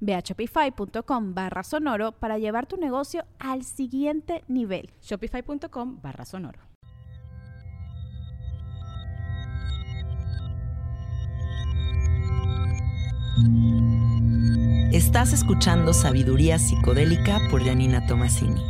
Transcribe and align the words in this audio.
Ve 0.00 0.14
a 0.14 0.20
shopify.com 0.20 1.34
barra 1.34 1.62
sonoro 1.62 2.12
para 2.12 2.38
llevar 2.38 2.66
tu 2.66 2.76
negocio 2.76 3.24
al 3.38 3.64
siguiente 3.64 4.44
nivel. 4.48 4.90
Shopify.com 5.02 6.00
barra 6.02 6.24
sonoro. 6.24 6.68
Estás 14.92 15.32
escuchando 15.32 15.92
Sabiduría 15.92 16.58
Psicodélica 16.58 17.38
por 17.50 17.64
Janina 17.64 18.06
Tomasini. 18.06 18.60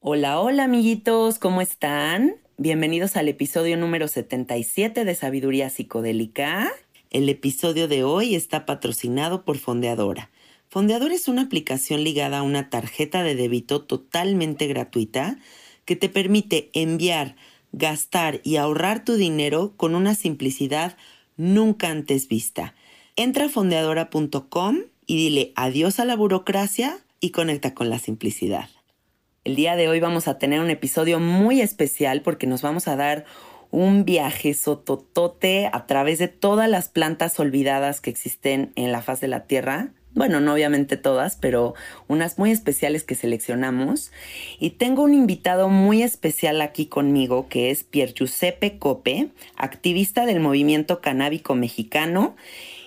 Hola, 0.00 0.40
hola 0.40 0.64
amiguitos, 0.64 1.38
¿cómo 1.38 1.60
están? 1.60 2.36
Bienvenidos 2.60 3.14
al 3.14 3.28
episodio 3.28 3.76
número 3.76 4.08
77 4.08 5.04
de 5.04 5.14
Sabiduría 5.14 5.70
Psicodélica. 5.70 6.72
El 7.08 7.28
episodio 7.28 7.86
de 7.86 8.02
hoy 8.02 8.34
está 8.34 8.66
patrocinado 8.66 9.44
por 9.44 9.58
Fondeadora. 9.58 10.28
Fondeadora 10.68 11.14
es 11.14 11.28
una 11.28 11.42
aplicación 11.42 12.02
ligada 12.02 12.38
a 12.38 12.42
una 12.42 12.68
tarjeta 12.68 13.22
de 13.22 13.36
débito 13.36 13.82
totalmente 13.82 14.66
gratuita 14.66 15.38
que 15.84 15.94
te 15.94 16.08
permite 16.08 16.68
enviar, 16.72 17.36
gastar 17.70 18.40
y 18.42 18.56
ahorrar 18.56 19.04
tu 19.04 19.14
dinero 19.14 19.74
con 19.76 19.94
una 19.94 20.16
simplicidad 20.16 20.96
nunca 21.36 21.90
antes 21.90 22.26
vista. 22.26 22.74
Entra 23.14 23.44
a 23.44 23.50
fondeadora.com 23.50 24.78
y 25.06 25.16
dile 25.16 25.52
adiós 25.54 26.00
a 26.00 26.04
la 26.04 26.16
burocracia 26.16 26.98
y 27.20 27.30
conecta 27.30 27.72
con 27.72 27.88
la 27.88 28.00
simplicidad. 28.00 28.68
El 29.44 29.56
día 29.56 29.76
de 29.76 29.88
hoy 29.88 30.00
vamos 30.00 30.28
a 30.28 30.38
tener 30.38 30.60
un 30.60 30.68
episodio 30.68 31.20
muy 31.20 31.60
especial 31.60 32.22
porque 32.22 32.46
nos 32.46 32.60
vamos 32.60 32.88
a 32.88 32.96
dar 32.96 33.24
un 33.70 34.04
viaje 34.04 34.52
sototote 34.52 35.70
a 35.72 35.86
través 35.86 36.18
de 36.18 36.28
todas 36.28 36.68
las 36.68 36.88
plantas 36.88 37.38
olvidadas 37.38 38.00
que 38.00 38.10
existen 38.10 38.72
en 38.74 38.92
la 38.92 39.00
faz 39.00 39.20
de 39.20 39.28
la 39.28 39.46
Tierra. 39.46 39.92
Bueno, 40.12 40.40
no 40.40 40.54
obviamente 40.54 40.96
todas, 40.96 41.36
pero 41.36 41.74
unas 42.08 42.38
muy 42.38 42.50
especiales 42.50 43.04
que 43.04 43.14
seleccionamos. 43.14 44.10
Y 44.58 44.70
tengo 44.70 45.02
un 45.04 45.14
invitado 45.14 45.68
muy 45.68 46.02
especial 46.02 46.60
aquí 46.60 46.86
conmigo 46.86 47.48
que 47.48 47.70
es 47.70 47.84
Pier 47.84 48.14
Giuseppe 48.14 48.78
Cope, 48.78 49.28
activista 49.56 50.26
del 50.26 50.40
movimiento 50.40 51.00
canábico 51.00 51.54
mexicano 51.54 52.34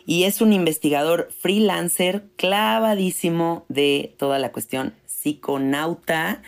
y 0.06 0.24
es 0.24 0.42
un 0.42 0.52
investigador 0.52 1.30
freelancer 1.32 2.26
clavadísimo 2.36 3.66
de 3.70 4.14
toda 4.18 4.40
la 4.40 4.52
cuestión 4.52 4.94
psiconauta, 5.22 6.42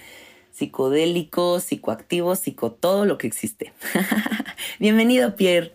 psicodélico, 0.51 1.59
psicoactivo, 1.59 2.35
psico 2.35 2.71
todo 2.71 3.05
lo 3.05 3.19
que 3.19 3.27
existe. 3.27 3.71
Bienvenido, 4.79 5.35
Pierre. 5.35 5.73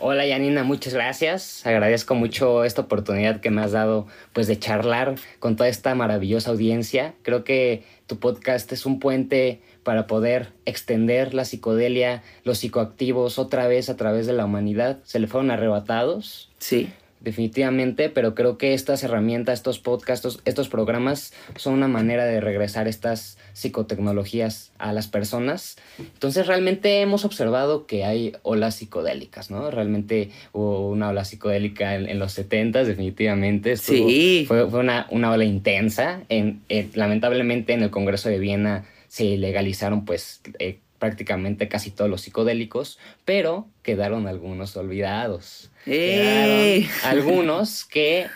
Hola 0.00 0.26
Yanina, 0.26 0.64
muchas 0.64 0.94
gracias. 0.94 1.64
Agradezco 1.64 2.14
mucho 2.16 2.64
esta 2.64 2.82
oportunidad 2.82 3.40
que 3.40 3.50
me 3.50 3.60
has 3.60 3.70
dado 3.70 4.08
pues 4.32 4.48
de 4.48 4.58
charlar 4.58 5.14
con 5.38 5.54
toda 5.54 5.68
esta 5.68 5.94
maravillosa 5.94 6.50
audiencia. 6.50 7.14
Creo 7.22 7.44
que 7.44 7.84
tu 8.06 8.18
podcast 8.18 8.72
es 8.72 8.84
un 8.84 8.98
puente 8.98 9.60
para 9.84 10.08
poder 10.08 10.52
extender 10.64 11.34
la 11.34 11.44
psicodelia, 11.44 12.24
los 12.42 12.58
psicoactivos 12.58 13.38
otra 13.38 13.68
vez 13.68 13.90
a 13.90 13.96
través 13.96 14.26
de 14.26 14.32
la 14.32 14.46
humanidad. 14.46 14.98
Se 15.04 15.20
le 15.20 15.28
fueron 15.28 15.52
arrebatados. 15.52 16.50
Sí 16.58 16.90
definitivamente, 17.20 18.08
pero 18.08 18.34
creo 18.34 18.58
que 18.58 18.74
estas 18.74 19.04
herramientas, 19.04 19.58
estos 19.58 19.78
podcasts, 19.78 20.40
estos, 20.44 20.68
programas 20.68 21.32
son 21.56 21.74
una 21.74 21.88
manera 21.88 22.24
de 22.24 22.40
regresar 22.40 22.88
estas 22.88 23.38
psicotecnologías 23.52 24.72
a 24.78 24.92
las 24.92 25.08
personas. 25.08 25.76
Entonces 25.98 26.46
realmente 26.46 27.00
hemos 27.00 27.24
observado 27.24 27.86
que 27.86 28.04
hay 28.04 28.32
olas 28.42 28.76
psicodélicas, 28.76 29.50
¿no? 29.50 29.70
Realmente 29.70 30.30
hubo 30.52 30.88
una 30.88 31.10
ola 31.10 31.24
psicodélica 31.24 31.94
en, 31.94 32.18
los 32.18 32.32
70 32.32 32.84
definitivamente. 32.84 33.76
sí. 33.76 34.44
Fue, 34.46 34.64
una, 34.64 35.06
una, 35.10 35.30
ola 35.32 35.44
intensa. 35.44 36.22
En, 36.28 36.62
lamentablemente 36.94 37.72
en 37.72 37.82
el 37.82 37.90
Congreso 37.90 38.28
de 38.28 38.38
Viena 38.38 38.86
se 39.08 39.36
legalizaron 39.36 40.04
pues... 40.04 40.40
Eh, 40.58 40.78
prácticamente 41.00 41.66
casi 41.66 41.90
todos 41.90 42.08
los 42.08 42.20
psicodélicos, 42.20 43.00
pero 43.24 43.66
quedaron 43.82 44.28
algunos 44.28 44.76
olvidados. 44.76 45.70
¡Eh! 45.86 46.88
algunos 47.02 47.84
que 47.84 48.26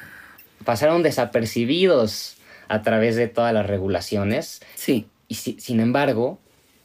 pasaron 0.65 1.05
desapercibidos 1.05 2.39
a 2.67 2.83
través 2.83 3.15
de 3.15 3.29
todas 3.29 3.55
las 3.55 3.67
regulaciones. 3.67 4.63
Sí. 4.75 5.07
Y 5.29 5.35
sin 5.35 5.79
embargo, 5.79 6.41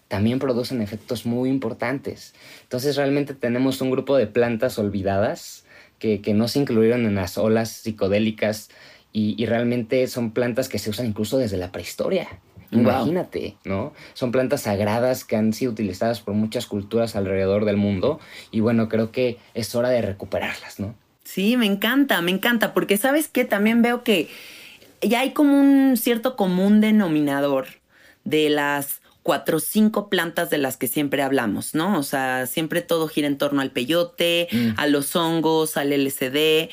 también 0.09 0.37
producen 0.37 0.81
efectos 0.81 1.25
muy 1.25 1.49
importantes. 1.49 2.35
Entonces 2.63 2.95
realmente 2.95 3.33
tenemos 3.33 3.81
un 3.81 3.89
grupo 3.89 4.17
de 4.17 4.27
plantas 4.27 4.77
olvidadas 4.77 5.65
que, 5.97 6.21
no 6.33 6.47
se 6.47 6.59
incluyeron 6.59 7.05
en 7.05 7.15
las 7.15 7.37
olas 7.37 7.69
psicodélicas 7.69 8.69
y 9.11 9.43
realmente 9.45 10.05
son 10.07 10.31
plantas 10.31 10.69
que 10.69 10.77
se 10.77 10.89
usan 10.89 11.07
incluso 11.07 11.37
desde 11.37 11.57
la 11.57 11.71
prehistoria. 11.71 12.27
Imagínate, 12.71 13.55
¿no? 13.65 13.93
Son 14.13 14.31
plantas 14.31 14.61
sagradas 14.61 15.23
que 15.23 15.35
han 15.35 15.53
sido 15.53 15.71
utilizadas 15.71 16.21
por 16.21 16.33
muchas 16.33 16.65
culturas 16.65 17.15
alrededor 17.15 17.65
del 17.65 17.77
mundo 17.77 18.19
y 18.51 18.59
bueno, 18.59 18.89
creo 18.89 19.11
que 19.11 19.37
es 19.53 19.73
hora 19.75 19.89
de 19.89 20.01
recuperarlas, 20.01 20.79
¿no? 20.79 20.93
Sí, 21.23 21.57
me 21.57 21.65
encanta, 21.65 22.21
me 22.21 22.31
encanta, 22.31 22.73
porque 22.73 22.97
sabes 22.97 23.27
que 23.27 23.45
también 23.45 23.81
veo 23.81 24.03
que 24.03 24.29
ya 25.01 25.21
hay 25.21 25.31
como 25.31 25.59
un 25.59 25.95
cierto 25.97 26.35
común 26.35 26.81
denominador 26.81 27.67
de 28.23 28.49
las 28.49 29.01
cuatro 29.23 29.57
o 29.57 29.59
cinco 29.59 30.09
plantas 30.09 30.49
de 30.49 30.57
las 30.57 30.77
que 30.77 30.87
siempre 30.87 31.21
hablamos, 31.21 31.75
¿no? 31.75 31.99
O 31.99 32.03
sea, 32.03 32.47
siempre 32.47 32.81
todo 32.81 33.07
gira 33.07 33.27
en 33.27 33.37
torno 33.37 33.61
al 33.61 33.69
peyote, 33.69 34.47
mm. 34.51 34.69
a 34.77 34.87
los 34.87 35.15
hongos, 35.15 35.77
al 35.77 35.91
LCD, 35.91 36.69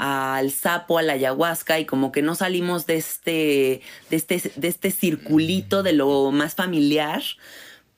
al 0.00 0.50
sapo, 0.50 0.96
a 0.96 1.02
la 1.02 1.12
ayahuasca 1.12 1.78
y 1.78 1.84
como 1.84 2.10
que 2.10 2.22
no 2.22 2.34
salimos 2.34 2.86
de 2.86 2.96
este, 2.96 3.82
de 4.08 4.16
este, 4.16 4.50
de 4.56 4.68
este 4.68 4.90
circulito 4.90 5.82
de 5.82 5.92
lo 5.92 6.30
más 6.30 6.54
familiar, 6.54 7.22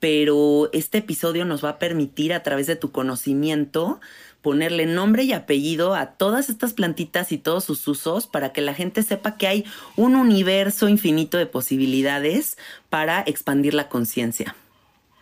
pero 0.01 0.69
este 0.73 0.99
episodio 0.99 1.45
nos 1.45 1.65
va 1.65 1.71
a 1.71 1.79
permitir 1.79 2.33
a 2.33 2.43
través 2.43 2.67
de 2.67 2.75
tu 2.75 2.91
conocimiento 2.91 4.01
ponerle 4.41 4.87
nombre 4.87 5.23
y 5.23 5.33
apellido 5.33 5.95
a 5.95 6.15
todas 6.15 6.49
estas 6.49 6.73
plantitas 6.73 7.31
y 7.31 7.39
todos 7.39 7.63
sus 7.63 7.87
usos 7.87 8.27
para 8.27 8.53
que 8.53 8.63
la 8.63 8.75
gente 8.75 9.05
sepa 9.05 9.37
que 9.37 9.47
hay 9.47 9.65
un 9.95 10.17
universo 10.17 10.89
infinito 10.89 11.39
de 11.39 11.47
posibilidades 11.47 12.59
para 12.91 13.23
expandir 13.25 13.75
la 13.75 13.89
conciencia. 13.89 14.57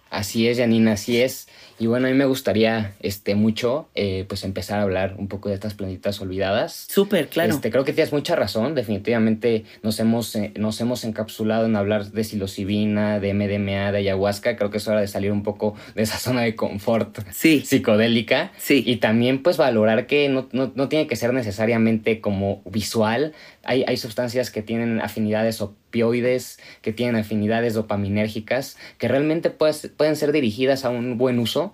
Así 0.09 0.49
es, 0.49 0.57
Janina, 0.57 0.93
así 0.93 1.21
es. 1.21 1.47
Y 1.81 1.87
bueno, 1.87 2.09
a 2.09 2.11
mí 2.11 2.17
me 2.17 2.27
gustaría 2.27 2.93
este, 3.01 3.35
mucho 3.35 3.89
eh, 3.95 4.27
pues 4.29 4.45
empezar 4.45 4.81
a 4.81 4.83
hablar 4.83 5.15
un 5.17 5.29
poco 5.29 5.49
de 5.49 5.55
estas 5.55 5.73
plantitas 5.73 6.21
olvidadas. 6.21 6.87
Súper, 6.91 7.29
claro. 7.29 7.55
Este, 7.55 7.71
creo 7.71 7.85
que 7.85 7.95
tienes 7.95 8.13
mucha 8.13 8.37
razón. 8.37 8.75
Definitivamente 8.75 9.65
nos 9.83 9.99
hemos, 9.99 10.37
eh, 10.37 10.53
nos 10.59 10.79
hemos 10.83 11.05
encapsulado 11.05 11.65
en 11.65 11.77
hablar 11.77 12.05
de 12.11 12.23
psilocibina, 12.23 13.19
de 13.19 13.33
MDMA, 13.33 13.93
de 13.93 13.99
ayahuasca. 13.99 14.57
Creo 14.57 14.69
que 14.69 14.77
es 14.77 14.87
hora 14.89 15.01
de 15.01 15.09
salir 15.09 15.33
un 15.33 15.43
poco 15.43 15.75
de 15.95 16.03
esa 16.03 16.19
zona 16.19 16.43
de 16.43 16.55
confort 16.55 17.19
sí. 17.33 17.63
psicodélica. 17.65 18.53
Sí. 18.59 18.85
Y 18.87 18.97
también 18.97 19.43
pues 19.43 19.57
valorar 19.57 20.07
que 20.07 20.29
no, 20.29 20.51
no, 20.53 20.73
no 20.75 20.91
tiene 20.91 21.07
que 21.07 21.17
ser 21.17 21.33
necesariamente 21.33 22.21
como 22.21 22.61
visual. 22.67 23.33
Hay, 23.65 23.85
hay 23.87 23.97
sustancias 23.97 24.51
que 24.51 24.61
tienen 24.61 25.01
afinidades 25.01 25.63
opioides, 25.63 26.59
que 26.83 26.93
tienen 26.93 27.17
afinidades 27.17 27.73
dopaminérgicas, 27.73 28.77
que 28.99 29.09
realmente 29.09 29.49
pues, 29.49 29.91
pueden 29.97 30.17
ser 30.17 30.33
dirigidas 30.33 30.85
a 30.85 30.91
un 30.91 31.17
buen 31.17 31.39
uso 31.39 31.70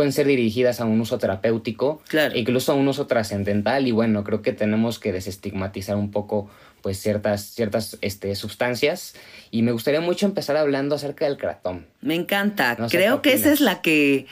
pueden 0.00 0.12
ser 0.14 0.26
dirigidas 0.26 0.80
a 0.80 0.86
un 0.86 0.98
uso 0.98 1.18
terapéutico, 1.18 2.00
claro. 2.08 2.34
incluso 2.34 2.72
a 2.72 2.74
un 2.74 2.88
uso 2.88 3.06
trascendental 3.06 3.86
y 3.86 3.90
bueno, 3.92 4.24
creo 4.24 4.40
que 4.40 4.54
tenemos 4.54 4.98
que 4.98 5.12
desestigmatizar 5.12 5.96
un 5.96 6.10
poco 6.10 6.48
pues 6.80 6.98
ciertas, 6.98 7.42
ciertas 7.44 7.98
este, 8.00 8.34
sustancias. 8.34 9.14
Y 9.50 9.60
me 9.60 9.72
gustaría 9.72 10.00
mucho 10.00 10.24
empezar 10.24 10.56
hablando 10.56 10.94
acerca 10.94 11.26
del 11.26 11.36
kratom. 11.36 11.82
Me 12.00 12.14
encanta. 12.14 12.76
No 12.78 12.88
sé 12.88 12.96
Creo 12.96 13.20
que 13.20 13.34
esa 13.34 13.52
es 13.52 13.60
la 13.60 13.82
que. 13.82 14.24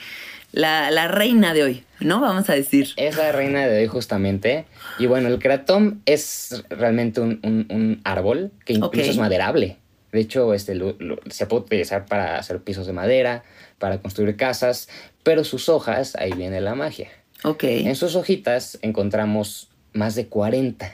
La, 0.51 0.89
la 0.89 1.07
reina 1.07 1.53
de 1.53 1.61
hoy, 1.61 1.83
¿no? 1.99 2.19
Vamos 2.21 2.49
a 2.49 2.55
decir. 2.55 2.87
Es 2.97 3.15
la 3.17 3.31
reina 3.31 3.67
de 3.67 3.81
hoy 3.81 3.87
justamente. 3.87 4.65
Y 4.97 5.05
bueno, 5.05 5.27
el 5.27 5.37
kratom 5.37 5.99
es 6.07 6.63
realmente 6.71 7.21
un, 7.21 7.39
un- 7.43 7.67
un 7.69 8.01
árbol 8.03 8.49
que 8.65 8.73
incluso 8.73 9.03
Ok. 9.03 9.09
es 9.11 9.17
maderable. 9.17 9.77
De 10.11 10.19
hecho, 10.19 10.55
este, 10.55 10.73
lo- 10.73 10.95
lo- 10.97 11.19
se 11.29 11.45
puede 11.45 11.65
utilizar 11.65 12.07
para 12.07 12.39
hacer 12.39 12.57
pisos 12.63 12.87
de 12.87 12.93
madera, 12.93 13.43
para 13.77 13.99
construir 13.99 14.35
casas, 14.37 14.89
pero 15.23 15.43
sus 15.43 15.69
hojas, 15.69 16.15
ahí 16.15 16.31
viene 16.33 16.61
la 16.61 16.75
magia. 16.75 17.09
Ok. 17.43 17.63
En 17.63 17.95
sus 17.95 18.15
hojitas 18.15 18.77
encontramos 18.81 19.69
más 19.93 20.15
de 20.15 20.27
40 20.27 20.91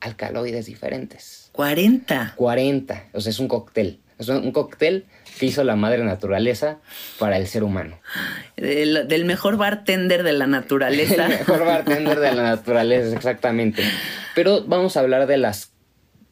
alcaloides 0.00 0.66
diferentes. 0.66 1.50
40. 1.52 2.34
40, 2.36 3.04
o 3.12 3.20
sea, 3.20 3.30
es 3.30 3.38
un 3.38 3.48
cóctel. 3.48 4.00
Es 4.18 4.28
un 4.28 4.50
cóctel 4.52 5.06
que 5.38 5.46
hizo 5.46 5.62
la 5.62 5.76
madre 5.76 6.02
naturaleza 6.04 6.78
para 7.20 7.36
el 7.36 7.46
ser 7.46 7.62
humano. 7.62 7.98
Del, 8.56 9.06
del 9.06 9.24
mejor 9.24 9.56
bartender 9.56 10.24
de 10.24 10.32
la 10.32 10.44
El 10.46 10.50
naturaleza. 10.50 11.28
mejor 11.28 11.64
bartender 11.64 12.18
de 12.18 12.32
la 12.34 12.42
naturaleza, 12.42 13.14
exactamente. 13.16 13.82
Pero 14.34 14.64
vamos 14.64 14.96
a 14.96 15.00
hablar 15.00 15.26
de 15.28 15.36
las 15.36 15.70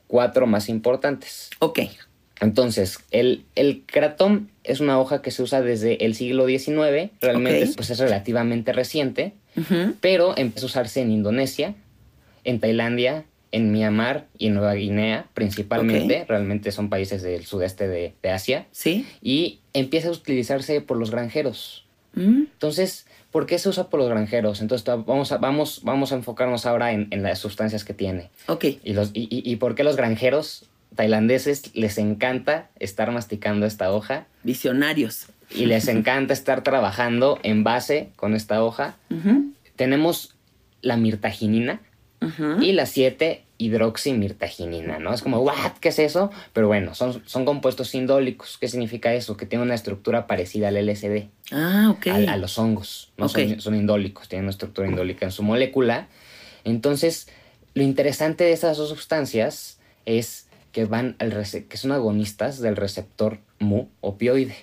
cuatro 0.09 0.47
más 0.47 0.69
importantes. 0.69 1.51
ok. 1.61 1.81
Entonces, 2.41 2.99
el, 3.11 3.45
el 3.55 3.83
kratom 3.87 4.49
es 4.65 4.81
una 4.81 4.99
hoja 5.01 5.23
que 5.23 5.31
se 5.31 5.43
usa 5.43 5.63
desde 5.63 6.05
el 6.05 6.15
siglo 6.15 6.47
XIX, 6.47 7.11
realmente 7.21 7.69
pues 7.77 7.91
es 7.91 7.99
relativamente 7.99 8.73
reciente, 8.73 9.33
pero 10.01 10.37
empezó 10.37 10.67
a 10.67 10.69
usarse 10.69 11.01
en 11.01 11.11
Indonesia, 11.11 11.75
en 12.45 12.61
Tailandia, 12.61 13.25
en 13.53 13.73
Myanmar 13.73 14.27
y 14.37 14.49
en 14.49 14.55
Nueva 14.55 14.75
Guinea 14.75 15.27
principalmente, 15.33 16.27
realmente 16.29 16.73
son 16.73 16.91
países 16.91 17.23
del 17.23 17.47
sudeste 17.47 17.89
de, 17.89 18.13
de 18.23 18.31
Asia, 18.31 18.67
¿Sí? 18.71 19.07
y 19.23 19.61
empieza 19.73 20.09
a 20.09 20.13
utilizarse 20.13 20.81
por 20.83 20.99
los 20.99 21.11
granjeros. 21.11 21.87
Mm, 22.15 22.45
Entonces, 22.53 23.07
¿por 23.31 23.47
qué 23.47 23.59
se 23.59 23.69
usa 23.71 23.89
por 23.89 24.01
los 24.01 24.09
granjeros? 24.11 24.61
Entonces, 24.61 24.85
vamos 24.87 25.33
a, 25.33 25.39
vamos, 25.39 25.81
vamos 25.85 26.13
a 26.13 26.17
enfocarnos 26.17 26.67
ahora 26.67 26.93
en, 26.93 27.09
en 27.13 27.23
las 27.23 27.39
sustancias 27.39 27.85
que 27.85 27.95
tiene. 27.95 28.31
Ok. 28.49 28.65
Y, 28.85 28.93
los, 28.93 29.11
y, 29.15 29.23
y- 29.31 29.51
y 29.51 29.57
por 29.57 29.75
qué 29.75 29.85
los 29.85 29.97
granjeros 29.97 30.65
tailandeses 30.97 31.75
les 31.75 31.99
encanta 31.99 32.69
estar 32.81 33.11
masticando 33.13 33.67
esta 33.67 33.93
hoja 33.93 34.27
Visionarios. 34.43 35.27
y 35.51 35.67
les 35.67 35.87
encanta 35.89 36.33
estar 36.33 36.63
trabajando 36.65 37.39
en 37.43 37.63
base 37.63 38.11
con 38.17 38.35
esta 38.35 38.63
hoja. 38.65 38.97
Tenemos 39.77 40.35
la 40.83 40.97
mirtaginina 40.97 41.81
y 42.61 42.73
la 42.73 42.87
7 42.87 43.45
hidroximirtaginina, 43.59 44.99
¿no? 44.99 45.15
Es 45.15 45.23
como, 45.23 45.39
¿what? 45.41 45.73
¿Qué 45.81 45.89
es 45.89 45.99
eso? 45.99 46.31
Pero 46.53 46.67
bueno, 46.67 46.95
son, 46.95 47.23
son 47.27 47.45
compuestos 47.45 47.95
indólicos. 47.95 48.59
¿Qué 48.59 48.69
significa 48.69 49.15
eso? 49.15 49.37
Que 49.37 49.47
tiene 49.47 49.65
una 49.65 49.75
estructura 49.75 50.27
parecida 50.27 50.69
al 50.69 50.77
LSD. 50.87 51.29
Ah, 51.53 51.89
ok. 51.91 52.07
a, 52.09 52.33
a 52.33 52.37
los 52.37 52.59
hongos. 52.59 53.13
No 53.17 53.29
son, 53.29 53.61
son 53.61 53.75
indólicos, 53.75 54.29
tienen 54.29 54.45
una 54.45 54.51
estructura 54.51 54.89
indólica 54.89 55.25
en 55.27 55.33
su 55.33 55.43
molécula. 55.43 56.09
Entonces, 56.65 57.29
lo 57.75 57.83
interesante 57.83 58.45
de 58.45 58.53
estas 58.53 58.77
dos 58.77 58.89
sustancias 58.89 59.79
es 60.05 60.46
que 60.77 60.85
van 60.85 61.17
al 61.21 61.31
que 61.69 61.77
son 61.79 61.91
agonistas 61.93 62.61
del 62.61 62.77
receptor 62.77 63.39
mu 63.61 63.87
opioide, 64.03 64.55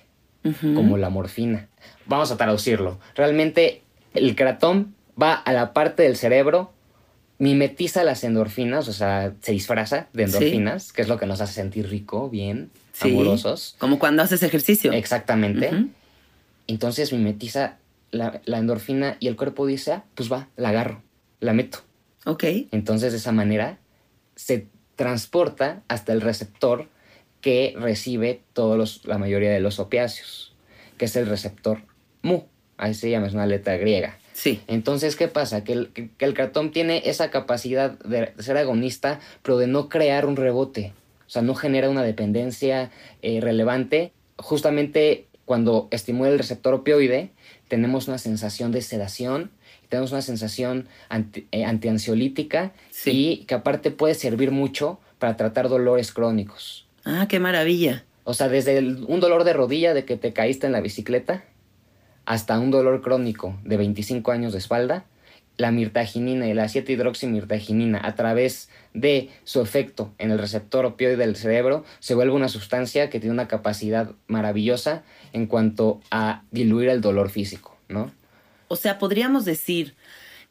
como 0.61 0.95
la 0.95 1.09
morfina. 1.09 1.69
Vamos 2.05 2.29
a 2.29 2.37
traducirlo. 2.37 2.99
Realmente 3.15 3.81
el 4.13 4.35
kratom 4.35 4.91
va 5.19 5.33
a 5.33 5.51
la 5.53 5.73
parte 5.73 6.03
del 6.03 6.15
cerebro, 6.15 6.71
mimetiza 7.39 8.03
las 8.03 8.23
endorfinas, 8.23 8.87
o 8.89 8.93
sea, 8.93 9.33
se 9.41 9.53
disfraza 9.53 10.07
de 10.13 10.27
Sí. 10.27 10.35
endorfinas, 10.35 10.93
que 10.93 11.01
es 11.01 11.07
lo 11.07 11.17
que 11.17 11.25
nos 11.25 11.41
hace 11.41 11.53
sentir 11.53 11.89
rico, 11.89 12.29
bien, 12.29 12.69
Sí. 12.91 13.09
amorosos. 13.09 13.75
Como 13.79 13.97
cuando 13.97 14.21
haces 14.21 14.43
ejercicio. 14.43 14.91
Exactamente. 14.91 15.71
Entonces 16.67 17.11
mimetiza 17.11 17.77
la, 18.11 18.39
la 18.45 18.59
endorfina 18.59 19.17
y 19.19 19.29
el 19.29 19.35
cuerpo 19.35 19.65
dice, 19.65 19.93
ah, 19.93 20.03
pues 20.13 20.31
va, 20.31 20.47
la 20.57 20.69
agarro, 20.69 21.01
la 21.39 21.53
meto. 21.53 21.79
Ok. 22.27 22.43
Entonces 22.71 23.13
de 23.13 23.17
esa 23.17 23.31
manera 23.31 23.79
se 24.35 24.67
transporta 24.95 25.83
hasta 25.87 26.13
el 26.13 26.21
receptor 26.21 26.87
que 27.41 27.75
recibe 27.77 28.41
todos 28.53 28.77
los, 28.77 29.05
la 29.05 29.17
mayoría 29.17 29.51
de 29.51 29.59
los 29.59 29.79
opiáceos, 29.79 30.53
que 30.97 31.05
es 31.05 31.15
el 31.15 31.27
receptor 31.27 31.81
mu. 32.21 32.43
Ahí 32.77 32.93
se 32.93 33.09
llama, 33.09 33.27
es 33.27 33.33
una 33.33 33.45
letra 33.45 33.77
griega. 33.77 34.17
Sí. 34.33 34.61
Entonces, 34.67 35.15
¿qué 35.15 35.27
pasa? 35.27 35.63
Que 35.63 35.73
el, 35.73 35.87
que, 35.89 36.09
el 36.19 36.33
kratom 36.33 36.71
tiene 36.71 37.03
esa 37.05 37.29
capacidad 37.29 37.91
de, 37.99 38.31
de 38.35 38.43
ser 38.43 38.57
agonista, 38.57 39.19
pero 39.41 39.57
de 39.57 39.67
no 39.67 39.89
crear 39.89 40.25
un 40.25 40.35
rebote. 40.35 40.93
O 41.27 41.29
sea, 41.29 41.41
no 41.41 41.55
genera 41.55 41.89
una 41.89 42.03
dependencia 42.03 42.91
eh, 43.21 43.39
relevante. 43.41 44.11
Justamente 44.37 45.27
cuando 45.45 45.87
estimula 45.91 46.29
el 46.29 46.37
receptor 46.37 46.73
opioide, 46.73 47.31
tenemos 47.67 48.07
una 48.07 48.17
sensación 48.17 48.71
de 48.71 48.81
sedación, 48.81 49.51
tenemos 49.93 50.11
una 50.11 50.23
sensación 50.23 50.87
anti- 51.09 51.47
eh, 51.51 51.65
antiansiolítica 51.65 52.71
Sí. 52.89 53.11
y 53.41 53.45
que 53.45 53.53
aparte 53.53 53.91
puede 53.91 54.15
servir 54.15 54.49
mucho 54.49 54.99
para 55.19 55.37
tratar 55.37 55.69
dolores 55.69 56.11
crónicos. 56.11 56.87
Ah, 57.05 57.27
qué 57.29 57.39
maravilla. 57.39 58.03
O 58.23 58.33
sea, 58.33 58.49
desde 58.49 58.77
el- 58.79 59.05
un 59.07 59.19
dolor 59.19 59.43
de 59.43 59.53
rodilla 59.53 59.93
de 59.93 60.03
que 60.05 60.17
te 60.17 60.33
caíste 60.33 60.65
en 60.65 60.71
la 60.73 60.81
bicicleta 60.81 61.43
hasta 62.25 62.57
un 62.59 62.71
dolor 62.71 63.01
crónico 63.01 63.55
de 63.63 63.77
25 63.77 64.31
años 64.31 64.53
de 64.53 64.59
espalda, 64.59 65.05
la 65.57 65.69
mirtaginina 65.71 66.47
y 66.47 66.55
la 66.55 66.67
7-hidroximirtaginina 66.67 67.99
a 68.03 68.15
través 68.15 68.69
de 68.95 69.29
su 69.43 69.61
efecto 69.61 70.11
en 70.17 70.31
el 70.31 70.39
receptor 70.39 70.85
opioide 70.85 71.17
del 71.17 71.35
cerebro 71.35 71.83
se 71.99 72.15
vuelve 72.15 72.33
una 72.33 72.49
sustancia 72.49 73.11
que 73.11 73.19
tiene 73.19 73.33
una 73.33 73.47
capacidad 73.47 74.09
maravillosa 74.25 75.03
en 75.33 75.45
cuanto 75.45 76.01
a 76.09 76.41
diluir 76.49 76.89
el 76.89 77.01
dolor 77.01 77.29
físico, 77.29 77.77
¿no? 77.89 78.09
O 78.73 78.75
sea, 78.75 78.97
podríamos 78.97 79.45
decir 79.45 79.93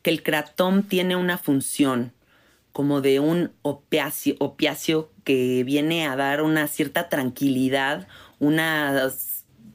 que 0.00 0.10
el 0.10 0.22
kratom 0.22 0.84
tiene 0.84 1.16
una 1.16 1.38
función 1.38 2.12
como 2.70 3.00
de 3.00 3.18
un 3.18 3.50
opiáceo, 3.62 4.36
opiáceo 4.38 5.10
que 5.24 5.64
viene 5.64 6.06
a 6.06 6.14
dar 6.14 6.40
una 6.40 6.68
cierta 6.68 7.08
tranquilidad, 7.08 8.06
una 8.38 9.10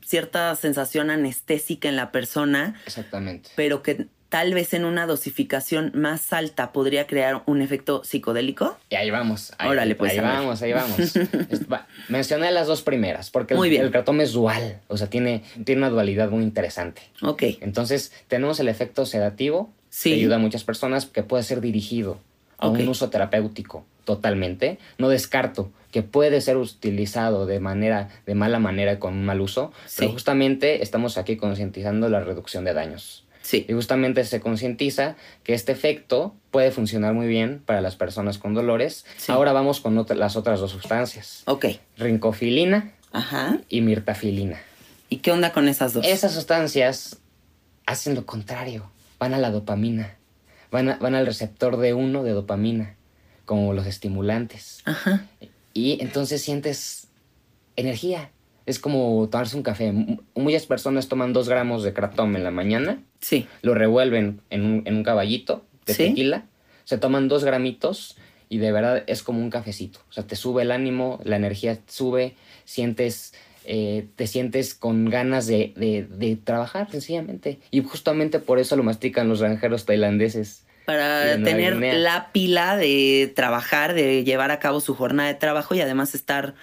cierta 0.01 0.55
sensación 0.55 1.09
anestésica 1.09 1.89
en 1.89 1.97
la 1.97 2.13
persona, 2.13 2.79
Exactamente. 2.85 3.49
pero 3.57 3.83
que 3.83 4.07
tal 4.29 4.53
vez 4.53 4.73
en 4.73 4.85
una 4.85 5.05
dosificación 5.05 5.91
más 5.95 6.33
alta 6.33 6.71
podría 6.71 7.07
crear 7.07 7.43
un 7.45 7.61
efecto 7.61 8.03
psicodélico. 8.03 8.77
Y 8.89 8.95
ahí 8.95 9.09
vamos. 9.09 9.53
Ahí, 9.57 9.69
Órale, 9.69 9.95
pues, 9.95 10.11
ahí 10.13 10.19
vamos, 10.19 10.61
ahí 10.61 10.73
vamos. 10.73 10.97
Mencioné 12.09 12.51
las 12.51 12.67
dos 12.67 12.81
primeras, 12.81 13.29
porque 13.29 13.55
Muy 13.55 13.67
el, 13.67 13.89
bien. 13.89 13.93
el 13.93 14.21
es 14.21 14.33
dual, 14.33 14.81
o 14.87 14.97
sea, 14.97 15.09
tiene, 15.09 15.43
tiene 15.63 15.79
una 15.81 15.89
dualidad 15.89 16.29
muy 16.29 16.43
interesante. 16.43 17.01
Ok, 17.21 17.43
Entonces, 17.61 18.11
tenemos 18.27 18.59
el 18.59 18.67
efecto 18.69 19.05
sedativo, 19.05 19.71
Sí. 19.89 20.09
que 20.11 20.15
ayuda 20.17 20.35
a 20.35 20.39
muchas 20.39 20.63
personas, 20.63 21.05
que 21.05 21.23
puede 21.23 21.43
ser 21.43 21.61
dirigido 21.61 22.19
a 22.57 22.67
un 22.67 22.87
uso 22.87 23.09
terapéutico 23.09 23.85
totalmente. 24.03 24.79
No 24.97 25.09
descarto 25.09 25.71
que 25.91 26.01
puede 26.03 26.41
ser 26.41 26.57
utilizado 26.57 27.45
de 27.45 27.59
manera, 27.59 28.09
de 28.25 28.35
mala 28.35 28.59
manera 28.59 28.99
con 28.99 29.13
un 29.13 29.25
mal 29.25 29.41
uso, 29.41 29.71
pero 29.97 30.11
justamente 30.11 30.81
estamos 30.83 31.17
aquí 31.17 31.37
concientizando 31.37 32.09
la 32.09 32.19
reducción 32.21 32.63
de 32.65 32.73
daños. 32.73 33.25
Sí, 33.47 33.65
Y 33.69 33.73
justamente 33.73 34.25
se 34.25 34.41
concientiza 34.41 35.15
que 35.43 35.53
este 35.53 35.71
efecto 35.71 36.35
puede 36.51 36.71
funcionar 36.71 37.13
muy 37.13 37.27
bien 37.27 37.61
para 37.65 37.79
las 37.79 37.95
personas 37.95 38.37
con 38.37 38.53
dolores. 38.53 39.05
Sí. 39.17 39.31
Ahora 39.31 39.53
vamos 39.53 39.79
con 39.79 39.97
otra- 39.97 40.17
las 40.17 40.35
otras 40.35 40.59
dos 40.59 40.71
sustancias, 40.71 41.43
ok, 41.45 41.65
rincofilina 41.97 42.91
ajá. 43.13 43.59
y 43.69 43.81
mirtafilina. 43.81 44.59
¿Y 45.09 45.17
qué 45.17 45.31
onda 45.31 45.53
con 45.53 45.69
esas 45.69 45.93
dos? 45.93 46.05
Esas 46.05 46.33
sustancias 46.33 47.17
hacen 47.85 48.15
lo 48.15 48.25
contrario, 48.25 48.89
van 49.19 49.33
a 49.33 49.37
la 49.37 49.49
dopamina, 49.51 50.15
van, 50.71 50.89
a- 50.89 50.97
van 50.97 51.15
al 51.15 51.25
receptor 51.25 51.77
de 51.77 51.93
uno 51.93 52.23
de 52.23 52.31
dopamina, 52.31 52.95
como 53.45 53.71
los 53.73 53.85
estimulantes. 53.87 54.79
Ajá, 54.83 55.25
Y 55.73 55.99
entonces 56.01 56.41
sientes 56.41 57.07
energía. 57.77 58.31
Es 58.67 58.77
como 58.77 59.27
tomarse 59.31 59.57
un 59.57 59.63
café. 59.63 59.87
M- 59.87 60.19
Muchas 60.35 60.67
personas 60.67 61.07
toman 61.07 61.33
dos 61.33 61.49
gramos 61.49 61.81
de 61.83 61.93
kratom 61.93 62.35
en 62.35 62.43
la 62.43 62.51
mañana, 62.51 62.99
sí, 63.21 63.47
lo 63.63 63.73
revuelven 63.73 64.41
en 64.51 64.63
un, 64.63 64.81
en 64.85 64.95
un 64.97 65.03
caballito 65.03 65.65
de 65.87 65.93
Sí. 65.95 66.03
tequila, 66.09 66.45
se 66.83 66.97
toman 66.99 67.27
dos 67.29 67.43
gramitos 67.43 68.17
y 68.49 68.59
de 68.59 68.71
verdad 68.71 69.03
es 69.07 69.23
como 69.23 69.39
un 69.39 69.49
cafecito. 69.49 69.99
O 70.09 70.13
sea, 70.13 70.27
te 70.27 70.35
sube 70.35 70.61
el 70.61 70.71
ánimo, 70.71 71.19
la 71.23 71.37
energía 71.37 71.79
sube, 71.87 72.35
sientes, 72.65 73.33
eh, 73.65 74.05
te 74.15 74.27
sientes 74.27 74.73
con 74.75 75.09
ganas 75.09 75.47
de, 75.47 75.73
de- 75.75 76.03
de 76.09 76.35
trabajar 76.35 76.89
sencillamente. 76.91 77.59
Y 77.71 77.81
justamente 77.83 78.39
por 78.39 78.59
eso 78.59 78.75
lo 78.75 78.83
mastican 78.83 79.27
los 79.29 79.41
granjeros 79.41 79.85
tailandeses. 79.85 80.63
para 80.85 81.35
tener 81.43 81.73
Guinea. 81.73 81.93
la 81.97 82.31
pila 82.31 82.77
de 82.77 83.29
trabajar, 83.35 83.93
de 83.93 84.23
llevar 84.23 84.51
a 84.51 84.59
cabo 84.59 84.79
su 84.79 84.95
jornada 84.95 85.27
de 85.27 85.35
trabajo 85.35 85.75
y 85.75 85.81
además 85.81 86.15
estar 86.15 86.53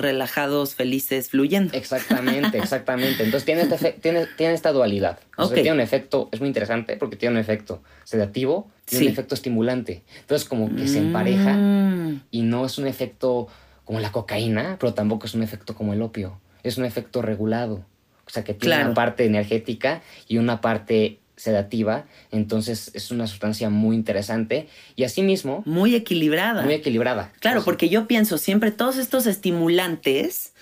relajados, 0.00 0.74
felices, 0.74 1.28
fluyendo. 1.30 1.72
Exactamente, 1.76 2.58
exactamente. 2.58 3.22
Entonces 3.24 3.44
tiene, 3.44 3.62
este 3.62 3.92
tiene, 3.92 4.26
tiene 4.36 4.54
esta 4.54 4.72
dualidad. 4.72 5.18
O 5.36 5.44
sea, 5.44 5.48
Ok. 5.48 5.54
tiene 5.54 5.72
un 5.72 5.80
efecto, 5.80 6.28
es 6.32 6.40
muy 6.40 6.48
interesante 6.48 6.96
porque 6.96 7.16
tiene 7.16 7.34
un 7.36 7.40
efecto 7.40 7.82
sedativo 8.04 8.70
y 8.90 8.96
Sí. 8.96 9.04
un 9.06 9.12
efecto 9.12 9.34
estimulante. 9.34 10.02
Entonces 10.20 10.48
como 10.48 10.74
que 10.74 10.88
se 10.88 10.98
empareja 10.98 11.56
Mm, 11.56 12.22
y 12.32 12.42
no 12.42 12.66
es 12.66 12.78
un 12.78 12.86
efecto 12.88 13.46
como 13.84 14.00
la 14.00 14.10
cocaína, 14.10 14.76
pero 14.80 14.94
tampoco 14.94 15.26
es 15.26 15.34
un 15.34 15.42
efecto 15.42 15.74
como 15.74 15.92
el 15.92 16.02
opio. 16.02 16.40
Es 16.64 16.76
un 16.78 16.84
efecto 16.84 17.22
regulado. 17.22 17.84
O 18.26 18.30
sea, 18.30 18.42
que 18.44 18.54
tiene 18.54 18.74
Claro. 18.74 18.86
una 18.86 18.94
parte 18.94 19.24
energética 19.24 20.02
y 20.28 20.38
una 20.38 20.60
parte 20.60 21.19
sedativa. 21.40 22.04
Entonces 22.30 22.90
es 22.92 23.10
una 23.10 23.26
sustancia 23.26 23.70
muy 23.70 23.96
interesante 23.96 24.68
y 24.94 25.04
asimismo 25.04 25.62
muy 25.64 25.94
equilibrada. 25.94 26.62
muy 26.62 26.74
equilibrada. 26.74 27.32
Claro, 27.40 27.64
porque 27.64 27.88
yo 27.88 28.06
pienso 28.06 28.36
siempre 28.36 28.70
todos 28.72 28.98
estos 28.98 29.26
estimulantes, 29.26 30.52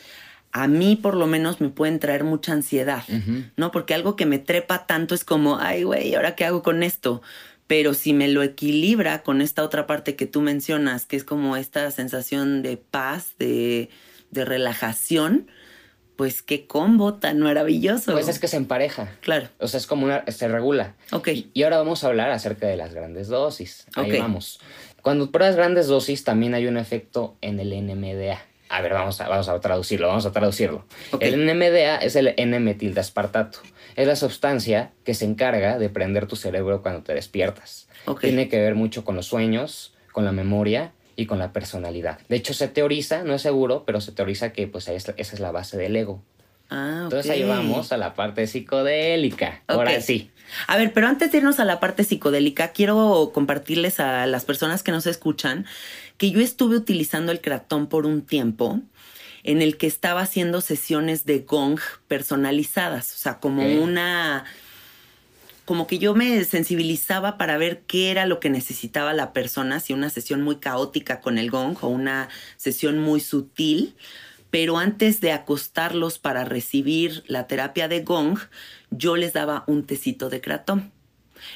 a 0.53 0.69
mí 0.69 0.95
por 0.95 1.17
lo 1.17 1.27
menos 1.27 1.61
me 1.61 1.69
pueden 1.69 1.99
traer 1.99 2.23
mucha 2.23 2.53
ansiedad. 2.53 3.03
¿no? 3.57 3.73
Porque 3.73 3.95
algo 3.95 4.15
que 4.15 4.25
me 4.25 4.39
trepa 4.39 4.87
tanto 4.87 5.17
es 5.17 5.25
como, 5.25 5.59
ay, 5.59 5.83
güey, 5.83 6.15
¿ahora 6.15 6.37
qué 6.37 6.45
hago 6.45 6.63
con 6.63 6.85
esto? 6.85 7.23
Pero 7.67 7.93
si 7.93 8.13
me 8.13 8.29
lo 8.29 8.43
equilibra 8.45 9.23
con 9.23 9.43
esta 9.43 9.65
otra 9.65 9.87
parte 9.87 10.15
que 10.15 10.27
tú 10.27 10.41
mencionas, 10.43 11.07
que 11.07 11.17
es 11.17 11.25
como 11.25 11.57
esta 11.57 11.91
sensación 11.91 12.63
de 12.63 12.77
paz, 12.77 13.35
de, 13.39 13.91
de 14.31 14.45
relajación, 14.45 15.49
pues 16.19 16.43
qué 16.43 16.67
combo 16.67 17.15
tan 17.15 17.39
maravilloso. 17.39 18.11
Pues 18.11 18.27
es 18.27 18.41
que 18.41 18.49
se 18.49 18.57
empareja. 18.57 19.13
Claro. 19.21 19.47
O 19.61 19.69
sea, 19.69 19.79
es 19.79 19.87
como 19.87 20.05
una, 20.05 20.25
se 20.27 20.49
regula. 20.49 20.97
Ok. 21.13 21.29
Y, 21.29 21.51
y 21.55 21.63
ahora 21.63 21.79
vamos 21.79 22.03
a 22.03 22.09
hablar 22.09 22.31
acerca 22.33 22.67
de 22.67 22.77
las 22.77 22.93
grandes 22.93 23.29
dosis. 23.29 23.87
Ahí 23.95 24.11
Ok. 24.11 24.19
vamos. 24.19 24.59
Cuando 25.01 25.31
pruebas 25.31 25.55
grandes 25.55 25.87
dosis, 25.87 26.25
también 26.25 26.55
hay 26.55 26.67
un 26.67 26.77
efecto 26.77 27.37
en 27.41 27.61
el 27.61 27.71
NMDA. 27.71 28.43
A 28.69 28.81
ver, 28.83 28.95
vamos 28.95 29.21
a, 29.21 29.29
vamos 29.29 29.49
a 29.49 29.61
traducirlo, 29.61 30.09
vamos 30.09 30.27
a 30.27 30.33
traducirlo. 30.33 30.85
El 31.21 31.47
NMDA 31.47 31.99
es 31.99 32.17
el 32.17 32.35
N-metildeaspartato. 32.37 33.61
Es 33.95 34.09
la 34.09 34.17
sustancia 34.17 34.91
que 35.05 35.15
se 35.15 35.25
encarga 35.25 35.79
de 35.79 35.89
prender 35.89 36.27
tu 36.27 36.35
cerebro 36.35 36.83
cuando 36.83 37.03
te 37.05 37.15
despiertas. 37.15 37.89
Ok. 38.07 38.23
Tiene 38.23 38.49
que 38.49 38.59
ver 38.59 38.75
mucho 38.75 39.05
con 39.05 39.15
los 39.15 39.27
sueños, 39.27 39.95
con 40.13 40.25
la 40.25 40.33
memoria 40.33 40.91
y 41.19 41.27
con 41.27 41.39
la 41.41 41.53
personalidad. 41.53 42.21
De 42.29 42.37
hecho, 42.37 42.55
se 42.55 42.69
teoriza, 42.69 43.25
no 43.25 43.35
es 43.35 43.43
seguro, 43.43 43.83
pero 43.85 44.01
se 44.01 44.13
teoriza 44.13 44.53
que 44.53 44.69
pues, 44.69 44.87
es- 44.87 45.13
esa 45.17 45.35
es 45.35 45.41
la 45.41 45.51
base 45.51 45.77
del 45.77 45.97
ego. 45.97 46.23
Ah, 46.71 47.01
Entonces 47.05 47.27
ok. 47.31 47.37
ahí 47.37 47.43
vamos 47.43 47.91
a 47.93 47.97
la 47.97 48.15
parte 48.15 48.47
psicodélica. 48.47 49.63
Ahora 49.67 50.01
sí. 50.01 50.31
A 50.69 50.77
ver, 50.77 50.93
pero 50.93 51.09
antes 51.09 51.33
de 51.33 51.39
irnos 51.39 51.59
a 51.59 51.65
la 51.65 51.81
parte 51.81 52.05
psicodélica, 52.05 52.69
quiero 52.69 53.33
compartirles 53.35 53.99
a 54.01 54.27
las 54.27 54.45
personas 54.45 54.83
que 54.85 54.93
nos 54.93 55.07
escuchan 55.07 55.67
que 56.19 56.31
yo 56.31 56.41
estuve 56.41 56.77
utilizando 56.77 57.33
el 57.33 57.41
cratón 57.41 57.89
por 57.89 58.07
un 58.07 58.23
tiempo 58.23 58.81
en 59.43 59.61
el 59.63 59.77
que 59.77 59.87
estaba 59.89 60.21
haciendo 60.21 60.61
sesiones 60.61 61.25
de 61.25 61.41
gong 61.41 61.81
personalizadas, 62.07 63.13
o 63.15 63.19
sea, 63.19 63.41
como 63.41 63.63
una 63.83 64.45
como 65.69 65.87
que 65.87 65.99
yo 65.99 66.15
me 66.15 66.43
sensibilizaba 66.45 67.37
para 67.37 67.59
ver 67.59 67.83
qué 67.83 68.11
era 68.11 68.25
lo 68.25 68.41
que 68.41 68.49
necesitaba 68.49 69.13
la 69.13 69.35
persona, 69.35 69.81
si 69.81 69.93
una 69.93 70.09
sesión 70.09 70.41
muy 70.41 70.57
caótica 70.57 71.21
con 71.21 71.37
el 71.37 71.51
gong 71.51 71.77
o 71.83 71.89
una 71.89 72.31
sesión 72.57 72.99
muy 72.99 73.21
sutil, 73.21 73.95
pero 74.49 74.79
antes 74.79 75.21
de 75.21 75.33
acostarlos 75.33 76.19
para 76.19 76.47
recibir 76.47 77.23
la 77.27 77.47
terapia 77.47 77.87
de 77.87 78.01
gong, 78.01 78.39
yo 78.91 79.17
les 79.17 79.35
daba 79.35 79.65
un 79.67 79.85
tecito 79.85 80.31
de 80.31 80.41
cratón. 80.41 80.91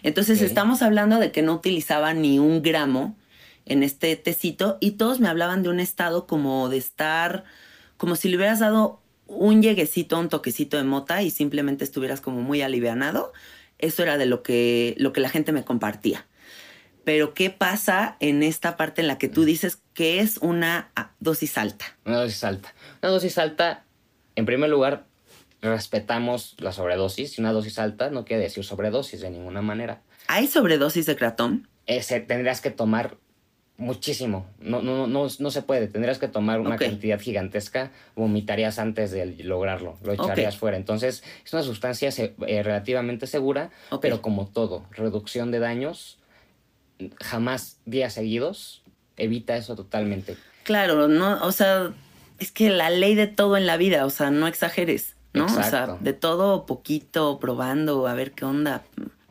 Entonces 0.03 0.43
estamos 0.43 0.83
hablando 0.83 1.19
de 1.19 1.33
que 1.33 1.41
no 1.41 1.55
utilizaba 1.55 2.13
ni 2.13 2.39
un 2.39 2.61
gramo 2.61 3.17
en 3.65 3.83
este 3.83 4.15
tecito 4.17 4.77
y 4.79 4.91
todos 4.91 5.21
me 5.21 5.29
hablaban 5.29 5.63
de 5.63 5.71
un 5.71 5.81
estado 5.81 6.27
como 6.27 6.69
de 6.69 6.77
estar, 6.77 7.45
como 7.97 8.15
si 8.15 8.29
le 8.29 8.37
hubieras 8.37 8.61
dado 8.61 9.01
un 9.27 9.63
lleguecito, 9.63 10.21
un 10.21 10.29
toquecito 10.29 10.77
de 10.77 10.85
mota 10.85 11.23
y 11.23 11.31
simplemente 11.31 11.85
estuvieras 11.85 12.21
como 12.21 12.43
muy 12.43 12.61
alivianado. 12.61 13.33
Eso 13.83 14.03
era 14.03 14.17
de 14.17 14.25
lo 14.25 14.43
que, 14.43 14.95
lo 14.97 15.13
que 15.13 15.21
la 15.21 15.29
gente 15.29 15.53
me 15.53 15.65
compartía. 15.65 16.27
Pero 17.05 17.35
¿qué 17.35 17.51
pasa 17.51 18.17
en 18.21 18.43
esta 18.43 18.77
parte 18.77 19.03
en 19.03 19.09
la 19.09 19.19
que 19.19 19.29
tú 19.29 19.45
dices 19.45 19.83
que 19.93 20.21
es 20.21 20.39
una 20.39 20.91
ah, 20.97 21.11
dosis 21.21 21.59
alta? 21.59 21.85
Una 22.07 22.19
dosis 22.19 22.45
alta. 22.45 22.75
Una 23.03 23.13
dosis 23.13 23.39
alta, 23.39 23.85
en 24.37 24.47
primer 24.47 24.71
lugar, 24.71 25.05
respetamos 25.61 26.55
la 26.59 26.73
sobredosis. 26.73 27.37
Y 27.37 27.41
una 27.41 27.53
dosis 27.53 27.79
alta 27.79 28.09
no 28.11 28.25
quiere 28.25 28.45
decir 28.45 28.65
sobredosis 28.65 29.21
de 29.21 29.31
ninguna 29.31 29.63
manera. 29.63 30.03
¿Hay 30.29 30.47
sobredosis 30.47 31.07
de? 31.07 31.69
Ese, 31.87 32.21
tendrías 32.21 32.61
que 32.61 32.71
tomar 32.71 33.17
muchísimo. 33.79 34.47
No, 34.61 34.81
no, 34.83 35.07
no, 35.07 35.27
no 35.39 35.51
se 35.51 35.63
puede. 35.63 35.89
Tendrías 35.89 36.19
que 36.19 36.29
tomar 36.29 36.61
una 36.61 36.77
cantidad 36.91 37.19
gigantesca. 37.21 37.91
Vomitarías 38.15 38.79
antes 38.79 39.11
de 39.11 39.27
lograrlo. 39.45 39.97
Lo 40.05 40.13
echarías 40.13 40.57
fuera. 40.57 40.77
Entonces, 40.77 41.25
es 41.45 41.53
una 41.53 41.63
sustancia 41.63 42.11
se- 42.13 42.35
eh, 42.47 42.63
relativamente 42.63 43.27
segura, 43.27 43.71
pero 44.01 44.23
como 44.23 44.47
todo, 44.47 44.85
reducción 44.93 45.51
de 45.51 45.59
daños, 45.59 46.19
jamás 47.21 47.79
días 47.85 48.13
seguidos. 48.15 48.83
Evita 49.17 49.57
eso 49.57 49.77
totalmente. 49.77 50.37
Claro, 50.65 51.09
no, 51.09 51.45
o 51.45 51.53
sea, 51.53 51.93
es 52.39 52.51
que 52.53 52.71
la 52.71 52.89
ley 52.91 53.15
de 53.15 53.27
todo 53.27 53.57
en 53.57 53.67
la 53.67 53.77
vida, 53.77 54.07
o 54.07 54.11
sea, 54.11 54.31
no 54.31 54.47
exageres, 54.47 55.17
¿no? 55.35 55.47
O 55.47 55.49
sea, 55.49 55.87
de 56.01 56.13
todo 56.13 56.67
poquito, 56.67 57.39
probando, 57.41 58.07
a 58.07 58.15
ver 58.15 58.33
qué 58.33 58.45
onda, 58.45 58.83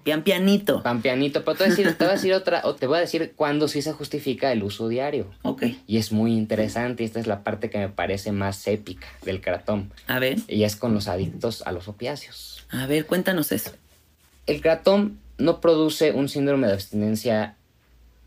pian 0.03 0.23
pianito. 0.23 0.83
Pan 0.83 1.01
pianito, 1.01 1.43
pero 1.43 1.57
te 1.57 1.63
voy 1.63 1.67
a 1.73 1.75
decir, 1.75 1.93
te 1.97 2.03
voy 2.05 2.11
a 2.11 2.15
decir 2.15 2.33
otra, 2.33 2.61
o 2.65 2.75
te 2.75 2.87
voy 2.87 2.97
a 2.97 3.01
decir 3.01 3.33
cuándo 3.35 3.67
sí 3.67 3.81
se 3.81 3.93
justifica 3.93 4.51
el 4.51 4.63
uso 4.63 4.87
diario. 4.87 5.31
Ok, 5.43 5.63
Y 5.87 5.97
es 5.97 6.11
muy 6.11 6.33
interesante, 6.33 7.03
y 7.03 7.05
esta 7.05 7.19
es 7.19 7.27
la 7.27 7.43
parte 7.43 7.69
que 7.69 7.77
me 7.77 7.89
parece 7.89 8.31
más 8.31 8.67
épica 8.67 9.07
del 9.25 9.41
cratón. 9.41 9.91
a 10.07 10.19
ver, 10.19 10.37
Y 10.47 10.63
es 10.63 10.75
con 10.75 10.93
los 10.93 11.07
adictos 11.07 11.61
a 11.65 11.71
los 11.71 11.87
opiáceos. 11.87 12.65
a 12.69 12.85
ver, 12.87 13.05
cuéntanos 13.05 13.51
eso. 13.51 13.71
El 14.47 14.61
cratón 14.61 15.19
no 15.37 15.59
produce 15.61 16.11
un 16.11 16.29
síndrome 16.29 16.67
de 16.67 16.73
abstinencia 16.73 17.55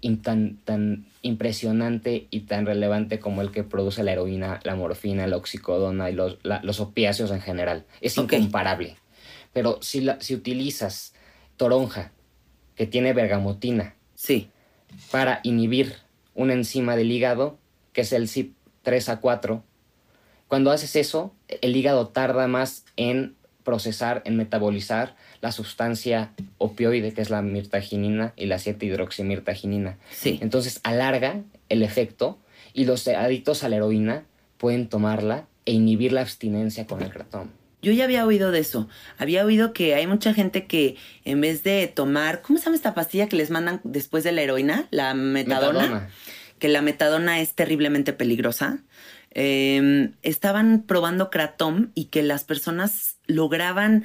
in- 0.00 0.22
tan, 0.22 0.58
tan 0.64 1.06
impresionante 1.22 2.26
y 2.30 2.40
tan 2.40 2.66
relevante 2.66 3.18
como 3.20 3.42
el 3.42 3.50
que 3.50 3.62
produce 3.64 4.02
la 4.02 4.12
heroína, 4.12 4.60
la 4.64 4.74
morfina, 4.76 5.26
la 5.26 5.36
oxicodona 5.36 6.10
y 6.10 6.14
los, 6.14 6.38
la- 6.42 6.60
los 6.62 6.80
opiáceos 6.80 7.30
en 7.30 7.40
general. 7.40 7.84
Es 8.00 8.16
incomparable. 8.18 8.96
Pero 9.52 9.78
si, 9.82 10.00
la- 10.00 10.20
si 10.20 10.34
utilizas 10.34 11.13
toronja, 11.56 12.12
que 12.76 12.86
tiene 12.86 13.12
bergamotina, 13.12 13.94
Sí, 14.14 14.48
para 15.10 15.40
inhibir 15.42 15.96
una 16.34 16.54
enzima 16.54 16.96
del 16.96 17.10
hígado, 17.10 17.58
que 17.92 18.02
es 18.02 18.12
el 18.12 18.28
CYP3A4. 18.28 19.62
Cuando 20.48 20.70
haces 20.70 20.96
eso, 20.96 21.34
el 21.48 21.76
hígado 21.76 22.08
tarda 22.08 22.46
más 22.46 22.84
en 22.96 23.34
procesar, 23.64 24.22
en 24.24 24.36
metabolizar 24.36 25.16
la 25.40 25.52
sustancia 25.52 26.32
opioide, 26.58 27.12
que 27.12 27.22
es 27.22 27.30
la 27.30 27.42
mirtaginina 27.42 28.32
y 28.36 28.46
la 28.46 28.56
7-hidroximirtaginina. 28.56 29.96
sí. 30.10 30.38
Entonces 30.42 30.80
alarga 30.84 31.40
el 31.68 31.82
efecto 31.82 32.38
y 32.72 32.84
los 32.84 33.06
adictos 33.08 33.64
a 33.64 33.68
la 33.68 33.76
heroína 33.76 34.24
pueden 34.58 34.88
tomarla 34.88 35.46
e 35.66 35.72
inhibir 35.72 36.12
la 36.12 36.20
abstinencia 36.20 36.86
con 36.86 37.02
el 37.02 37.10
cratón. 37.10 37.50
Yo 37.84 37.92
ya 37.92 38.04
había 38.04 38.26
oído 38.26 38.50
de 38.50 38.58
eso. 38.60 38.88
Había 39.18 39.44
oído 39.44 39.72
que 39.72 39.94
hay 39.94 40.06
mucha 40.06 40.34
gente 40.34 40.66
que 40.66 40.96
en 41.24 41.40
vez 41.40 41.62
de 41.62 41.86
tomar, 41.86 42.42
¿cómo 42.42 42.58
se 42.58 42.64
llama 42.64 42.76
esta 42.76 42.94
pastilla 42.94 43.28
que 43.28 43.36
les 43.36 43.50
mandan 43.50 43.80
después 43.84 44.24
de 44.24 44.32
la 44.32 44.42
heroína? 44.42 44.88
La 44.90 45.14
metadona. 45.14 45.80
Metadona. 45.80 46.08
Que 46.58 46.68
la 46.68 46.82
metadona 46.82 47.40
es 47.40 47.54
terriblemente 47.54 48.12
peligrosa. 48.12 48.78
Eh, 49.32 50.10
estaban 50.22 50.82
probando 50.86 51.28
Kratom 51.30 51.90
y 51.94 52.06
que 52.06 52.22
las 52.22 52.44
personas 52.44 53.16
lograban 53.26 54.04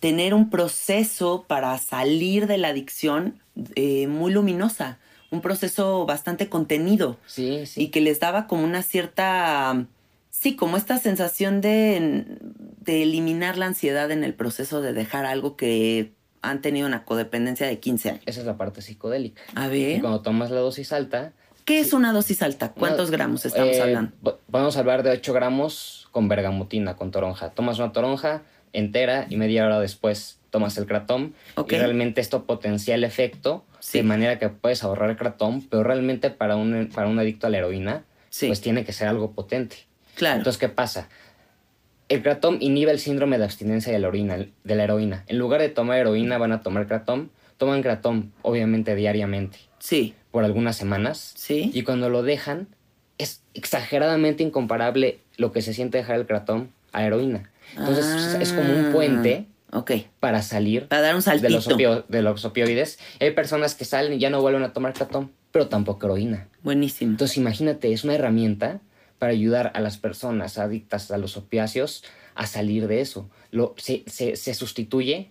tener 0.00 0.34
un 0.34 0.50
proceso 0.50 1.44
para 1.46 1.76
salir 1.78 2.46
de 2.48 2.58
la 2.58 2.68
adicción 2.68 3.40
eh, 3.76 4.08
muy 4.08 4.32
luminosa, 4.32 4.98
un 5.30 5.42
proceso 5.42 6.06
bastante 6.06 6.48
contenido 6.48 7.18
Sí, 7.26 7.66
sí. 7.66 7.82
y 7.84 7.88
que 7.88 8.00
les 8.00 8.18
daba 8.18 8.46
como 8.48 8.64
una 8.64 8.82
cierta, 8.82 9.86
sí, 10.42 10.56
como 10.56 10.76
esta 10.76 10.98
sensación 10.98 11.60
de, 11.60 12.24
de 12.80 13.02
eliminar 13.02 13.56
la 13.58 13.66
ansiedad 13.66 14.10
en 14.10 14.24
el 14.24 14.34
proceso 14.34 14.80
de 14.82 14.92
dejar 14.92 15.24
algo 15.24 15.56
que 15.56 16.12
han 16.42 16.60
tenido 16.60 16.86
una 16.88 17.04
codependencia 17.04 17.66
de 17.68 17.78
15 17.78 18.10
años. 18.10 18.22
Esa 18.26 18.40
es 18.40 18.46
la 18.46 18.56
parte 18.56 18.82
psicodélica. 18.82 19.40
A 19.54 19.68
Y 19.68 19.70
ver, 19.92 20.00
cuando 20.00 20.20
tomas 20.22 20.50
la 20.50 20.60
dosis 20.60 20.92
alta, 20.92 21.32
¿qué 21.64 21.78
es 21.78 21.92
una 21.92 22.12
dosis 22.12 22.42
alta? 22.42 22.72
¿Cuántos 22.72 23.10
No, 23.10 23.12
gramos 23.16 23.44
estamos 23.46 23.76
eh, 23.76 23.82
hablando? 23.82 24.10
po- 24.22 24.38
Podemos 24.50 24.76
hablar 24.76 25.04
de 25.04 25.10
8 25.10 25.32
gramos 25.32 26.08
con 26.10 26.28
bergamotina, 26.28 26.96
con 26.96 27.12
toronja. 27.12 27.50
Tomas 27.50 27.78
una 27.78 27.92
toronja 27.92 28.42
entera 28.72 29.26
y 29.30 29.36
media 29.36 29.64
hora 29.64 29.78
después 29.78 30.40
tomas 30.50 30.76
el 30.78 30.86
cratón. 30.86 31.34
Ok. 31.54 31.72
Y 31.72 31.76
realmente 31.76 32.20
esto 32.20 32.44
potencia 32.44 32.94
el 32.96 33.04
efecto 33.04 33.64
Sí. 33.78 33.98
de 33.98 34.04
manera 34.04 34.38
que 34.38 34.48
puedes 34.48 34.82
ahorrar 34.84 35.10
el 35.10 35.16
cratón, 35.16 35.62
pero 35.68 35.82
realmente 35.84 36.30
para 36.30 36.56
un, 36.56 36.88
para 36.94 37.06
un 37.08 37.18
adicto 37.18 37.46
a 37.46 37.50
la 37.50 37.58
heroína, 37.58 38.04
Sí. 38.30 38.46
pues 38.48 38.60
tiene 38.60 38.84
que 38.84 38.92
ser 38.92 39.08
algo 39.08 39.32
potente. 39.32 39.76
Claro. 40.16 40.38
Entonces, 40.38 40.58
¿qué 40.58 40.68
pasa? 40.68 41.08
El 42.08 42.22
cratón 42.22 42.58
inhibe 42.60 42.90
el 42.92 42.98
síndrome 42.98 43.38
de 43.38 43.44
abstinencia 43.44 43.92
de 43.92 43.98
la, 43.98 44.08
heroína, 44.08 44.36
de 44.64 44.74
la 44.74 44.84
heroína. 44.84 45.24
En 45.28 45.38
lugar 45.38 45.60
de 45.60 45.68
tomar 45.70 45.98
heroína, 45.98 46.36
van 46.38 46.52
a 46.52 46.60
tomar 46.62 46.86
cratón. 46.86 47.30
Toman 47.56 47.82
cratón, 47.82 48.32
obviamente, 48.42 48.94
diariamente 48.96 49.56
sí, 49.78 50.14
por 50.32 50.44
algunas 50.44 50.74
semanas. 50.76 51.32
sí. 51.36 51.70
Y 51.72 51.82
cuando 51.84 52.08
lo 52.10 52.22
dejan, 52.24 52.66
es 53.18 53.42
exageradamente 53.54 54.42
incomparable 54.42 55.20
lo 55.36 55.52
que 55.52 55.62
se 55.62 55.72
siente 55.72 55.98
dejar 55.98 56.16
el 56.16 56.26
cratón 56.26 56.72
a 56.92 57.04
heroína. 57.04 57.50
Entonces 57.76 58.36
es 58.40 58.52
como 58.52 58.74
un 58.74 58.90
puente 58.92 59.46
Ah, 59.70 59.78
Ok. 59.78 59.92
para 60.20 60.42
salir 60.42 60.88
Para 60.88 61.00
dar 61.02 61.14
un 61.14 61.22
de 61.22 61.48
los, 61.50 61.64
saltito. 61.64 61.76
opio- 61.76 62.04
de 62.08 62.20
los 62.22 62.44
opioides. 62.44 62.98
Hay 63.20 63.30
personas 63.30 63.74
que 63.74 63.84
salen 63.86 64.12
y 64.14 64.18
ya 64.18 64.28
no 64.28 64.42
vuelven 64.42 64.64
a 64.64 64.72
tomar 64.74 64.92
cratón, 64.92 65.30
pero 65.50 65.68
tampoco 65.68 66.06
heroína. 66.06 66.48
Buenísimo. 66.62 67.12
Entonces 67.12 67.36
imagínate, 67.38 67.92
es 67.92 68.04
una 68.04 68.14
herramienta 68.16 68.80
para 69.22 69.30
ayudar 69.34 69.70
a 69.76 69.80
las 69.80 69.98
personas 69.98 70.58
adictas 70.58 71.12
a 71.12 71.16
los 71.16 71.36
opiáceos 71.36 72.02
a 72.34 72.44
salir 72.48 72.88
de 72.88 73.00
eso. 73.00 73.30
Lo, 73.52 73.72
se, 73.78 74.02
se- 74.08 74.34
se 74.34 74.52
sustituye 74.52 75.30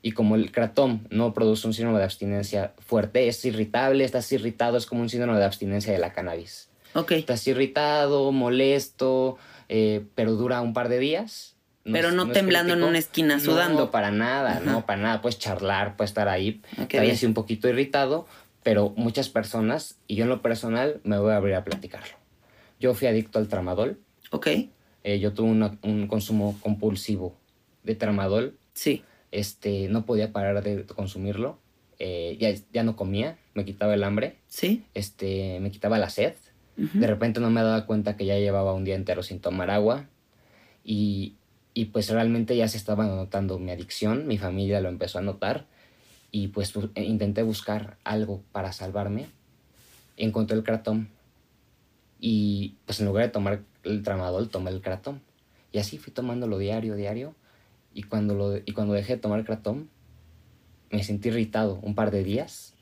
y 0.00 0.12
como 0.12 0.36
el 0.36 0.52
cratón 0.52 1.08
no 1.10 1.34
produce 1.34 1.66
un 1.66 1.74
síndrome 1.74 1.98
de 1.98 2.04
abstinencia 2.04 2.72
fuerte, 2.78 3.26
es 3.26 3.44
irritable, 3.44 4.04
estás 4.04 4.30
irritado, 4.30 4.76
es 4.76 4.86
como 4.86 5.00
un 5.02 5.08
síndrome 5.08 5.36
de 5.40 5.44
abstinencia 5.44 5.92
de 5.92 5.98
la 5.98 6.12
cannabis. 6.12 6.68
ok. 6.94 7.10
Estás 7.12 7.44
irritado, 7.48 8.30
molesto, 8.30 9.38
eh, 9.68 10.04
pero 10.14 10.34
dura 10.34 10.60
un 10.60 10.72
par 10.72 10.88
de 10.88 11.00
días. 11.00 11.56
Pero 11.82 12.10
es- 12.10 12.14
no 12.14 12.30
temblando 12.30 12.74
en 12.74 12.84
una 12.84 12.98
esquina 12.98 13.38
No, 13.38 13.40
sudando. 13.40 13.90
para 13.90 14.12
nada, 14.12 14.58
Ajá. 14.58 14.60
no, 14.60 14.86
para 14.86 15.02
nada. 15.02 15.20
Puedes 15.20 15.40
charlar, 15.40 15.96
puedes 15.96 16.10
estar 16.12 16.28
ahí, 16.28 16.62
Ah, 16.78 16.86
qué 16.86 16.98
tal 16.98 17.00
bien. 17.06 17.14
vez 17.14 17.18
sí 17.18 17.26
un 17.26 17.34
poquito 17.34 17.68
irritado, 17.68 18.28
pero 18.62 18.90
muchas 18.96 19.28
personas, 19.28 19.96
y 20.06 20.14
yo 20.14 20.22
en 20.22 20.28
lo 20.30 20.42
personal, 20.42 21.00
me 21.02 21.18
voy 21.18 21.32
a 21.32 21.36
abrir 21.38 21.56
a 21.56 21.64
platicarlo. 21.64 22.21
Yo 22.82 22.94
fui 22.94 23.06
adicto 23.06 23.38
al 23.38 23.46
tramadol, 23.46 24.00
Ok. 24.32 24.48
eh, 25.04 25.18
yo 25.20 25.32
tuve 25.32 25.48
una- 25.48 25.78
un 25.82 26.08
consumo 26.08 26.58
compulsivo 26.60 27.36
de 27.84 27.94
tramadol, 27.94 28.58
Sí. 28.74 29.04
este, 29.30 29.86
no 29.88 30.04
podía 30.04 30.32
parar 30.32 30.64
de 30.64 30.84
consumirlo, 30.86 31.60
eh, 32.00 32.36
ya, 32.40 32.52
ya 32.72 32.82
no 32.82 32.96
comía, 32.96 33.38
me 33.54 33.64
quitaba 33.64 33.94
el 33.94 34.02
hambre, 34.02 34.38
Sí. 34.48 34.82
este, 34.94 35.60
me 35.60 35.70
quitaba 35.70 35.96
la 35.98 36.10
sed, 36.10 36.34
de 36.76 37.06
repente 37.06 37.38
no 37.38 37.50
me 37.50 37.62
daba 37.62 37.86
cuenta 37.86 38.16
que 38.16 38.26
ya 38.26 38.36
llevaba 38.36 38.74
un 38.74 38.82
día 38.82 38.96
entero 38.96 39.22
sin 39.22 39.38
tomar 39.38 39.70
agua. 39.70 40.08
Y, 40.84 41.34
y 41.74 41.84
pues 41.86 42.10
realmente 42.10 42.56
ya 42.56 42.66
se 42.66 42.78
estaba 42.78 43.06
notando 43.06 43.60
mi 43.60 43.70
adicción, 43.70 44.26
mi 44.26 44.38
familia 44.38 44.80
lo 44.80 44.88
empezó 44.88 45.18
a 45.18 45.22
notar. 45.22 45.66
Y 46.32 46.48
pues 46.48 46.72
eh, 46.96 47.04
intenté 47.04 47.42
buscar 47.44 47.98
algo 48.02 48.42
para 48.50 48.72
salvarme. 48.72 49.26
Encontré 50.16 50.56
el 50.56 50.64
cratón 50.64 51.08
y 52.24 52.76
pues 52.86 53.00
en 53.00 53.06
lugar 53.06 53.24
de 53.24 53.30
tomar 53.30 53.62
el 53.82 54.02
tramadol 54.04 54.48
tomé 54.48 54.70
el 54.70 54.80
cratón 54.80 55.20
y 55.72 55.78
así 55.78 55.98
fui 55.98 56.12
tomándolo 56.12 56.56
diario, 56.58 56.94
diario 56.94 57.34
y 57.92 58.04
cuando, 58.04 58.34
lo, 58.34 58.56
y 58.56 58.72
cuando 58.72 58.94
dejé 58.94 59.14
de 59.16 59.18
tomar 59.20 59.40
el 59.40 59.44
cratón 59.44 59.90
me 60.90 61.02
sentí 61.02 61.28
irritado 61.30 61.80
un 61.82 61.94
par 61.96 62.10
de 62.12 62.22
días. 62.22 62.74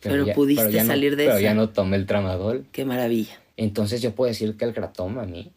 Pero 0.00 0.24
pudiste 0.34 0.70
no- 0.82 0.84
salir 0.86 1.16
de 1.16 1.24
Pero 1.24 1.36
esa. 1.38 1.42
ya 1.42 1.54
no 1.54 1.70
tomé 1.70 1.96
el 1.96 2.06
tramadol 2.06 2.66
Qué 2.70 2.84
maravilla. 2.84 3.40
entonces 3.56 4.00
yo 4.02 4.14
puedo 4.14 4.28
decir 4.28 4.56
que 4.56 4.64
el 4.64 4.72
cratón 4.72 5.18
a 5.18 5.24
mí, 5.24 5.50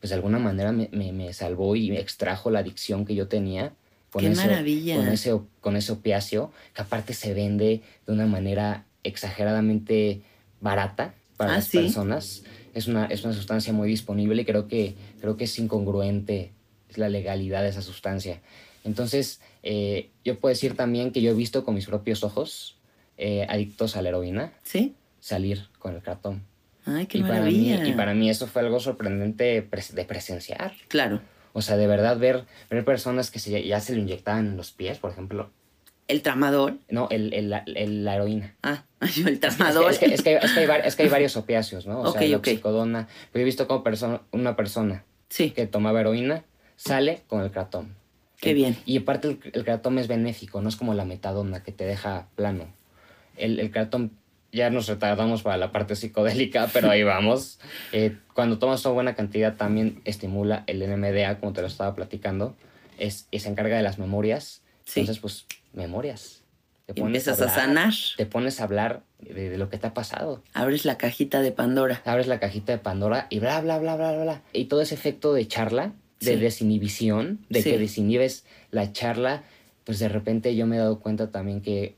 pues 0.00 0.10
de 0.10 0.14
alguna 0.14 0.38
manera 0.38 0.70
me, 0.70 0.88
me- 0.92 1.12
me 1.12 1.32
salvó 1.32 1.74
y 1.74 1.90
me 1.90 1.98
extrajo 1.98 2.50
la 2.50 2.60
adicción 2.60 3.04
que 3.04 3.14
yo 3.16 3.26
tenía. 3.26 3.72
Con 4.12 4.20
¡Qué 4.22 4.28
ese, 4.30 4.46
maravilla! 4.46 4.96
Con 4.96 5.08
ese, 5.08 5.40
con 5.60 5.76
ese 5.76 5.90
opiáceo, 5.92 6.52
que 6.72 6.82
aparte 6.82 7.14
se 7.14 7.34
vende 7.34 7.82
de 8.06 8.12
una 8.12 8.26
manera 8.26 8.84
exageradamente 9.02 10.22
barata 10.60 11.14
para 11.36 11.52
Ah, 11.52 11.56
las 11.56 11.66
¿sí? 11.66 11.78
personas. 11.78 12.42
Es 12.74 12.86
una, 12.88 13.06
es 13.06 13.24
una 13.24 13.32
sustancia 13.32 13.72
muy 13.72 13.88
disponible 13.88 14.42
y 14.42 14.44
creo 14.44 14.68
que, 14.68 14.94
creo 15.20 15.36
que 15.36 15.44
es 15.44 15.58
incongruente 15.58 16.52
la 16.94 17.08
legalidad 17.08 17.62
de 17.62 17.68
esa 17.70 17.82
sustancia. 17.82 18.40
Entonces, 18.84 19.40
eh, 19.62 20.10
yo 20.24 20.38
puedo 20.38 20.50
decir 20.52 20.76
también 20.76 21.10
que 21.10 21.20
yo 21.22 21.30
he 21.30 21.34
visto 21.34 21.64
con 21.64 21.74
mis 21.74 21.86
propios 21.86 22.22
ojos 22.22 22.76
eh, 23.18 23.46
adictos 23.48 23.96
a 23.96 24.02
la 24.02 24.10
heroína 24.10 24.52
¿Sí? 24.62 24.94
salir 25.20 25.68
con 25.78 25.94
el 25.94 26.02
cratón. 26.02 26.42
Ay, 26.84 27.06
qué 27.06 27.18
Y 27.18 27.22
para, 27.22 27.40
mí, 27.40 27.70
maravilla. 27.70 27.88
y 27.88 27.92
para 27.92 28.14
mí 28.14 28.30
eso 28.30 28.46
fue 28.46 28.62
algo 28.62 28.78
sorprendente 28.78 29.44
de 29.44 30.04
presenciar. 30.04 30.74
Claro. 30.88 31.20
O 31.52 31.62
sea, 31.62 31.76
de 31.78 31.86
verdad 31.86 32.18
ver, 32.18 32.44
ver 32.70 32.84
personas 32.84 33.30
que 33.30 33.38
se, 33.38 33.66
ya 33.66 33.80
se 33.80 33.94
lo 33.94 34.00
inyectaban 34.00 34.46
en 34.46 34.56
los 34.56 34.70
pies, 34.72 34.98
por 34.98 35.10
ejemplo. 35.10 35.50
El 36.08 36.22
tramador. 36.22 36.76
No, 36.88 37.08
el, 37.10 37.32
el- 37.34 37.50
la- 37.50 37.64
el- 37.66 38.04
la 38.04 38.14
heroína. 38.14 38.54
Ah, 38.62 38.84
el 39.00 39.08
Es 39.08 39.14
que, 39.24 39.36
tramador. 39.38 39.90
es, 39.90 39.98
que, 39.98 40.06
es, 40.06 40.22
que, 40.22 40.36
es 40.36 40.52
que 40.52 40.60
hay, 40.60 40.80
es 40.84 40.98
hay 41.00 41.08
varios 41.08 41.36
opiáceos, 41.36 41.86
¿no? 41.86 42.00
O 42.00 42.10
Ok, 42.10 42.18
sea, 42.18 42.28
la 42.28 42.36
oxicodona. 42.36 43.08
Pero 43.32 43.40
yo 43.40 43.42
he 43.42 43.44
visto 43.44 43.66
como 43.66 43.82
persona, 43.82 44.22
una 44.32 44.54
persona 44.56 45.04
Sí. 45.28 45.50
que 45.50 45.66
tomaba 45.66 46.00
heroína 46.00 46.44
sale 46.76 47.22
con 47.26 47.42
el 47.42 47.50
cratón. 47.50 47.94
Qué 48.40 48.52
bien. 48.54 48.76
Y 48.86 48.98
aparte 48.98 49.28
el, 49.28 49.40
el 49.52 49.64
cratón 49.64 49.98
es 49.98 50.08
benéfico, 50.08 50.60
no 50.60 50.68
es 50.68 50.76
como 50.76 50.94
la 50.94 51.04
metadona 51.04 51.62
que 51.62 51.72
te 51.72 51.84
deja 51.84 52.28
plano. 52.36 52.66
El, 53.36 53.58
el 53.58 53.70
cratón, 53.70 54.12
ya 54.52 54.70
nos 54.70 54.86
retardamos 54.86 55.42
para 55.42 55.56
la 55.56 55.72
parte 55.72 55.96
psicodélica, 55.96 56.68
pero 56.72 56.90
ahí 56.90 57.02
vamos. 57.02 57.58
Eh, 57.92 58.16
cuando 58.34 58.58
tomas 58.58 58.84
una 58.84 58.94
buena 58.94 59.14
cantidad 59.16 59.56
también 59.56 60.00
estimula 60.04 60.62
el 60.68 60.78
NMDA, 60.88 61.40
como 61.40 61.52
te 61.52 61.62
lo 61.62 61.66
estaba 61.66 61.94
platicando, 61.94 62.54
es, 62.98 63.26
y 63.30 63.40
se 63.40 63.48
encarga 63.48 63.76
de 63.76 63.82
las 63.82 63.98
memorias. 63.98 64.62
Sí. 64.86 65.00
Entonces, 65.00 65.20
pues, 65.20 65.44
memorias. 65.74 66.42
Te 66.86 66.94
Y 66.98 67.02
empiezas 67.02 67.40
a 67.40 67.44
hablar, 67.44 67.56
sanar. 67.66 67.94
Te 68.16 68.26
pones 68.26 68.60
a 68.60 68.64
hablar 68.64 69.02
de, 69.18 69.50
de 69.50 69.58
lo 69.58 69.68
que 69.68 69.76
te 69.76 69.88
ha 69.88 69.92
pasado 69.94 70.42
Abres 70.54 70.84
la 70.84 70.96
cajita 70.98 71.40
de 71.40 71.50
Pandora. 71.50 72.00
abres 72.04 72.28
la 72.28 72.38
cajita 72.38 72.70
de 72.72 72.78
Pandora 72.78 73.26
y 73.28 73.40
bla, 73.40 73.60
bla, 73.60 73.78
bla, 73.78 73.96
bla, 73.96 74.12
bla, 74.12 74.22
bla. 74.22 74.42
Y 74.52 74.66
todo 74.66 74.80
ese 74.82 74.94
efecto 74.94 75.34
de 75.34 75.48
charla, 75.48 75.92
de 76.20 76.34
Sí. 76.34 76.40
desinhibición, 76.40 77.44
de 77.50 77.62
Sí. 77.62 77.70
que 77.72 77.78
desinhibes 77.78 78.44
la 78.70 78.92
charla, 78.92 79.42
pues 79.84 79.98
de 79.98 80.08
repente 80.08 80.54
yo 80.54 80.66
me 80.66 80.76
he 80.76 80.78
dado 80.78 81.00
cuenta 81.00 81.30
también 81.32 81.60
que 81.60 81.96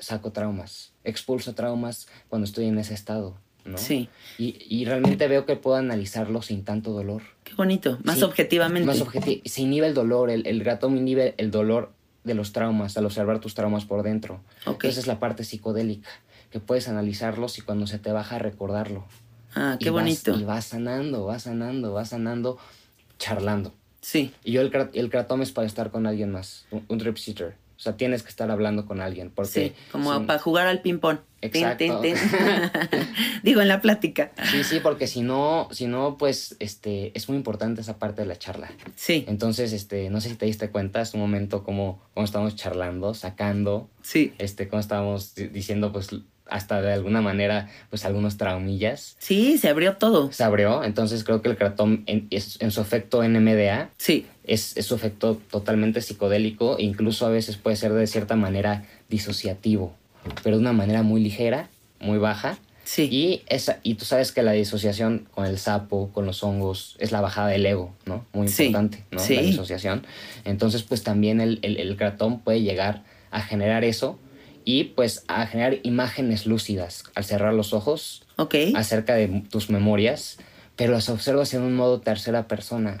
saco 0.00 0.32
traumas, 0.32 0.92
expulso 1.04 1.54
traumas 1.54 2.08
cuando 2.28 2.46
estoy 2.46 2.66
en 2.66 2.78
ese 2.78 2.94
estado, 2.94 3.38
¿no? 3.64 3.78
Sí. 3.78 4.08
Y, 4.38 4.58
y 4.68 4.84
realmente 4.86 5.26
veo 5.28 5.46
que 5.46 5.54
puedo 5.56 5.76
analizarlo 5.76 6.42
sin 6.42 6.64
tanto 6.64 6.90
dolor. 6.92 7.22
Qué 7.44 7.54
bonito. 7.54 7.98
Más 8.02 8.18
Sí, 8.18 8.24
objetivamente. 8.24 8.86
Más 8.86 9.00
objetivo. 9.00 9.40
Se 9.44 9.62
inhibe 9.62 9.86
el 9.86 9.94
dolor, 9.94 10.30
el, 10.30 10.46
el 10.48 10.64
ratón 10.64 10.98
inhibe 10.98 11.34
el 11.38 11.50
dolor 11.52 11.92
de 12.26 12.34
los 12.34 12.52
traumas, 12.52 12.96
al 12.98 13.06
observar 13.06 13.38
tus 13.40 13.54
traumas 13.54 13.84
por 13.86 14.02
dentro. 14.02 14.40
Ok. 14.66 14.84
Esa 14.84 15.00
es 15.00 15.06
la 15.06 15.18
parte 15.18 15.44
psicodélica, 15.44 16.10
que 16.50 16.60
puedes 16.60 16.88
analizarlos 16.88 17.56
y 17.58 17.62
cuando 17.62 17.86
se 17.86 17.98
te 17.98 18.12
baja 18.12 18.38
recordarlo. 18.38 19.04
Ah, 19.54 19.76
qué 19.80 19.86
y 19.86 19.90
vas- 19.90 20.02
bonito. 20.02 20.36
y 20.38 20.44
vas 20.44 20.66
sanando, 20.66 21.24
vas 21.24 21.44
sanando, 21.44 21.92
vas 21.92 22.10
sanando, 22.10 22.58
charlando. 23.18 23.72
Sí. 24.02 24.32
Y 24.44 24.52
yo 24.52 24.60
el, 24.60 24.70
el 24.92 25.10
cratón 25.10 25.40
es 25.42 25.50
para 25.52 25.66
estar 25.66 25.90
con 25.90 26.06
alguien 26.06 26.30
más, 26.30 26.66
un, 26.70 26.84
un 26.88 26.98
trip 26.98 27.16
sitter. 27.16 27.56
O 27.76 27.80
sea, 27.80 27.96
tienes 27.96 28.22
que 28.22 28.30
estar 28.30 28.50
hablando 28.50 28.86
con 28.86 29.00
alguien. 29.00 29.30
Porque 29.30 29.50
Sí. 29.50 29.72
Como 29.92 30.18
si- 30.18 30.24
para 30.24 30.38
jugar 30.38 30.66
al 30.66 30.80
ping-pong. 30.80 31.18
Exacto. 31.42 31.76
tin, 31.78 32.00
tin. 32.00 32.14
Digo, 33.42 33.60
en 33.60 33.68
la 33.68 33.80
plática. 33.80 34.32
Sí, 34.50 34.64
sí, 34.64 34.80
porque 34.80 35.06
si 35.06 35.20
no, 35.22 35.68
si 35.70 35.86
no, 35.86 36.16
pues, 36.18 36.56
este, 36.58 37.12
es 37.16 37.28
muy 37.28 37.36
importante 37.36 37.80
esa 37.82 37.98
parte 37.98 38.22
de 38.22 38.28
la 38.28 38.36
charla. 38.38 38.70
Sí. 38.94 39.24
Entonces, 39.28 39.72
este, 39.72 40.10
no 40.10 40.20
sé 40.20 40.30
si 40.30 40.36
te 40.36 40.46
diste 40.46 40.70
cuenta, 40.70 41.00
es 41.02 41.14
un 41.14 41.20
momento 41.20 41.62
como, 41.64 42.02
como 42.14 42.24
estamos 42.24 42.56
charlando, 42.56 43.14
sacando, 43.14 43.88
Sí. 44.02 44.32
este, 44.38 44.68
como 44.68 44.80
estábamos 44.80 45.34
di- 45.34 45.48
diciendo, 45.48 45.92
pues, 45.92 46.08
hasta 46.48 46.80
de 46.82 46.92
alguna 46.92 47.20
manera, 47.20 47.68
pues, 47.90 48.04
algunos 48.04 48.36
traumillas. 48.36 49.16
Sí, 49.18 49.58
se 49.58 49.68
abrió 49.68 49.96
todo. 49.96 50.30
Se 50.32 50.44
abrió, 50.44 50.84
entonces 50.84 51.24
creo 51.24 51.42
que 51.42 51.48
el 51.48 51.56
cratón 51.56 52.04
en, 52.06 52.26
es- 52.30 52.60
en 52.60 52.70
su 52.70 52.80
efecto 52.80 53.22
NMDA 53.22 53.90
Sí. 53.98 54.26
es, 54.44 54.76
es 54.76 54.86
su 54.86 54.94
efecto 54.94 55.40
totalmente 55.50 56.00
psicodélico, 56.02 56.76
incluso 56.78 57.26
a 57.26 57.30
veces 57.30 57.56
puede 57.56 57.76
ser 57.76 57.92
de 57.92 58.06
cierta 58.06 58.36
manera 58.36 58.84
disociativo, 59.08 59.94
pero 60.42 60.56
de 60.56 60.60
una 60.62 60.72
manera 60.72 61.02
muy 61.02 61.20
ligera, 61.20 61.68
muy 62.00 62.18
baja. 62.18 62.58
Sí. 62.84 63.08
Y, 63.10 63.42
esa, 63.48 63.80
y 63.82 63.94
tú 63.94 64.04
sabes 64.04 64.30
que 64.30 64.42
la 64.44 64.52
disociación 64.52 65.26
con 65.32 65.44
el 65.46 65.58
sapo, 65.58 66.10
con 66.12 66.24
los 66.26 66.44
hongos, 66.44 66.94
es 67.00 67.10
la 67.10 67.20
bajada 67.20 67.48
del 67.48 67.66
ego, 67.66 67.92
¿no? 68.04 68.24
Muy 68.32 68.46
Sí, 68.46 68.66
importante, 68.66 69.02
¿no? 69.10 69.18
sí. 69.18 69.34
La 69.34 69.42
disociación. 69.42 70.06
Entonces, 70.44 70.84
pues 70.84 71.02
también 71.02 71.40
el, 71.40 71.58
el, 71.62 71.78
el 71.78 71.96
cratón 71.96 72.38
puede 72.38 72.62
llegar 72.62 73.02
a 73.32 73.40
generar 73.42 73.82
eso 73.82 74.20
y 74.66 74.84
pues 74.84 75.24
a 75.28 75.46
generar 75.46 75.78
imágenes 75.84 76.44
lúcidas 76.44 77.04
al 77.14 77.24
cerrar 77.24 77.54
los 77.54 77.72
ojos 77.72 78.24
Ok. 78.36 78.54
acerca 78.74 79.14
de 79.14 79.44
tus 79.48 79.70
memorias, 79.70 80.36
pero 80.74 80.92
las 80.92 81.08
observas 81.08 81.54
en 81.54 81.62
un 81.62 81.74
modo 81.74 82.00
tercera 82.00 82.46
persona. 82.48 82.98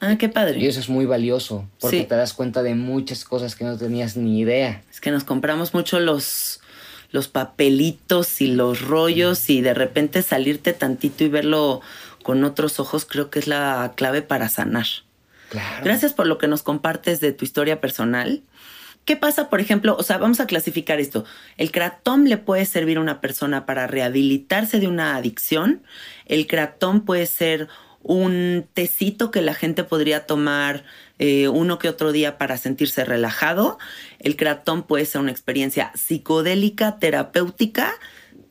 Ah, 0.00 0.16
qué 0.18 0.26
Y 0.26 0.28
padre. 0.30 0.66
eso 0.66 0.80
es 0.80 0.88
muy 0.88 1.04
valioso, 1.06 1.68
porque 1.78 2.00
Sí. 2.00 2.04
te 2.06 2.16
das 2.16 2.32
cuenta 2.32 2.64
de 2.64 2.74
muchas 2.74 3.24
cosas 3.24 3.54
que 3.54 3.64
no 3.64 3.76
tenías 3.78 4.16
ni 4.16 4.40
idea. 4.40 4.82
Es 4.90 5.00
que 5.00 5.10
nos 5.12 5.22
compramos 5.22 5.74
mucho 5.74 6.00
los, 6.00 6.60
los 7.12 7.28
papelitos 7.28 8.40
y 8.40 8.48
los 8.48 8.80
rollos 8.80 9.48
y 9.50 9.60
de 9.60 9.74
repente 9.74 10.22
salirte 10.22 10.72
tantito 10.72 11.22
y 11.24 11.28
verlo 11.28 11.82
con 12.24 12.42
otros 12.44 12.80
ojos 12.80 13.04
creo 13.04 13.30
que 13.30 13.38
es 13.38 13.46
la 13.46 13.92
clave 13.96 14.22
para 14.22 14.48
sanar. 14.48 14.86
Claro. 15.50 15.84
Gracias 15.84 16.14
por 16.14 16.26
lo 16.26 16.38
que 16.38 16.48
nos 16.48 16.62
compartes 16.62 17.20
de 17.20 17.32
tu 17.32 17.44
historia 17.44 17.80
personal. 17.80 18.42
¿Qué 19.04 19.16
pasa, 19.16 19.50
por 19.50 19.60
ejemplo? 19.60 19.96
O 19.98 20.02
sea, 20.02 20.18
vamos 20.18 20.38
a 20.40 20.46
clasificar 20.46 21.00
esto. 21.00 21.24
El 21.56 21.72
cratón 21.72 22.28
le 22.28 22.36
puede 22.38 22.64
servir 22.66 22.98
a 22.98 23.00
una 23.00 23.20
persona 23.20 23.66
para 23.66 23.86
rehabilitarse 23.86 24.78
de 24.78 24.86
una 24.86 25.16
adicción. 25.16 25.82
El 26.26 26.46
cratón 26.46 27.04
puede 27.04 27.26
ser 27.26 27.68
un 28.04 28.66
tecito 28.74 29.30
que 29.30 29.42
la 29.42 29.54
gente 29.54 29.84
podría 29.84 30.26
tomar 30.26 30.84
eh, 31.18 31.48
uno 31.48 31.78
que 31.78 31.88
otro 31.88 32.12
día 32.12 32.38
para 32.38 32.56
sentirse 32.56 33.04
relajado. 33.04 33.78
El 34.18 34.36
cratón 34.36 34.84
puede 34.84 35.04
ser 35.04 35.20
una 35.20 35.30
experiencia 35.32 35.92
psicodélica, 35.94 36.98
terapéutica, 36.98 37.92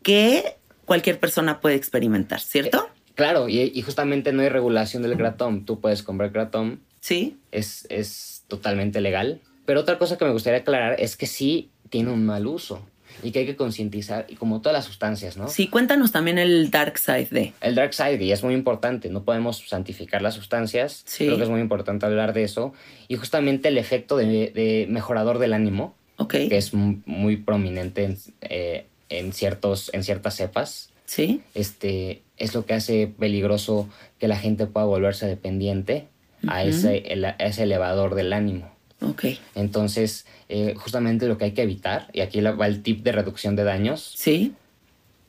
que 0.03 0.57
cualquier 0.85 1.19
persona 1.19 1.59
puede 1.61 1.75
experimentar, 1.75 2.41
¿cierto? 2.41 2.89
Claro, 3.15 3.47
y, 3.49 3.59
y 3.73 3.81
justamente 3.81 4.31
no 4.33 4.41
hay 4.41 4.49
regulación 4.49 5.03
del 5.03 5.15
kratom. 5.17 5.65
Tú 5.65 5.79
puedes 5.79 6.03
comprar 6.03 6.31
kratom, 6.31 6.79
Sí. 7.01 7.37
es, 7.51 7.85
es 7.89 8.43
totalmente 8.47 9.01
legal. 9.01 9.41
Pero 9.65 9.79
otra 9.81 9.97
cosa 9.97 10.17
que 10.17 10.25
me 10.25 10.31
gustaría 10.31 10.59
aclarar 10.59 10.95
es 10.99 11.15
que 11.15 11.27
sí 11.27 11.69
tiene 11.89 12.11
un 12.11 12.25
mal 12.25 12.47
uso 12.47 12.85
y 13.23 13.31
que 13.31 13.39
hay 13.39 13.45
que 13.45 13.55
concientizar, 13.57 14.25
y 14.29 14.35
como 14.35 14.61
todas 14.61 14.73
las 14.73 14.85
sustancias, 14.85 15.35
¿no? 15.37 15.47
Sí, 15.49 15.67
cuéntanos 15.67 16.11
también 16.11 16.37
el 16.37 16.71
dark 16.71 16.97
side 16.97 17.27
de. 17.29 17.53
El 17.61 17.75
dark 17.75 17.93
side, 17.93 18.23
y 18.23 18.31
es 18.31 18.41
muy 18.43 18.53
importante, 18.53 19.09
no 19.09 19.23
podemos 19.23 19.57
santificar 19.67 20.21
las 20.21 20.33
sustancias, 20.33 21.03
Sí. 21.05 21.25
creo 21.25 21.37
que 21.37 21.43
es 21.43 21.49
muy 21.49 21.59
importante 21.61 22.05
hablar 22.05 22.33
de 22.33 22.43
eso, 22.43 22.73
y 23.09 23.17
justamente 23.17 23.67
el 23.67 23.77
efecto 23.77 24.15
de, 24.17 24.25
de 24.55 24.87
mejorador 24.89 25.39
del 25.39 25.53
ánimo, 25.53 25.93
Ok. 26.17 26.31
que 26.31 26.57
es 26.57 26.73
mu- 26.73 27.01
muy 27.05 27.35
prominente 27.37 28.05
en, 28.05 28.17
eh, 28.41 28.85
en, 29.09 29.33
ciertos, 29.33 29.91
en 29.93 30.03
ciertas 30.03 30.35
cepas, 30.37 30.89
Sí. 31.05 31.41
este, 31.53 32.23
es 32.37 32.55
lo 32.55 32.65
que 32.65 32.73
hace 32.73 33.07
peligroso 33.19 33.89
que 34.19 34.29
la 34.29 34.37
gente 34.37 34.65
pueda 34.67 34.85
volverse 34.85 35.27
dependiente 35.27 36.07
a, 36.47 36.61
Ujú. 36.61 36.69
ese, 36.69 36.97
el- 37.11 37.25
a 37.25 37.31
ese 37.31 37.63
elevador 37.63 38.15
del 38.15 38.31
ánimo. 38.33 38.71
Ok. 39.01 39.25
Entonces, 39.55 40.25
eh, 40.49 40.75
justamente 40.77 41.27
lo 41.27 41.37
que 41.37 41.45
hay 41.45 41.51
que 41.53 41.63
evitar, 41.63 42.07
y 42.13 42.21
aquí 42.21 42.39
va 42.41 42.67
el 42.67 42.83
tip 42.83 43.03
de 43.03 43.11
reducción 43.11 43.55
de 43.55 43.63
daños, 43.63 44.13
Sí. 44.15 44.53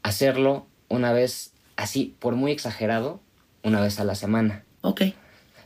hacerlo 0.02 0.66
una 0.88 1.12
vez, 1.12 1.52
así, 1.76 2.14
por 2.18 2.34
muy 2.34 2.52
exagerado, 2.52 3.20
una 3.62 3.80
vez 3.80 3.98
a 4.00 4.04
la 4.04 4.14
semana. 4.14 4.64
Ok. 4.82 5.02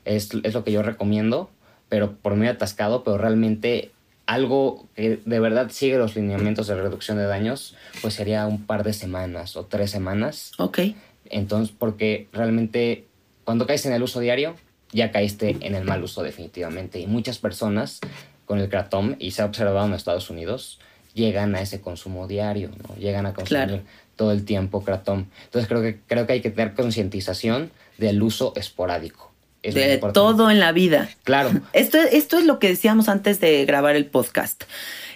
Es, 0.05 0.29
es 0.43 0.55
lo 0.55 0.63
que 0.65 0.73
yo 0.73 0.83
recomiendo, 0.83 1.51
pero 1.89 2.13
por 2.17 2.37
muy 2.37 2.47
atascado, 2.47 3.03
pero 3.03 3.19
realmente 3.19 3.91
algo 4.27 4.89
que 4.95 5.21
de 5.25 5.41
verdad 5.41 5.71
sigue 5.71 5.99
los 5.99 6.17
lineamientos 6.17 6.67
de 6.67 6.75
reducción 6.75 7.17
de 7.17 7.25
daños, 7.25 7.77
pues 8.03 8.15
sería 8.15 8.47
un 8.47 8.65
par 8.67 8.83
de 8.85 8.93
semanas 8.93 9.57
o 9.57 9.67
tres 9.67 9.91
semanas. 9.91 10.53
Ok. 10.59 10.81
Entonces, 11.27 11.75
porque 11.77 12.29
realmente 12.33 13.07
cuando 13.45 13.67
caes 13.67 13.87
en 13.87 13.93
el 13.93 14.03
uso 14.03 14.21
diario, 14.21 14.55
ya 14.97 15.13
caíste 15.13 15.57
en 15.61 15.75
el 15.75 15.85
mal 15.85 16.03
uso 16.03 16.23
definitivamente. 16.23 16.99
Y 16.99 17.07
muchas 17.07 17.39
personas 17.39 18.01
con 18.47 18.59
el 18.59 18.69
kratom, 18.69 19.17
y 19.19 19.33
se 19.33 19.43
ha 19.43 19.45
observado 19.45 19.87
en 19.87 19.93
Estados 19.95 20.31
Unidos, 20.31 20.79
llegan 21.15 21.55
a 21.55 21.61
ese 21.61 21.81
consumo 21.81 22.27
diario, 22.27 22.71
¿no? 22.89 22.95
Llegan 22.97 23.27
a 23.27 23.35
consumir 23.35 23.67
Claro. 23.67 23.83
todo 24.17 24.33
el 24.33 24.45
tiempo 24.45 24.85
kratom. 24.85 25.27
Entonces 25.45 25.69
creo 25.69 25.83
que, 25.83 25.99
creo 26.07 26.27
que 26.27 26.33
hay 26.35 26.41
que 26.41 26.51
tener 26.51 26.75
concientización 26.75 27.71
del 27.99 28.23
uso 28.23 28.53
esporádico. 28.57 29.33
Es 29.63 29.75
De 29.75 29.99
todo 30.13 30.51
en 30.51 30.61
la 30.61 30.71
vida. 30.73 31.09
Claro, 31.25 31.51
Esto, 31.73 31.99
esto 31.99 32.39
es 32.39 32.45
lo 32.45 32.59
que 32.61 32.69
decíamos 32.69 33.09
antes 33.09 33.41
de 33.41 33.65
grabar 33.65 33.97
el 33.97 34.07
podcast. 34.07 34.65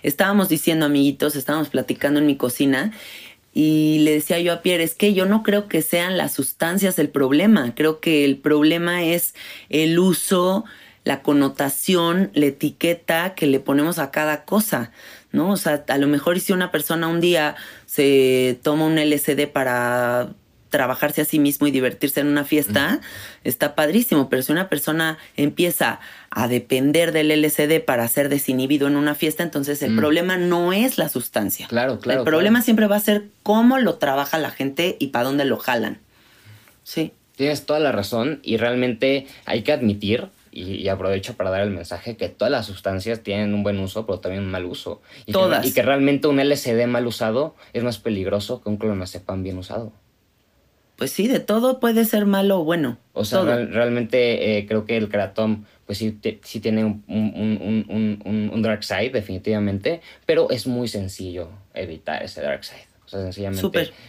Estábamos 0.03 0.49
diciendo, 0.49 0.87
amiguitos, 0.87 1.37
estábamos 1.37 1.69
platicando 1.69 2.19
en 2.21 2.27
mi 2.27 2.37
cocina 2.37 2.93
y 3.53 3.99
le 4.01 4.13
decía 4.13 4.39
yo 4.41 4.53
a 4.53 4.63
Pierre, 4.63 4.85
es 4.85 4.95
que 4.95 5.13
yo 5.13 5.27
no 5.27 5.43
creo 5.43 5.69
que 5.69 5.83
sean 5.83 6.17
las 6.17 6.33
sustancias 6.33 6.99
el 6.99 7.09
problema, 7.09 7.75
creo 7.75 8.01
que 8.01 8.25
el 8.25 8.39
problema 8.39 9.03
es 9.03 9.35
el 9.69 9.99
uso, 9.99 10.65
la 11.05 11.23
connotación, 11.23 12.31
la 12.35 12.47
etiqueta 12.47 13.35
que 13.35 13.47
le 13.47 13.59
ponemos 13.59 13.99
a 13.99 14.11
cada 14.11 14.45
cosa, 14.45 14.93
¿no? 15.33 15.51
O 15.51 15.57
sea, 15.57 15.85
a 15.89 15.99
lo 15.99 16.07
mejor 16.07 16.39
si 16.41 16.53
una 16.53 16.71
persona 16.71 17.09
un 17.09 17.21
día 17.21 17.57
se 17.87 18.59
toma 18.63 18.87
un 18.87 18.99
LSD 18.99 19.49
para 19.49 20.35
trabajarse 20.69 21.23
a 21.23 21.25
sí 21.25 21.39
mismo 21.39 21.67
y 21.67 21.73
divertirse 21.73 22.21
en 22.21 22.29
una 22.29 22.45
fiesta, 22.45 23.01
está 23.43 23.75
padrísimo, 23.75 24.29
pero 24.29 24.43
si 24.43 24.53
una 24.53 24.69
persona 24.69 25.19
empieza 25.37 26.01
a 26.31 26.47
depender 26.49 27.13
del 27.13 27.31
LSD 27.33 27.81
para 27.85 28.07
ser 28.09 28.29
desinhibido 28.29 28.87
en 28.87 28.97
una 28.97 29.15
fiesta, 29.17 29.43
entonces 29.43 29.83
el 29.83 29.93
Mm. 29.93 29.97
problema 29.97 30.37
no 30.37 30.73
es 30.73 30.97
la 30.97 31.09
sustancia. 31.09 31.67
claro, 31.69 31.99
claro. 31.99 32.21
el 32.21 32.25
problema 32.25 32.59
claro. 32.59 32.65
siempre 32.65 32.87
va 32.87 32.97
a 32.97 33.01
ser 33.01 33.25
cómo 33.43 33.79
lo 33.79 33.95
trabaja 33.97 34.39
la 34.39 34.51
gente 34.51 34.97
y 35.01 35.09
para 35.09 35.25
dónde 35.25 35.45
lo 35.45 35.57
jalan. 35.59 35.99
Sí, 36.85 37.13
Tienes 37.37 37.65
toda 37.65 37.81
la 37.81 37.91
razón 37.91 38.41
y 38.43 38.59
realmente 38.59 39.27
hay 39.47 39.63
que 39.63 39.73
admitir, 39.73 40.29
y, 40.53 40.75
y 40.75 40.89
aprovecho 40.89 41.35
para 41.39 41.49
dar 41.49 41.63
el 41.63 41.71
mensaje, 41.71 42.17
que 42.19 42.29
todas 42.29 42.53
las 42.53 42.67
sustancias 42.67 43.21
tienen 43.23 43.55
un 43.55 43.63
buen 43.63 43.79
uso, 43.79 44.05
pero 44.05 44.21
también 44.21 44.43
un 44.45 44.51
mal 44.51 44.67
uso. 44.67 45.01
Y 45.25 45.33
Todas. 45.33 45.63
Que, 45.63 45.69
y 45.69 45.73
que 45.73 45.81
realmente 45.81 46.27
un 46.29 46.39
LSD 46.39 46.87
mal 46.87 47.07
usado 47.07 47.55
es 47.73 47.83
más 47.83 47.97
peligroso 47.99 48.63
que 48.63 48.69
un 48.69 48.77
clonazepam 48.77 49.43
bien 49.43 49.57
usado. 49.57 49.91
Pues 51.01 51.13
sí, 51.13 51.29
de 51.29 51.41
todo 51.41 51.81
puede 51.81 52.05
ser 52.05 52.27
malo 52.27 52.61
o 52.61 52.65
bueno. 52.65 52.99
O 53.15 53.25
sea, 53.25 53.41
realmente 53.43 54.59
eh, 54.59 54.67
creo 54.67 54.85
que 54.85 54.99
el 54.99 55.09
kratom, 55.09 55.65
pues 55.87 55.97
sí, 55.97 56.13
te- 56.13 56.41
sí 56.45 56.61
tiene 56.61 56.85
un, 56.85 57.03
un- 57.09 57.33
un- 57.35 57.87
un- 57.89 58.23
un- 58.27 58.51
un 58.53 58.63
dark 58.63 58.85
side, 58.85 59.09
definitivamente, 59.09 60.03
pero 60.27 60.51
es 60.51 60.67
muy 60.67 60.89
sencillo 60.89 61.49
evitar 61.73 62.23
ese 62.23 62.43
dark 62.43 62.65
side. 62.65 62.87
O 63.07 63.09
sea, 63.09 63.21
sencillamente 63.23 63.61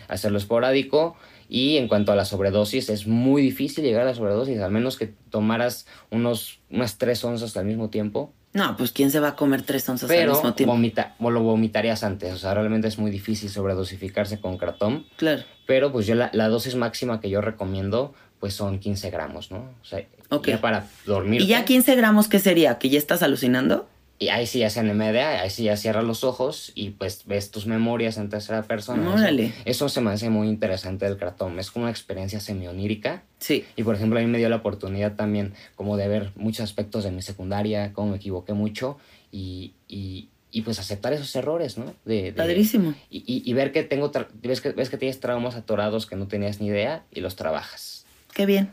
hacerlo 0.09 0.37
esporádico. 0.37 1.15
Y 1.47 1.77
en 1.77 1.87
cuanto 1.87 2.11
a 2.11 2.15
la 2.17 2.25
sobredosis, 2.25 2.89
es 2.89 3.07
muy 3.07 3.41
difícil 3.41 3.85
llegar 3.85 4.01
a 4.01 4.05
la 4.05 4.13
sobredosis, 4.13 4.59
al 4.59 4.71
menos 4.71 4.97
que 4.97 5.07
tomaras 5.29 5.87
unos, 6.09 6.59
unas 6.69 6.97
tres 6.97 7.23
onzas 7.23 7.55
al 7.55 7.65
mismo 7.65 7.89
tiempo. 7.89 8.33
No, 8.53 8.75
pues 8.75 8.91
¿quién 8.91 9.11
se 9.11 9.19
va 9.19 9.29
a 9.29 9.35
comer 9.35 9.61
tres 9.61 9.87
onzas 9.87 10.09
Pero 10.09 10.31
al 10.31 10.37
mismo 10.37 10.53
tiempo? 10.53 10.73
vomita, 10.73 11.15
o 11.19 11.29
lo 11.31 11.41
vomitarías 11.41 12.03
antes. 12.03 12.33
O 12.33 12.37
sea, 12.37 12.53
realmente 12.53 12.87
es 12.87 12.97
muy 12.97 13.09
difícil 13.09 13.49
sobredosificarse 13.49 14.41
con 14.41 14.57
kratom. 14.57 15.05
Claro. 15.15 15.43
Pero 15.65 15.91
pues 15.91 16.05
yo 16.05 16.15
la, 16.15 16.29
la 16.33 16.49
dosis 16.49 16.75
máxima 16.75 17.21
que 17.21 17.29
yo 17.29 17.39
recomiendo 17.41 18.13
pues 18.39 18.53
son 18.55 18.79
15 18.79 19.09
gramos, 19.11 19.51
¿no? 19.51 19.59
O 19.59 19.85
sea, 19.85 20.03
Ok. 20.29 20.47
ya 20.47 20.59
para 20.61 20.87
dormir. 21.05 21.41
¿Y 21.41 21.47
ya 21.47 21.63
15 21.63 21.95
gramos 21.95 22.27
qué 22.27 22.39
sería? 22.39 22.77
¿Que 22.79 22.89
ya 22.89 22.97
estás 22.97 23.21
alucinando? 23.21 23.87
Y 24.21 24.29
ahí 24.29 24.45
sí 24.45 24.59
ya 24.59 24.69
se 24.69 24.83
NMDA, 24.83 25.41
ahí 25.41 25.49
sí 25.49 25.63
ya 25.63 25.75
cierras 25.75 26.03
los 26.03 26.23
ojos 26.23 26.71
y 26.75 26.91
pues 26.91 27.23
ves 27.25 27.49
tus 27.49 27.65
memorias 27.65 28.17
en 28.17 28.29
tercera 28.29 28.61
persona. 28.61 29.01
Eso- 29.01 29.13
Órale. 29.15 29.51
Eso, 29.65 29.89
se 29.89 29.99
me 29.99 30.11
hace 30.11 30.29
muy 30.29 30.47
interesante 30.47 31.05
del 31.05 31.17
kratom. 31.17 31.57
Es 31.57 31.71
como 31.71 31.85
una 31.85 31.91
experiencia 31.91 32.39
semionírica. 32.39 33.23
Sí. 33.39 33.65
Y 33.75 33.81
por 33.81 33.95
ejemplo, 33.95 34.19
a 34.19 34.21
mí 34.21 34.27
me 34.27 34.37
dio 34.37 34.47
la 34.47 34.57
oportunidad 34.57 35.15
también 35.15 35.53
como 35.75 35.97
de 35.97 36.07
ver 36.07 36.31
muchos 36.35 36.63
aspectos 36.63 37.03
de 37.03 37.09
mi 37.09 37.23
secundaria, 37.23 37.93
cómo 37.93 38.11
me 38.11 38.17
equivoqué 38.17 38.53
mucho 38.53 38.99
y, 39.31 39.73
y, 39.87 40.29
y, 40.51 40.61
pues 40.61 40.77
aceptar 40.77 41.13
esos 41.13 41.35
errores, 41.35 41.79
¿no? 41.79 41.85
De, 42.05 42.21
de- 42.25 42.33
Padrísimo. 42.33 42.93
y, 43.09 43.23
y- 43.43 43.53
ver 43.53 43.71
que 43.71 43.81
tengo, 43.81 44.11
ves 44.43 44.61
que, 44.61 44.69
ves 44.69 44.91
que 44.91 44.97
tienes 44.97 45.19
traumas 45.19 45.55
atorados 45.55 46.05
que 46.05 46.15
no 46.15 46.27
tenías 46.27 46.61
ni 46.61 46.67
idea 46.67 47.05
y 47.11 47.21
los 47.21 47.35
trabajas. 47.35 48.05
Qué 48.35 48.45
bien. 48.45 48.69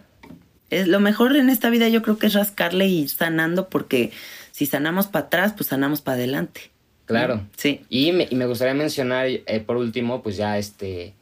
Es, 0.71 0.87
lo 0.89 1.01
mejor 1.01 1.35
en 1.37 1.49
esta 1.49 1.71
vida 1.71 1.89
yo 1.89 2.03
creo 2.03 2.19
que 2.19 2.27
es 2.27 2.35
rascarle 2.35 2.87
y 2.89 3.09
sanando 3.09 3.71
porque 3.71 4.11
si 4.59 4.67
sanamos 4.67 5.07
para 5.07 5.27
atrás, 5.27 5.53
pues 5.57 5.69
sanamos 5.69 6.01
para 6.01 6.17
adelante. 6.17 6.63
Claro. 7.05 7.43
Sí. 7.57 7.85
Y 7.89 8.11
me, 8.11 8.27
y 8.29 8.35
me 8.35 8.45
gustaría 8.47 8.75
mencionar, 8.75 9.29
eh, 9.29 9.61
por 9.65 9.77
último, 9.77 10.21
pues 10.21 10.37
ya 10.37 10.59
este, 10.59 11.15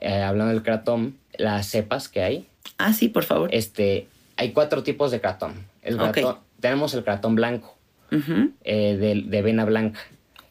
eh, 0.00 0.22
hablando 0.22 0.50
del 0.54 0.62
kratom, 0.62 1.12
las 1.36 1.66
cepas 1.66 2.08
que 2.08 2.22
hay. 2.22 2.46
Ah, 2.78 2.94
sí, 2.94 3.08
por 3.08 3.24
favor. 3.24 3.50
Este, 3.52 4.08
hay 4.38 4.52
cuatro 4.52 4.82
tipos 4.82 5.10
de 5.10 5.20
kratom. 5.20 5.52
El 5.82 5.98
Tenemos 6.58 6.94
el 6.94 7.04
kratom 7.04 7.34
blanco, 7.34 7.76
eh, 8.64 8.96
de, 8.96 9.24
de 9.26 9.42
vena 9.42 9.66
blanca. 9.66 10.00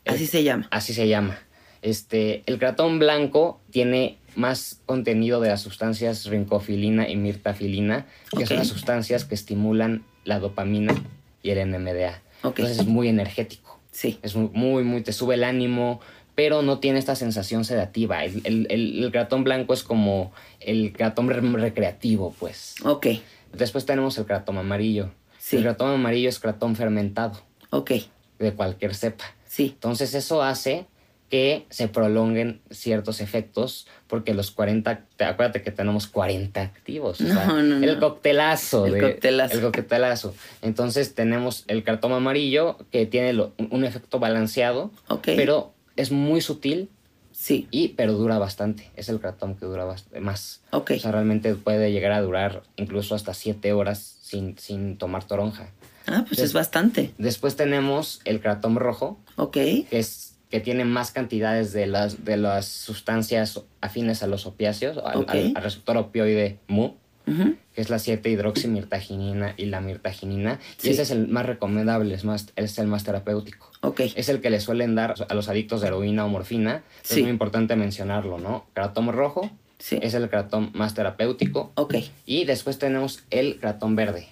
El- 0.06 0.14
Así 0.14 0.28
se 0.28 0.44
llama. 0.44 0.68
Así 0.70 0.94
se 0.94 1.08
llama. 1.08 1.40
Este, 1.82 2.44
el 2.46 2.60
kratom 2.60 3.00
blanco 3.00 3.60
tiene 3.72 4.18
más 4.36 4.82
contenido 4.86 5.42
de 5.42 5.50
las 5.50 5.62
sustancias 5.62 6.26
rincofilina 6.26 7.10
y 7.10 7.16
mirtafilina, 7.16 8.06
que 8.38 8.46
son 8.46 8.58
las 8.58 8.68
sustancias 8.68 9.26
que 9.26 9.34
estimulan 9.34 10.04
la 10.26 10.40
dopamina 10.40 10.94
y 11.44 11.52
el 11.52 11.70
NMDA. 11.72 12.22
Entonces 12.44 12.80
es 12.80 12.86
muy 12.88 13.08
energético. 13.08 13.80
Sí. 13.92 14.20
Es 14.22 14.36
muy, 14.36 14.84
muy, 14.84 15.02
te 15.02 15.14
sube 15.14 15.36
el 15.36 15.44
ánimo, 15.44 16.00
pero 16.36 16.62
no 16.62 16.80
tiene 16.80 17.00
esta 17.00 17.16
sensación 17.16 17.66
sedativa. 17.66 18.24
El, 18.24 18.42
el, 18.46 18.68
el, 18.70 19.04
el 19.04 19.12
kratom 19.12 19.44
blanco 19.44 19.74
es 19.74 19.84
como 19.84 20.32
el 20.60 20.94
re- 20.94 21.42
recreativo, 21.42 22.34
pues. 22.40 22.76
Ok. 22.86 23.08
Después 23.54 23.86
tenemos 23.86 24.18
el 24.18 24.26
kratom 24.26 24.58
amarillo. 24.58 25.10
Sí. 25.38 25.58
El 25.58 25.64
kratom 25.64 25.90
amarillo 25.90 26.30
es 26.30 26.40
kratom 26.40 26.76
fermentado, 26.76 27.42
Ok. 27.72 27.92
de 28.38 28.54
cualquier 28.54 28.94
cepa. 28.96 29.26
Sí. 29.46 29.72
Entonces 29.74 30.14
eso 30.14 30.44
hace 30.44 30.86
que 31.30 31.66
se 31.70 31.88
prolonguen 31.88 32.62
ciertos 32.72 33.22
efectos 33.22 33.86
porque 34.08 34.34
los 34.34 34.50
40, 34.52 35.06
te- 35.16 35.26
acuérdate 35.26 35.62
que 35.62 35.72
tenemos 35.72 36.08
40 36.08 36.62
activos. 36.62 37.22
o 37.22 37.26
sea, 37.28 37.46
No, 37.46 37.62
no, 37.62 37.76
el 37.86 37.94
no. 37.96 38.00
coctelazo. 38.00 38.88
El 38.88 38.94
de- 38.94 39.02
coctelazo. 39.02 39.54
El 39.56 39.62
coctelazo. 39.62 40.34
Entonces 40.62 41.14
tenemos 41.14 41.66
el 41.68 41.84
cartón 41.84 42.14
amarillo 42.14 42.78
que 42.92 43.06
tiene 43.06 43.34
lo- 43.34 43.54
un- 43.58 43.84
efecto 43.86 44.20
balanceado, 44.20 44.92
Ok. 45.08 45.30
pero 45.36 45.72
es 45.96 46.12
muy 46.12 46.42
sutil 46.42 46.90
Sí. 47.32 47.68
y 47.72 47.90
pero 47.90 48.14
dura 48.14 48.38
bastante. 48.40 48.90
Es 48.96 49.08
el 49.10 49.20
cartón 49.20 49.56
que 49.56 49.66
dura 49.66 49.86
más. 50.20 50.62
Ok. 50.72 50.92
O 50.96 51.00
sea, 51.00 51.12
realmente 51.12 51.54
puede 51.56 51.92
llegar 51.92 52.12
a 52.12 52.22
durar 52.22 52.64
incluso 52.76 53.14
hasta 53.16 53.34
7 53.34 53.72
horas 53.74 54.18
sin, 54.22 54.58
sin 54.58 54.98
tomar 54.98 55.24
toronja. 55.26 55.70
Ah, 56.08 56.26
pues 56.28 56.40
es 56.40 56.54
bastante. 56.54 57.12
Después 57.20 57.56
tenemos 57.56 58.20
el 58.26 58.42
kratom 58.42 58.78
rojo, 58.78 59.20
Ok. 59.36 59.54
que 59.54 59.86
es 59.92 60.29
que 60.50 60.60
tiene 60.60 60.84
más 60.86 61.12
cantidades 61.12 61.74
de 61.74 61.86
las 61.88 62.26
de 62.26 62.38
las 62.38 62.66
sustancias 62.68 63.62
afines 63.82 64.24
a 64.24 64.28
los 64.28 64.46
opiáceos, 64.46 64.98
al, 64.98 65.26
al- 65.28 65.54
al 65.56 65.64
receptor 65.64 65.98
opioide 65.98 66.58
mu, 66.68 66.94
que 67.26 67.82
es 67.82 67.92
la 67.92 68.00
7 68.00 68.28
hidroximirtaginina 68.32 69.54
y 69.56 69.66
la 69.66 69.82
mirtaginina, 69.82 70.60
Sí. 70.78 70.88
y 70.90 70.92
ese 70.92 71.04
es 71.04 71.12
el 71.12 71.28
más 71.28 71.46
recomendable, 71.46 72.16
es 72.16 72.26
más 72.26 72.48
es 72.56 72.80
el 72.80 72.88
más 72.88 73.04
terapéutico. 73.04 73.70
Ok. 73.82 74.00
Es 74.16 74.30
el 74.30 74.42
que 74.42 74.50
le 74.50 74.60
suelen 74.60 74.96
dar 74.96 75.14
a 75.30 75.34
los 75.36 75.48
adictos 75.50 75.82
de 75.82 75.88
heroína 75.88 76.26
o 76.26 76.30
morfina. 76.30 76.84
Sí. 77.04 77.16
Es 77.16 77.22
muy 77.22 77.30
importante 77.30 77.76
mencionarlo, 77.76 78.40
¿no? 78.40 78.66
Kratom 78.74 79.10
rojo, 79.10 79.50
Sí. 79.82 79.98
Es 80.02 80.14
el 80.14 80.30
cratón 80.30 80.72
más 80.74 80.94
terapéutico. 80.94 81.72
Ok. 81.76 81.96
Y 82.26 82.44
después 82.44 82.80
tenemos 82.80 83.24
el 83.30 83.62
cratón 83.62 83.96
verde, 83.96 84.28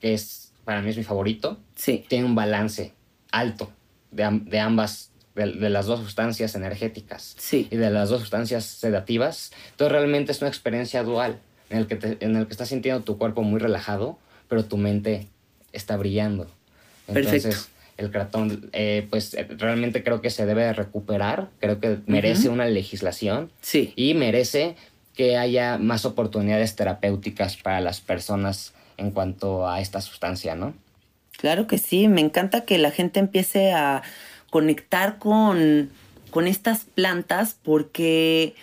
que 0.00 0.14
es, 0.14 0.52
para 0.64 0.80
mí 0.80 0.90
es 0.90 0.96
mi 0.96 1.02
favorito. 1.02 1.58
Sí. 1.74 2.04
Tiene 2.06 2.24
un 2.24 2.36
balance 2.36 2.94
alto 3.32 3.72
de, 4.12 4.28
de 4.44 4.60
ambas, 4.60 5.10
de, 5.36 5.52
de 5.52 5.70
las 5.70 5.86
dos 5.86 6.00
sustancias 6.00 6.54
energéticas 6.56 7.36
Sí. 7.38 7.68
y 7.70 7.76
de 7.76 7.90
las 7.90 8.08
dos 8.08 8.20
sustancias 8.22 8.64
sedativas. 8.64 9.52
Entonces 9.70 9.92
realmente 9.92 10.32
es 10.32 10.40
una 10.40 10.48
experiencia 10.48 11.02
dual 11.04 11.38
en 11.70 11.78
el 11.78 11.86
que, 11.86 11.96
te- 11.96 12.16
en 12.24 12.34
el 12.36 12.46
que 12.46 12.52
estás 12.52 12.68
sintiendo 12.70 13.02
tu 13.04 13.18
cuerpo 13.18 13.42
muy 13.42 13.60
relajado, 13.60 14.18
pero 14.48 14.64
tu 14.64 14.76
mente 14.76 15.26
está 15.72 15.96
brillando. 15.96 16.50
Entonces, 17.08 17.42
Perfecto. 17.44 17.68
el 17.98 18.10
cratón, 18.10 18.70
eh, 18.72 19.06
pues 19.10 19.34
eh, 19.34 19.46
realmente 19.58 20.02
creo 20.02 20.20
que 20.20 20.30
se 20.30 20.46
debe 20.46 20.64
de 20.64 20.72
recuperar, 20.72 21.48
creo 21.60 21.78
que 21.80 21.98
merece 22.06 22.48
una 22.48 22.66
legislación 22.66 23.50
Sí. 23.60 23.92
y 23.94 24.14
merece 24.14 24.74
que 25.14 25.36
haya 25.38 25.78
más 25.78 26.04
oportunidades 26.04 26.76
terapéuticas 26.76 27.56
para 27.56 27.80
las 27.80 28.00
personas 28.00 28.72
en 28.96 29.10
cuanto 29.10 29.68
a 29.68 29.80
esta 29.80 30.00
sustancia, 30.00 30.54
¿no? 30.54 30.74
Claro 31.38 31.66
que 31.66 31.78
sí, 31.78 32.08
me 32.08 32.20
encanta 32.22 32.64
que 32.64 32.78
la 32.78 32.90
gente 32.90 33.20
empiece 33.20 33.72
a 33.72 34.02
conectar 34.50 35.18
con, 35.18 35.90
con 36.30 36.46
estas 36.46 36.84
plantas 36.84 37.56
porque 37.62 38.54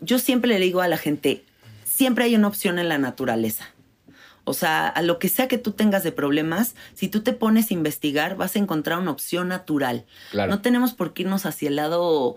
yo 0.00 0.18
siempre 0.18 0.50
le 0.50 0.58
digo 0.58 0.80
a 0.80 0.88
la 0.88 0.98
gente, 0.98 1.44
siempre 1.84 2.24
hay 2.24 2.34
una 2.34 2.48
opción 2.48 2.78
en 2.78 2.88
la 2.88 2.98
naturaleza. 2.98 3.68
O 4.44 4.54
sea, 4.54 4.88
a 4.88 5.02
lo 5.02 5.20
que 5.20 5.28
sea 5.28 5.46
que 5.46 5.58
tú 5.58 5.70
tengas 5.70 6.02
de 6.02 6.10
problemas, 6.10 6.74
si 6.94 7.08
tú 7.08 7.22
te 7.22 7.32
pones 7.32 7.70
a 7.70 7.74
investigar, 7.74 8.36
vas 8.36 8.56
a 8.56 8.58
encontrar 8.58 8.98
una 8.98 9.12
opción 9.12 9.48
natural. 9.48 10.04
Claro. 10.32 10.50
No 10.50 10.60
tenemos 10.60 10.94
por 10.94 11.12
qué 11.12 11.22
irnos 11.22 11.46
hacia 11.46 11.68
el 11.68 11.76
lado 11.76 12.36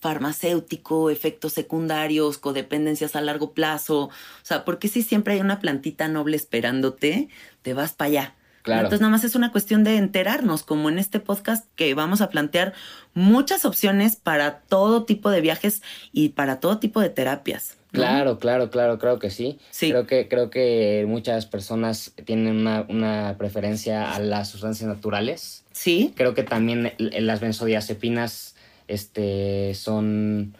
farmacéutico, 0.00 1.10
efectos 1.10 1.52
secundarios, 1.52 2.38
codependencias 2.38 3.14
a 3.14 3.20
largo 3.20 3.52
plazo. 3.52 4.06
O 4.06 4.10
sea, 4.42 4.64
porque 4.64 4.88
si 4.88 5.02
siempre 5.02 5.34
hay 5.34 5.40
una 5.40 5.60
plantita 5.60 6.08
noble 6.08 6.36
esperándote, 6.36 7.28
te 7.62 7.72
vas 7.72 7.92
para 7.92 8.08
allá. 8.08 8.34
Claro. 8.64 8.80
Entonces 8.84 9.02
nada 9.02 9.10
más 9.10 9.24
es 9.24 9.34
una 9.34 9.52
cuestión 9.52 9.84
de 9.84 9.98
enterarnos, 9.98 10.62
como 10.62 10.88
en 10.88 10.98
este 10.98 11.20
podcast 11.20 11.66
que 11.76 11.92
vamos 11.92 12.22
a 12.22 12.30
plantear 12.30 12.72
muchas 13.12 13.66
opciones 13.66 14.16
para 14.16 14.60
todo 14.60 15.04
tipo 15.04 15.30
de 15.30 15.42
viajes 15.42 15.82
y 16.12 16.30
para 16.30 16.60
todo 16.60 16.78
tipo 16.78 17.02
de 17.02 17.10
terapias. 17.10 17.76
¿no? 17.92 18.00
Claro, 18.00 18.38
claro, 18.38 18.70
claro, 18.70 18.98
creo 18.98 19.18
que 19.18 19.28
sí. 19.28 19.58
Sí. 19.70 19.90
Creo 19.90 20.06
que, 20.06 20.28
creo 20.28 20.48
que 20.48 21.04
muchas 21.06 21.44
personas 21.44 22.12
tienen 22.24 22.56
una, 22.56 22.86
una 22.88 23.34
preferencia 23.36 24.10
a 24.14 24.18
las 24.18 24.48
sustancias 24.48 24.88
naturales. 24.88 25.64
Sí, 25.72 26.14
Creo 26.16 26.32
que 26.34 26.42
también 26.42 26.94
las 26.98 27.40
benzodiazepinas 27.40 28.54
este, 28.88 29.74
son, 29.74 30.54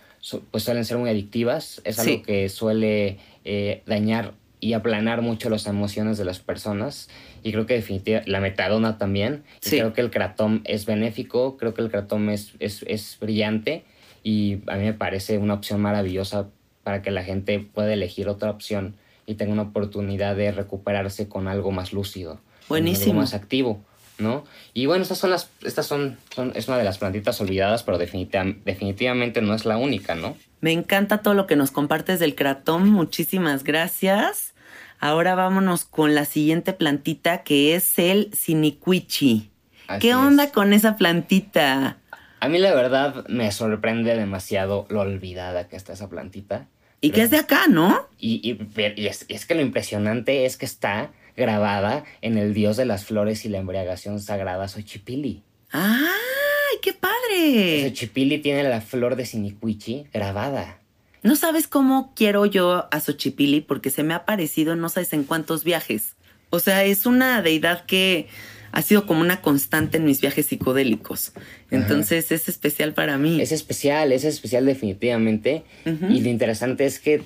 pues 0.50 0.62
suelen 0.62 0.84
ser 0.84 0.98
muy 0.98 1.08
adictivas. 1.08 1.80
Es 1.84 1.98
algo 1.98 2.12
Sí. 2.12 2.22
que 2.22 2.50
suele 2.50 3.18
eh, 3.46 3.82
dañar 3.86 4.34
y 4.64 4.72
aplanar 4.72 5.20
mucho 5.20 5.50
las 5.50 5.66
emociones 5.66 6.16
de 6.16 6.24
las 6.24 6.38
personas. 6.38 7.11
Y 7.42 7.53
creo 7.53 7.66
que 7.66 7.74
definitivamente 7.74 8.31
la 8.31 8.40
metadona 8.40 8.96
también. 8.96 9.42
Y 9.62 9.68
creo 9.68 9.92
que 9.92 10.00
el 10.00 10.11
cratón 10.11 10.62
es 10.64 10.87
benéfico, 10.87 11.59
creo 11.59 11.74
que 11.74 11.83
el 11.83 11.90
cratón 11.90 12.31
es, 12.31 12.53
es, 12.61 12.83
es 12.88 13.18
brillante 13.20 13.85
y 14.22 14.61
a 14.66 14.77
mí 14.77 14.85
me 14.85 14.94
parece 14.94 15.37
una 15.37 15.53
opción 15.53 15.83
maravillosa 15.83 16.48
para 16.83 17.03
que 17.03 17.11
la 17.11 17.22
gente 17.22 17.59
pueda 17.61 17.92
elegir 17.92 18.27
otra 18.29 18.48
opción 18.50 18.94
y 19.27 19.35
tenga 19.35 19.53
una 19.53 19.62
oportunidad 19.62 20.35
de 20.35 20.50
recuperarse 20.50 21.29
con 21.29 21.46
algo 21.46 21.70
más 21.70 21.92
lúcido. 21.92 22.40
Buenísimo. 22.68 23.11
Algo 23.12 23.20
más 23.20 23.35
activo, 23.35 23.85
¿no? 24.18 24.44
Y 24.72 24.87
bueno, 24.87 25.03
estas 25.03 25.18
son 25.18 25.29
las, 25.31 25.50
estas 25.62 25.85
son, 25.87 26.16
son 26.35 26.53
es 26.55 26.68
una 26.68 26.79
de 26.79 26.85
las 26.85 26.96
plantitas 26.96 27.38
olvidadas, 27.40 27.83
pero 27.83 27.98
definitiva- 27.98 28.55
definitivamente 28.64 29.42
no 29.42 29.53
es 29.55 29.66
la 29.66 29.77
única, 29.77 30.14
¿no? 30.14 30.37
me 30.61 30.72
encanta 30.72 31.18
todo 31.18 31.35
lo 31.35 31.46
que 31.46 31.57
nos 31.57 31.70
compartes 31.70 32.18
del 32.20 32.35
cratón. 32.35 32.88
Muchísimas 32.88 33.64
gracias. 33.64 34.53
Ahora 35.00 35.35
vámonos 35.35 35.85
con 35.85 36.14
la 36.14 36.24
siguiente 36.24 36.72
plantita 36.72 37.42
que 37.42 37.74
es 37.74 37.98
el 37.98 38.30
siniquichi. 38.35 39.50
Así 39.88 40.00
¿Qué 40.00 40.11
es. 40.11 40.16
onda 40.16 40.50
con 40.50 40.72
esa 40.72 40.96
plantita? 40.96 41.98
A 42.40 42.48
mí 42.48 42.59
la 42.59 42.74
verdad 42.74 43.26
me 43.28 43.50
sorprende 43.52 44.16
demasiado 44.16 44.87
lo 44.90 45.00
olvidada 45.00 45.68
que 45.68 45.76
está 45.76 45.92
esa 45.94 46.09
plantita. 46.09 46.68
Y 47.00 47.11
que 47.11 47.22
es 47.22 47.30
de 47.30 47.37
acá, 47.38 47.66
¿no? 47.68 48.09
Y, 48.18 48.40
y- 48.48 48.54
pero- 48.54 48.94
y 48.98 49.07
es, 49.09 49.26
es 49.28 49.44
que 49.44 49.54
lo 49.54 49.61
impresionante 49.61 50.46
es 50.46 50.57
que 50.57 50.64
está 50.64 51.11
grabada 51.37 52.04
en 52.22 52.38
el 52.38 52.54
dios 52.54 52.76
de 52.78 52.87
las 52.87 53.04
flores 53.04 53.44
y 53.44 53.50
la 53.50 53.59
embriagación 53.59 54.20
sagrada 54.20 54.68
Xochipilli. 54.68 55.42
¡Ay, 55.70 56.78
qué 56.80 56.92
padre! 56.94 57.83
Xochipilli 57.88 58.38
tiene 58.38 58.62
la 58.62 58.80
flor 58.80 59.16
de 59.16 59.26
Siniquichi 59.26 60.07
grabada. 60.14 60.78
No 61.24 61.37
sabes 61.37 61.66
cómo 61.66 62.12
quiero 62.14 62.44
yo 62.44 62.87
a 62.90 63.00
Xochipilli 63.00 63.62
porque 63.62 63.88
se 63.88 64.02
me 64.02 64.12
ha 64.12 64.18
aparecido 64.18 64.76
no 64.76 64.90
sabes 64.90 65.14
en 65.14 65.24
cuántos 65.24 65.64
viajes. 65.64 66.16
O 66.50 66.60
sea, 66.60 66.84
es 66.84 67.06
una 67.06 67.40
deidad 67.40 67.87
que 67.87 68.28
ha 68.72 68.82
sido 68.82 69.06
como 69.06 69.22
una 69.22 69.40
constante 69.40 69.96
en 69.96 70.04
mis 70.04 70.20
viajes 70.20 70.46
psicodélicos. 70.46 71.32
Entonces 71.70 72.30
es 72.30 72.48
especial 72.50 72.92
para 72.92 73.16
mí. 73.16 73.40
Es 73.40 73.52
especial, 73.52 74.12
es 74.12 74.24
especial 74.24 74.66
definitivamente. 74.66 75.64
Y 75.87 76.20
lo 76.20 76.28
interesante 76.28 76.84
es 76.84 76.98
que 76.98 77.22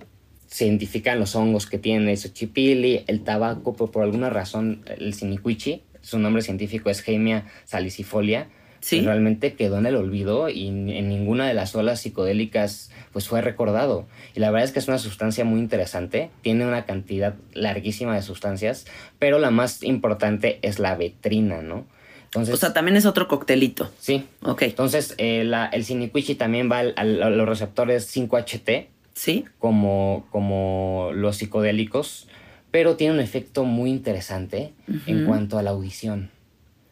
se 0.47 0.67
identifican 0.67 1.19
los 1.19 1.35
hongos 1.35 1.67
que 1.67 1.79
tiene 1.79 2.17
Xochipilli, 2.17 3.03
el 3.09 3.25
tabaco, 3.25 3.75
pero 3.75 3.91
por 3.91 4.05
alguna 4.05 4.31
razón 4.31 4.85
el 4.87 5.13
Siniquichi, 5.13 5.83
su 6.03 6.21
nombre 6.21 6.43
científico 6.43 6.89
es 6.89 7.01
Gemia 7.01 7.47
salicifolia, 7.65 8.49
Sí. 8.81 9.01
realmente 9.01 9.55
quedó 9.55 9.79
en 9.79 9.87
el 9.87 9.97
olvido 9.97 10.49
y 10.49 10.69
en 10.69 11.09
ninguna 11.09 11.47
de 11.49 11.55
las 11.55 11.75
olas 11.75 12.01
psicodélicas 12.01 12.91
pues 13.13 13.27
fue 13.29 13.41
recordado. 13.41 14.07
Y 14.35 14.41
la 14.41 14.51
verdad 14.51 14.65
es 14.67 14.73
que 14.73 14.79
es 14.79 14.89
una 14.89 14.99
sustancia 14.99 15.45
muy 15.45 15.59
interesante, 15.61 16.31
tiene 16.43 16.67
una 16.67 16.85
cantidad 16.85 17.35
larguísima 17.55 18.15
de 18.15 18.23
sustancias, 18.23 18.87
pero 19.19 19.39
la 19.39 19.51
más 19.51 19.83
importante 19.83 20.59
es 20.63 20.79
la 20.79 20.95
vetrina, 20.95 21.63
¿no? 21.63 21.87
Entonces, 22.27 22.55
O 22.55 22.59
sea, 22.59 22.73
también 22.75 22.97
es 22.97 23.07
otro 23.07 23.27
coctelito. 23.27 23.91
sí. 23.99 24.25
Ok. 24.43 24.63
Entonces, 24.63 25.15
eh, 25.19 25.45
la- 25.45 25.67
el 25.67 25.85
Siniquichi 25.85 26.35
también 26.35 26.71
va 26.71 26.81
al- 26.81 26.93
al- 26.97 27.23
a 27.23 27.31
los 27.31 27.49
receptores 27.49 28.07
5HT, 28.07 28.89
¿Sí? 29.15 29.47
como, 29.59 30.27
como 30.31 31.11
los 31.15 31.39
psicodélicos, 31.39 32.29
pero 32.71 32.97
tiene 32.97 33.15
un 33.15 33.21
efecto 33.21 33.65
muy 33.65 33.91
interesante 33.91 34.73
en 35.07 35.25
cuanto 35.25 35.59
a 35.59 35.63
la 35.63 35.71
audición. 35.71 36.31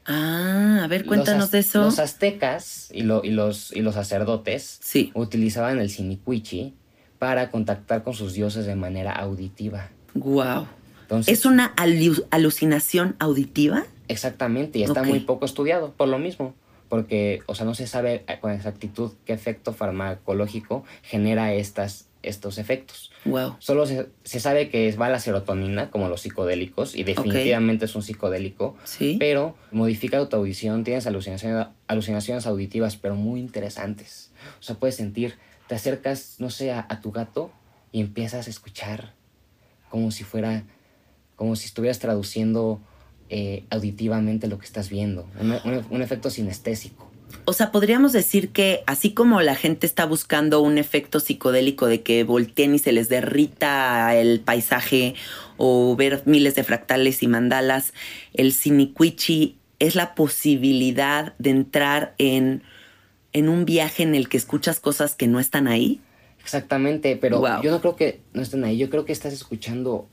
Ah, 0.07 0.81
a 0.85 0.87
ver, 0.89 1.05
cuéntanos 1.05 1.51
de 1.51 1.59
eso. 1.61 1.83
Los 1.83 1.99
aztecas 1.99 2.89
y, 2.93 3.03
lo- 3.03 3.25
y 3.25 3.31
los, 3.31 3.73
y 3.75 3.81
los 3.83 3.95
sacerdotes 3.95 4.79
Sí. 4.83 5.11
utilizaban 5.15 5.81
el 5.81 5.91
siniquichi 5.91 6.75
para 7.19 7.51
contactar 7.51 8.03
con 8.03 8.15
sus 8.15 8.33
dioses 8.35 8.67
de 8.67 8.77
manera 8.77 9.13
auditiva. 9.13 9.91
Wow. 10.15 10.67
Entonces, 11.03 11.39
¿Es 11.39 11.47
una 11.47 11.75
alu- 11.77 12.25
alucinación 12.31 13.17
auditiva? 13.19 13.85
Exactamente, 14.09 14.79
y 14.79 14.83
está 14.85 15.03
muy 15.03 15.21
poco 15.21 15.45
estudiado 15.45 15.93
por 15.93 16.09
lo 16.09 16.19
mismo, 16.19 16.55
porque, 16.89 17.43
o 17.47 17.55
sea, 17.57 17.67
no 17.67 17.75
se 17.75 17.87
sabe 17.89 18.25
con 18.41 18.53
exactitud 18.53 19.13
qué 19.25 19.33
efecto 19.33 19.73
farmacológico 19.73 20.85
genera 21.03 21.53
estas, 21.53 22.06
estos 22.29 22.59
efectos. 22.59 23.11
Wow. 23.25 23.57
Solo 23.59 23.87
se, 23.87 24.09
se 24.25 24.41
sabe 24.41 24.69
que 24.69 24.91
va 24.93 25.09
la 25.09 25.19
serotonina, 25.21 25.91
como 25.91 26.09
los 26.09 26.21
psicodélicos, 26.23 26.95
y 26.95 27.05
definitivamente 27.05 27.85
es 27.87 27.95
un 27.97 28.03
psicodélico, 28.03 28.77
Sí. 28.85 29.17
pero 29.19 29.57
modifica 29.73 30.27
tu 30.29 30.37
audición, 30.37 30.85
tienes 30.85 31.07
alucinaciones, 31.07 31.67
alucinaciones 31.87 32.47
auditivas, 32.47 32.97
pero 32.97 33.15
muy 33.15 33.41
interesantes. 33.41 34.31
O 34.61 34.63
sea, 34.63 34.77
puedes 34.77 34.97
sentir, 34.97 35.35
te 35.69 35.75
acercas, 35.75 36.37
no 36.39 36.51
sé, 36.51 36.73
a, 36.73 36.87
a 36.89 37.01
tu 37.01 37.11
gato 37.13 37.51
y 37.93 38.01
empiezas 38.01 38.47
a 38.47 38.51
escuchar 38.51 39.15
como 39.91 40.11
si 40.11 40.25
fuera, 40.25 40.65
como 41.37 41.57
si 41.57 41.67
estuvieras 41.67 41.99
traduciendo 41.99 42.81
eh, 43.29 43.65
auditivamente 43.71 44.47
lo 44.47 44.59
que 44.59 44.67
estás 44.67 44.89
viendo, 44.89 45.27
un, 45.41 45.51
un- 45.53 45.85
un 45.91 46.03
efecto 46.03 46.31
sinestésico. 46.31 47.06
O 47.45 47.53
sea, 47.53 47.71
podríamos 47.73 48.13
decir 48.13 48.51
que 48.51 48.83
así 48.87 49.13
como 49.13 49.41
la 49.41 49.55
gente 49.55 49.87
está 49.87 50.05
buscando 50.05 50.61
un 50.61 50.79
efecto 50.79 51.21
psicodélico 51.21 51.87
de 51.87 52.03
que 52.03 52.25
volteen 52.25 52.75
y 52.75 52.79
se 52.79 52.93
les 52.93 53.09
derrita 53.09 54.15
el 54.17 54.41
paisaje 54.41 55.15
o 55.57 55.95
ver 55.97 56.23
miles 56.25 56.55
de 56.57 56.65
fractales 56.65 57.23
y 57.23 57.29
mandalas, 57.29 57.93
el 58.35 58.53
siniquichi 58.53 59.59
es 59.79 59.95
la 59.95 60.15
posibilidad 60.15 61.35
de 61.39 61.51
entrar 61.51 62.15
en, 62.19 62.63
en 63.33 63.49
un 63.49 63.65
viaje 63.65 64.03
en 64.03 64.15
el 64.15 64.29
que 64.29 64.37
escuchas 64.37 64.81
cosas 64.81 65.15
que 65.15 65.27
no 65.27 65.39
están 65.39 65.69
ahí. 65.69 66.01
Exactamente, 66.41 67.17
pero 67.17 67.41
Wow. 67.41 67.63
yo 67.63 67.71
no 67.71 67.81
creo 67.81 67.97
que 67.97 68.21
no 68.33 68.43
estén 68.43 68.65
ahí, 68.65 68.77
yo 68.79 68.89
creo 68.89 69.05
que 69.05 69.13
estás 69.13 69.33
escuchando 69.33 70.09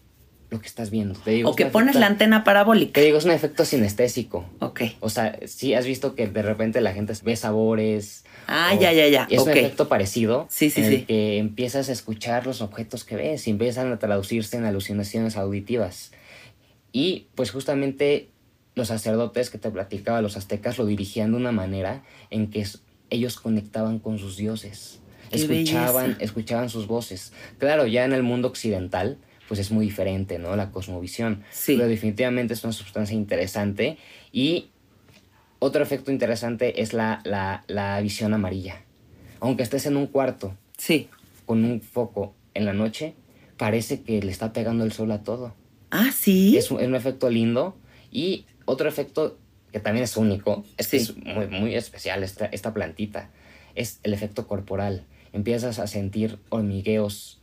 lo 0.54 0.62
que 0.62 0.68
estás 0.68 0.90
viendo. 0.92 1.20
Te 1.20 1.32
digo, 1.32 1.50
O 1.50 1.56
que 1.56 1.66
pones 1.66 1.90
efecto- 1.90 2.00
la 2.00 2.08
antena 2.08 2.44
parabólica. 2.44 2.94
Te 2.94 3.02
digo, 3.02 3.18
es 3.18 3.26
un 3.26 3.32
efecto 3.32 3.66
sinestésico. 3.66 4.46
Ok. 4.60 4.82
O 5.02 5.10
sea, 5.10 5.38
sí 5.46 5.74
has 5.74 5.86
visto 5.86 6.16
que 6.16 6.28
de 6.28 6.42
repente 6.42 6.80
la 6.80 6.94
gente 6.94 7.14
ve 7.24 7.36
sabores. 7.36 8.24
Ah, 8.48 8.74
o- 8.78 8.80
ya, 8.80 8.94
ya, 8.94 9.08
ya. 9.08 9.28
es 9.30 9.40
Ok. 9.42 9.48
un 9.48 9.52
efecto 9.58 9.88
parecido. 9.90 10.48
Sí, 10.50 10.70
sí, 10.70 10.82
en 10.82 10.88
sí. 10.90 10.96
El 10.96 11.06
que 11.06 11.38
empiezas 11.40 11.90
a 11.90 11.92
escuchar 11.92 12.46
los 12.46 12.62
objetos 12.62 13.04
que 13.04 13.16
ves 13.16 13.48
y 13.48 13.52
empiezan 13.52 13.92
a 13.92 14.00
traducirse 14.00 14.56
en 14.58 14.66
alucinaciones 14.66 15.36
auditivas. 15.38 16.12
Y 16.92 17.28
pues 17.36 17.52
justamente 17.52 18.30
los 18.76 18.88
sacerdotes 18.88 19.50
que 19.50 19.58
te 19.58 19.70
platicaba, 19.70 20.22
los 20.22 20.38
aztecas, 20.38 20.78
lo 20.78 20.86
dirigían 20.86 21.32
de 21.32 21.38
una 21.38 21.52
manera 21.52 22.04
en 22.30 22.50
que 22.50 22.66
ellos 23.10 23.40
conectaban 23.40 24.00
con 24.00 24.18
sus 24.20 24.38
dioses. 24.38 25.00
Qué 25.30 25.38
escuchaban, 25.40 26.04
belleza. 26.10 26.24
escuchaban 26.24 26.70
sus 26.70 26.86
voces. 26.88 27.34
Claro, 27.58 27.88
ya 27.88 28.06
en 28.06 28.14
el 28.14 28.22
mundo 28.24 28.48
occidental, 28.48 29.18
pues 29.54 29.68
es 29.68 29.72
muy 29.72 29.86
diferente, 29.86 30.40
¿no? 30.40 30.56
La 30.56 30.72
cosmovisión. 30.72 31.44
Sí. 31.52 31.76
Pero 31.76 31.88
definitivamente 31.88 32.56
es 32.56 32.64
una 32.64 32.74
sustancia 32.74 33.16
interesante. 33.16 34.00
Y 34.32 34.70
otro 35.60 35.84
efecto 35.84 36.12
interesante 36.12 36.82
es 36.82 36.92
la, 36.94 37.22
la, 37.24 37.64
la 37.68 38.02
visión 38.02 38.34
amarilla. 38.34 38.82
Aunque 39.42 39.62
estés 39.62 39.86
en 39.86 39.96
un 39.96 40.08
cuarto 40.08 40.58
Sí. 40.76 41.08
con 41.46 41.64
un 41.66 41.82
foco 41.82 42.34
en 42.56 42.66
la 42.66 42.74
noche, 42.74 43.14
parece 43.58 44.02
que 44.02 44.24
le 44.24 44.32
está 44.32 44.54
pegando 44.54 44.84
el 44.86 44.92
sol 44.92 45.12
a 45.12 45.22
todo. 45.22 45.54
Ah, 45.92 46.10
sí. 46.12 46.58
Es 46.58 46.72
un, 46.72 46.80
es 46.80 46.88
un 46.88 46.96
efecto 46.96 47.30
lindo. 47.30 47.78
Y 48.12 48.48
otro 48.66 48.90
efecto 48.90 49.38
que 49.72 49.80
también 49.80 50.04
es 50.04 50.18
único, 50.18 50.66
es 50.78 50.88
que 50.88 50.98
es 50.98 51.16
muy, 51.16 51.46
muy 51.46 51.76
especial 51.76 52.24
esta, 52.24 52.48
esta 52.48 52.74
plantita, 52.74 53.30
es 53.76 54.00
el 54.02 54.16
efecto 54.16 54.48
corporal. 54.48 55.04
Empiezas 55.32 55.78
a 55.78 55.86
sentir 55.86 56.40
hormigueos, 56.50 57.40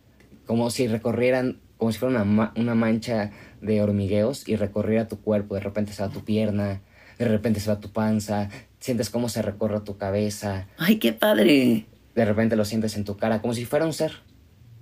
como 0.46 0.70
si 0.70 0.88
recorrieran, 0.88 1.60
como 1.80 1.90
si 1.90 1.98
fuera 1.98 2.14
una, 2.14 2.24
ma- 2.24 2.52
una 2.56 2.76
mancha 2.76 3.32
de 3.60 3.82
hormigueos 3.82 4.46
y 4.48 4.54
recorriera 4.54 5.08
tu 5.08 5.20
cuerpo. 5.20 5.56
De 5.56 5.60
repente 5.62 5.92
se 5.92 6.02
va 6.02 6.08
tu 6.10 6.24
pierna, 6.24 6.80
de 7.18 7.24
repente 7.26 7.58
se 7.58 7.68
va 7.70 7.80
tu 7.80 7.90
panza, 7.90 8.48
sientes 8.78 9.10
cómo 9.10 9.28
se 9.28 9.42
recorre 9.42 9.80
tu 9.80 9.96
cabeza, 9.96 10.68
Ay, 10.78 10.96
qué 10.98 11.12
padre. 11.12 11.86
de 12.14 12.24
repente 12.24 12.54
lo 12.54 12.64
sientes 12.64 12.96
en 12.96 13.04
tu 13.04 13.16
cara, 13.16 13.40
como 13.42 13.54
si 13.54 13.64
fuera 13.64 13.84
un 13.86 13.92
ser. 13.92 14.12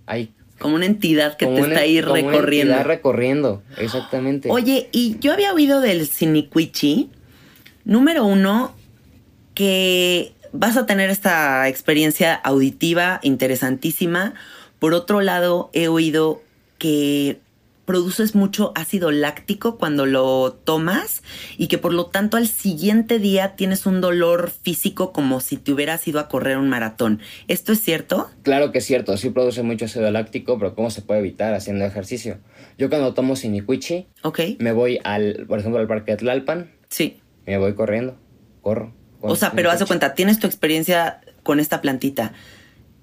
Ahí, 0.06 0.34
Como 0.58 0.74
una 0.74 0.86
entidad 0.86 1.36
que 1.36 1.44
como 1.46 1.56
te 1.58 1.62
una- 1.62 1.72
está 1.74 1.80
ahí 1.84 2.00
como 2.02 2.12
una 2.14 2.20
recorriendo. 2.32 2.72
entidad 2.74 2.86
recorriendo, 2.86 3.62
exactamente. 3.78 4.50
Oye, 4.50 4.88
y 4.92 5.16
yo 5.20 5.32
había 5.32 5.52
oído 5.54 5.80
del 5.80 6.06
Siniquichi. 6.06 7.10
Número 7.84 8.24
uno, 8.26 8.74
que 9.54 10.32
vas 10.52 10.76
a 10.76 10.86
tener 10.86 11.10
esta 11.10 11.68
experiencia 11.68 12.34
auditiva 12.34 13.20
interesantísima. 13.22 14.34
Por 14.78 14.94
otro 14.94 15.20
lado, 15.20 15.70
he 15.72 15.88
oído 15.88 16.42
que 16.78 17.40
produces 17.84 18.34
mucho 18.34 18.72
ácido 18.74 19.10
láctico 19.10 19.78
cuando 19.78 20.04
lo 20.04 20.52
tomas 20.52 21.22
y 21.56 21.68
que 21.68 21.78
por 21.78 21.94
lo 21.94 22.04
tanto 22.08 22.36
al 22.36 22.46
siguiente 22.46 23.18
día 23.18 23.56
tienes 23.56 23.86
un 23.86 24.02
dolor 24.02 24.50
físico 24.50 25.10
como 25.10 25.40
si 25.40 25.56
te 25.56 25.72
hubieras 25.72 26.06
ido 26.06 26.20
a 26.20 26.28
correr 26.28 26.58
un 26.58 26.68
maratón. 26.68 27.20
¿Esto 27.46 27.72
es 27.72 27.80
cierto? 27.80 28.28
Claro 28.42 28.72
que 28.72 28.78
es 28.78 28.84
cierto, 28.84 29.16
sí 29.16 29.30
produce 29.30 29.62
mucho 29.62 29.86
ácido 29.86 30.10
láctico, 30.10 30.58
pero 30.58 30.74
¿cómo 30.74 30.90
se 30.90 31.00
puede 31.00 31.20
evitar 31.20 31.54
haciendo 31.54 31.86
ejercicio? 31.86 32.36
Yo 32.76 32.90
cuando 32.90 33.14
tomo 33.14 33.36
Siniquichi, 33.36 34.06
Ok. 34.22 34.40
me 34.58 34.72
voy 34.72 34.98
al, 35.02 35.46
por 35.48 35.58
ejemplo, 35.58 35.80
al 35.80 35.86
parque 35.88 36.10
de 36.10 36.16
Tlalpan, 36.18 36.70
Sí. 36.90 37.16
me 37.46 37.56
voy 37.56 37.72
corriendo, 37.74 38.18
corro. 38.60 38.92
con 39.18 39.30
O 39.30 39.34
sea, 39.36 39.52
pero 39.52 39.70
haz 39.70 39.78
de 39.78 39.86
cuenta, 39.86 40.12
tienes 40.14 40.38
tu 40.38 40.46
experiencia 40.46 41.22
con 41.42 41.58
esta 41.58 41.80
plantita 41.80 42.34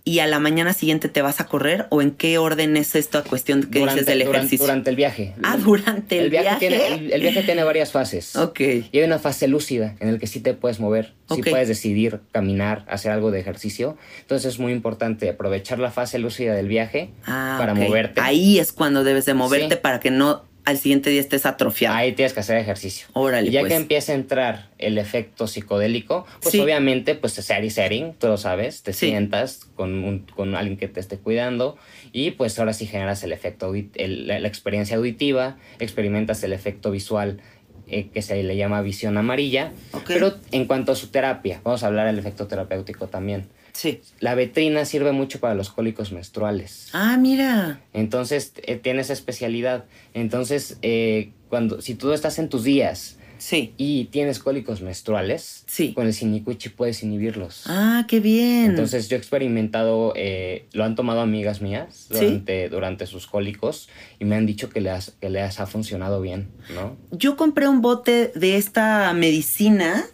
y 0.08 0.20
a 0.20 0.28
la 0.28 0.38
mañana 0.39 0.72
siguiente 0.74 1.10
te 1.10 1.24
vas 1.24 1.41
a 1.41 1.48
correr 1.48 1.88
o 1.89 2.00
en 2.02 2.12
qué 2.12 2.38
orden 2.38 2.78
es 2.78 2.94
esta 2.96 3.24
cuestión 3.24 3.63
que 3.63 3.80
dices 3.80 4.06
del 4.06 4.22
ejercicio? 4.22 4.60
Durante 4.65 4.91
el 4.91 4.96
viaje. 4.96 5.34
Ah, 5.44 5.58
durante 5.58 6.20
el, 6.20 6.30
viaje. 6.30 6.58
Tiene, 6.60 6.88
el, 6.88 7.12
el 7.12 7.22
viaje 7.22 7.41
tiene 7.41 7.63
varias 7.63 7.91
fases. 7.91 8.36
Ok. 8.36 8.60
Y 8.60 9.00
hay 9.00 9.04
una 9.04 9.18
fase 9.18 9.48
lúcida 9.48 9.96
en 10.00 10.13
la 10.13 10.20
que 10.20 10.28
sí 10.28 10.39
te 10.41 10.54
puedes 10.54 10.80
mover, 10.80 11.13
sí 11.30 11.39
Ok. 11.41 11.50
puedes 11.50 11.68
decidir 11.68 12.20
caminar, 12.32 12.86
hacer 12.88 13.12
algo 13.12 13.32
de 13.32 13.39
ejercicio. 13.39 13.98
Entonces 14.22 14.54
es 14.54 14.60
muy 14.60 14.72
importante 14.74 15.28
aprovechar 15.28 15.80
la 15.80 15.89
fase 15.89 16.20
lúcida 16.20 16.54
del 16.54 16.68
viaje 16.68 17.10
Ah, 17.26 17.56
para 17.58 17.74
moverte. 17.74 18.22
Ahí 18.22 18.60
es 18.60 18.72
cuando 18.74 19.04
debes 19.04 19.26
de 19.26 19.34
moverte 19.34 19.76
Sí. 19.76 19.80
para 19.82 20.00
que 20.00 20.12
no 20.12 20.44
al 20.65 20.78
siguiente 20.78 21.10
día 21.12 21.21
estés 21.21 21.45
atrofiado. 21.45 21.95
Ahí 21.95 22.13
tienes 22.13 22.34
que 22.34 22.39
hacer 22.41 22.58
ejercicio. 22.58 23.08
Órale, 23.13 23.47
Y 23.49 23.51
ya 23.51 23.60
pues. 23.62 23.71
que 23.71 23.78
empieza 23.78 24.12
a 24.12 24.15
entrar 24.15 24.69
el 24.80 24.97
efecto 24.97 25.47
psicodélico, 25.47 26.25
pues 26.41 26.51
Sí. 26.54 26.60
obviamente, 26.60 27.15
pues 27.15 27.34
setting 27.34 27.69
setting, 27.71 28.13
tú 28.13 28.28
lo 28.28 28.38
sabes, 28.38 28.82
te 28.84 28.91
Sí. 28.93 29.08
sientas 29.10 29.65
con, 29.75 30.04
un- 30.04 30.19
con 30.36 30.56
alguien 30.56 30.78
que 30.78 30.88
te 30.88 30.99
esté 30.99 31.17
cuidando 31.17 31.78
y 32.12 32.32
pues 32.32 32.58
ahora 32.60 32.73
sí 32.73 32.86
generas 32.88 33.23
el 33.23 33.32
efecto, 33.32 33.73
el- 33.95 34.28
la, 34.28 34.39
la 34.39 34.47
experiencia 34.47 34.97
auditiva, 34.97 35.58
experimentas 35.80 36.43
el 36.43 36.54
efecto 36.54 36.91
visual 36.91 37.39
eh, 37.88 38.08
que 38.12 38.23
se 38.23 38.41
le 38.41 38.58
llama 38.58 38.82
visión 38.82 39.15
amarilla. 39.15 39.71
Pero 40.08 40.34
en 40.51 40.65
cuanto 40.65 40.93
a 40.93 40.95
su 40.95 41.10
terapia, 41.10 41.62
vamos 41.63 41.84
a 41.84 41.88
hablar 41.88 42.08
del 42.08 42.17
efecto 42.17 42.47
terapéutico 42.47 43.06
también. 43.08 43.45
Sí. 43.76 44.02
La 44.20 44.36
vetrina 44.36 44.86
sirve 44.86 45.12
mucho 45.12 45.40
para 45.42 45.54
los 45.54 45.70
cólicos 45.70 46.12
menstruales. 46.14 46.88
Ah, 46.94 47.18
mira. 47.18 47.82
Entonces, 47.94 48.54
eh, 48.64 48.78
tiene 48.78 49.02
esa 49.02 49.12
especialidad. 49.14 49.84
Entonces, 50.14 50.78
eh, 50.82 51.34
cuando, 51.50 51.82
si 51.82 51.94
tú 51.96 52.14
estás 52.14 52.40
en 52.40 52.48
tus 52.48 52.64
días 52.64 53.18
Sí. 53.38 53.74
y 53.76 54.06
tienes 54.06 54.40
cólicos 54.40 54.82
menstruales, 54.82 55.66
Sí. 55.68 55.92
con 55.94 56.08
el 56.08 56.14
sinicuichi 56.14 56.70
puedes 56.70 57.04
inhibirlos. 57.04 57.64
Ah, 57.68 58.06
qué 58.08 58.22
bien. 58.22 58.68
Entonces, 58.72 59.10
yo 59.10 59.18
he 59.18 59.20
experimentado, 59.20 60.14
eh, 60.16 60.68
lo 60.72 60.86
han 60.86 60.96
tomado 60.96 61.20
amigas 61.20 61.62
mías 61.62 62.08
Sí. 62.10 62.14
durante, 62.14 62.70
durante 62.70 63.06
sus 63.08 63.28
cólicos 63.28 63.90
y 64.20 64.26
me 64.26 64.38
han 64.38 64.46
dicho 64.46 64.70
que 64.70 64.80
les, 64.80 65.12
que 65.20 65.30
les 65.30 65.60
ha 65.60 65.68
funcionado 65.68 66.22
bien, 66.22 66.48
¿no? 66.74 66.96
yo 67.12 67.36
compré 67.36 67.68
un 67.68 67.82
bote 67.82 68.32
de 68.36 68.56
esta 68.56 69.12
medicina 69.14 70.06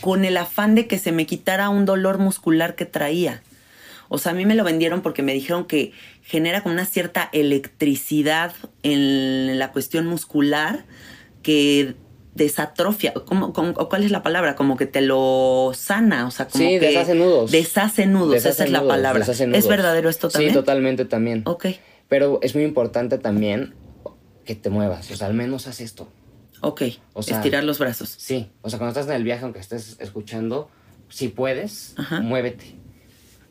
con 0.00 0.24
el 0.24 0.36
afán 0.36 0.74
de 0.74 0.86
que 0.86 0.98
se 0.98 1.12
me 1.12 1.26
quitara 1.26 1.68
un 1.68 1.84
dolor 1.84 2.18
muscular 2.18 2.74
que 2.74 2.86
traía. 2.86 3.42
O 4.08 4.18
sea, 4.18 4.32
a 4.32 4.34
mí 4.34 4.44
me 4.44 4.54
lo 4.56 4.64
vendieron 4.64 5.02
porque 5.02 5.22
me 5.22 5.32
dijeron 5.32 5.66
que 5.66 5.92
genera 6.22 6.62
como 6.62 6.74
una 6.74 6.84
cierta 6.84 7.28
electricidad 7.32 8.52
en 8.82 9.58
la 9.58 9.70
cuestión 9.72 10.06
muscular 10.06 10.84
que 11.42 11.94
desatrofia. 12.34 13.12
¿Cómo, 13.14 13.52
cómo- 13.52 13.70
o 13.76 13.88
¿Cuál 13.88 14.04
es 14.04 14.10
la 14.10 14.22
palabra? 14.22 14.56
Como 14.56 14.76
que 14.76 14.86
te 14.86 15.00
lo 15.00 15.72
sana. 15.74 16.26
O 16.26 16.30
sea, 16.30 16.48
como 16.48 16.64
Sí, 16.64 16.70
que 16.78 16.86
deshace 16.86 17.14
nudos. 17.14 17.50
Deshace 17.50 18.06
nudos, 18.06 18.32
Deshace 18.32 18.48
esa 18.50 18.64
es 18.64 18.70
la 18.70 18.86
palabra. 18.86 19.24
¿Es 19.24 19.68
verdadero 19.68 20.08
esto 20.08 20.28
también? 20.28 20.52
Sí, 20.52 20.58
totalmente 20.58 21.04
también. 21.04 21.42
Ok, 21.46 21.66
Pero 22.08 22.40
es 22.42 22.54
muy 22.56 22.64
importante 22.64 23.18
también 23.18 23.74
que 24.44 24.56
te 24.56 24.70
muevas, 24.70 25.08
o 25.12 25.16
sea, 25.16 25.28
al 25.28 25.34
menos 25.34 25.68
haz 25.68 25.80
esto. 25.80 26.08
Ok. 26.60 26.82
O 27.12 27.22
sea, 27.22 27.36
Estirar 27.36 27.64
los 27.64 27.78
brazos. 27.78 28.14
Sí, 28.18 28.50
o 28.62 28.70
sea, 28.70 28.78
cuando 28.78 28.98
estás 28.98 29.10
en 29.10 29.16
el 29.16 29.24
viaje, 29.24 29.44
aunque 29.44 29.60
estés 29.60 29.96
escuchando, 30.00 30.70
si 31.08 31.28
puedes, 31.28 31.94
Ajá. 31.96 32.20
muévete. 32.20 32.76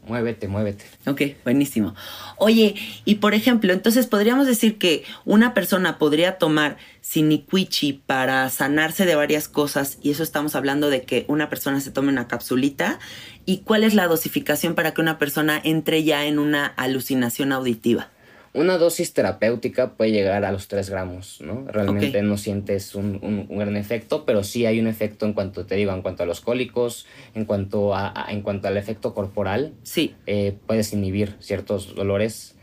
Muévete, 0.07 0.47
muévete. 0.47 0.85
Ok, 1.05 1.21
buenísimo. 1.43 1.93
Oye, 2.37 2.73
y 3.05 3.15
por 3.15 3.35
ejemplo, 3.35 3.73
entonces 3.73 4.07
podríamos 4.07 4.47
decir 4.47 4.79
que 4.79 5.03
una 5.23 5.53
persona 5.53 5.99
podría 5.99 6.37
tomar 6.39 6.77
siniquichi 7.01 7.93
para 7.93 8.49
sanarse 8.49 9.05
de 9.05 9.15
varias 9.15 9.47
cosas, 9.47 9.99
y 10.01 10.09
eso 10.09 10.23
estamos 10.23 10.55
hablando 10.55 10.89
de 10.89 11.03
que 11.03 11.25
una 11.27 11.49
persona 11.49 11.79
se 11.81 11.91
tome 11.91 12.09
una 12.09 12.27
capsulita. 12.27 12.97
¿Y 13.45 13.59
cuál 13.59 13.83
es 13.83 13.93
la 13.93 14.07
dosificación 14.07 14.73
para 14.73 14.93
que 14.93 15.01
una 15.01 15.19
persona 15.19 15.61
entre 15.63 16.03
ya 16.03 16.25
en 16.25 16.39
una 16.39 16.65
alucinación 16.65 17.51
auditiva? 17.51 18.09
Una 18.53 18.77
dosis 18.77 19.13
terapéutica 19.13 19.91
puede 19.95 20.11
llegar 20.11 20.43
a 20.43 20.51
los 20.51 20.67
3 20.67 20.89
gramos, 20.89 21.39
¿no? 21.41 21.65
Realmente 21.67 22.21
no 22.23 22.35
sientes 22.37 22.95
un, 22.95 23.19
un- 23.21 23.45
un 23.47 23.57
gran 23.59 23.77
efecto, 23.77 24.25
pero 24.25 24.43
sí 24.43 24.65
hay 24.65 24.79
un 24.79 24.87
efecto 24.87 25.25
en 25.25 25.33
cuanto, 25.33 25.65
te 25.65 25.75
digo, 25.75 25.91
en 25.93 26.01
cuanto 26.01 26.23
a 26.23 26.25
los 26.25 26.41
cólicos, 26.41 27.05
en 27.35 27.45
cuanto, 27.45 27.93
a, 27.95 28.11
a- 28.15 28.31
en 28.31 28.41
cuanto 28.41 28.67
al 28.67 28.77
efecto 28.77 29.13
corporal, 29.13 29.73
Sí, 29.83 30.15
eh, 30.25 30.57
puedes 30.65 30.91
inhibir 30.93 31.35
ciertos 31.39 31.93
dolores. 31.95 32.55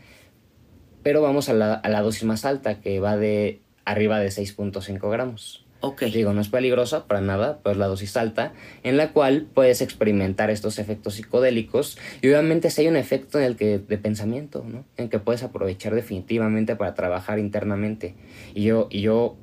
Pero 1.03 1.23
vamos 1.23 1.49
a 1.49 1.53
la, 1.55 1.75
a 1.75 1.89
la 1.89 2.03
dosis 2.03 2.25
más 2.25 2.45
alta, 2.45 2.81
que 2.81 2.99
va 2.99 3.17
de 3.17 3.61
arriba 3.85 4.19
de 4.19 4.31
6.5 4.33 5.09
gramos. 5.11 5.66
Ok. 5.81 6.03
Digo, 6.05 6.33
no 6.33 6.41
es 6.41 6.49
peligrosa 6.49 7.07
para 7.07 7.21
nada, 7.21 7.61
pero 7.63 7.73
es 7.73 7.79
la 7.79 7.87
dosis 7.87 8.17
alta, 8.17 8.53
en 8.83 8.97
la 8.97 9.13
cual 9.13 9.47
puedes 9.53 9.81
experimentar 9.81 10.51
estos 10.51 10.79
efectos 10.79 11.15
psicodélicos. 11.15 11.99
Y 12.23 12.29
obviamente 12.29 12.71
si 12.71 12.83
hay 12.83 12.89
un 12.89 12.97
efecto 12.97 13.39
en 13.39 13.45
el 13.45 13.57
que, 13.57 13.79
de 13.79 13.99
pensamiento, 13.99 14.65
¿no? 14.67 14.85
En 14.97 15.09
que 15.09 15.19
puedes 15.19 15.43
aprovechar 15.43 15.95
definitivamente 15.95 16.77
para 16.77 16.95
trabajar 16.95 17.39
internamente. 17.39 18.15
Y 18.55 18.65
yo, 18.65 18.89
y 18.91 19.01
yo 19.01 19.37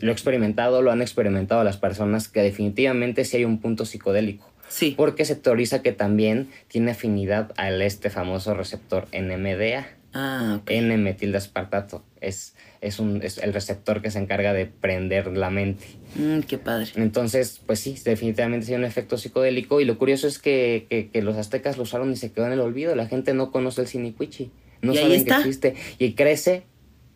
lo 0.00 0.10
he 0.10 0.12
experimentado, 0.12 0.82
lo 0.82 0.90
han 0.90 1.02
experimentado 1.02 1.64
las 1.64 1.76
personas, 1.76 2.28
que 2.28 2.42
definitivamente 2.42 3.24
sí 3.24 3.38
hay 3.38 3.44
un 3.44 3.60
punto 3.60 3.84
psicodélico. 3.84 4.50
Sí. 4.68 4.94
Porque 4.96 5.24
se 5.24 5.36
teoriza 5.36 5.82
que 5.82 5.92
también 5.92 6.50
tiene 6.68 6.90
afinidad 6.92 7.52
al 7.56 7.80
este 7.82 8.10
famoso 8.10 8.54
receptor 8.54 9.06
NMDA. 9.12 9.86
Ah, 10.12 10.58
ok. 10.60 10.70
N-metildeaspartato. 10.70 12.02
Es, 12.20 12.56
es, 12.80 12.98
un, 12.98 13.22
es 13.22 13.38
el 13.38 13.52
receptor 13.52 14.02
que 14.02 14.10
se 14.10 14.18
encarga 14.18 14.52
de 14.52 14.66
prender 14.66 15.36
la 15.36 15.50
mente. 15.50 15.84
Mm, 16.16 16.40
qué 16.40 16.58
padre. 16.58 16.88
Entonces, 16.96 17.60
pues 17.66 17.80
sí, 17.80 17.96
definitivamente 18.04 18.66
hay 18.68 18.74
un 18.74 18.84
efecto 18.84 19.18
psicodélico. 19.18 19.80
Y 19.80 19.84
lo 19.84 19.98
curioso 19.98 20.26
es 20.28 20.38
que, 20.38 20.86
que- 20.88 21.08
que 21.10 21.22
los 21.22 21.36
aztecas 21.36 21.76
lo 21.76 21.82
usaron 21.84 22.12
y 22.12 22.16
se 22.16 22.32
quedó 22.32 22.46
en 22.46 22.52
el 22.52 22.60
olvido. 22.60 22.94
La 22.94 23.06
gente 23.06 23.34
no 23.34 23.50
conoce 23.50 23.80
el 23.82 23.86
siniquichi. 23.86 24.50
No 24.82 24.92
Y 24.94 24.98
ahí 24.98 25.02
saben 25.04 25.18
está. 25.20 25.34
que 25.36 25.40
existe. 25.40 25.74
Y 25.98 26.12
crece 26.12 26.62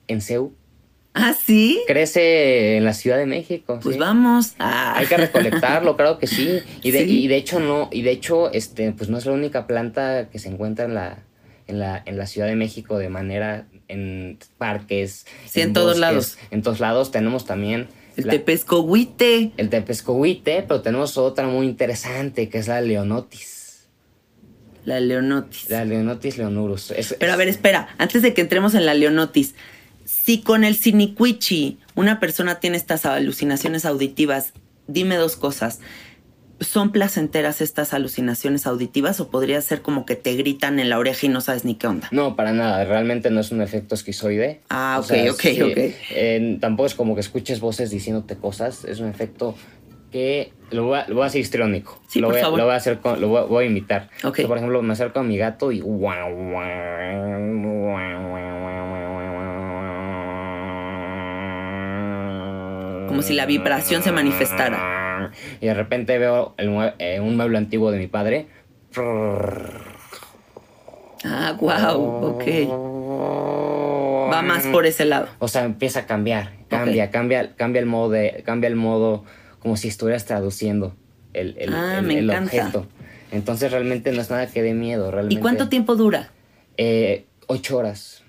en 0.09 0.21
Ceú. 0.21 0.55
Ah, 1.13 1.35
sí. 1.35 1.81
Crece 1.89 2.77
en 2.77 2.85
la 2.85 2.95
Ciudad 2.95 3.19
de 3.19 3.27
México. 3.27 3.81
Pues 3.83 3.95
sí. 3.97 4.01
vamos. 4.01 4.55
Ah. 4.61 4.95
Hay 4.97 5.07
que 5.07 5.17
recolectarlo, 5.17 5.97
claro 5.97 6.19
que 6.19 6.27
sí. 6.29 6.61
Y 6.83 6.93
de, 6.93 7.05
Sí. 7.05 7.25
y 7.25 7.29
de 7.29 7.37
hecho 7.37 7.59
no, 7.59 7.89
y 7.93 8.03
de 8.03 8.13
hecho, 8.13 8.53
este, 8.53 8.93
pues 8.93 9.11
no 9.11 9.19
es 9.19 9.27
la 9.27 9.33
única 9.33 9.67
planta 9.67 10.29
que 10.31 10.39
se 10.39 10.49
encuentra 10.49 10.85
en 10.85 10.95
la, 10.95 11.19
en 11.67 11.81
la, 11.81 12.01
en 12.07 12.17
la 12.17 12.27
Ciudad 12.27 12.47
de 12.47 12.55
México 12.55 12.97
de 12.99 13.09
manera 13.09 13.67
en 13.91 14.39
parques. 14.59 15.27
Sí, 15.47 15.61
en 15.61 15.73
todos 15.73 15.87
bosques, 15.99 16.01
lados. 16.01 16.39
En 16.51 16.63
todos 16.63 16.81
lados 16.81 17.11
tenemos 17.11 17.45
también 17.45 17.89
El 18.17 18.27
la- 18.27 18.33
tepescohuite. 18.33 19.53
el 19.57 19.69
tepescohuite, 19.69 20.63
pero 20.67 20.81
tenemos 20.83 21.17
otra 21.19 21.47
muy 21.47 21.67
interesante 21.67 22.49
que 22.49 22.59
es 22.59 22.69
la 22.69 22.81
leonotis. 22.81 23.87
La 24.85 24.99
leonotis. 24.99 25.69
La 25.69 25.85
Leonotis 25.85 26.39
leonurus. 26.39 26.91
Es- 26.93 27.15
Pero 27.19 27.33
a 27.33 27.37
ver, 27.37 27.49
espera, 27.49 27.95
antes 27.99 28.23
de 28.23 28.33
que 28.33 28.41
entremos 28.41 28.75
en 28.75 28.87
la 28.87 28.95
leonotis, 28.95 29.55
si 30.07 30.41
con 30.41 30.65
el 30.65 30.75
siniquichi 30.75 31.79
una 31.95 32.19
persona 32.19 32.61
tiene 32.61 32.77
estas 32.79 33.05
alucinaciones 33.05 33.85
auditivas, 33.85 34.53
dime 34.87 35.17
dos 35.17 35.37
cosas. 35.37 35.81
¿Son 36.61 36.93
placenteras 36.93 37.63
estas 37.63 37.95
alucinaciones 37.95 38.67
auditivas 38.67 39.19
o 39.21 39.31
podría 39.31 39.61
ser 39.63 39.81
como 39.81 40.05
que 40.05 40.15
te 40.15 40.35
gritan 40.35 40.79
en 40.79 40.91
la 40.91 40.99
oreja 40.99 41.25
y 41.25 41.29
no 41.31 41.41
sabes 41.41 41.65
ni 41.65 41.75
qué 41.75 41.87
onda? 41.87 42.09
No, 42.11 42.37
para 42.37 42.53
nada. 42.53 42.85
Realmente 42.85 43.31
no 43.31 43.41
es 43.41 43.51
un 43.51 43.63
efecto 43.63 43.95
esquizoide. 43.95 44.61
Ah, 44.69 44.97
O 44.99 45.01
ok, 45.01 45.07
sea, 45.07 45.33
ok, 45.33 45.41
sí, 45.41 45.63
ok. 45.63 45.73
eh, 46.11 46.59
tampoco 46.61 46.87
es 46.87 46.95
como 46.95 47.15
que 47.15 47.23
escuches 47.23 47.61
voces 47.61 47.91
diciéndote 47.91 48.37
cosas. 48.37 48.85
Es 48.85 49.01
un 49.01 49.09
efecto 49.09 49.55
que 50.11 50.53
lo 50.71 50.85
voy 50.85 50.99
a, 50.99 51.09
lo 51.09 51.15
voy 51.15 51.25
a 51.25 51.27
hacer 51.29 51.41
histriónico. 51.41 51.99
Sí, 52.09 52.21
lo, 52.21 52.27
por 52.27 52.35
voy 52.35 52.43
favor. 52.43 52.59
lo 52.59 52.65
voy 52.67 52.75
a 52.75 52.77
hacer 52.77 52.99
con- 52.99 53.21
lo 53.21 53.29
voy 53.29 53.49
voy 53.49 53.65
a 53.65 53.67
imitar. 53.69 54.11
Ok. 54.23 54.33
O 54.33 54.37
sea, 54.37 54.47
por 54.49 54.57
ejemplo, 54.59 54.83
me 54.83 54.93
acerco 54.93 55.21
a 55.21 55.23
mi 55.23 55.39
gato 55.39 55.73
y 55.73 55.81
Como 63.09 63.23
si 63.23 63.35
la 63.35 63.47
vibración 63.47 64.03
se 64.03 64.13
manifestara. 64.13 65.00
Y 65.61 65.67
de 65.67 65.75
repente 65.75 66.19
veo 66.19 66.55
el 66.59 66.71
mue- 66.71 66.95
eh, 66.99 67.21
un 67.21 67.37
mueble 67.37 67.59
antiguo 67.59 67.91
de 67.91 67.99
mi 67.99 68.07
padre. 68.07 68.47
Ah, 71.25 71.57
wow, 71.61 72.37
ok. 72.37 72.45
Va 74.33 74.43
más 74.43 74.67
por 74.67 74.87
ese 74.87 75.05
lado. 75.05 75.29
O 75.39 75.49
sea, 75.49 75.65
empieza 75.65 76.01
a 76.01 76.07
cambiar, 76.07 76.53
cambia, 76.69 77.11
cambia, 77.11 77.55
cambia 77.57 77.81
el 77.81 77.87
modo 77.87 78.11
de, 78.11 78.43
cambia 78.47 78.69
el 78.69 78.77
modo 78.77 79.25
como 79.59 79.77
si 79.77 79.89
estuvieras 79.89 80.25
traduciendo 80.25 80.95
el, 81.35 81.57
el- 81.59 81.75
Ah, 81.75 81.99
el- 81.99 82.07
me 82.07 82.19
el 82.19 82.31
encanta. 82.31 82.45
objeto. 82.57 82.87
Entonces 83.33 83.71
realmente 83.71 84.13
no 84.13 84.21
es 84.21 84.31
nada 84.31 84.47
que 84.47 84.63
dé 84.63 84.73
miedo, 84.75 85.09
¿Y 85.09 85.11
realmente. 85.13 85.41
cuánto 85.41 85.69
tiempo 85.69 85.95
dura? 85.95 86.31
Eh, 86.77 87.27
ocho 87.47 87.77
horas. 87.77 88.20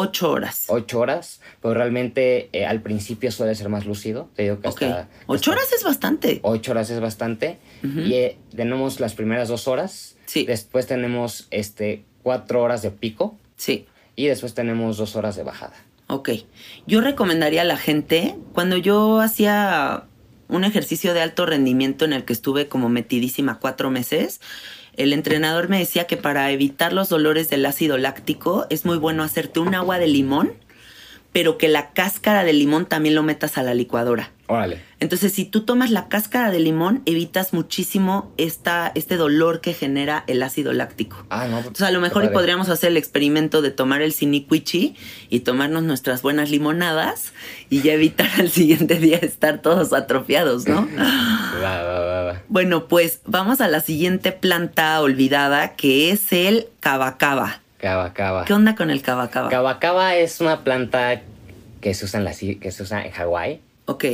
Ocho 0.00 0.30
horas. 0.30 0.66
Ocho 0.68 1.00
horas, 1.00 1.40
pero 1.60 1.74
realmente 1.74 2.50
eh, 2.52 2.64
al 2.66 2.82
principio 2.82 3.32
suele 3.32 3.56
ser 3.56 3.68
más 3.68 3.84
lúcido. 3.84 4.30
Te 4.36 4.44
digo 4.44 4.60
que 4.60 4.68
hasta. 4.68 5.08
Ocho 5.26 5.50
hasta 5.50 5.50
horas 5.50 5.72
es 5.72 5.82
bastante. 5.82 6.38
Ocho 6.42 6.70
horas 6.70 6.88
es 6.90 7.00
bastante. 7.00 7.58
Y 7.82 8.14
eh, 8.14 8.38
tenemos 8.54 9.00
las 9.00 9.14
primeras 9.14 9.48
dos 9.48 9.66
horas. 9.66 10.16
Sí. 10.26 10.44
Después 10.44 10.86
tenemos 10.86 11.48
este 11.50 12.04
cuatro 12.22 12.62
horas 12.62 12.80
de 12.82 12.92
pico. 12.92 13.36
Sí. 13.56 13.86
Y 14.14 14.26
después 14.26 14.54
tenemos 14.54 14.98
dos 14.98 15.16
horas 15.16 15.34
de 15.34 15.42
bajada. 15.42 15.74
Ok. 16.06 16.30
Yo 16.86 17.00
recomendaría 17.00 17.62
a 17.62 17.64
la 17.64 17.76
gente, 17.76 18.36
cuando 18.52 18.76
yo 18.76 19.18
hacía 19.18 20.04
un 20.46 20.62
ejercicio 20.62 21.12
de 21.12 21.22
alto 21.22 21.44
rendimiento 21.44 22.04
en 22.04 22.12
el 22.12 22.24
que 22.24 22.34
estuve 22.34 22.68
como 22.68 22.88
metidísima 22.88 23.58
cuatro 23.58 23.90
meses, 23.90 24.40
el 24.98 25.12
entrenador 25.12 25.68
me 25.68 25.78
decía 25.78 26.08
que 26.08 26.16
para 26.16 26.50
evitar 26.50 26.92
los 26.92 27.08
dolores 27.08 27.48
del 27.48 27.64
ácido 27.64 27.96
láctico 27.98 28.66
es 28.68 28.84
muy 28.84 28.98
bueno 28.98 29.22
hacerte 29.22 29.60
un 29.60 29.76
agua 29.76 29.98
de 29.98 30.08
limón, 30.08 30.54
pero 31.32 31.58
que 31.58 31.68
la 31.68 31.90
cáscara 31.90 32.44
de 32.44 32.52
limón 32.52 32.86
también 32.86 33.14
lo 33.14 33.22
metas 33.22 33.58
a 33.58 33.62
la 33.62 33.74
licuadora. 33.74 34.32
Órale. 34.46 34.80
Entonces, 34.98 35.32
si 35.34 35.44
tú 35.44 35.60
tomas 35.60 35.90
la 35.90 36.08
cáscara 36.08 36.50
de 36.50 36.58
limón, 36.58 37.02
evitas 37.04 37.52
muchísimo 37.52 38.32
esta, 38.38 38.90
este 38.94 39.18
dolor 39.18 39.60
que 39.60 39.74
genera 39.74 40.24
el 40.26 40.42
ácido 40.42 40.72
láctico. 40.72 41.26
Ah, 41.28 41.46
no. 41.48 41.58
Entonces, 41.58 41.82
a 41.82 41.90
lo 41.90 42.00
mejor 42.00 42.24
y 42.24 42.28
podríamos 42.28 42.70
hacer 42.70 42.90
el 42.90 42.96
experimento 42.96 43.60
de 43.60 43.70
tomar 43.70 44.00
el 44.00 44.12
siniquichi 44.12 44.96
y 45.28 45.40
tomarnos 45.40 45.82
nuestras 45.82 46.22
buenas 46.22 46.50
limonadas 46.50 47.34
y 47.68 47.82
ya 47.82 47.92
evitar 47.92 48.30
al 48.38 48.48
siguiente 48.50 48.94
día 48.94 49.18
estar 49.18 49.60
todos 49.60 49.92
atrofiados, 49.92 50.66
¿no? 50.66 50.88
Va, 51.62 51.82
va, 51.82 52.00
va, 52.00 52.22
va. 52.22 52.42
Bueno, 52.48 52.86
pues 52.86 53.20
vamos 53.26 53.60
a 53.60 53.68
la 53.68 53.80
siguiente 53.80 54.32
planta 54.32 55.00
olvidada 55.00 55.74
que 55.74 56.10
es 56.10 56.32
el 56.32 56.68
cabacaba. 56.80 57.60
Cava, 57.78 58.12
cava. 58.12 58.44
¿Qué 58.44 58.52
onda 58.52 58.74
con 58.74 58.90
el? 58.90 59.02
Cava, 59.02 59.78
cava 59.78 60.16
es 60.16 60.40
una 60.40 60.64
planta 60.64 61.22
que 61.80 61.94
se 61.94 62.04
usa 62.06 62.18
en, 62.18 62.24
las 62.24 62.42
i- 62.42 62.56
que 62.56 62.72
se 62.72 62.82
usa 62.82 63.04
en 63.04 63.12
Hawái. 63.12 63.60
ok, 63.86 64.04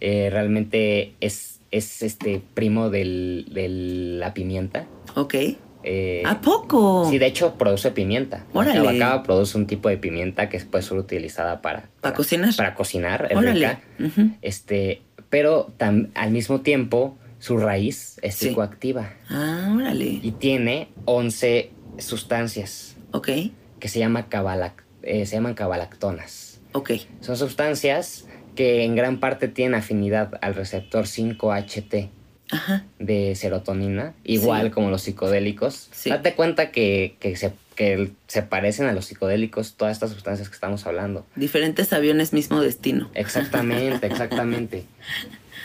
Eh, 0.00 0.28
realmente 0.30 1.14
es, 1.20 1.60
es 1.70 2.02
este 2.02 2.42
primo 2.54 2.90
del, 2.90 3.46
de 3.52 3.68
la 4.18 4.34
pimienta. 4.34 4.86
ok. 5.14 5.34
Eh, 5.86 6.22
¿A 6.24 6.40
poco? 6.40 7.06
Sí, 7.10 7.18
de 7.18 7.26
hecho 7.26 7.54
produce 7.56 7.90
pimienta. 7.90 8.46
La 8.54 8.60
Órale. 8.60 8.78
cava 8.78 8.98
cava 8.98 9.22
produce 9.22 9.56
un 9.58 9.66
tipo 9.66 9.88
de 9.90 9.98
pimienta 9.98 10.48
que 10.48 10.58
puede 10.60 10.82
ser 10.82 10.96
utilizada 10.98 11.60
para, 11.60 11.90
¿Para 12.00 12.14
cocinar? 12.16 12.56
Para 12.56 12.74
cocinar, 12.74 13.28
es 13.30 13.36
Órale. 13.36 13.52
rica. 13.52 13.80
Este, 14.42 15.02
pero 15.30 15.70
tam- 15.78 16.10
al 16.14 16.30
mismo 16.32 16.62
tiempo 16.62 17.16
su 17.38 17.58
raíz 17.58 18.18
es 18.22 18.34
Sí. 18.34 18.48
psicoactiva 18.48 19.10
Ah, 19.28 19.72
órale. 19.76 20.18
y 20.22 20.30
tiene 20.32 20.88
11 21.04 21.70
sustancias 21.98 22.93
Ok, 23.14 23.28
que 23.78 23.88
se, 23.88 24.00
llama 24.00 24.28
cabalac- 24.28 24.82
eh, 25.02 25.24
se 25.26 25.36
llaman 25.36 25.54
cabalactonas. 25.54 26.60
ok. 26.72 26.90
Son 27.20 27.36
sustancias 27.36 28.26
que 28.56 28.82
en 28.84 28.96
gran 28.96 29.20
parte 29.20 29.46
tienen 29.48 29.74
afinidad 29.76 30.38
al 30.40 30.54
receptor 30.56 31.06
5-HT 31.06 32.10
Ajá. 32.50 32.84
de 32.98 33.34
serotonina, 33.36 34.14
igual 34.24 34.66
Sí. 34.66 34.70
como 34.70 34.90
los 34.90 35.02
psicodélicos. 35.02 35.88
Sí. 35.92 36.10
Date 36.10 36.34
cuenta 36.34 36.70
que, 36.72 37.16
que 37.20 37.36
se, 37.36 37.52
que 37.76 38.10
se 38.26 38.42
parecen 38.42 38.86
a 38.86 38.92
los 38.92 39.06
psicodélicos 39.06 39.74
todas 39.76 39.92
estas 39.92 40.10
sustancias 40.10 40.48
que 40.48 40.54
estamos 40.54 40.84
hablando. 40.86 41.24
Diferentes 41.36 41.92
aviones, 41.92 42.32
mismo 42.32 42.60
destino. 42.60 43.10
Exactamente, 43.14 44.06
exactamente. 44.08 44.84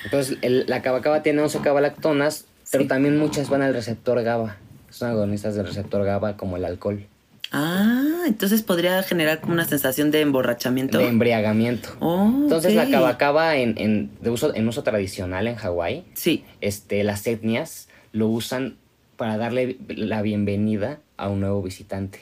Entonces, 0.05 0.37
el- 0.41 0.65
la 0.67 0.81
cabacaba 0.81 1.23
tiene 1.23 1.41
11 1.41 1.59
cabalactonas, 1.59 2.45
pero 2.71 2.83
Sí. 2.83 2.87
también 2.87 3.17
muchas 3.17 3.49
van 3.49 3.61
al 3.63 3.73
receptor 3.73 4.21
GABA. 4.23 4.57
Son 4.89 5.09
agonistas 5.09 5.55
del 5.55 5.67
receptor 5.67 6.03
GABA 6.05 6.37
como 6.37 6.57
el 6.57 6.65
alcohol, 6.65 7.05
Ah, 7.51 8.23
entonces 8.27 8.61
podría 8.61 9.01
generar 9.03 9.41
como 9.41 9.53
una 9.53 9.65
sensación 9.65 10.11
de 10.11 10.21
emborrachamiento. 10.21 10.99
de 10.99 11.07
embriagamiento. 11.07 11.89
Oh, 11.99 12.25
Entonces, 12.43 12.75
la 12.75 12.83
ok. 12.83 12.91
cabacaba 12.91 13.55
en, 13.57 13.75
en, 13.77 14.11
de 14.21 14.29
uso, 14.29 14.53
en 14.53 14.67
uso 14.67 14.83
tradicional 14.83 15.47
en 15.47 15.55
Hawái, 15.55 16.05
Sí. 16.13 16.43
este, 16.61 17.03
las 17.03 17.25
etnias 17.25 17.89
lo 18.11 18.27
usan 18.27 18.77
para 19.17 19.37
darle 19.37 19.77
la 19.89 20.21
bienvenida 20.21 20.99
a 21.17 21.27
un 21.29 21.39
nuevo 21.39 21.61
visitante. 21.63 22.21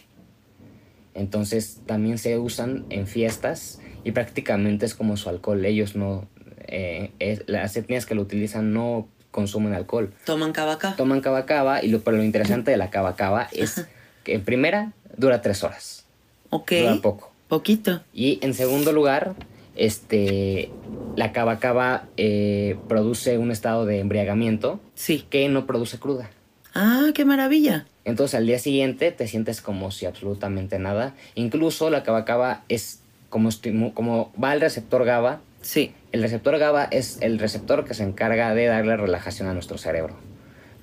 Entonces 1.13 1.82
también 1.86 2.17
se 2.17 2.38
usan 2.38 2.86
en 2.89 3.07
fiestas 3.07 3.80
y 4.03 4.11
prácticamente 4.11 4.86
es 4.86 4.93
como 4.93 5.17
su 5.17 5.30
alcohol. 5.30 5.65
Ellos 5.65 5.95
no, 5.95 6.28
eh, 6.67 7.11
es- 7.19 7.43
las 7.47 7.75
etnias 7.75 8.05
que 8.05 8.15
lo 8.15 8.21
utilizan 8.21 8.71
no 8.73 9.07
consumen 9.32 9.73
alcohol. 9.73 10.13
Toman 10.25 10.53
cavaca. 10.53 10.95
Toman 10.95 11.21
cabacaba 11.21 11.84
y 11.84 11.89
lo, 11.89 12.01
pero 12.01 12.17
lo 12.17 12.23
interesante 12.23 12.71
de 12.71 12.78
la 12.78 12.89
cabacaba 12.89 13.47
es 13.51 13.86
que 14.23 14.36
en 14.36 14.43
primera 14.43 14.93
dura 15.16 15.41
tres 15.41 15.64
horas, 15.64 16.05
ok. 16.49 16.72
dura 16.72 16.95
poco. 17.01 17.32
Poquito. 17.47 18.01
Y 18.14 18.39
en 18.41 18.53
segundo 18.53 18.91
lugar, 18.91 19.36
este, 19.76 20.70
la 21.16 21.32
cabacaba 21.32 22.05
eh, 22.18 22.78
produce 22.89 23.38
un 23.38 23.51
estado 23.51 23.86
de 23.86 23.99
embriagamiento 23.99 24.80
Sí. 24.95 25.26
que 25.30 25.47
no 25.47 25.66
produce 25.66 25.97
cruda. 25.97 26.30
Ah, 26.74 27.12
qué 27.16 27.26
maravilla. 27.26 27.86
Entonces 28.05 28.36
al 28.36 28.45
día 28.45 28.60
siguiente 28.60 29.12
te 29.12 29.28
sientes 29.28 29.62
como 29.62 29.91
si 29.91 30.05
absolutamente 30.05 30.78
nada. 30.80 31.14
Incluso 31.36 31.89
la 31.89 32.03
cabacaba 32.03 32.64
es 32.70 33.01
como, 33.30 33.49
como 33.93 34.32
va 34.41 34.51
al 34.51 34.62
receptor 34.62 35.05
GABA. 35.05 35.41
Sí. 35.62 35.93
El 36.12 36.22
receptor 36.22 36.58
GABA 36.58 36.86
es 36.86 37.18
el 37.22 37.39
receptor 37.39 37.86
que 37.86 37.93
se 37.93 38.03
encarga 38.03 38.53
de 38.53 38.66
darle 38.66 38.95
relajación 38.97 39.47
a 39.47 39.53
nuestro 39.53 39.78
cerebro. 39.78 40.16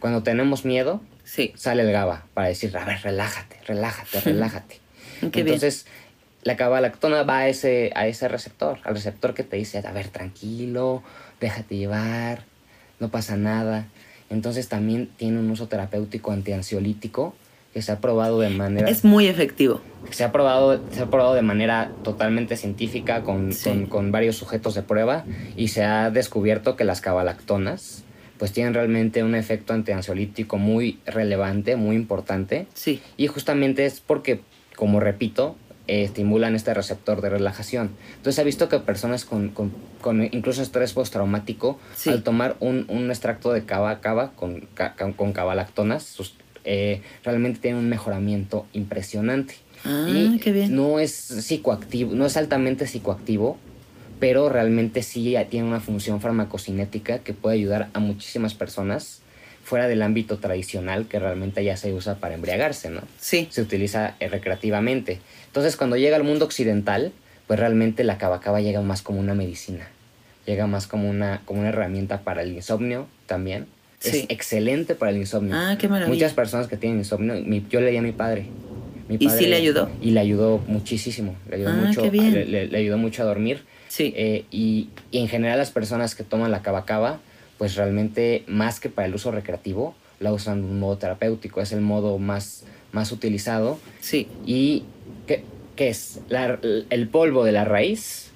Cuando 0.01 0.22
tenemos 0.22 0.64
miedo, 0.64 1.01
Sí. 1.25 1.53
sale 1.57 1.83
el 1.83 1.93
GABA 1.93 2.27
para 2.35 2.49
decir, 2.49 2.77
a 2.77 2.85
ver, 2.85 3.01
relájate, 3.03 3.57
relájate, 3.66 4.20
relájate. 4.25 4.81
Qué 5.20 5.29
bien. 5.43 5.49
Entonces, 5.49 5.87
la 6.43 6.57
cabalactona 6.57 7.22
va 7.22 7.39
a 7.39 7.49
ese, 7.49 7.91
a 7.95 8.07
ese 8.07 8.29
receptor, 8.29 8.79
al 8.85 8.95
receptor 8.95 9.33
que 9.35 9.43
te 9.45 9.57
dice, 9.57 9.79
a 9.79 9.93
ver, 9.93 10.09
tranquilo, 10.09 11.03
déjate 11.41 11.77
llevar, 11.77 12.43
no 13.01 13.09
pasa 13.09 13.37
nada. 13.37 13.87
Entonces 14.31 14.68
también 14.68 15.09
tiene 15.16 15.39
un 15.39 15.51
uso 15.51 15.68
terapéutico 15.68 16.33
antiansiolítico 16.33 17.35
que 17.72 17.83
se 17.83 17.91
ha 17.93 17.99
probado 18.01 18.39
de 18.41 18.51
manera 18.51 18.89
Es 18.89 19.05
muy 19.05 19.27
efectivo. 19.27 19.81
se 20.11 20.22
ha 20.25 20.31
probado 20.33 20.81
se 20.93 21.03
ha 21.03 21.07
probado 21.07 21.35
de 21.35 21.43
manera 21.43 21.91
totalmente 22.05 22.57
científica 22.57 23.22
con, 23.22 23.53
Sí. 23.53 23.68
con, 23.68 23.87
con 23.87 24.12
varios 24.12 24.37
sujetos 24.37 24.75
de 24.75 24.83
prueba 24.83 25.25
y 25.57 25.68
se 25.68 25.83
ha 25.85 26.11
descubierto 26.11 26.77
que 26.77 26.85
las 26.85 27.01
cabalactonas 27.01 28.05
pues 28.39 28.53
tienen 28.53 28.74
realmente 28.74 29.22
un 29.22 29.35
efecto 29.35 29.72
antiansiolítico 29.72 30.57
muy 30.59 30.99
relevante, 31.07 31.76
muy 31.76 31.97
importante 31.97 32.66
Sí. 32.74 33.01
y 33.16 33.26
justamente 33.26 33.87
es 33.87 34.01
porque, 34.01 34.41
como 34.76 35.01
repito, 35.01 35.57
eh, 35.87 36.03
estimulan 36.03 36.55
este 36.55 36.72
receptor 36.72 37.20
de 37.20 37.28
relajación. 37.28 37.91
Entonces 38.16 38.37
se 38.37 38.41
ha 38.41 38.45
visto 38.45 38.68
que 38.70 38.78
personas 38.78 39.24
con, 39.24 39.51
con- 39.51 39.72
con 40.01 40.22
incluso 40.22 40.62
estrés 40.62 40.93
postraumático, 40.95 41.78
Sí. 41.95 42.11
al 42.11 42.22
tomar 42.22 42.57
un, 42.61 42.87
un 42.89 43.11
extracto 43.11 43.53
de 43.53 43.64
cava 43.64 44.01
cava 44.01 44.32
con, 44.32 44.66
con 45.16 45.32
cabalactonas, 45.32 46.03
sus- 46.03 46.35
eh, 46.64 47.03
realmente 47.22 47.61
tienen 47.61 47.80
un 47.80 47.89
mejoramiento 47.91 48.66
impresionante. 48.72 49.57
Ah, 49.85 50.07
y 50.09 50.39
qué 50.39 50.51
bien. 50.53 50.74
no 50.74 50.99
es 50.99 51.12
psicoactivo, 51.12 52.14
no 52.14 52.24
es 52.24 52.39
altamente 52.39 52.87
psicoactivo, 52.87 53.59
pero 54.18 54.48
realmente 54.48 55.02
sí 55.02 55.36
tiene 55.50 55.66
una 55.68 55.80
función 55.80 56.20
farmacocinética 56.20 57.18
que 57.20 57.32
puede 57.34 57.56
ayudar 57.56 57.88
a 57.92 57.98
muchísimas 58.00 58.54
personas 58.54 59.20
fuera 59.64 59.88
del 59.88 60.02
ámbito 60.02 60.38
tradicional 60.38 61.06
que 61.06 61.18
realmente 61.18 61.64
ya 61.64 61.76
se 61.76 61.92
usa 61.94 62.16
para 62.16 62.34
embriagarse, 62.34 62.90
¿no? 62.90 63.00
Sí. 63.18 63.48
Se 63.50 63.62
utiliza 63.62 64.14
eh, 64.20 64.28
recreativamente. 64.28 65.20
Entonces, 65.46 65.76
cuando 65.76 65.96
llega 65.96 66.16
al 66.16 66.24
mundo 66.24 66.44
occidental, 66.44 67.12
pues 67.46 67.58
realmente 67.58 68.04
la 68.04 68.18
cabacaba 68.18 68.60
llega 68.60 68.82
más 68.82 69.00
como 69.02 69.20
una 69.20 69.34
medicina. 69.34 69.88
Llega 70.46 70.66
más 70.66 70.86
como 70.86 71.08
una, 71.08 71.40
como 71.46 71.60
una 71.60 71.70
herramienta 71.70 72.20
para 72.20 72.42
el 72.42 72.52
insomnio 72.52 73.06
también. 73.26 73.66
Sí. 74.00 74.18
Es 74.18 74.26
excelente 74.28 74.94
para 74.94 75.10
el 75.12 75.16
insomnio. 75.16 75.54
Ah, 75.56 75.76
qué 75.78 75.88
maravilla. 75.88 76.12
Muchas 76.14 76.34
personas 76.34 76.66
que 76.66 76.76
tienen 76.76 76.98
insomnio, 76.98 77.34
mi- 77.42 77.64
yo 77.70 77.80
le 77.80 77.90
di 77.90 77.96
a 77.96 78.02
mi 78.02 78.12
padre. 78.12 78.46
Mi 79.09 79.16
¿Y 79.20 79.28
sí 79.30 79.46
le 79.46 79.57
ayudó? 79.57 79.90
Y 80.00 80.11
le 80.12 80.20
ayudó 80.20 80.59
muchísimo. 80.66 81.34
Le 81.48 81.57
ayudó, 81.57 81.70
Ah, 81.70 81.84
mucho, 81.86 82.02
qué 82.02 82.11
bien. 82.11 82.32
Le, 82.32 82.44
le- 82.46 82.66
le 82.68 82.78
ayudó 82.78 82.96
mucho 82.98 83.22
a 83.22 83.26
dormir. 83.26 83.62
Sí. 83.88 84.12
Eh, 84.16 84.44
y, 84.50 84.88
y 85.11 85.18
en 85.18 85.28
general 85.28 85.59
las 85.59 85.70
personas 85.70 86.14
que 86.14 86.24
toman 86.24 86.50
la 86.50 86.62
cabacaba, 86.62 87.20
pues 87.59 87.76
realmente 87.76 88.42
más 88.46 88.80
que 88.80 88.88
para 88.88 89.07
el 89.07 89.14
uso 89.14 89.30
recreativo, 89.30 89.94
la 90.20 90.32
usan 90.32 90.62
de 90.62 90.68
un 90.68 90.80
modo 90.80 90.96
terapéutico. 90.98 91.61
Es 91.61 91.72
el 91.72 91.80
modo 91.82 92.18
más, 92.18 92.64
más 92.92 93.12
utilizado. 93.12 93.78
Sí. 94.00 94.26
¿Y 94.46 94.84
qué, 95.26 95.44
qué 95.76 95.88
es? 95.88 96.20
La- 96.28 96.59
el 96.90 97.09
polvo 97.09 97.44
de 97.44 97.52
la 97.52 97.64
raíz 97.64 98.30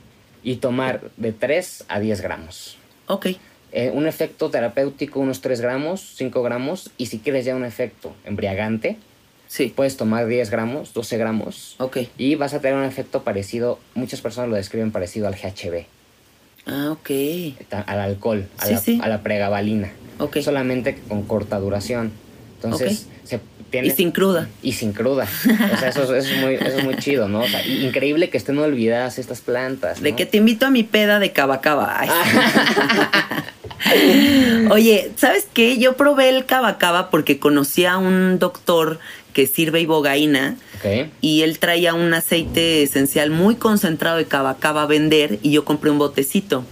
y 0.45 0.57
tomar 0.57 1.01
de 1.17 1.33
3 1.33 1.85
a 1.89 1.99
10 1.99 2.21
gramos. 2.21 2.77
Ok. 3.07 3.29
Eh, 3.73 3.91
un 3.93 4.07
efecto 4.07 4.49
terapéutico, 4.51 5.19
unos 5.21 5.41
3 5.41 5.61
gramos, 5.61 6.13
5 6.17 6.43
gramos. 6.43 6.91
Y 6.99 7.07
si 7.07 7.19
quieres 7.19 7.45
ya 7.45 7.57
un 7.57 7.65
efecto 7.65 8.15
embriagante, 8.25 8.97
Sí. 9.49 9.73
puedes 9.75 9.97
tomar 9.97 10.27
10 10.27 10.51
gramos, 10.51 10.93
12 10.95 11.17
gramos. 11.19 11.75
Ok. 11.79 11.99
Y 12.19 12.35
vas 12.37 12.55
a 12.55 12.61
tener 12.61 12.77
un 12.79 12.85
efecto 12.85 13.23
parecido, 13.25 13.79
muchas 13.95 14.21
personas 14.21 14.51
lo 14.51 14.57
describen 14.57 14.93
parecido 14.93 15.27
al 15.27 15.35
GHB, 15.35 15.87
Ah, 16.67 16.91
ok. 16.93 17.11
al 17.87 18.01
alcohol, 18.01 18.47
a, 18.59 18.67
Sí, 18.67 18.75
la, 18.75 18.81
sí. 18.81 19.01
a 19.03 19.09
la 19.09 19.23
pregabalina. 19.23 19.91
Ok. 20.19 20.39
Solamente 20.41 20.99
con 21.09 21.23
corta 21.23 21.59
duración. 21.59 22.13
Entonces, 22.57 23.07
se 23.25 23.41
tiene... 23.71 23.89
Y 23.89 23.91
sin 23.93 24.11
cruda. 24.11 24.49
Y 24.63 24.73
sin 24.73 24.93
cruda. 24.93 25.25
O 25.25 25.77
sea, 25.79 25.89
eso, 25.91 26.03
es- 26.15 26.25
eso 26.27 26.35
es, 26.35 26.41
muy, 26.41 26.55
eso 26.57 26.79
es 26.79 26.85
muy 26.85 26.97
chido, 26.97 27.29
¿no? 27.29 27.41
O 27.41 27.49
sea, 27.49 27.65
increíble 27.67 28.29
que 28.31 28.37
estén 28.37 28.59
olvidadas 28.59 29.19
estas 29.19 29.41
plantas. 29.41 30.01
De 30.03 30.15
que 30.17 30.27
te 30.27 30.37
invito 30.39 30.67
a 30.67 30.71
mi 30.71 30.83
peda 30.83 31.19
de 31.21 31.33
cabacaba. 31.33 32.05
Oye, 34.71 35.13
¿sabes 35.17 35.47
qué? 35.55 35.79
Yo 35.79 35.97
probé 35.97 36.29
el 36.29 36.45
cabacaba 36.47 37.11
porque 37.11 37.39
conocí 37.39 37.85
a 37.85 37.97
un 37.97 38.39
doctor 38.39 38.99
que 39.39 39.47
sirve 39.47 39.81
ibogaína 39.83 40.57
Ok. 40.81 41.11
y 41.21 41.43
él 41.43 41.61
traía 41.61 41.95
un 41.95 42.13
aceite 42.13 42.83
esencial 42.83 43.31
muy 43.31 43.55
concentrado 43.55 44.17
de 44.17 44.25
cabacaba 44.25 44.83
a 44.83 44.87
vender 44.87 45.39
y 45.45 45.53
yo 45.53 45.65
compré 45.65 45.93
un 45.93 45.99
botecito. 45.99 46.65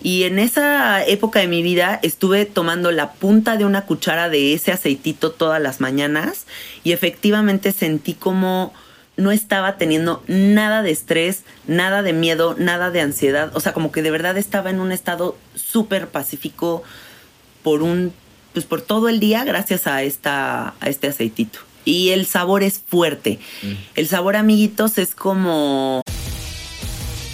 Y 0.00 0.22
en 0.22 0.38
esa 0.38 1.04
época 1.04 1.40
de 1.40 1.48
mi 1.48 1.64
vida 1.64 1.98
estuve 2.04 2.46
tomando 2.46 2.92
la 2.92 3.10
punta 3.14 3.56
de 3.56 3.64
una 3.64 3.86
cuchara 3.86 4.28
de 4.28 4.52
ese 4.52 4.70
aceitito 4.70 5.32
todas 5.32 5.60
las 5.60 5.80
mañanas 5.80 6.46
y 6.84 6.92
efectivamente 6.92 7.72
sentí 7.72 8.14
como 8.14 8.72
no 9.16 9.32
estaba 9.32 9.76
teniendo 9.76 10.22
nada 10.28 10.84
de 10.84 10.92
estrés, 10.92 11.42
nada 11.66 12.02
de 12.02 12.12
miedo, 12.12 12.54
nada 12.56 12.92
de 12.92 13.00
ansiedad. 13.00 13.50
O 13.54 13.58
sea, 13.58 13.72
como 13.72 13.90
que 13.90 14.02
de 14.02 14.12
verdad 14.12 14.38
estaba 14.38 14.70
en 14.70 14.78
un 14.78 14.92
estado 14.92 15.36
súper 15.56 16.06
pacífico 16.06 16.84
por 17.64 17.82
un, 17.82 18.12
pues 18.52 18.64
por 18.64 18.80
todo 18.80 19.08
el 19.08 19.18
día 19.18 19.42
gracias 19.42 19.88
a 19.88 20.04
esta, 20.04 20.74
a 20.78 20.88
este 20.88 21.08
aceitito. 21.08 21.58
Y 21.84 22.10
el 22.10 22.26
sabor 22.26 22.62
es 22.62 22.80
fuerte. 22.86 23.38
El 23.94 24.08
sabor, 24.08 24.36
amiguitos, 24.36 24.98
es 24.98 25.14
como 25.14 26.02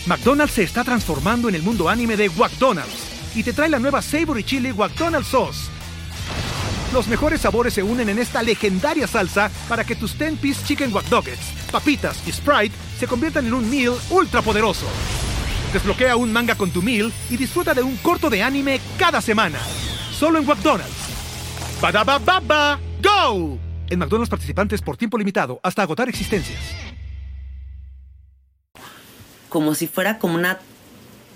McDonald's 0.06 0.54
se 0.54 0.62
está 0.62 0.84
transformando 0.84 1.48
en 1.48 1.56
el 1.56 1.62
mundo 1.62 1.88
anime 1.88 2.16
de 2.16 2.30
McDonald's 2.30 2.94
y 3.34 3.42
te 3.42 3.52
trae 3.52 3.68
la 3.68 3.80
nueva 3.80 4.00
Savory 4.00 4.44
Chili 4.44 4.72
McDonald's 4.72 5.28
Sauce. 5.28 5.68
Los 6.92 7.08
mejores 7.08 7.40
sabores 7.40 7.74
se 7.74 7.82
unen 7.82 8.08
en 8.08 8.18
esta 8.18 8.42
legendaria 8.42 9.06
salsa 9.06 9.50
para 9.68 9.84
que 9.84 9.96
tus 9.96 10.16
10-piece 10.16 10.64
chicken 10.64 10.94
wack 10.94 11.06
papitas 11.70 12.22
y 12.26 12.32
Sprite 12.32 12.74
se 12.98 13.06
conviertan 13.06 13.46
en 13.46 13.54
un 13.54 13.68
meal 13.68 13.94
ultra 14.10 14.40
poderoso. 14.42 14.86
Desbloquea 15.72 16.16
un 16.16 16.32
manga 16.32 16.54
con 16.54 16.70
tu 16.70 16.80
meal 16.80 17.12
y 17.28 17.36
disfruta 17.36 17.74
de 17.74 17.82
un 17.82 17.96
corto 17.96 18.30
de 18.30 18.42
anime 18.42 18.80
cada 18.96 19.20
semana. 19.20 19.58
Solo 20.16 20.38
en 20.38 20.46
McDonald's. 20.46 20.94
ba 21.80 22.18
baba 22.18 22.80
go! 23.02 23.65
En 23.88 23.98
McDonald's 23.98 24.30
participantes 24.30 24.82
por 24.82 24.96
tiempo 24.96 25.16
limitado 25.18 25.60
hasta 25.62 25.82
agotar 25.82 26.08
existencias. 26.08 26.58
como 29.48 29.74
si 29.74 29.86
fuera 29.86 30.18
como 30.18 30.34
una 30.34 30.58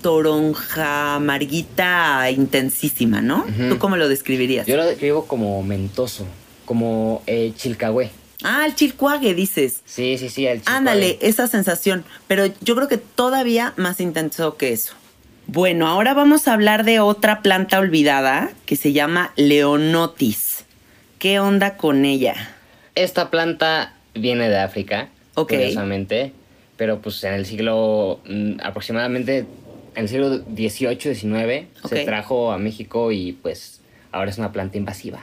toronja 0.02 1.14
amarguita 1.14 2.30
intensísima, 2.30 3.22
¿no? 3.22 3.46
¿Tú 3.70 3.78
cómo 3.78 3.96
lo 3.96 4.10
describirías? 4.10 4.66
Yo 4.66 4.76
lo 4.76 4.84
describo 4.84 5.26
como 5.26 5.62
mentoso, 5.62 6.26
como 6.66 7.22
eh, 7.26 7.54
chilcahué. 7.56 8.10
Ah, 8.42 8.64
el 8.66 8.74
chilcuague, 8.74 9.32
dices. 9.32 9.80
Sí, 9.86 10.18
sí, 10.18 10.28
sí, 10.28 10.46
el 10.46 10.58
chilcahué. 10.58 10.76
Ándale, 10.76 11.18
esa 11.22 11.46
sensación. 11.46 12.04
Pero 12.26 12.44
yo 12.60 12.74
creo 12.76 12.88
que 12.88 12.98
todavía 12.98 13.72
más 13.78 14.00
intenso 14.00 14.58
que 14.58 14.72
eso. 14.74 14.92
Bueno, 15.46 15.86
ahora 15.86 16.12
vamos 16.12 16.46
a 16.46 16.52
hablar 16.52 16.84
de 16.84 17.00
otra 17.00 17.40
planta 17.40 17.78
olvidada 17.78 18.50
que 18.66 18.76
se 18.76 18.92
llama 18.92 19.32
Leonotis. 19.36 20.49
¿Qué 21.20 21.38
onda 21.38 21.76
con 21.76 22.06
ella? 22.06 22.34
Esta 22.94 23.30
planta 23.30 23.92
viene 24.14 24.48
de 24.48 24.56
África, 24.58 25.08
curiosamente, 25.34 26.32
pero 26.78 27.02
pues 27.02 27.22
en 27.24 27.34
el 27.34 27.44
siglo 27.44 28.20
mm, 28.26 28.52
aproximadamente 28.62 29.40
en 29.94 30.02
el 30.04 30.08
siglo 30.08 30.38
XVIII, 30.38 31.14
XIX 31.14 31.66
se 31.86 32.04
trajo 32.06 32.52
a 32.52 32.56
México 32.58 33.12
y 33.12 33.32
pues 33.32 33.82
ahora 34.12 34.30
es 34.30 34.38
una 34.38 34.50
planta 34.50 34.78
invasiva. 34.78 35.20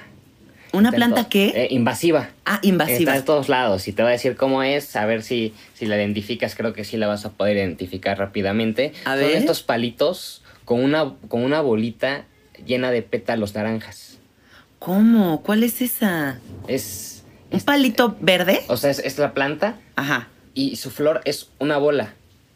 ¿Una 0.72 0.90
Está 0.90 0.98
planta 0.98 1.30
qué? 1.30 1.48
eh, 1.56 1.68
invasiva. 1.72 2.30
ah, 2.46 2.60
invasiva. 2.62 3.00
Está 3.00 3.16
en 3.18 3.26
todos 3.26 3.50
lados 3.50 3.88
y 3.88 3.94
te 3.94 4.04
voy 4.04 4.10
a 4.10 4.12
decir 4.12 4.36
cómo 4.36 4.62
es, 4.62 4.96
a 4.96 5.08
ver 5.08 5.24
si, 5.24 5.56
si 5.74 5.88
la 5.88 5.96
identificas, 5.98 6.54
creo 6.54 6.74
que 6.74 6.84
sí 6.84 6.98
la 6.98 7.08
vas 7.08 7.26
a 7.26 7.32
poder 7.32 7.58
identificar 7.58 8.20
rápidamente. 8.20 8.92
A 9.06 9.16
Son 9.18 9.20
ver. 9.20 9.32
estos 9.38 9.64
palitos 9.64 10.44
con 10.64 10.84
una, 10.84 11.16
con 11.28 11.44
una 11.44 11.62
bolita 11.62 12.26
llena 12.68 12.92
de 12.92 13.02
pétalos 13.02 13.56
naranjas. 13.56 14.07
¿Cómo? 14.98 15.44
¿Cuál 15.44 15.64
es 15.64 15.82
esa? 15.82 16.40
Es, 16.70 17.26
¿Un 17.52 17.60
palito 17.60 18.16
verde? 18.22 18.62
o 18.70 18.78
sea, 18.78 18.90
es, 18.90 19.00
es 19.00 19.18
la 19.18 19.34
planta 19.34 19.76
Ajá. 19.98 20.30
y 20.54 20.78
su 20.78 20.92
flor 20.92 21.20
es 21.26 21.50
una 21.60 21.76
bola. 21.78 22.14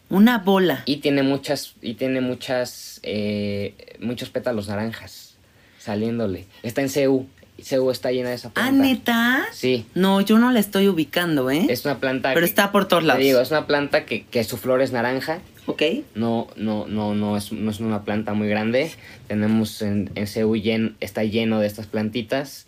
Una 0.09 0.37
bola. 0.37 0.83
Y 0.85 0.97
tiene 1.01 1.23
muchas, 1.23 1.73
y 1.81 1.95
tiene 1.95 2.21
muchas, 2.21 3.01
eh, 3.03 3.97
muchos 3.99 4.29
pétalos 4.29 4.69
naranjas 4.69 5.35
saliéndole. 5.77 6.45
Está 6.63 6.81
en 6.81 6.87
CU. 6.87 7.27
CU 7.69 7.91
está 7.91 8.11
llena 8.13 8.29
de 8.29 8.35
esa 8.35 8.49
planta. 8.49 8.69
Ah, 8.69 8.71
neta. 8.81 9.45
Sí. 9.51 9.85
No, 9.93 10.21
yo 10.21 10.39
no 10.39 10.51
la 10.53 10.61
estoy 10.61 10.87
ubicando, 10.87 11.49
¿eh? 11.51 11.65
Es 11.67 11.83
una 11.83 11.99
planta. 11.99 12.29
Pero 12.29 12.45
que- 12.45 12.49
está 12.49 12.71
por 12.71 12.87
todos 12.87 13.03
te 13.03 13.07
lados. 13.07 13.21
digo, 13.23 13.41
es 13.41 13.51
una 13.51 13.67
planta 13.67 14.05
que, 14.05 14.23
que 14.25 14.45
su 14.45 14.55
flor 14.55 14.81
es 14.81 14.93
naranja. 14.93 15.39
Ok. 15.67 15.83
No, 16.15 16.47
no, 16.55 16.87
no, 16.87 17.13
no 17.13 17.37
es, 17.37 17.51
no 17.51 17.69
es 17.71 17.79
una 17.79 18.03
planta 18.03 18.33
muy 18.33 18.47
grande. 18.49 18.91
Tenemos 19.27 19.81
en, 19.81 20.09
en 20.15 20.25
CU 20.25 20.55
llen- 20.55 20.95
está 20.99 21.23
lleno 21.23 21.59
de 21.59 21.67
estas 21.67 21.85
plantitas. 21.87 22.65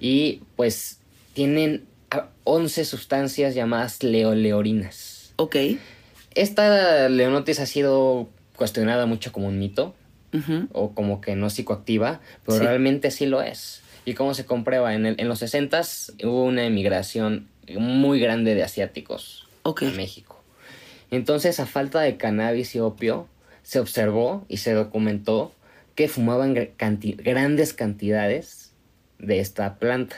Y 0.00 0.40
pues 0.56 1.00
tienen 1.34 1.84
ah, 2.10 2.28
11 2.44 2.84
sustancias 2.84 3.54
llamadas 3.54 4.02
leoleorinas. 4.02 5.32
Ok. 5.36 5.56
Esta 6.34 7.08
leonotis 7.08 7.60
ha 7.60 7.66
sido 7.66 8.28
cuestionada 8.56 9.06
mucho 9.06 9.32
como 9.32 9.48
un 9.48 9.58
mito. 9.58 9.94
O 10.72 10.92
como 10.94 11.20
que 11.22 11.34
no 11.36 11.48
psicoactiva, 11.50 12.20
pero 12.44 12.58
Sí. 12.58 12.64
realmente 12.64 13.10
sí 13.10 13.24
lo 13.26 13.40
es. 13.42 13.80
¿Y 14.04 14.12
cómo 14.14 14.34
se 14.34 14.44
comprueba? 14.44 14.94
En, 14.94 15.06
el- 15.06 15.16
en 15.18 15.26
los 15.26 15.38
60 15.40 15.80
hubo 16.24 16.44
una 16.44 16.64
emigración 16.66 17.48
muy 17.78 18.20
grande 18.20 18.54
de 18.54 18.62
asiáticos 18.62 19.46
a 19.64 19.72
México. 19.96 20.37
Entonces, 21.10 21.60
a 21.60 21.66
falta 21.66 22.00
de 22.00 22.16
cannabis 22.16 22.74
y 22.74 22.80
opio, 22.80 23.28
se 23.62 23.80
observó 23.80 24.44
y 24.48 24.58
se 24.58 24.72
documentó 24.72 25.52
que 25.94 26.08
fumaban 26.08 26.54
canti- 26.76 27.16
grandes 27.16 27.72
cantidades 27.74 28.72
de 29.18 29.40
esta 29.40 29.78
planta. 29.78 30.16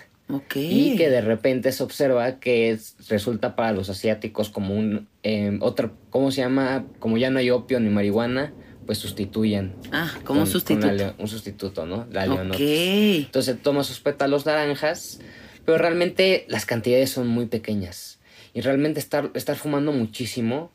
Y 0.54 0.96
que 0.96 1.10
de 1.10 1.22
repente 1.22 1.72
se 1.72 1.82
observa 1.82 2.38
que 2.38 2.70
es- 2.70 2.94
resulta 3.08 3.56
para 3.56 3.72
los 3.72 3.88
asiáticos 3.90 4.48
como 4.50 4.74
un 4.76 5.08
eh, 5.22 5.58
otro, 5.60 5.92
¿cómo 6.10 6.30
se 6.30 6.40
llama? 6.42 6.86
Como 6.98 7.18
ya 7.18 7.30
no 7.30 7.38
hay 7.40 7.50
opio 7.50 7.80
ni 7.80 7.90
marihuana, 7.90 8.52
pues 8.86 8.98
sustituyen. 8.98 9.74
Ah, 9.92 10.10
como 10.24 10.40
un 10.40 10.46
con 10.46 10.52
sustituto. 10.52 11.14
un 11.18 11.28
sustituto, 11.28 11.86
¿no? 11.86 12.06
La 12.12 12.22
ok. 12.24 12.28
leonotis. 12.30 13.26
Entonces 13.26 13.56
toma 13.62 13.82
sus 13.84 14.00
pétalos 14.00 14.46
naranjas, 14.46 15.20
pero 15.64 15.78
realmente 15.78 16.44
las 16.48 16.64
cantidades 16.64 17.10
son 17.10 17.26
muy 17.28 17.46
pequeñas. 17.46 18.18
Y 18.54 18.60
realmente 18.60 19.00
estar, 19.00 19.30
estar 19.34 19.56
fumando 19.56 19.92
muchísimo 19.92 20.70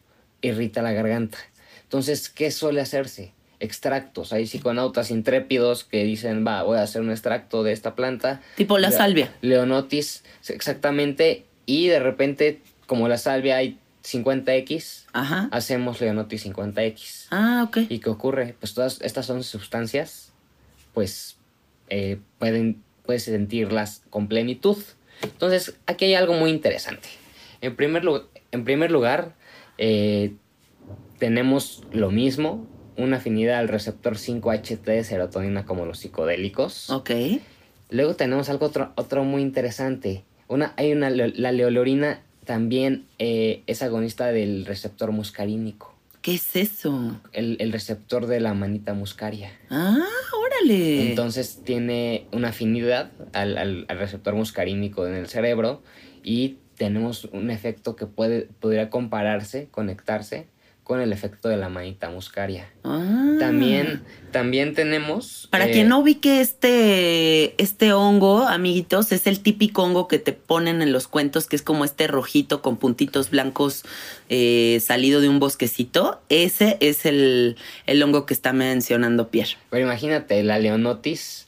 irrita 0.47 0.81
la 0.81 0.91
garganta. 0.91 1.37
Entonces, 1.83 2.29
¿qué 2.29 2.51
suele 2.51 2.81
hacerse? 2.81 3.33
Extractos. 3.59 4.33
Hay 4.33 4.47
psiconautas 4.47 5.11
intrépidos 5.11 5.83
que 5.83 6.03
dicen, 6.03 6.45
va, 6.45 6.63
voy 6.63 6.77
a 6.77 6.83
hacer 6.83 7.01
un 7.01 7.11
extracto 7.11 7.63
de 7.63 7.71
esta 7.71 7.95
planta. 7.95 8.41
Tipo 8.55 8.77
la 8.77 8.91
salvia. 8.91 9.33
Leonotis, 9.41 10.23
exactamente. 10.47 11.45
Y 11.65 11.87
de 11.87 11.99
repente, 11.99 12.61
como 12.85 13.07
la 13.07 13.17
salvia 13.17 13.57
hay 13.57 13.79
50X, 14.03 15.05
Ajá. 15.13 15.47
hacemos 15.51 16.01
Leonotis 16.01 16.45
50X. 16.45 17.27
Ah, 17.31 17.63
ok. 17.67 17.77
¿Y 17.89 17.99
qué 17.99 18.09
ocurre? 18.09 18.55
Pues 18.59 18.73
todas 18.73 19.01
estas 19.01 19.25
son 19.25 19.43
sustancias, 19.43 20.31
pues 20.93 21.37
eh, 21.89 22.19
pueden 22.39 22.83
puedes 23.05 23.23
sentirlas 23.23 24.01
con 24.09 24.27
plenitud. 24.27 24.77
Entonces, 25.21 25.75
aquí 25.85 26.05
hay 26.05 26.15
algo 26.15 26.33
muy 26.33 26.49
interesante. 26.49 27.07
En 27.61 27.75
primer, 27.75 28.03
en 28.51 28.65
primer 28.65 28.91
lugar, 28.91 29.33
eh, 29.77 30.33
tenemos 31.17 31.83
lo 31.91 32.11
mismo, 32.11 32.67
una 32.97 33.17
afinidad 33.17 33.59
al 33.59 33.67
receptor 33.67 34.15
5-HT 34.15 34.83
de 34.83 35.03
serotonina 35.03 35.65
como 35.65 35.85
los 35.85 35.99
psicodélicos. 35.99 36.89
Ok. 36.89 37.11
Luego 37.89 38.15
tenemos 38.15 38.49
algo 38.49 38.65
otro, 38.65 38.91
otro 38.95 39.23
muy 39.23 39.41
interesante. 39.41 40.23
Una, 40.47 40.73
hay 40.77 40.91
una, 40.91 41.09
la 41.09 41.51
leolorina 41.51 42.21
también 42.45 43.05
eh, 43.19 43.63
es 43.67 43.81
agonista 43.81 44.27
del 44.27 44.65
receptor 44.65 45.11
muscarínico. 45.11 45.93
¿Qué 46.21 46.35
es 46.35 46.55
eso? 46.55 47.21
El, 47.33 47.57
el, 47.59 47.71
receptor 47.71 48.25
de 48.25 48.39
la 48.39 48.55
manita 48.55 48.95
muscaria. 48.95 49.51
Ah, 49.69 50.07
órale. 50.35 51.09
Entonces 51.09 51.61
tiene 51.63 52.25
una 52.31 52.49
afinidad 52.49 53.11
al, 53.33 53.57
al, 53.59 53.85
al, 53.87 53.99
receptor 53.99 54.33
muscarínico 54.33 55.05
en 55.05 55.13
el 55.13 55.27
cerebro 55.27 55.83
y 56.23 56.57
tenemos 56.77 57.25
un 57.25 57.51
efecto 57.51 57.95
que 57.95 58.05
puede, 58.05 58.49
podría 58.59 58.89
compararse, 58.89 59.67
conectarse 59.71 60.47
con 60.85 61.01
el 61.01 61.11
efecto 61.11 61.49
de 61.49 61.57
la 61.57 61.67
manita 61.67 62.11
muscaria. 62.11 62.69
Ah. 62.83 63.37
También, 63.39 64.03
también 64.31 64.75
tenemos... 64.75 65.47
Para 65.49 65.65
eh, 65.65 65.71
quien 65.71 65.89
no 65.89 65.97
ubique 65.97 66.41
este, 66.41 67.59
este 67.61 67.91
hongo, 67.91 68.43
amiguitos, 68.43 69.11
es 69.11 69.25
el 69.25 69.39
típico 69.39 69.81
hongo 69.81 70.07
que 70.07 70.19
te 70.19 70.31
ponen 70.31 70.83
en 70.83 70.91
los 70.91 71.07
cuentos, 71.07 71.47
que 71.47 71.55
es 71.55 71.63
como 71.63 71.85
este 71.85 72.05
rojito 72.05 72.61
con 72.61 72.77
puntitos 72.77 73.31
blancos 73.31 73.83
eh, 74.29 74.79
salido 74.79 75.21
de 75.21 75.29
un 75.29 75.39
bosquecito. 75.39 76.21
Ese 76.29 76.77
es 76.81 77.07
el, 77.07 77.57
el 77.87 78.03
hongo 78.03 78.27
que 78.27 78.35
está 78.35 78.53
mencionando 78.53 79.29
Pierre. 79.29 79.57
Pero 79.71 79.87
imagínate, 79.87 80.43
la 80.43 80.59
leonotis, 80.59 81.44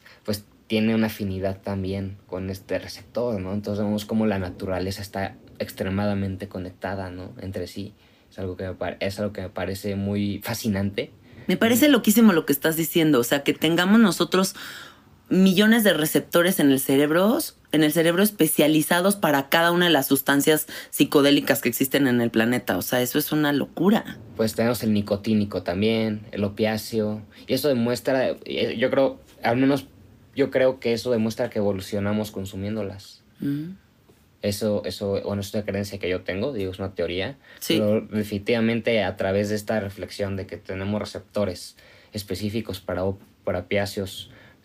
tiene 0.68 0.94
una 0.94 1.08
afinidad 1.08 1.62
también 1.62 2.18
con 2.28 2.50
este 2.50 2.78
receptor, 2.78 3.40
¿no? 3.40 3.54
Entonces 3.54 3.84
vemos 3.84 4.06
como 4.06 4.26
la 4.26 4.38
naturaleza 4.38 5.02
está 5.02 5.36
extremadamente 5.60 6.48
conectada, 6.48 7.10
¿no? 7.10 7.34
Entre 7.42 7.68
sí. 7.68 7.94
Es 8.30 8.38
algo, 8.40 8.58
que 8.58 8.68
me 8.68 8.98
es 9.00 9.20
algo 9.20 9.34
que 9.34 9.42
me 9.42 9.50
parece 9.50 9.96
muy 9.96 10.42
fascinante. 10.44 11.12
Me 11.48 11.56
parece 11.56 11.88
loquísimo 11.88 12.34
lo 12.34 12.46
que 12.46 12.52
estás 12.52 12.76
diciendo. 12.76 13.20
O 13.20 13.24
sea, 13.24 13.44
que 13.44 13.54
tengamos 13.54 14.00
nosotros 14.00 14.56
millones 15.30 15.84
de 15.84 15.94
receptores 15.94 16.60
en 16.60 16.72
el 16.72 16.80
cerebro, 16.80 17.38
en 17.72 17.84
el 17.84 17.92
cerebro 17.94 18.24
especializados 18.24 19.16
para 19.16 19.50
cada 19.50 19.72
una 19.72 19.86
de 19.86 19.92
las 19.92 20.08
sustancias 20.08 20.68
psicodélicas 20.90 21.62
que 21.62 21.70
existen 21.70 22.08
en 22.08 22.20
el 22.20 22.30
planeta. 22.30 22.78
O 22.78 22.82
sea, 22.82 23.02
eso 23.02 23.18
es 23.18 23.32
una 23.32 23.54
locura. 23.54 24.18
Pues 24.36 24.56
tenemos 24.56 24.84
el 24.84 24.94
nicotínico 24.94 25.64
también, 25.64 26.26
el 26.32 26.44
opiáceo. 26.44 27.22
Y 27.48 27.54
eso 27.54 27.70
demuestra, 27.70 28.36
yo 28.78 28.90
creo, 28.90 29.20
al 29.42 29.56
menos 29.56 29.88
yo 30.38 30.52
creo 30.52 30.80
que 30.80 30.94
eso 30.94 31.10
demuestra 31.10 31.50
que 31.50 31.58
evolucionamos 31.58 32.30
consumiéndolas. 32.30 33.24
Mm. 33.40 33.72
Eso, 34.44 34.84
eso, 34.86 35.20
bueno, 35.24 35.42
es 35.42 35.52
una 35.52 35.66
creencia 35.66 35.98
que 35.98 36.08
yo 36.08 36.22
tengo, 36.22 36.54
digo, 36.54 36.72
es 36.72 36.78
una 36.78 36.94
teoría. 36.94 37.38
Sí. 37.60 37.80
Pero 37.80 38.02
definitivamente 38.02 39.04
a 39.04 39.18
través 39.18 39.50
de 39.50 39.56
esta 39.56 39.80
reflexión 39.80 40.36
de 40.36 40.46
que 40.46 40.58
tenemos 40.58 41.02
receptores 41.02 41.76
específicos 42.14 42.80
para, 42.80 43.04
para 43.44 43.66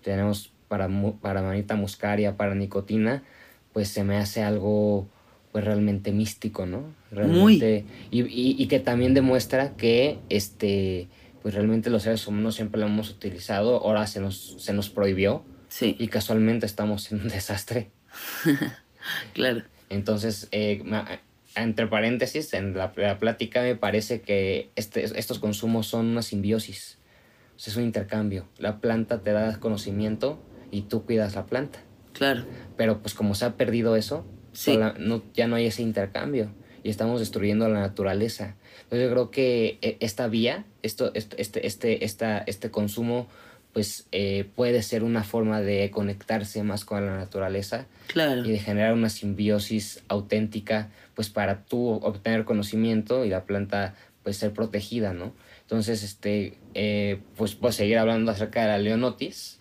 tenemos 0.03 0.53
para, 0.69 0.91
para 1.23 1.43
manita 1.43 1.75
muscaria, 1.75 2.37
para 2.37 2.55
nicotina, 2.55 3.23
pues 3.73 3.89
se 3.89 4.05
me 4.05 4.19
hace 4.19 4.43
algo 4.43 5.09
pues 5.53 5.65
realmente 5.65 6.13
místico, 6.13 6.67
¿no? 6.67 6.85
Realmente, 7.11 7.41
Muy. 7.41 7.85
Y, 8.11 8.21
y, 8.23 8.63
y, 8.63 8.67
que 8.69 8.79
también 8.79 9.15
demuestra 9.15 9.75
que 9.77 10.19
este 10.29 11.09
pues 11.43 11.55
realmente 11.55 11.91
los 11.91 12.05
seres 12.05 12.27
humanos 12.27 12.55
siempre 12.55 12.81
lo 12.81 12.87
hemos 12.87 13.11
utilizado, 13.11 13.83
ahora 13.83 14.07
se 14.07 14.21
nos, 14.21 14.57
se 14.59 14.73
nos 14.73 14.91
prohibió 14.91 15.43
sí. 15.73 15.97
y 15.99 16.09
casualmente 16.09 16.67
estamos 16.67 17.11
en 17.13 17.23
un 17.23 17.29
desastre. 17.29 17.91
claro. 19.33 19.63
Entonces, 19.89 20.49
eh, 20.53 20.83
entre 21.57 21.87
paréntesis, 21.87 22.53
en 22.55 22.77
la, 22.77 22.93
la, 22.97 23.19
plática 23.19 23.63
me 23.63 23.77
parece 23.77 24.21
que 24.21 24.71
este, 24.77 25.05
estos 25.19 25.39
consumos 25.39 25.87
son 25.87 26.07
una 26.07 26.23
simbiosis, 26.23 26.99
o 27.57 27.59
sea, 27.59 27.73
es 27.73 27.77
un 27.77 27.85
intercambio. 27.85 28.49
La 28.59 28.81
planta 28.81 29.23
te 29.23 29.33
da 29.33 29.59
conocimiento 29.61 30.43
y 30.71 30.83
tú 30.83 31.05
cuidas 31.05 31.35
la 31.35 31.47
planta. 31.47 31.81
Claro. 32.13 32.45
Pero 32.77 33.01
pues 33.01 33.15
como 33.15 33.35
se 33.35 33.45
ha 33.45 33.57
perdido 33.57 33.97
eso, 33.97 34.25
sí. 34.53 34.79
no, 34.99 35.23
ya 35.35 35.47
no 35.47 35.57
hay 35.57 35.67
ese 35.67 35.83
intercambio 35.83 36.53
y 36.83 36.91
estamos 36.91 37.21
destruyendo 37.21 37.69
la 37.69 37.81
naturaleza. 37.81 38.57
Entonces 38.83 39.09
yo 39.09 39.11
creo 39.11 39.31
que 39.31 39.79
eh, 39.83 39.97
esta 40.01 40.29
vía, 40.29 40.65
esto, 40.83 41.13
este, 41.15 41.67
este, 41.67 42.05
esta, 42.05 42.39
este 42.39 42.71
consumo 42.71 43.29
pues 43.73 44.07
eh, 44.13 44.47
puede 44.55 44.83
ser 44.83 45.03
una 45.03 45.25
forma 45.25 45.61
de 45.61 45.91
conectarse 45.91 46.63
más 46.63 46.85
con 46.85 47.07
la 47.07 47.17
naturaleza 47.17 47.87
claro. 48.07 48.45
y 48.45 48.51
de 48.53 48.59
generar 48.59 48.93
una 48.93 49.09
simbiosis 49.09 50.03
auténtica 50.09 50.91
pues 51.15 51.31
para 51.31 51.65
tú 51.65 51.89
obtener 51.89 52.45
conocimiento 52.45 53.25
y 53.25 53.31
la 53.31 53.45
planta 53.45 53.95
pues 54.23 54.37
ser 54.37 54.53
protegida, 54.53 55.13
¿no? 55.13 55.33
Entonces, 55.63 56.03
este, 56.03 56.59
eh, 56.75 57.19
pues 57.37 57.55
puedo 57.55 57.73
seguir 57.73 57.99
hablando 57.99 58.31
acerca 58.31 58.63
de 58.63 58.69
la 58.69 58.79
leonotis. 58.79 59.59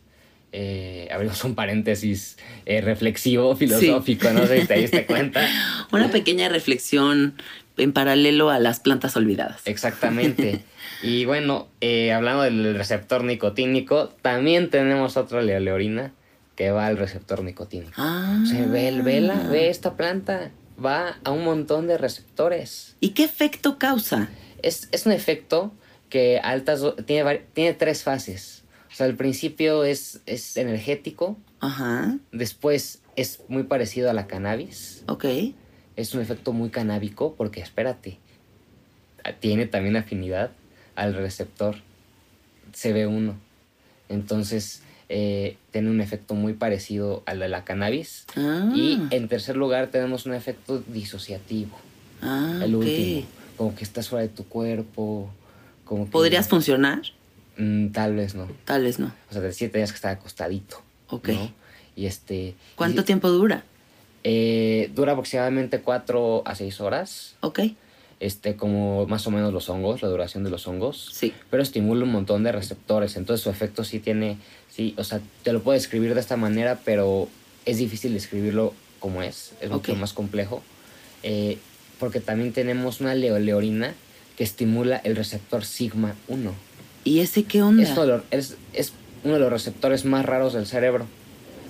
Eh, 0.54 1.08
abrimos 1.10 1.42
un 1.46 1.56
paréntesis 1.56 2.38
eh, 2.66 2.82
reflexivo, 2.82 3.56
filosófico, 3.56 4.28
sí. 4.28 4.34
no 4.34 4.46
sé 4.46 4.62
si 4.62 4.92
te 4.92 5.06
cuenta. 5.06 5.48
Una 5.94 6.12
pequeña 6.12 6.50
reflexión 6.50 7.36
en 7.78 7.94
paralelo 7.94 8.50
a 8.50 8.60
las 8.60 8.80
plantas 8.80 9.16
olvidadas. 9.16 9.62
Exactamente. 9.66 10.64
Y 11.04 11.26
bueno, 11.26 11.68
eh, 11.82 12.14
hablando 12.14 12.44
del 12.44 12.76
receptor 12.76 13.24
nicotínico, 13.24 14.10
también 14.22 14.70
tenemos 14.70 15.18
otra 15.18 15.42
leolorina 15.42 16.14
que 16.56 16.70
va 16.70 16.86
al 16.86 16.98
receptor 16.98 17.44
nicotínico. 17.44 17.94
Ah. 17.98 18.40
O 18.44 18.46
sea, 18.46 18.66
ve, 18.68 19.02
ve, 19.02 19.22
la, 19.22 19.36
ve 19.48 19.70
esta 19.70 19.98
planta, 19.98 20.52
va 20.84 21.18
a 21.24 21.32
un 21.32 21.44
montón 21.44 21.88
de 21.88 21.98
receptores. 21.98 22.96
¿Y 23.00 23.10
qué 23.10 23.24
efecto 23.24 23.80
causa? 23.80 24.30
Es, 24.62 24.90
es 24.92 25.08
un 25.08 25.12
efecto 25.12 25.72
que 26.10 26.40
altas 26.40 26.84
tiene, 27.06 27.42
tiene 27.54 27.74
tres 27.74 28.04
fases. 28.04 28.64
O 28.92 28.96
sea, 28.96 29.08
al 29.08 29.16
principio 29.16 29.84
es, 29.84 30.22
es 30.28 30.58
energético. 30.58 31.38
Ajá. 31.62 32.18
Después 32.32 33.02
es 33.16 33.40
muy 33.48 33.64
parecido 33.64 34.10
a 34.10 34.14
la 34.14 34.28
cannabis. 34.28 35.04
Ok. 35.08 35.26
Es 35.96 36.14
un 36.14 36.22
efecto 36.22 36.54
muy 36.54 36.70
canábico 36.70 37.36
porque, 37.36 37.62
espérate, 37.62 38.18
tiene 39.40 39.66
también 39.66 39.96
afinidad 39.96 40.52
al 40.96 41.14
receptor 41.14 41.76
CB1. 42.74 43.34
Entonces, 44.10 44.82
eh, 45.10 45.58
tiene 45.72 45.90
un 45.90 46.02
efecto 46.02 46.36
muy 46.36 46.54
parecido 46.54 47.24
al 47.26 47.40
de 47.40 47.50
la 47.50 47.64
cannabis. 47.64 48.26
Ah. 48.36 48.72
Y 48.74 49.02
en 49.12 49.28
tercer 49.28 49.58
lugar, 49.58 49.88
tenemos 49.88 50.26
un 50.26 50.34
efecto 50.34 50.82
disociativo. 50.88 51.78
Ah, 52.22 52.62
el 52.64 52.76
okay. 52.76 53.18
último. 53.18 53.28
Como 53.58 53.76
que 53.76 53.84
estás 53.84 54.10
fuera 54.10 54.24
de 54.24 54.30
tu 54.30 54.46
cuerpo. 54.46 55.30
Como 55.86 56.06
que, 56.06 56.12
¿Podrías 56.12 56.48
funcionar? 56.48 57.02
Mm, 57.58 57.90
tal 57.90 58.16
vez 58.16 58.36
no. 58.36 58.48
Tal 58.66 58.84
vez 58.84 59.00
no. 59.00 59.14
O 59.30 59.34
sea, 59.34 59.42
de 59.42 59.52
siete 59.52 59.78
días 59.78 59.92
que 59.92 59.98
estar 59.98 60.12
acostadito. 60.12 60.82
Ok. 61.10 61.30
¿no? 61.30 61.52
Y 61.96 62.06
este. 62.06 62.56
¿Cuánto 62.76 63.02
y, 63.02 63.04
tiempo 63.04 63.30
dura? 63.30 63.64
Eh, 64.24 64.92
dura 64.94 65.14
aproximadamente 65.14 65.82
4 65.82 66.44
a 66.46 66.56
6 66.56 66.82
horas. 66.82 67.36
Ok. 67.42 67.62
Este, 68.20 68.56
como 68.56 69.08
más 69.08 69.26
o 69.26 69.32
menos 69.32 69.52
los 69.52 69.68
hongos, 69.70 70.04
la 70.04 70.08
duración 70.08 70.44
de 70.44 70.52
los 70.52 70.68
hongos. 70.68 71.10
Sí. 71.12 71.34
Pero 71.50 71.64
estimula 71.64 72.04
un 72.04 72.12
montón 72.12 72.44
de 72.44 72.52
receptores. 72.52 73.16
Entonces 73.18 73.44
su 73.44 73.50
efecto 73.50 73.84
sí 73.84 74.00
tiene. 74.00 74.38
Sí, 74.70 74.94
o 74.98 75.04
sea, 75.04 75.22
te 75.44 75.54
lo 75.54 75.62
puedo 75.62 75.74
describir 75.74 76.14
de 76.14 76.20
esta 76.20 76.38
manera, 76.38 76.80
pero 76.86 77.28
es 77.66 77.78
difícil 77.78 78.14
describirlo 78.14 78.74
como 79.00 79.24
es. 79.24 79.54
Es 79.60 79.72
mucho 79.72 79.96
más 79.96 80.14
complejo. 80.14 80.62
Eh, 81.24 81.58
porque 82.00 82.20
también 82.20 82.54
tenemos 82.54 83.02
una 83.02 83.16
leoleorina 83.16 83.94
que 84.38 84.44
estimula 84.44 84.98
el 84.98 85.16
receptor 85.16 85.66
sigma 85.66 86.16
1. 86.28 86.54
¿Y 87.04 87.20
ese 87.20 87.44
qué 87.44 87.64
onda? 87.64 87.84
Es, 87.84 87.98
es, 88.32 88.58
es 88.74 88.94
uno 89.24 89.36
de 89.36 89.40
los 89.40 89.52
receptores 89.52 90.06
más 90.06 90.26
raros 90.26 90.54
del 90.54 90.68
cerebro. 90.68 91.08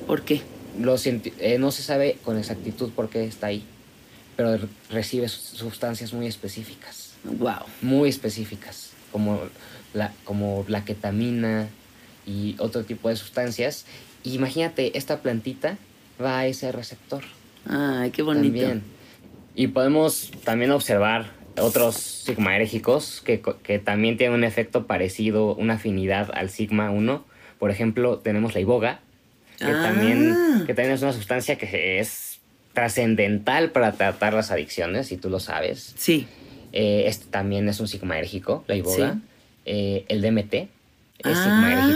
¿Por 0.06 0.24
qué? 0.24 0.42
Eh, 0.78 1.58
no 1.60 1.72
se 1.72 1.84
sabe 1.84 2.18
con 2.24 2.38
exactitud 2.38 2.92
por 2.92 3.10
qué 3.10 3.26
está 3.26 3.48
ahí, 3.48 3.64
pero 4.38 4.58
re- 4.58 4.68
recibe 4.90 5.28
su- 5.28 5.56
sustancias 5.58 6.14
muy 6.14 6.28
específicas, 6.28 7.14
Wow. 7.24 7.66
muy 7.82 8.10
específicas, 8.10 8.92
como 9.12 9.40
la, 9.94 10.14
como 10.24 10.66
la 10.68 10.84
ketamina 10.86 11.68
y 12.26 12.56
otro 12.60 12.84
tipo 12.84 13.10
de 13.10 13.16
sustancias. 13.16 13.86
Y 14.24 14.34
imagínate, 14.36 14.98
esta 14.98 15.22
plantita 15.22 15.78
va 16.22 16.40
a 16.40 16.48
ese 16.48 16.72
receptor 16.72 17.24
Ay, 17.68 18.12
qué 18.12 18.22
bonito. 18.22 18.46
también. 18.48 18.84
Y 19.56 19.68
podemos 19.68 20.32
también 20.46 20.72
observar 20.72 21.32
otros 21.60 21.96
sigmaérgicos 21.96 23.22
que, 23.22 23.42
que 23.64 23.78
también 23.80 24.18
tienen 24.18 24.36
un 24.38 24.44
efecto 24.46 24.88
parecido, 24.88 25.54
una 25.56 25.74
afinidad 25.74 26.32
al 26.34 26.50
sigma 26.50 26.90
1. 26.92 27.26
Por 27.60 27.70
ejemplo, 27.72 28.18
tenemos 28.20 28.54
la 28.54 28.62
iboga, 28.62 29.02
que, 29.66 29.72
Ah. 29.72 29.82
también, 29.84 30.64
que 30.66 30.74
también 30.74 30.94
es 30.96 31.02
una 31.02 31.14
sustancia 31.14 31.58
que 31.58 32.00
es 32.00 32.40
trascendental 32.74 33.72
para 33.72 33.92
tratar 33.94 34.34
las 34.34 34.52
adicciones, 34.52 35.08
si 35.08 35.18
tú 35.18 35.30
lo 35.30 35.40
sabes. 35.40 35.94
Sí. 35.98 36.28
Eh, 36.74 37.04
este 37.08 37.26
también 37.30 37.68
es 37.70 37.80
un 37.80 37.88
sigmaérgico, 37.88 38.64
la 38.68 38.76
iboga. 38.76 39.14
Sí. 39.14 39.20
Eh, 39.66 40.06
el 40.08 40.22
DMT 40.22 40.54
es 41.20 41.38
Ah, 41.38 41.44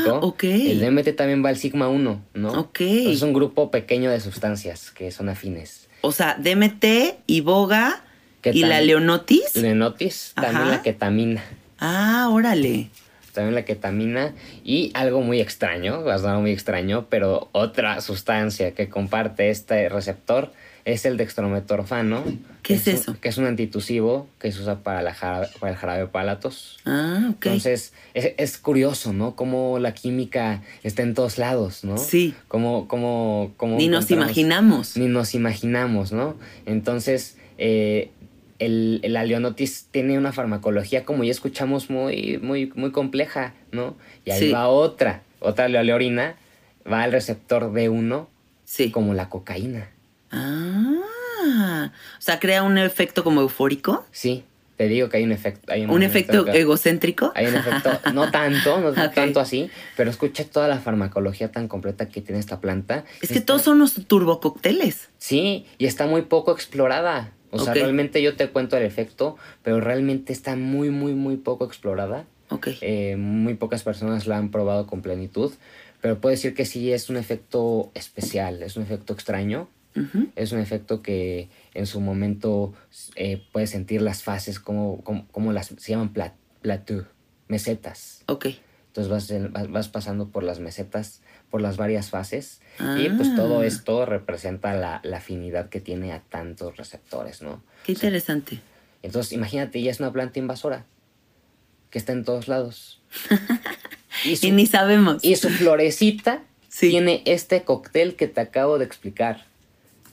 sigma 0.03 0.13
ok. 0.19 0.43
El 0.43 0.79
DMT 0.81 1.13
también 1.13 1.43
va 1.43 1.49
al 1.49 1.57
sigma 1.57 1.87
1, 1.87 2.21
¿no? 2.33 2.51
Ok. 2.59 2.81
Es 2.81 3.21
un 3.21 3.33
grupo 3.33 3.71
pequeño 3.71 4.11
de 4.11 4.19
sustancias 4.19 4.91
que 4.91 5.11
son 5.11 5.29
afines. 5.29 5.87
O 6.01 6.11
sea, 6.11 6.35
DMT, 6.39 7.15
Iboga 7.25 8.03
¿Qué 8.41 8.51
y 8.53 8.59
la 8.59 8.79
Leonotis. 8.81 9.55
Lenotis, 9.55 10.33
también 10.35 10.61
Ajá. 10.63 10.69
la 10.71 10.81
ketamina. 10.83 11.43
Ah, 11.79 12.27
órale. 12.31 12.89
También 13.35 13.53
la 13.53 13.63
ketamina 13.65 14.33
y 14.63 14.89
algo 14.95 15.21
muy 15.21 15.39
extraño, 15.41 16.03
va 16.03 16.15
a 16.15 16.19
sonar 16.19 16.39
muy 16.39 16.51
extraño, 16.51 17.05
pero 17.09 17.49
otra 17.51 18.01
sustancia 18.01 18.73
que 18.73 18.89
comparte 18.89 19.51
este 19.51 19.87
receptor 19.89 20.51
es 20.85 21.05
el 21.05 21.17
dextrometorfano. 21.17 22.23
¿Qué 22.61 22.75
es 22.75 22.85
un- 22.87 22.93
eso? 22.93 23.17
Que 23.19 23.29
es 23.29 23.37
un 23.37 23.45
antitusivo 23.45 24.27
que 24.39 24.51
se 24.51 24.61
usa 24.61 24.83
para, 24.83 25.01
la 25.01 25.13
jarabe, 25.15 25.47
para 25.59 25.71
el 25.73 25.77
jarabe 25.77 26.07
para 26.07 26.25
la 26.25 26.39
tos. 26.39 26.77
Ah, 26.85 27.29
ok. 27.31 27.45
Entonces, 27.47 27.93
es, 28.13 28.33
es 28.37 28.57
curioso, 28.59 29.11
¿no? 29.11 29.35
Cómo 29.35 29.79
la 29.79 29.93
química 29.95 30.61
está 30.83 31.01
en 31.03 31.13
todos 31.15 31.37
lados, 31.39 31.83
¿no? 31.83 31.97
Sí. 31.97 32.35
Cómo, 32.47 32.87
cómo, 32.87 33.53
cómo 33.57 33.77
Ni 33.77 33.87
nos 33.87 34.11
imaginamos. 34.11 34.95
Ni 34.95 35.07
nos 35.07 35.33
imaginamos, 35.33 36.11
¿no? 36.11 36.35
Entonces, 36.67 37.37
eh, 37.57 38.11
el, 38.59 38.99
el 39.03 39.13
Leonotis 39.13 39.87
tiene 39.91 40.17
una 40.17 40.31
farmacología, 40.31 41.03
como 41.05 41.23
ya 41.23 41.31
escuchamos, 41.31 41.89
muy, 41.89 42.37
muy, 42.37 42.71
muy 42.75 42.91
compleja, 42.91 43.53
¿no? 43.71 43.95
Y 44.23 44.31
ahí 44.31 44.39
Sí. 44.39 44.51
va 44.51 44.67
otra, 44.67 45.21
otra 45.39 45.67
leorina, 45.67 46.35
va 46.91 47.03
al 47.03 47.11
receptor 47.11 47.71
B1, 47.73 48.27
Sí. 48.63 48.91
como 48.91 49.13
la 49.13 49.29
cocaína. 49.29 49.89
Ah. 50.31 51.91
O 52.17 52.21
sea, 52.21 52.39
crea 52.39 52.63
un 52.63 52.77
efecto 52.77 53.23
como 53.23 53.41
eufórico. 53.41 54.05
Sí, 54.11 54.43
te 54.77 54.87
digo 54.87 55.09
que 55.09 55.17
hay 55.17 55.23
un 55.23 55.31
efecto. 55.31 55.71
Hay 55.71 55.85
Un 55.85 56.03
efecto 56.03 56.45
que- 56.45 56.59
egocéntrico. 56.59 57.31
Hay 57.35 57.45
un 57.47 57.55
efecto, 57.55 57.91
no 58.13 58.31
tanto, 58.31 58.79
no 58.79 58.93
tanto 59.11 59.39
así, 59.39 59.69
pero 59.95 60.09
escucha 60.09 60.43
toda 60.45 60.67
la 60.67 60.79
farmacología 60.79 61.51
tan 61.51 61.67
completa 61.67 62.09
que 62.09 62.21
tiene 62.21 62.39
esta 62.39 62.59
planta. 62.59 63.05
Es 63.21 63.29
que 63.29 63.35
Está- 63.35 63.45
todos 63.47 63.61
son 63.61 63.79
los 63.79 63.93
turbocócteles. 64.07 65.09
Sí, 65.17 65.65
y 65.77 65.85
está 65.85 66.07
muy 66.07 66.23
poco 66.23 66.51
explorada. 66.51 67.31
O 67.55 67.63
sea, 67.65 67.73
realmente 67.81 68.21
yo 68.21 68.35
te 68.35 68.49
cuento 68.49 68.77
el 68.77 68.83
efecto, 68.83 69.37
pero 69.63 69.79
realmente 69.81 70.33
está 70.33 70.55
muy, 70.55 70.89
muy, 70.89 71.13
muy 71.13 71.37
poco 71.37 71.65
explorada. 71.65 72.25
Ok. 72.49 72.67
Eh, 72.81 73.15
muy 73.17 73.55
pocas 73.55 73.83
personas 73.83 74.27
la 74.27 74.37
han 74.37 74.51
probado 74.51 74.85
con 74.87 75.01
plenitud, 75.01 75.51
pero 76.01 76.19
puedo 76.19 76.31
decir 76.31 76.53
que 76.53 76.65
sí 76.65 76.91
es 76.91 77.09
un 77.09 77.17
efecto 77.17 77.89
especial, 77.95 78.61
es 78.61 78.77
un 78.77 78.83
efecto 78.83 79.13
extraño, 79.13 79.67
es 80.35 80.51
un 80.51 80.59
efecto 80.59 81.01
que 81.01 81.47
en 81.73 81.85
su 81.87 82.01
momento 82.01 82.73
eh, 83.15 83.41
puedes 83.53 83.69
sentir 83.69 84.01
las 84.01 84.21
fases, 84.23 84.59
como, 84.59 85.01
como, 85.03 85.25
como 85.31 85.53
las 85.53 85.67
se 85.67 85.91
llaman 85.93 86.09
plat, 86.09 86.33
plateau, 86.61 87.05
mesetas. 87.47 88.23
Ok. 88.27 88.47
Entonces 88.87 89.09
vas, 89.11 89.29
en- 89.31 89.51
vas, 89.53 89.69
vas 89.71 89.87
pasando 89.89 90.27
por 90.29 90.43
las 90.43 90.59
mesetas, 90.59 91.21
por 91.55 91.61
las 91.61 91.77
varias 91.77 92.09
fases, 92.09 92.59
y 92.99 93.07
pues 93.11 93.29
Ah. 93.29 93.35
todo 93.37 93.63
esto 93.63 94.05
representa 94.05 94.73
la, 94.73 94.99
la 95.03 95.17
afinidad 95.19 95.69
que 95.69 95.79
tiene 95.79 96.11
a 96.11 96.19
tantos 96.19 96.75
receptores, 96.75 97.41
¿no? 97.41 97.63
Qué 97.85 97.93
interesante. 97.93 98.59
Entonces 99.03 99.31
imagínate, 99.31 99.81
ya 99.81 99.89
es 99.89 100.01
una 100.01 100.11
planta 100.11 100.37
invasora, 100.37 100.83
que 101.91 101.97
está 101.97 102.11
en 102.11 102.25
todos 102.25 102.49
lados. 102.49 102.99
Y 104.25 104.35
su, 104.35 104.47
Y 104.47 104.51
ni 104.51 104.65
sabemos. 104.65 105.23
y 105.23 105.37
su 105.37 105.47
florecita 105.49 106.41
Sí. 106.67 106.89
tiene 106.89 107.21
este 107.23 107.63
cóctel 107.63 108.15
que 108.17 108.27
te 108.27 108.41
acabo 108.41 108.77
de 108.77 108.83
explicar. 108.83 109.45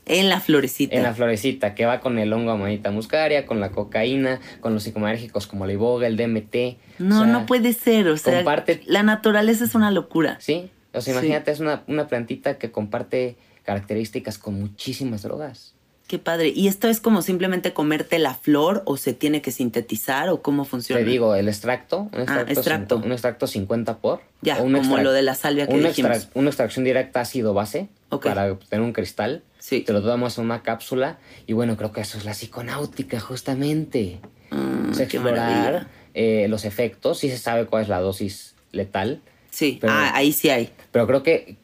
En 0.07 0.28
la 0.28 0.38
florecita. 0.38 0.95
En 0.95 1.03
la 1.03 1.12
florecita, 1.14 1.74
que 1.74 1.86
va 1.86 1.99
con 1.99 2.20
el 2.20 2.32
hongo 2.32 2.53
amanita 2.53 2.93
muscaria, 2.93 3.47
con 3.47 3.59
la 3.59 3.70
cocaína, 3.72 4.38
con 4.61 4.74
los 4.74 4.84
psicomarérgicos 4.84 5.49
como 5.49 5.66
la 5.66 5.72
iboga, 5.72 6.07
el 6.07 6.16
DMT. 6.16 6.78
No, 7.01 7.22
o 7.22 7.24
sea, 7.24 7.32
no 7.32 7.47
puede 7.47 7.72
ser. 7.72 8.07
O 8.07 8.16
sea, 8.16 8.45
comparte- 8.45 8.82
la 8.86 9.03
naturaleza 9.03 9.64
es 9.64 9.74
una 9.74 9.90
locura. 9.90 10.36
Sí, 10.40 10.70
o 10.93 11.01
sea, 11.01 11.12
Sí. 11.14 11.18
imagínate, 11.18 11.51
es 11.51 11.61
una, 11.61 11.82
una 11.86 12.07
plantita 12.09 12.59
que 12.59 12.70
comparte 12.70 13.36
características 13.64 14.38
con 14.38 14.55
muchísimas 14.61 15.22
drogas. 15.22 15.74
Qué 16.09 16.18
padre. 16.18 16.49
¿Y 16.55 16.68
esto 16.68 16.88
es 16.88 17.01
como 17.01 17.22
simplemente 17.22 17.72
comerte 17.72 18.18
la 18.18 18.34
flor 18.34 18.82
o 18.84 18.99
se 18.99 19.14
tiene 19.14 19.40
que 19.40 19.51
sintetizar 19.51 20.28
o 20.28 20.43
cómo 20.43 20.64
funciona? 20.66 21.01
Te 21.03 21.09
digo, 21.09 21.34
el 21.34 21.49
extracto, 21.49 22.11
un 22.12 22.20
extracto, 22.20 22.45
Ah, 22.49 22.53
extracto. 22.53 22.97
un 22.99 23.12
extracto 23.12 23.47
50 23.47 23.97
por. 23.99 24.20
Ya, 24.43 24.61
un 24.61 24.74
como 24.74 24.99
lo 24.99 25.12
de 25.12 25.22
la 25.22 25.34
salvia 25.34 25.66
que 25.66 25.78
dijimos. 25.78 26.16
extra- 26.16 26.30
una 26.34 26.51
extracción 26.51 26.84
directa 26.84 27.20
ácido-base 27.20 27.88
Ok. 28.11 28.24
para 28.26 28.53
obtener 28.53 28.84
un 28.84 28.93
cristal. 28.93 29.43
Sí. 29.59 29.80
Te 29.82 29.93
lo 29.95 30.03
damos 30.03 30.36
en 30.36 30.45
una 30.45 30.62
cápsula 30.62 31.18
y 31.47 31.55
bueno, 31.55 31.76
creo 31.78 31.93
que 31.93 32.03
eso 32.03 32.18
es 32.18 32.26
la 32.26 32.32
psiconáutica 32.34 33.18
justamente. 33.18 34.20
Mm, 34.51 34.90
O 34.90 34.95
sea, 34.95 35.07
qué 35.09 35.16
explorar 35.16 35.86
eh, 36.14 36.47
los 36.49 36.66
efectos, 36.66 37.20
sí 37.20 37.30
se 37.30 37.38
sabe 37.38 37.64
cuál 37.64 37.84
es 37.84 37.88
la 37.88 38.01
dosis 38.01 38.55
letal, 38.72 39.22
Sí, 39.53 39.78
Pero- 39.80 39.92
ah, 39.92 40.11
ahí 40.14 40.32
sí 40.32 40.48
hay. 40.50 40.70
pero 40.90 41.07
creo 41.07 41.22
que 41.22 41.57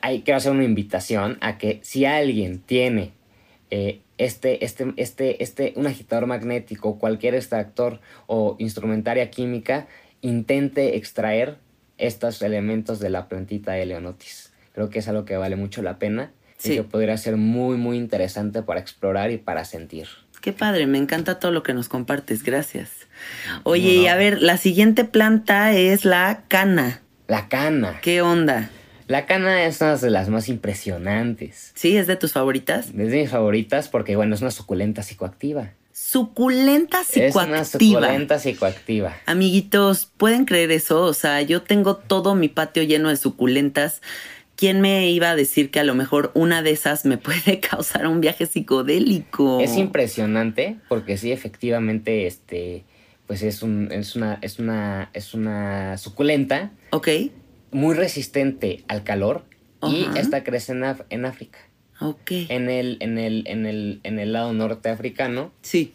hay 0.00 0.20
que 0.20 0.32
hacer 0.32 0.52
una 0.52 0.64
invitación 0.64 1.38
a 1.40 1.58
que 1.58 1.80
si 1.82 2.04
alguien 2.04 2.60
tiene 2.60 3.12
eh, 3.70 4.00
este, 4.18 4.64
este, 4.64 4.92
este, 4.96 5.42
este, 5.42 5.72
un 5.76 5.86
agitador 5.86 6.26
magnético, 6.26 6.98
cualquier 6.98 7.34
extractor 7.34 8.00
o 8.26 8.54
instrumentaria 8.60 9.30
química, 9.30 9.88
intente 10.20 10.96
extraer 10.96 11.56
estos 11.98 12.40
elementos 12.42 13.00
de 13.00 13.10
la 13.10 13.28
plantita 13.28 13.72
de 13.72 13.86
Leonotis. 13.86 14.52
Creo 14.74 14.88
que 14.90 15.00
es 15.00 15.08
algo 15.08 15.24
que 15.24 15.36
vale 15.36 15.56
mucho 15.56 15.82
la 15.82 15.98
pena 15.98 16.30
Sí. 16.58 16.72
y 16.72 16.76
que 16.76 16.82
podría 16.84 17.16
ser 17.16 17.36
muy, 17.36 17.76
muy 17.76 17.96
interesante 17.96 18.62
para 18.62 18.78
explorar 18.78 19.32
y 19.32 19.38
para 19.38 19.64
sentir. 19.64 20.06
Qué 20.40 20.52
padre, 20.52 20.86
me 20.86 20.98
encanta 20.98 21.40
todo 21.40 21.50
lo 21.50 21.62
que 21.64 21.74
nos 21.74 21.88
compartes, 21.88 22.44
gracias. 22.44 22.90
Oye, 23.64 23.94
y 23.94 24.06
a 24.06 24.14
ver, 24.16 24.40
la 24.42 24.56
siguiente 24.58 25.04
planta 25.04 25.72
es 25.72 26.04
la 26.04 26.44
cana. 26.48 27.00
La 27.32 27.48
cana. 27.48 27.98
¿Qué 28.02 28.20
onda? 28.20 28.68
La 29.06 29.24
cana 29.24 29.64
es 29.64 29.80
una 29.80 29.96
de 29.96 30.10
las 30.10 30.28
más 30.28 30.50
impresionantes. 30.50 31.72
¿Sí? 31.74 31.96
¿Es 31.96 32.06
de 32.06 32.16
tus 32.16 32.34
favoritas? 32.34 32.88
Es 32.88 33.10
de 33.10 33.22
mis 33.22 33.30
favoritas 33.30 33.88
porque, 33.88 34.16
bueno, 34.16 34.34
es 34.34 34.42
una 34.42 34.50
suculenta 34.50 35.02
psicoactiva. 35.02 35.70
Suculenta 35.92 37.00
Es 37.00 37.34
una 37.34 37.64
psicoactiva. 37.64 38.00
suculenta 38.02 38.38
psicoactiva. 38.38 39.16
Amiguitos, 39.24 40.10
¿pueden 40.18 40.44
creer 40.44 40.72
eso? 40.72 41.04
O 41.04 41.14
sea, 41.14 41.40
yo 41.40 41.62
tengo 41.62 41.96
todo 41.96 42.34
mi 42.34 42.50
patio 42.50 42.82
lleno 42.82 43.08
de 43.08 43.16
suculentas. 43.16 44.02
¿Quién 44.54 44.82
me 44.82 45.08
iba 45.08 45.30
a 45.30 45.34
decir 45.34 45.70
que 45.70 45.80
a 45.80 45.84
lo 45.84 45.94
mejor 45.94 46.32
una 46.34 46.60
de 46.60 46.72
esas 46.72 47.06
me 47.06 47.16
puede 47.16 47.60
causar 47.70 48.08
un 48.08 48.20
viaje 48.20 48.44
psicodélico? 48.44 49.58
Es 49.62 49.78
impresionante 49.78 50.76
porque 50.86 51.16
sí, 51.16 51.32
efectivamente, 51.32 52.26
este, 52.26 52.84
pues 53.32 53.42
es 53.44 53.62
un, 53.62 53.88
es 53.90 54.14
una, 54.14 54.38
es 54.42 54.58
una, 54.58 55.08
es 55.14 55.32
una 55.32 55.96
suculenta 55.96 56.70
Ok, 56.90 57.08
muy 57.70 57.94
resistente 57.94 58.84
al 58.88 59.04
calor 59.04 59.46
y 59.88 60.04
Ajá. 60.04 60.20
esta 60.20 60.44
crece 60.44 60.72
en, 60.72 60.82
Af- 60.82 61.06
en 61.08 61.24
África, 61.24 61.58
ok. 61.98 62.30
en 62.50 62.68
el, 62.68 62.98
en 63.00 63.16
el, 63.16 63.44
en 63.46 63.64
el, 63.64 64.00
en 64.02 64.18
el 64.18 64.34
lado 64.34 64.52
norte 64.52 64.90
africano. 64.90 65.50
Sí, 65.62 65.94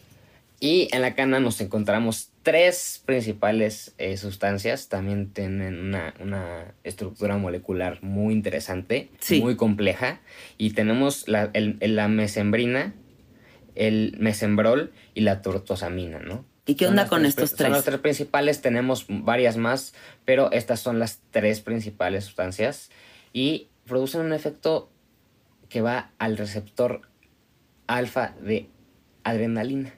Y 0.58 0.88
en 0.90 1.00
la 1.02 1.14
cana 1.14 1.38
nos 1.38 1.60
encontramos 1.60 2.32
tres 2.42 3.00
principales 3.06 3.94
eh, 3.98 4.16
sustancias. 4.16 4.88
También 4.88 5.30
tienen 5.32 5.78
una, 5.78 6.14
una 6.18 6.74
estructura 6.82 7.36
molecular 7.38 8.02
muy 8.02 8.34
interesante, 8.34 9.10
Sí. 9.20 9.40
muy 9.40 9.54
compleja. 9.54 10.20
Y 10.56 10.70
tenemos 10.70 11.28
la, 11.28 11.50
el- 11.52 11.76
el- 11.78 11.94
la 11.94 12.08
mesembrina, 12.08 12.94
el 13.76 14.16
mesembrol 14.18 14.90
y 15.14 15.20
la 15.20 15.40
tortosamina, 15.40 16.18
¿no? 16.18 16.44
¿Y 16.68 16.74
qué 16.76 16.84
Son 16.84 16.92
onda 16.98 17.08
con 17.08 17.24
estos 17.26 17.50
Son 17.50 17.56
tres? 17.58 17.70
las 17.70 17.84
tres 17.84 17.98
principales, 17.98 18.60
tenemos 18.60 19.06
varias 19.08 19.56
más, 19.56 19.94
pero 20.24 20.52
estas 20.52 20.78
son 20.80 20.98
las 21.00 21.18
tres 21.32 21.60
principales 21.60 22.24
sustancias. 22.26 22.90
Y 23.32 23.68
producen 23.86 24.20
un 24.20 24.32
efecto 24.32 24.90
que 25.68 25.80
va 25.80 26.10
al 26.18 26.36
receptor 26.36 27.02
alfa 27.88 28.34
de 28.40 28.68
adrenalina. 29.24 29.92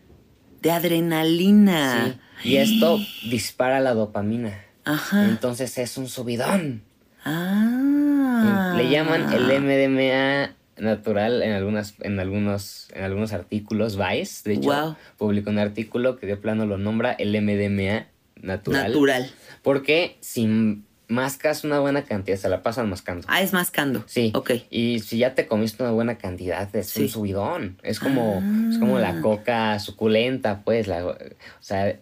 de 0.63 0.71
adrenalina. 0.71 2.17
Sí. 2.43 2.51
Y 2.51 2.57
esto 2.57 2.99
dispara 3.29 3.81
la 3.81 3.93
dopamina. 3.95 4.65
Ajá. 4.85 5.25
Entonces 5.27 5.77
es 5.79 5.99
un 5.99 6.09
subidón. 6.09 6.83
Ah. 7.25 8.75
Le 8.77 8.89
llaman 8.89 9.33
el 9.33 9.61
MDMA 9.61 10.55
natural 10.81 11.43
en 11.43 11.53
algunas 11.53 11.95
en 12.01 12.19
algunos 12.19 12.89
en 12.95 13.05
algunos 13.05 13.33
artículos 13.33 13.97
Vice, 13.97 14.49
de 14.49 14.55
hecho, 14.57 14.97
publicó 15.19 15.51
un 15.51 15.59
artículo 15.59 16.17
que 16.17 16.27
de 16.27 16.37
plano 16.37 16.67
lo 16.67 16.79
nombra 16.79 17.13
el 17.13 17.31
MDMA 17.41 18.07
natural. 18.43 18.89
Natural. 18.93 19.31
Porque 19.63 20.17
si 20.21 20.83
mascas 21.09 21.65
una 21.65 21.81
buena 21.81 22.05
cantidad, 22.05 22.37
se 22.37 22.49
la 22.49 22.63
pasan 22.63 22.89
mascando. 22.89 23.27
Ah, 23.29 23.43
es 23.43 23.53
mascando. 23.53 24.05
Sí. 24.07 24.31
Ok. 24.35 24.53
Y 24.71 25.01
si 25.01 25.19
ya 25.19 25.35
te 25.35 25.47
comiste 25.47 25.83
una 25.83 25.93
buena 25.93 26.17
cantidad, 26.19 26.75
es 26.75 26.89
Sí. 26.89 27.03
un 27.03 27.09
subidón. 27.09 27.79
Es 27.83 27.99
como, 28.01 28.43
es 28.71 28.79
como 28.79 28.97
Ah. 28.99 29.01
la 29.01 29.21
coca 29.21 29.79
suculenta, 29.81 30.63
pues. 30.65 30.87
La, 30.87 31.05
o 31.05 31.17
sea, 31.61 31.99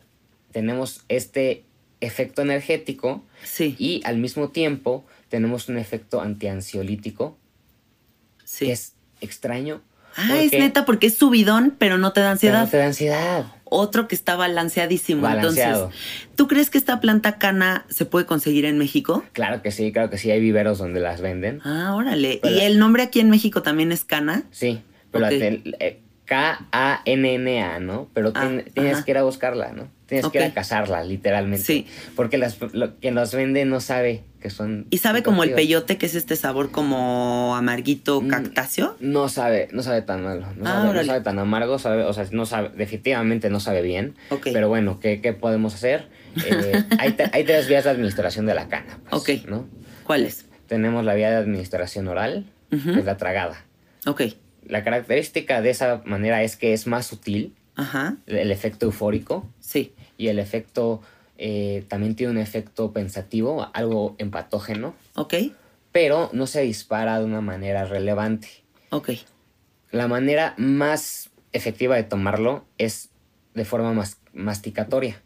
tenemos 0.52 1.04
este 1.08 1.64
efecto 2.00 2.42
energético 2.42 3.24
Sí. 3.42 3.74
y 3.78 4.02
al 4.04 4.18
mismo 4.18 4.50
tiempo 4.50 5.04
tenemos 5.30 5.68
un 5.68 5.78
efecto 5.78 6.20
antiansiolítico 6.20 7.36
sí. 8.48 8.66
que 8.66 8.72
es 8.72 8.94
extraño. 9.20 9.82
ah, 10.16 10.38
es 10.40 10.52
neta 10.52 10.84
porque 10.84 11.06
es 11.08 11.16
subidón, 11.16 11.74
pero 11.78 11.98
no 11.98 12.12
te 12.12 12.20
da 12.20 12.36
pero 12.40 12.52
no 12.54 12.58
ansiedad. 12.60 12.70
te 12.70 12.76
da 12.78 12.86
ansiedad. 12.86 13.46
otro 13.64 14.08
que 14.08 14.14
está 14.14 14.34
balanceadísimo. 14.36 15.20
Balanceado. 15.22 15.84
Entonces, 15.86 16.30
¿tú 16.36 16.48
crees 16.48 16.70
que 16.70 16.78
esta 16.78 17.00
planta 17.00 17.36
cana 17.38 17.84
se 17.90 18.04
puede 18.06 18.24
conseguir 18.26 18.64
en 18.64 18.78
México? 18.78 19.22
Claro 19.32 19.60
que 19.62 19.70
sí, 19.70 19.92
claro 19.92 20.08
que 20.10 20.16
sí, 20.18 20.30
hay 20.30 20.40
viveros 20.40 20.78
donde 20.78 21.00
las 21.00 21.20
venden. 21.20 21.60
Ah, 21.64 21.94
órale. 21.94 22.38
Pero- 22.42 22.54
¿Y 22.56 22.60
el 22.60 22.78
nombre 22.78 23.02
aquí 23.02 23.20
en 23.20 23.28
México 23.30 23.62
también 23.62 23.92
es 23.92 24.04
cana? 24.04 24.44
Sí, 24.50 24.80
pero 25.12 25.26
Ok. 25.26 25.32
el- 25.32 25.76
eh, 25.80 26.00
K-A-N-N-A, 26.24 27.80
¿no? 27.80 28.08
Pero 28.14 28.32
Ah, 28.34 28.44
tien- 28.44 28.64
tienes 28.72 29.04
que 29.04 29.10
ir 29.12 29.18
a 29.18 29.22
buscarla, 29.22 29.72
¿no? 29.72 29.88
Tienes 30.08 30.26
que 30.30 30.38
ir 30.38 30.44
a 30.44 30.54
cazarla, 30.54 31.04
literalmente. 31.04 31.64
Sí. 31.64 31.86
Porque 32.16 32.38
las, 32.38 32.56
lo- 32.72 32.96
quien 32.96 33.14
los 33.14 33.32
vende 33.34 33.64
no 33.66 33.78
sabe 33.80 34.24
que 34.40 34.48
son... 34.50 34.86
¿Y 34.90 34.98
sabe 34.98 35.22
como 35.22 35.44
el 35.44 35.52
peyote, 35.52 35.98
que 35.98 36.06
es 36.06 36.14
este 36.14 36.34
sabor 36.34 36.70
como 36.70 37.54
amarguito 37.56 38.20
Mm. 38.22 38.28
cactáceo? 38.28 38.96
No 39.00 39.28
sabe, 39.28 39.68
no 39.72 39.82
sabe 39.82 40.00
tan 40.02 40.24
malo, 40.24 40.46
no, 40.56 40.66
Ah, 40.66 40.72
sabe, 40.72 40.84
no 40.84 40.90
órale. 40.90 41.06
sabe 41.06 41.20
tan 41.20 41.38
amargo, 41.38 41.78
sabe, 41.78 42.04
o 42.04 42.12
sea, 42.14 42.26
no 42.32 42.46
sabe, 42.46 42.70
definitivamente 42.76 43.50
no 43.50 43.60
sabe 43.60 43.82
bien. 43.82 44.14
Ok. 44.30 44.48
Pero 44.52 44.68
bueno, 44.68 44.98
¿qué, 44.98 45.20
qué 45.20 45.34
podemos 45.34 45.74
hacer? 45.74 46.08
Eh, 46.44 46.84
hay, 46.98 47.14
hay 47.32 47.44
tres 47.44 47.68
vías 47.68 47.84
de 47.84 47.90
administración 47.90 48.46
de 48.46 48.54
la 48.54 48.68
cana, 48.68 48.98
pues, 49.10 49.22
Ok. 49.22 49.46
¿no? 49.46 49.68
¿Cuál 50.04 50.24
es? 50.24 50.46
Tenemos 50.68 51.04
la 51.04 51.14
vía 51.14 51.28
de 51.30 51.36
administración 51.36 52.08
oral, 52.08 52.46
Ujú. 52.72 52.94
que 52.94 53.00
es 53.00 53.04
la 53.04 53.18
tragada. 53.18 53.62
Ok. 54.06 54.22
La 54.66 54.84
característica 54.84 55.60
de 55.60 55.70
esa 55.70 56.00
manera 56.06 56.42
es 56.42 56.56
que 56.56 56.72
es 56.72 56.86
más 56.86 57.06
sutil, 57.06 57.54
Ajá. 57.76 58.16
el 58.26 58.50
efecto 58.50 58.86
eufórico, 58.86 59.46
Sí. 59.60 59.92
Y 60.18 60.28
el 60.28 60.38
efecto 60.38 61.00
eh, 61.38 61.84
también 61.88 62.14
tiene 62.16 62.32
un 62.32 62.38
efecto 62.38 62.92
pensativo, 62.92 63.70
algo 63.72 64.14
empatógeno, 64.18 64.94
Ok. 65.14 65.34
pero 65.92 66.28
no 66.34 66.46
se 66.46 66.60
dispara 66.62 67.18
de 67.18 67.24
una 67.24 67.40
manera 67.40 67.84
relevante. 67.86 68.48
Ok. 68.90 69.10
La 69.90 70.06
manera 70.08 70.52
más 70.58 71.30
efectiva 71.52 71.96
de 71.96 72.02
tomarlo 72.02 72.66
es 72.76 73.08
de 73.54 73.64
forma 73.64 73.94
mas- 73.94 74.18
masticatoria. 74.34 75.22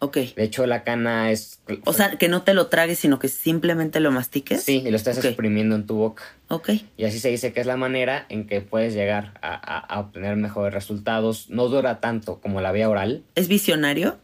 Ok. 0.00 0.18
De 0.36 0.42
hecho, 0.44 0.66
la 0.66 0.84
cana 0.84 1.30
es... 1.30 1.60
O 1.86 1.94
sea, 1.94 2.18
que 2.18 2.28
no 2.28 2.42
te 2.42 2.52
lo 2.52 2.66
tragues, 2.66 2.98
sino 2.98 3.18
que 3.18 3.28
simplemente 3.28 4.00
lo 4.00 4.10
mastiques. 4.10 4.62
sí, 4.62 4.82
y 4.84 4.90
lo 4.90 4.96
estás 4.96 5.24
exprimiendo 5.24 5.74
en 5.76 5.86
tu 5.86 5.94
boca. 5.94 6.24
Ok. 6.48 6.70
Y 6.98 7.04
así 7.04 7.18
se 7.20 7.30
dice 7.30 7.54
que 7.54 7.60
es 7.60 7.66
la 7.66 7.76
manera 7.78 8.26
en 8.28 8.46
que 8.46 8.60
puedes 8.60 8.92
llegar 8.92 9.38
a, 9.40 9.54
a- 9.54 9.78
a 9.78 10.00
obtener 10.00 10.36
mejores 10.36 10.74
resultados. 10.74 11.48
No 11.48 11.68
dura 11.68 12.00
tanto 12.00 12.38
como 12.40 12.60
la 12.60 12.70
vía 12.72 12.90
oral. 12.90 13.22
¿Es 13.34 13.48
visionario? 13.48 14.18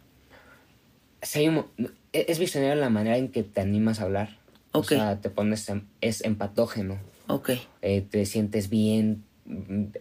Hay 1.35 1.47
un 1.47 1.65
e- 2.13 2.25
es 2.27 2.39
visionario 2.39 2.75
la 2.75 2.89
manera 2.89 3.17
en 3.17 3.29
que 3.29 3.43
te 3.43 3.61
animas 3.61 3.99
a 3.99 4.03
hablar. 4.03 4.37
Ok. 4.73 4.85
O 4.85 4.95
sea, 4.95 5.19
te 5.21 5.29
pones... 5.29 5.67
em- 5.69 5.85
es 6.01 6.23
empatógeno. 6.23 6.99
Ok. 7.27 7.51
eh, 7.81 8.01
te 8.09 8.25
sientes 8.25 8.69
bien, 8.69 9.23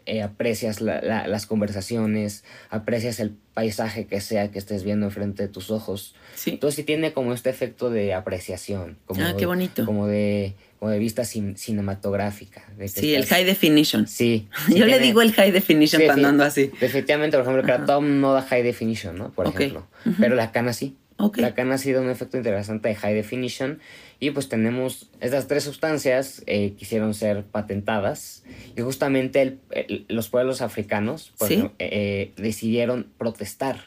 eh, 0.07 0.23
aprecias 0.23 0.81
la- 0.81 1.01
la- 1.01 1.27
las 1.29 1.47
conversaciones, 1.47 2.45
aprecias 2.71 3.21
el 3.21 3.31
paisaje 3.55 4.07
que 4.07 4.21
sea 4.21 4.51
que 4.51 4.59
estés 4.59 4.83
viendo 4.85 5.07
enfrente 5.07 5.45
de 5.45 5.49
tus 5.49 5.71
ojos. 5.71 6.14
Sí. 6.35 6.51
Entonces 6.51 6.77
sí 6.77 6.83
tiene 6.85 7.12
como 7.12 7.33
este 7.33 7.51
efecto 7.51 7.91
de 7.91 8.14
apreciación. 8.14 8.97
Como 9.07 9.23
Ah, 9.25 9.35
qué 9.39 9.47
bonito. 9.47 9.85
Como 9.87 10.07
de, 10.09 10.55
como 10.79 10.91
de 10.91 10.99
vista 10.99 11.23
cin- 11.23 11.57
cinematográfica. 11.57 12.64
de 12.77 12.89
Sí, 12.89 13.14
el 13.14 13.23
estás- 13.23 13.39
high 13.39 13.45
definition. 13.45 14.07
Sí. 14.07 14.49
sí 14.66 14.75
Yo 14.75 14.87
le 14.87 14.93
tiene- 14.93 15.07
digo 15.07 15.23
el 15.23 15.33
high 15.33 15.53
definition 15.53 16.01
sí, 16.01 16.07
cuando 16.07 16.29
ando 16.29 16.45
así. 16.45 16.71
Definitivamente, 16.81 17.37
por 17.37 17.43
ejemplo, 17.43 17.61
el 17.61 17.66
kratom 17.66 18.21
no 18.21 18.33
da 18.33 18.43
high 18.43 18.62
definition, 18.62 19.16
¿no? 19.16 19.31
Por 19.33 19.47
Ok. 19.49 19.55
ejemplo. 19.57 19.87
Pero 20.18 20.35
la 20.35 20.51
cana 20.53 20.73
sí. 20.73 20.97
La 21.37 21.55
cana 21.55 21.79
sí 21.79 21.93
da 21.93 22.01
un 22.01 22.09
efecto 22.11 22.37
interesante 22.37 22.89
de 22.89 22.95
high 22.95 23.14
definition. 23.14 23.79
Y 24.18 24.31
pues 24.31 24.49
tenemos 24.49 25.11
estas 25.21 25.47
tres 25.49 25.64
sustancias 25.64 26.43
eh, 26.47 26.73
quisieron 26.79 27.14
ser 27.14 27.45
patentadas. 27.45 28.43
Y 28.77 28.81
justamente 28.83 29.43
el- 29.43 29.61
el- 29.71 30.05
los 30.09 30.29
pueblos 30.29 30.61
africanos 30.62 31.33
Sí. 31.39 31.45
ejemplo, 31.55 31.73
eh, 31.79 31.89
eh, 31.93 32.33
decidieron 32.43 33.07
protestar 33.18 33.87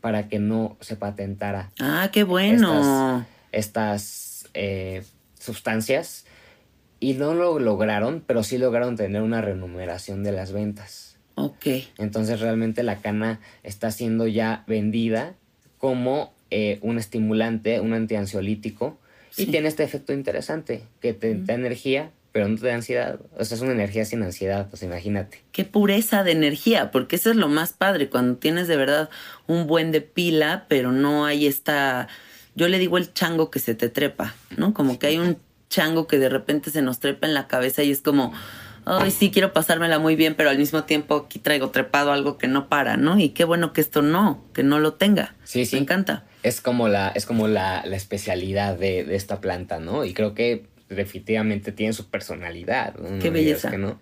para 0.00 0.28
que 0.28 0.38
no 0.38 0.76
se 0.80 0.96
patentara 0.96 1.70
Ah, 1.80 2.08
qué 2.12 2.22
bueno. 2.24 3.26
estas 3.52 4.48
eh, 4.54 5.02
sustancias. 5.38 6.24
Y 7.00 7.14
no 7.14 7.34
lo 7.34 7.58
lograron, 7.60 8.24
pero 8.26 8.42
sí 8.42 8.58
lograron 8.58 8.96
tener 8.96 9.22
una 9.22 9.40
remuneración 9.40 10.24
de 10.24 10.32
las 10.32 10.50
ventas. 10.52 11.16
Ok. 11.36 11.66
Entonces 11.98 12.40
realmente 12.40 12.82
la 12.82 12.96
cana 12.96 13.40
está 13.62 13.92
siendo 13.92 14.26
ya 14.26 14.64
vendida 14.66 15.34
como 15.78 16.32
eh, 16.50 16.78
un 16.82 16.98
estimulante, 16.98 17.80
un 17.80 17.92
antiansiolítico 17.92 18.98
y 19.36 19.44
Sí. 19.44 19.46
tiene 19.50 19.68
este 19.68 19.84
efecto 19.84 20.12
interesante 20.12 20.82
que 21.00 21.12
te 21.12 21.34
da 21.34 21.54
energía, 21.54 22.10
pero 22.32 22.48
no 22.48 22.56
te 22.58 22.66
da 22.66 22.74
ansiedad. 22.74 23.18
O 23.38 23.44
sea, 23.44 23.56
es 23.56 23.62
una 23.62 23.72
energía 23.72 24.04
sin 24.04 24.22
ansiedad, 24.22 24.68
pues 24.70 24.82
imagínate. 24.82 25.40
Qué 25.52 25.64
pureza 25.64 26.24
de 26.24 26.32
energía, 26.32 26.90
porque 26.90 27.16
eso 27.16 27.30
es 27.30 27.36
lo 27.36 27.48
más 27.48 27.72
padre, 27.72 28.08
cuando 28.08 28.36
tienes 28.36 28.68
de 28.68 28.76
verdad 28.76 29.10
un 29.46 29.66
buen 29.66 29.92
de 29.92 30.00
pila, 30.00 30.66
pero 30.68 30.92
no 30.92 31.24
hay 31.26 31.46
esta, 31.46 32.08
yo 32.54 32.68
le 32.68 32.78
digo 32.78 32.98
el 32.98 33.12
chango 33.12 33.50
que 33.50 33.58
se 33.58 33.74
te 33.74 33.88
trepa, 33.88 34.34
¿no? 34.56 34.74
Como 34.74 34.98
que 34.98 35.06
hay 35.08 35.18
un 35.18 35.36
chango 35.68 36.06
que 36.06 36.18
de 36.18 36.28
repente 36.28 36.70
se 36.70 36.80
nos 36.82 36.98
trepa 36.98 37.26
en 37.26 37.34
la 37.34 37.46
cabeza 37.46 37.82
y 37.82 37.90
es 37.90 38.00
como, 38.00 38.32
ay, 38.88 39.10
sí, 39.10 39.30
quiero 39.30 39.52
pasármela 39.52 39.98
muy 39.98 40.16
bien, 40.16 40.34
pero 40.34 40.50
al 40.50 40.58
mismo 40.58 40.84
tiempo 40.84 41.16
aquí 41.26 41.38
traigo 41.38 41.70
trepado 41.70 42.12
algo 42.12 42.38
que 42.38 42.48
no 42.48 42.68
para, 42.68 42.96
¿no? 42.96 43.18
Y 43.18 43.30
qué 43.30 43.44
bueno 43.44 43.72
que 43.72 43.80
esto 43.80 44.02
no, 44.02 44.42
que 44.54 44.62
no 44.62 44.78
lo 44.80 44.94
tenga. 44.94 45.34
Sí, 45.44 45.66
sí. 45.66 45.76
Me 45.76 45.82
encanta. 45.82 46.24
Es 46.42 46.60
como 46.60 46.88
la, 46.88 47.08
es 47.08 47.26
como 47.26 47.48
la, 47.48 47.84
la 47.84 47.96
especialidad 47.96 48.76
de, 48.78 49.04
de 49.04 49.16
esta 49.16 49.40
planta, 49.40 49.78
¿no? 49.80 50.04
Y 50.04 50.14
creo 50.14 50.34
que 50.34 50.66
definitivamente 50.88 51.72
tiene 51.72 51.92
su 51.92 52.08
personalidad. 52.08 52.94
Qué 53.20 53.30
belleza. 53.30 53.70
que 53.70 53.78
no. 53.78 54.00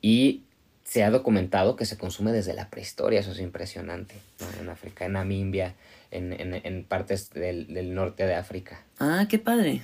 Y 0.00 0.42
se 0.84 1.04
ha 1.04 1.10
documentado 1.10 1.76
que 1.76 1.84
se 1.84 1.96
consume 1.98 2.32
desde 2.32 2.54
la 2.54 2.68
prehistoria, 2.70 3.20
eso 3.20 3.32
es 3.32 3.40
impresionante. 3.40 4.14
¿no? 4.40 4.60
En 4.62 4.68
África, 4.68 5.04
en 5.06 5.12
Namibia, 5.12 5.74
en, 6.10 6.32
en- 6.32 6.60
en 6.64 6.84
partes 6.84 7.30
del, 7.30 7.72
del 7.72 7.94
norte 7.94 8.26
de 8.26 8.34
África. 8.34 8.84
Ah, 8.98 9.26
qué 9.28 9.38
padre. 9.38 9.82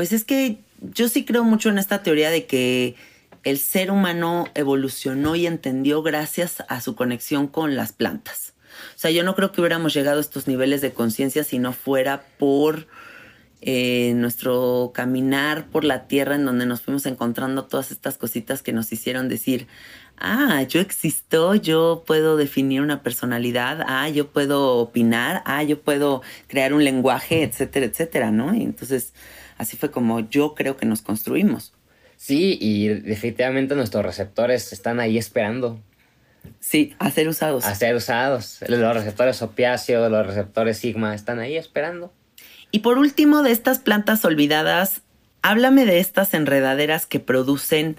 Pues 0.00 0.14
es 0.14 0.24
que 0.24 0.56
yo 0.80 1.10
sí 1.10 1.26
creo 1.26 1.44
mucho 1.44 1.68
en 1.68 1.76
esta 1.76 2.02
teoría 2.02 2.30
de 2.30 2.46
que 2.46 2.94
el 3.44 3.58
ser 3.58 3.90
humano 3.90 4.46
evolucionó 4.54 5.36
y 5.36 5.46
entendió 5.46 6.02
gracias 6.02 6.64
a 6.68 6.80
su 6.80 6.94
conexión 6.94 7.48
con 7.48 7.76
las 7.76 7.92
plantas. 7.92 8.54
O 8.96 8.98
sea, 8.98 9.10
yo 9.10 9.22
no 9.24 9.34
creo 9.34 9.52
que 9.52 9.60
hubiéramos 9.60 9.92
llegado 9.92 10.16
a 10.16 10.22
estos 10.22 10.48
niveles 10.48 10.80
de 10.80 10.94
conciencia 10.94 11.44
si 11.44 11.58
no 11.58 11.74
fuera 11.74 12.24
por 12.38 12.86
eh, 13.60 14.14
nuestro 14.16 14.92
caminar 14.94 15.66
por 15.66 15.84
la 15.84 16.06
tierra 16.06 16.36
en 16.36 16.46
donde 16.46 16.64
nos 16.64 16.80
fuimos 16.80 17.04
encontrando 17.04 17.66
todas 17.66 17.90
estas 17.90 18.16
cositas 18.16 18.62
que 18.62 18.72
nos 18.72 18.90
hicieron 18.92 19.28
decir, 19.28 19.66
ah, 20.16 20.62
yo 20.62 20.80
existo, 20.80 21.56
yo 21.56 22.04
puedo 22.06 22.38
definir 22.38 22.80
una 22.80 23.02
personalidad, 23.02 23.84
ah, 23.86 24.08
yo 24.08 24.28
puedo 24.28 24.78
opinar, 24.78 25.42
ah, 25.44 25.62
yo 25.62 25.78
puedo 25.82 26.22
crear 26.46 26.72
un 26.72 26.84
lenguaje, 26.84 27.42
etcétera, 27.42 27.84
etcétera, 27.84 28.30
¿no? 28.30 28.54
Entonces 28.54 29.12
así 29.60 29.76
fue 29.76 29.90
como 29.90 30.20
yo 30.20 30.54
creo 30.54 30.76
que 30.76 30.86
nos 30.86 31.02
construimos. 31.02 31.74
Sí, 32.16 32.56
y 32.60 32.88
definitivamente 32.88 33.74
nuestros 33.76 34.04
receptores 34.04 34.72
están 34.72 35.00
ahí 35.00 35.18
esperando 35.18 35.80
Sí, 36.58 36.94
a 36.98 37.10
ser 37.10 37.28
usados. 37.28 37.66
a 37.66 37.74
ser 37.74 37.94
usados. 37.94 38.60
Los 38.66 38.94
receptores 38.94 39.42
opiáceos, 39.42 40.10
los 40.10 40.26
receptores 40.26 40.78
sigma, 40.78 41.14
están 41.14 41.38
ahí 41.38 41.56
esperando. 41.56 42.12
Y 42.70 42.78
por 42.78 42.96
último, 42.98 43.42
de 43.42 43.52
estas 43.52 43.78
plantas 43.78 44.24
olvidadas, 44.24 45.02
háblame 45.42 45.84
de 45.84 45.98
estas 45.98 46.32
enredaderas 46.32 47.04
que 47.04 47.20
producen 47.20 47.96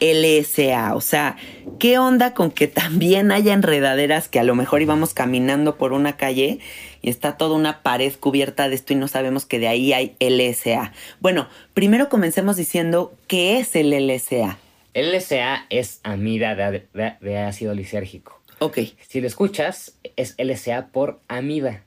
LSA. 0.00 0.94
O 0.94 1.00
sea, 1.00 1.36
¿qué 1.78 1.98
onda 1.98 2.34
con 2.34 2.50
que 2.50 2.66
también 2.66 3.30
haya 3.32 3.52
enredaderas 3.52 4.28
que 4.28 4.38
a 4.40 4.44
lo 4.44 4.54
mejor 4.54 4.82
íbamos 4.82 5.14
caminando 5.14 5.76
por 5.76 5.92
una 5.92 6.16
calle 6.16 6.58
y 7.02 7.10
está 7.10 7.36
toda 7.36 7.56
una 7.56 7.82
pared 7.82 8.12
cubierta 8.18 8.68
de 8.68 8.74
esto 8.74 8.92
y 8.92 8.96
no 8.96 9.08
sabemos 9.08 9.46
que 9.46 9.58
de 9.58 9.68
ahí 9.68 9.92
hay 9.92 10.16
LSA? 10.20 10.92
Bueno, 11.20 11.48
primero 11.74 12.08
comencemos 12.08 12.56
diciendo 12.56 13.14
qué 13.26 13.58
es 13.58 13.76
el 13.76 13.90
LSA. 13.90 14.58
LSA 14.94 15.66
es 15.70 16.00
amida 16.02 16.54
de, 16.56 16.86
de- 16.92 17.14
de 17.20 17.38
ácido 17.38 17.74
lisérgico. 17.74 18.40
Ok, 18.58 18.78
Si 19.08 19.20
lo 19.20 19.26
escuchas, 19.26 19.96
es 20.16 20.34
LSA 20.38 20.88
por 20.88 21.20
amida. 21.28 21.84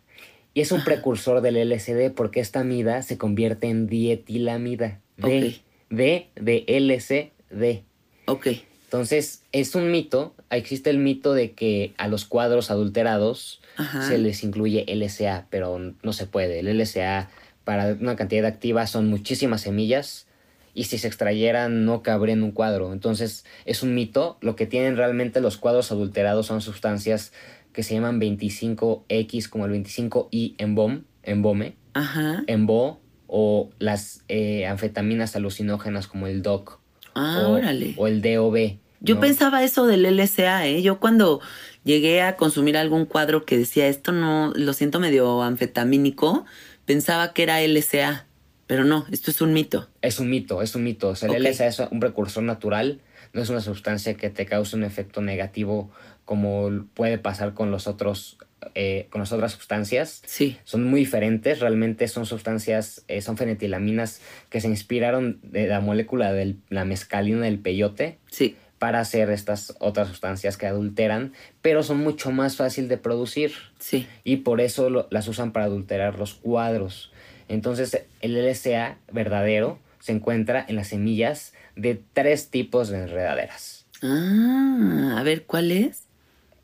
Y 0.55 0.61
es 0.61 0.71
un 0.71 0.83
precursor 0.83 1.41
del 1.41 1.55
LSD 1.69 2.11
porque 2.15 2.39
esta 2.39 2.59
amida 2.61 3.01
se 3.01 3.17
convierte 3.17 3.67
en 3.69 3.87
dietilamida. 3.87 4.99
D, 5.17 5.25
Ok. 5.47 5.61
D 5.89 6.27
de 6.35 6.63
LSD. 6.67 7.81
Ok, 8.25 8.47
Entonces, 8.85 9.41
es 9.51 9.73
un 9.75 9.89
mito. 9.91 10.35
Existe 10.49 10.89
el 10.89 10.99
mito 10.99 11.33
de 11.33 11.51
que 11.53 11.93
a 11.97 12.07
los 12.07 12.25
cuadros 12.25 12.69
adulterados 12.69 13.61
Ajá. 13.77 14.07
se 14.07 14.17
les 14.17 14.43
incluye 14.43 14.85
LSA, 14.87 15.47
pero 15.49 15.79
no 15.79 16.13
se 16.13 16.27
puede. 16.27 16.59
El 16.59 16.77
LSA 16.77 17.29
para 17.63 17.93
una 17.99 18.15
cantidad 18.15 18.45
activa 18.45 18.85
son 18.87 19.09
muchísimas 19.09 19.61
semillas 19.61 20.27
y 20.75 20.85
si 20.85 20.97
se 20.97 21.07
extrayeran 21.07 21.85
no 21.85 22.03
cabría 22.03 22.33
en 22.33 22.43
un 22.43 22.51
cuadro. 22.51 22.93
Entonces, 22.93 23.45
es 23.65 23.83
un 23.83 23.95
mito. 23.95 24.37
Lo 24.41 24.55
que 24.55 24.65
tienen 24.65 24.97
realmente 24.97 25.41
los 25.41 25.57
cuadros 25.57 25.91
adulterados 25.91 26.47
son 26.47 26.61
sustancias 26.61 27.31
que 27.73 27.83
se 27.83 27.95
llaman 27.95 28.21
25X, 28.21 29.49
como 29.49 29.65
el 29.65 29.71
25I 29.71 30.55
en 30.57 30.75
BOM, 30.75 31.01
en 31.23 31.41
BOME, 31.41 31.75
ajá. 31.93 32.43
en 32.45 32.67
BO, 32.67 32.99
o 33.27 33.71
las 33.79 34.23
eh, 34.27 34.67
anfetaminas 34.67 35.35
alucinógenas 35.35 36.07
como 36.07 36.27
el 36.27 36.43
DOC 36.43 36.79
Ah, 37.15 37.43
o, 37.47 37.53
órale. 37.53 37.93
o 37.97 38.07
el 38.07 38.21
DOB. 38.21 38.77
Yo 39.01 39.15
No. 39.15 39.21
pensaba 39.21 39.63
eso 39.63 39.85
del 39.85 40.05
LSA, 40.05 40.67
¿eh? 40.67 40.81
Yo 40.81 40.99
cuando 40.99 41.41
llegué 41.83 42.21
a 42.21 42.35
consumir 42.37 42.77
algún 42.77 43.05
cuadro 43.05 43.45
que 43.45 43.57
decía 43.57 43.87
esto 43.87 44.11
no, 44.13 44.53
lo 44.55 44.73
siento 44.73 44.99
medio 44.99 45.41
anfetamínico, 45.43 46.45
pensaba 46.85 47.33
que 47.33 47.43
era 47.43 47.61
LSA. 47.61 48.25
Pero 48.65 48.85
no, 48.85 49.05
esto 49.11 49.29
es 49.29 49.41
un 49.41 49.51
mito. 49.53 49.89
Es 50.01 50.19
un 50.19 50.29
mito, 50.29 50.61
es 50.61 50.73
un 50.73 50.83
mito. 50.85 51.09
O 51.09 51.15
sea, 51.15 51.29
el. 51.29 51.43
LSA 51.43 51.67
es 51.67 51.79
un 51.91 51.99
precursor 51.99 52.43
natural, 52.43 53.01
no 53.33 53.41
es 53.41 53.49
una 53.49 53.59
sustancia 53.59 54.13
que 54.15 54.29
te 54.29 54.45
cause 54.45 54.75
un 54.75 54.83
efecto 54.85 55.21
negativo 55.21 55.91
como 56.23 56.85
puede 56.93 57.17
pasar 57.17 57.53
con 57.53 57.71
los 57.71 57.87
otros, 57.87 58.37
eh, 58.75 59.07
con 59.09 59.19
las 59.21 59.31
otras 59.31 59.51
sustancias. 59.53 60.21
Sí, 60.25 60.57
Son 60.63 60.83
muy 60.83 61.01
diferentes, 61.01 61.59
realmente 61.59 62.07
son 62.07 62.25
sustancias, 62.25 63.03
eh, 63.07 63.21
son 63.21 63.37
fenitilaminas 63.37 64.21
que 64.49 64.61
se 64.61 64.67
inspiraron 64.67 65.39
de 65.43 65.67
la 65.67 65.79
molécula 65.79 66.31
de 66.33 66.55
la 66.69 66.85
mescalina 66.85 67.45
del 67.45 67.59
peyote 67.59 68.17
sí, 68.31 68.55
para 68.79 68.99
hacer 68.99 69.29
estas 69.29 69.75
otras 69.79 70.07
sustancias 70.09 70.57
que 70.57 70.67
adulteran, 70.67 71.33
pero 71.61 71.83
son 71.83 71.97
mucho 71.99 72.31
más 72.31 72.57
fácil 72.57 72.87
de 72.87 72.97
producir 72.97 73.53
sí. 73.79 74.07
y 74.23 74.37
por 74.37 74.59
eso 74.61 74.89
lo- 74.89 75.07
las 75.11 75.27
usan 75.27 75.51
para 75.53 75.65
adulterar 75.65 76.17
los 76.19 76.33
cuadros. 76.33 77.11
Entonces 77.47 78.03
el 78.21 78.35
LSA 78.37 78.97
verdadero 79.11 79.79
se 79.99 80.11
encuentra 80.11 80.65
en 80.67 80.75
las 80.75 80.87
semillas 80.87 81.53
de 81.77 82.01
tres 82.13 82.49
tipos 82.49 82.89
de 82.89 83.03
enredaderas. 83.03 83.85
Ah, 84.01 85.15
a 85.17 85.23
ver, 85.23 85.43
¿cuál 85.45 85.71
es? 85.71 86.03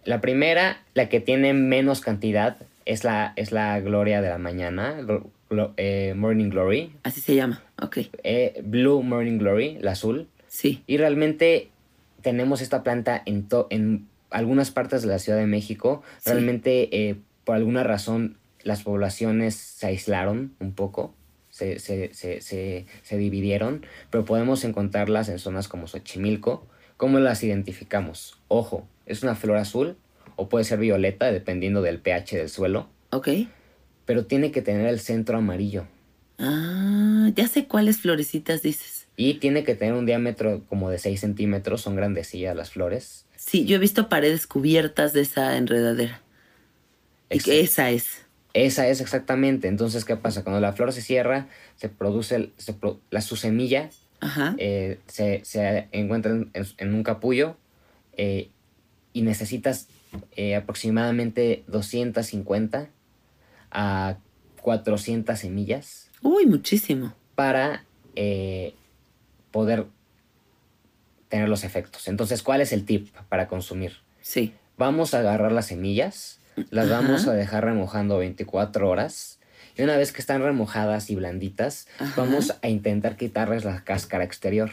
La 0.10 0.22
primera, 0.22 0.82
la 0.96 1.08
que 1.08 1.20
tiene 1.20 1.54
menos 1.54 2.02
cantidad, 2.02 2.58
es 2.86 3.04
la, 3.04 3.34
es 3.36 3.52
la 3.52 3.80
Gloria 3.80 4.22
de 4.22 4.30
la 4.30 4.40
Mañana, 4.40 4.98
glo- 5.02 5.28
glo- 5.52 5.74
eh, 5.78 6.14
Morning 6.16 6.50
Glory, 6.50 6.92
Así 7.04 7.22
se 7.22 7.36
llama. 7.36 7.62
Ok, 7.80 7.98
eh, 8.24 8.60
Blue 8.66 9.04
Morning 9.04 9.38
Glory, 9.38 9.78
la 9.82 9.92
azul. 9.92 10.28
sí. 10.48 10.82
Y 10.88 10.98
realmente 10.98 11.70
tenemos 12.24 12.62
esta 12.62 12.82
planta 12.82 13.22
en, 13.28 13.48
to- 13.48 13.68
en 13.70 14.08
algunas 14.32 14.72
partes 14.72 15.04
de 15.04 15.10
la 15.10 15.20
Ciudad 15.20 15.38
de 15.38 15.46
México. 15.46 16.02
Sí. 16.18 16.32
Realmente, 16.32 16.90
eh, 17.10 17.16
por 17.44 17.56
alguna 17.56 17.84
razón, 17.84 18.38
las 18.64 18.82
poblaciones 18.82 19.54
se 19.56 19.86
aislaron 19.88 20.54
un 20.60 20.74
poco, 20.74 21.14
se, 21.52 21.78
se, 21.78 22.14
se, 22.16 22.42
se, 22.42 22.86
se 23.04 23.18
dividieron, 23.18 23.86
pero 24.10 24.26
podemos 24.26 24.64
encontrarlas 24.64 25.30
en 25.30 25.38
zonas 25.38 25.68
como 25.68 25.86
Xochimilco. 25.88 26.66
¿Cómo 27.00 27.18
las 27.20 27.42
identificamos? 27.46 28.38
Ojo, 28.50 28.86
es 29.06 29.24
una 29.24 29.34
flor 29.34 29.56
azul 29.56 29.96
o 30.36 30.50
puede 30.50 30.66
ser 30.66 30.80
violeta, 30.80 31.32
dependiendo 31.32 31.82
del 31.82 32.00
pH 32.02 32.36
del 32.36 32.50
suelo, 32.50 32.90
Ok. 33.12 33.30
pero 34.04 34.26
tiene 34.26 34.52
que 34.52 34.62
tener 34.62 34.86
el 34.86 35.00
centro 35.00 35.38
amarillo. 35.38 35.86
Ah, 36.40 37.30
ya 37.34 37.48
sé 37.48 37.68
cuáles 37.68 38.02
florecitas 38.02 38.62
dices. 38.62 39.08
Y 39.16 39.36
tiene 39.36 39.64
que 39.64 39.76
tener 39.76 39.94
un 39.94 40.06
diámetro 40.06 40.66
como 40.68 40.90
de 40.90 40.98
6 40.98 41.22
centímetros, 41.22 41.80
son 41.80 41.96
grandecillas 41.96 42.54
las 42.54 42.72
flores. 42.72 43.26
Sí, 43.38 43.64
yo 43.66 43.78
he 43.78 43.80
visto 43.80 44.10
paredes 44.10 44.46
cubiertas 44.46 45.14
de 45.14 45.22
esa 45.22 45.56
enredadera. 45.56 46.22
Y 47.30 47.40
que 47.40 47.62
Exacto. 47.62 47.64
esa 47.64 47.92
es. 47.92 48.26
Esa 48.54 48.88
es 48.90 49.00
exactamente. 49.00 49.70
Entonces, 49.70 50.04
¿qué 50.04 50.18
pasa? 50.18 50.44
Cuando 50.44 50.60
la 50.60 50.74
flor 50.74 50.92
se 50.92 51.02
cierra, 51.02 51.48
se 51.78 51.88
produce 51.88 52.36
el- 52.36 52.54
se 52.58 52.74
pro- 52.74 53.00
la, 53.10 53.22
su 53.22 53.38
semilla, 53.38 53.90
Ajá. 54.22 54.56
eh, 54.58 55.00
se, 55.08 55.42
se 55.46 55.88
encuentra 55.92 56.32
en, 56.32 56.94
un 56.94 57.04
capullo 57.04 57.56
eh, 58.14 58.50
y 59.14 59.22
necesitas 59.22 59.88
eh, 60.36 60.56
aproximadamente 60.56 61.64
250 61.68 62.90
a 63.72 64.18
400 64.62 65.38
semillas 65.40 66.10
Uy, 66.22 66.46
muchísimo. 66.46 67.14
para 67.36 67.86
eh, 68.16 68.74
poder 69.52 69.86
tener 71.30 71.48
los 71.48 71.64
efectos. 71.64 72.08
Entonces, 72.08 72.42
¿cuál 72.44 72.62
es 72.62 72.72
el 72.74 72.86
tip 72.86 73.10
para 73.30 73.48
consumir? 73.48 73.94
Sí. 74.22 74.54
Vamos 74.78 75.14
a 75.14 75.20
agarrar 75.20 75.52
las 75.52 75.68
semillas, 75.68 76.40
las 76.72 76.90
Ajá. 76.90 77.02
vamos 77.02 77.28
a 77.28 77.34
dejar 77.34 77.66
remojando 77.66 78.18
24 78.18 78.90
horas. 78.90 79.39
Y 79.80 79.84
una 79.84 79.96
vez 79.96 80.12
que 80.12 80.20
están 80.20 80.42
remojadas 80.44 81.10
y 81.10 81.16
blanditas, 81.16 81.88
Ajá. 82.00 82.14
vamos 82.18 82.54
a 82.62 82.68
intentar 82.68 83.16
quitarles 83.16 83.64
la 83.64 83.86
cáscara 83.86 84.26
exterior 84.26 84.70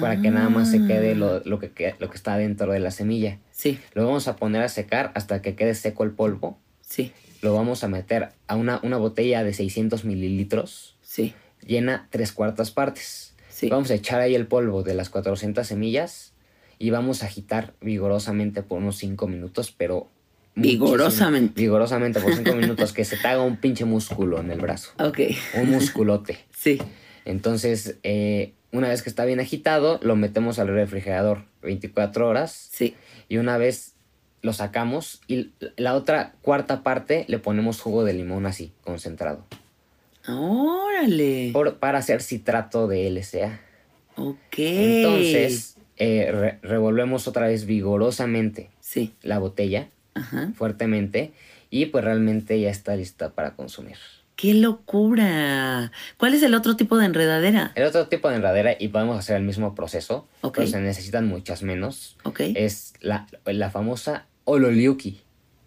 para 0.00 0.20
que 0.20 0.30
nada 0.30 0.50
más 0.50 0.70
se 0.70 0.84
quede 0.84 1.14
lo, 1.14 1.40
lo 1.44 1.58
que, 1.58 1.70
que- 1.70 1.94
lo 1.98 2.10
que 2.10 2.16
está 2.16 2.36
dentro 2.36 2.70
de 2.72 2.78
la 2.78 2.90
semilla. 2.90 3.38
Sí, 3.52 3.78
Lo 3.94 4.04
vamos 4.04 4.28
a 4.28 4.36
poner 4.36 4.62
a 4.62 4.68
secar 4.68 5.12
hasta 5.14 5.40
que 5.40 5.54
quede 5.54 5.74
seco 5.74 6.04
el 6.04 6.10
polvo. 6.10 6.58
sí, 6.82 7.12
Lo 7.40 7.54
vamos 7.54 7.84
a 7.84 7.88
meter 7.88 8.28
a 8.48 8.56
una, 8.56 8.80
una 8.82 8.98
botella 8.98 9.44
de 9.44 9.54
600 9.54 10.04
mililitros 10.04 10.96
sí, 11.00 11.34
llena 11.66 12.06
tres 12.10 12.32
cuartas 12.32 12.70
partes. 12.70 13.34
sí. 13.48 13.68
Vamos 13.70 13.90
a 13.90 13.94
echar 13.94 14.20
ahí 14.20 14.34
el 14.34 14.46
polvo 14.46 14.82
de 14.82 14.92
las 14.92 15.08
400 15.08 15.66
semillas 15.66 16.34
y 16.78 16.90
vamos 16.90 17.22
a 17.22 17.26
agitar 17.26 17.72
vigorosamente 17.80 18.62
por 18.62 18.78
unos 18.78 18.96
5 18.98 19.26
minutos, 19.26 19.72
pero... 19.76 20.10
Vigorosamente. 20.62 21.60
Vigorosamente 21.60 22.20
por 22.20 22.34
5 22.34 22.54
minutos, 22.56 22.92
que 22.92 23.04
se 23.04 23.16
te 23.16 23.26
haga 23.28 23.42
un 23.42 23.56
pinche 23.56 23.84
músculo 23.84 24.40
en 24.40 24.50
el 24.50 24.60
brazo. 24.60 24.90
Ok. 24.98 25.20
Un 25.60 25.70
musculote. 25.70 26.38
Sí, 26.58 26.78
Entonces, 27.24 27.96
eh, 28.02 28.52
una 28.72 28.88
vez 28.88 29.02
que 29.02 29.08
está 29.08 29.24
bien 29.24 29.38
agitado, 29.38 30.00
lo 30.02 30.16
metemos 30.16 30.58
al 30.58 30.66
refrigerador 30.68 31.44
24 31.62 32.26
horas 32.28 32.68
sí. 32.72 32.94
y 33.28 33.36
una 33.36 33.58
vez 33.58 33.94
lo 34.42 34.52
sacamos 34.52 35.20
y 35.28 35.50
la 35.76 35.94
otra 35.94 36.34
cuarta 36.42 36.82
parte 36.82 37.24
le 37.28 37.38
ponemos 37.38 37.80
jugo 37.80 38.02
de 38.04 38.12
limón 38.12 38.44
así, 38.46 38.72
concentrado, 38.82 39.44
Órale. 40.26 41.50
por- 41.52 41.78
para 41.78 41.98
hacer 41.98 42.22
citrato 42.22 42.86
de 42.88 43.06
LCA. 43.08 43.60
Ok. 44.16 44.36
Entonces, 44.58 45.76
eh, 45.96 46.30
re- 46.32 46.58
revolvemos 46.62 47.28
otra 47.28 47.46
vez 47.46 47.66
vigorosamente 47.66 48.70
Sí. 48.80 49.14
la 49.22 49.38
botella, 49.38 49.88
Ajá. 50.14 50.50
fuertemente, 50.54 51.32
y 51.70 51.86
pues 51.86 52.04
realmente 52.04 52.60
ya 52.60 52.70
está 52.70 52.96
lista 52.96 53.30
para 53.30 53.54
consumir. 53.54 53.96
¡Qué 54.36 54.54
locura! 54.54 55.90
¿Cuál 56.16 56.34
es 56.34 56.42
el 56.42 56.54
otro 56.54 56.76
tipo 56.76 56.96
de 56.96 57.06
enredadera? 57.06 57.72
El 57.74 57.84
otro 57.84 58.06
tipo 58.08 58.28
de 58.28 58.36
enredadera, 58.36 58.76
y 58.78 58.88
podemos 58.88 59.18
hacer 59.18 59.36
el 59.36 59.42
mismo 59.42 59.74
proceso, 59.74 60.28
Ok. 60.42 60.56
pero 60.56 60.68
se 60.68 60.80
necesitan 60.80 61.26
muchas 61.26 61.62
menos, 61.62 62.16
Ok. 62.24 62.40
es 62.54 62.94
la, 63.00 63.26
la 63.44 63.70
famosa 63.70 64.26
ololiuki, 64.44 65.20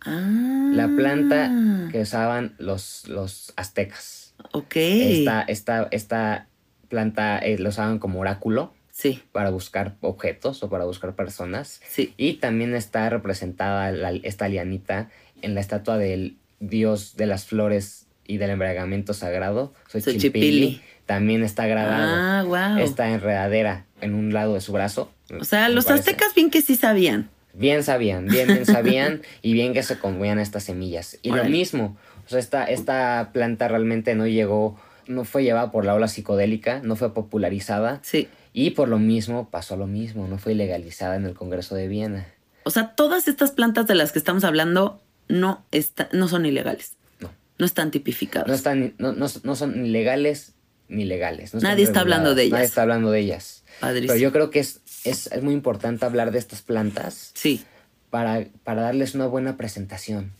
ah. 0.05 0.69
la 0.73 0.87
planta 0.87 1.51
que 1.91 2.01
usaban 2.01 2.55
los, 2.59 3.07
los 3.07 3.53
aztecas. 3.57 4.33
Ok. 4.53 4.75
Esta, 4.75 5.41
esta, 5.43 5.87
esta 5.91 6.47
planta 6.87 7.37
eh, 7.39 7.57
la 7.59 7.69
usaban 7.69 7.99
como 7.99 8.19
oráculo 8.19 8.73
Sí, 9.02 9.24
para 9.32 9.49
buscar 9.49 9.95
objetos 10.02 10.62
o 10.64 10.70
para 10.70 10.86
buscar 10.86 11.16
personas. 11.16 11.82
sí. 11.88 12.14
Y 12.18 12.34
también 12.36 12.76
está 12.76 13.10
representada 13.10 13.91
la- 13.91 14.12
esta 14.12 14.47
lianita 14.47 15.10
en 15.41 15.56
la 15.56 15.60
estatua 15.62 15.97
del 15.97 16.38
dios 16.60 17.16
de 17.18 17.26
las 17.26 17.45
flores 17.45 18.06
y 18.28 18.38
del 18.38 18.52
embriagamiento 18.52 19.14
sagrado, 19.14 19.74
Xochipilli. 19.88 20.20
Xochipilli. 20.20 20.82
También 21.08 21.43
está 21.43 21.66
grabado 21.66 22.14
Ah, 22.16 22.43
wow. 22.45 22.78
esta 22.84 23.10
enredadera 23.10 23.86
en 24.02 24.14
un 24.14 24.34
lado 24.34 24.54
de 24.54 24.62
su 24.62 24.72
brazo. 24.72 25.12
O 25.39 25.43
sea, 25.43 25.68
los 25.70 25.86
parece. 25.86 26.12
aztecas 26.12 26.36
bien 26.36 26.52
que 26.52 26.62
sí 26.62 26.76
sabían. 26.76 27.30
Bien 27.54 27.84
sabían, 27.84 28.28
bien, 28.28 28.47
bien 28.47 28.66
sabían 28.78 29.22
y 29.41 29.54
bien 29.54 29.74
que 29.74 29.82
se 29.84 29.97
comían 29.97 30.38
estas 30.39 30.64
semillas. 30.64 31.18
Y 31.24 31.32
Órale. 31.32 31.49
lo 31.49 31.58
mismo, 31.58 31.97
o 32.28 32.30
sea, 32.30 32.39
esta, 32.39 32.66
esta 32.66 33.32
planta 33.34 33.68
realmente 33.68 34.14
no 34.16 34.28
llegó, 34.28 34.80
no 35.08 35.26
fue 35.26 35.43
llevada 35.43 35.72
por 35.72 35.84
la 35.86 35.95
ola 35.95 36.08
psicodélica, 36.08 36.80
no 36.84 36.95
fue 36.95 37.14
popularizada 37.14 37.99
Sí. 38.04 38.30
Y 38.54 38.72
por 38.72 38.88
lo 38.89 38.99
mismo 38.99 39.49
pasó 39.49 39.76
lo 39.78 39.88
mismo, 39.88 40.28
no 40.28 40.38
fue 40.38 40.56
legalizada 40.56 41.16
en 41.16 41.26
el 41.26 41.34
Congreso 41.34 41.76
de 41.76 41.88
Viena. 41.88 42.28
O 42.64 42.70
sea, 42.70 42.95
todas 42.95 43.28
estas 43.28 43.52
plantas 43.52 43.88
de 43.88 43.95
las 43.95 44.12
que 44.12 44.20
estamos 44.20 44.43
hablando 44.43 45.02
no, 45.28 45.64
está, 45.72 46.10
no 46.12 46.28
son 46.28 46.45
ilegales. 46.45 46.93
No. 47.20 47.32
No 47.58 47.66
están 47.66 47.91
tipificadas. 47.91 48.47
No, 48.47 48.54
están, 48.54 48.93
no, 48.97 49.14
no, 49.14 49.28
no 49.43 49.56
son 49.56 49.82
ni 49.84 49.89
legales 49.89 50.54
ni 50.88 51.06
legales. 51.06 51.54
no 51.54 51.62
Nadie 51.62 51.86
está 51.86 52.02
hablando 52.02 52.36
de 52.36 52.43
reguladas, 52.43 52.52
Nadie 52.52 52.64
ellas. 52.64 52.70
está 52.72 52.82
hablando 52.82 53.12
de 53.12 53.20
ellas. 53.20 53.64
Padrísimo. 53.80 54.08
Pero 54.14 54.20
yo 54.22 54.32
creo 54.34 54.49
que 54.49 54.60
es, 54.60 54.82
es, 55.06 55.28
es 55.28 55.41
muy 55.41 55.54
importante 55.54 56.06
hablar 56.06 56.32
de 56.32 56.39
estas 56.39 56.62
plantas 56.62 57.32
Sí. 57.34 57.64
para, 58.10 58.45
para 58.64 58.82
darles 58.82 59.16
una 59.16 59.26
buena 59.28 59.56
presentación. 59.58 60.34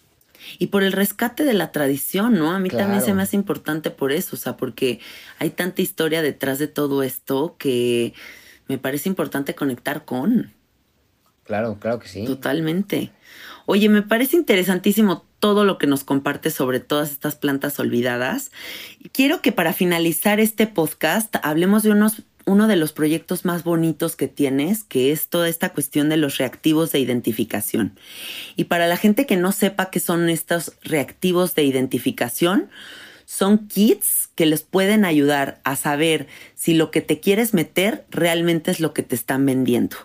Y 0.60 0.68
por 0.68 0.84
el 0.84 0.92
rescate 0.92 1.44
de 1.44 1.54
la 1.54 1.72
tradición, 1.72 2.36
¿no? 2.38 2.52
A 2.52 2.60
mí 2.60 2.70
también 2.70 3.02
se 3.02 3.14
me 3.14 3.24
hace 3.24 3.36
importante 3.36 3.92
por 3.92 4.12
eso, 4.12 4.36
o 4.36 4.40
sea, 4.40 4.58
porque 4.58 5.00
hay 5.40 5.50
tanta 5.50 5.82
historia 5.82 6.22
detrás 6.22 6.60
de 6.60 6.68
todo 6.68 7.04
esto 7.04 7.56
que 7.58 8.14
me 8.68 8.78
parece 8.78 9.10
importante 9.10 9.56
conectar 9.56 10.06
con. 10.06 10.54
Claro, 11.44 11.78
claro 11.80 12.00
que 12.00 12.08
sí. 12.08 12.26
Totalmente. 12.26 13.12
Oye, 13.66 13.90
me 13.90 14.02
parece 14.02 14.38
interesantísimo 14.38 15.26
todo 15.40 15.66
lo 15.66 15.78
que 15.78 15.88
nos 15.88 16.04
compartes 16.04 16.54
sobre 16.54 16.80
todas 16.80 17.12
estas 17.12 17.36
plantas 17.36 17.80
olvidadas. 17.80 18.52
Quiero 19.12 19.42
que 19.42 19.52
para 19.52 19.74
finalizar 19.74 20.40
este 20.40 20.68
podcast 20.68 21.36
hablemos 21.44 21.84
de 21.84 21.92
unos, 21.92 22.22
uno 22.46 22.68
de 22.68 22.76
los 22.76 22.92
proyectos 22.94 23.46
más 23.46 23.64
bonitos 23.64 24.16
que 24.16 24.28
tienes, 24.28 24.84
que 24.84 25.12
es 25.12 25.28
toda 25.28 25.48
esta 25.48 25.70
cuestión 25.70 26.10
de 26.10 26.18
los 26.18 26.38
reactivos 26.38 26.92
de 26.92 27.00
identificación. 27.00 27.98
Y 28.56 28.66
para 28.66 28.88
la 28.88 28.98
gente 28.98 29.26
que 29.26 29.38
no 29.38 29.52
sepa 29.52 29.90
qué 29.90 30.00
son 30.00 30.30
estos 30.30 30.74
reactivos 30.82 31.56
de 31.56 31.64
identificación, 31.64 32.70
son 33.26 33.68
kits 33.68 34.30
que 34.36 34.46
les 34.46 34.64
pueden 34.64 35.06
ayudar 35.06 35.62
a 35.64 35.76
saber 35.76 36.28
si 36.56 36.74
lo 36.74 36.92
que 36.92 37.02
te 37.02 37.20
quieres 37.20 37.54
meter 37.54 38.06
realmente 38.10 38.72
es 38.72 38.80
lo 38.80 38.94
que 38.94 39.04
te 39.04 39.16
están 39.16 39.46
vendiendo. 39.46 39.96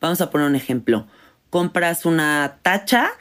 Vamos 0.00 0.20
a 0.20 0.30
poner 0.30 0.48
un 0.48 0.56
ejemplo. 0.56 1.06
Compras 1.50 2.06
una 2.06 2.58
tacha 2.62 3.12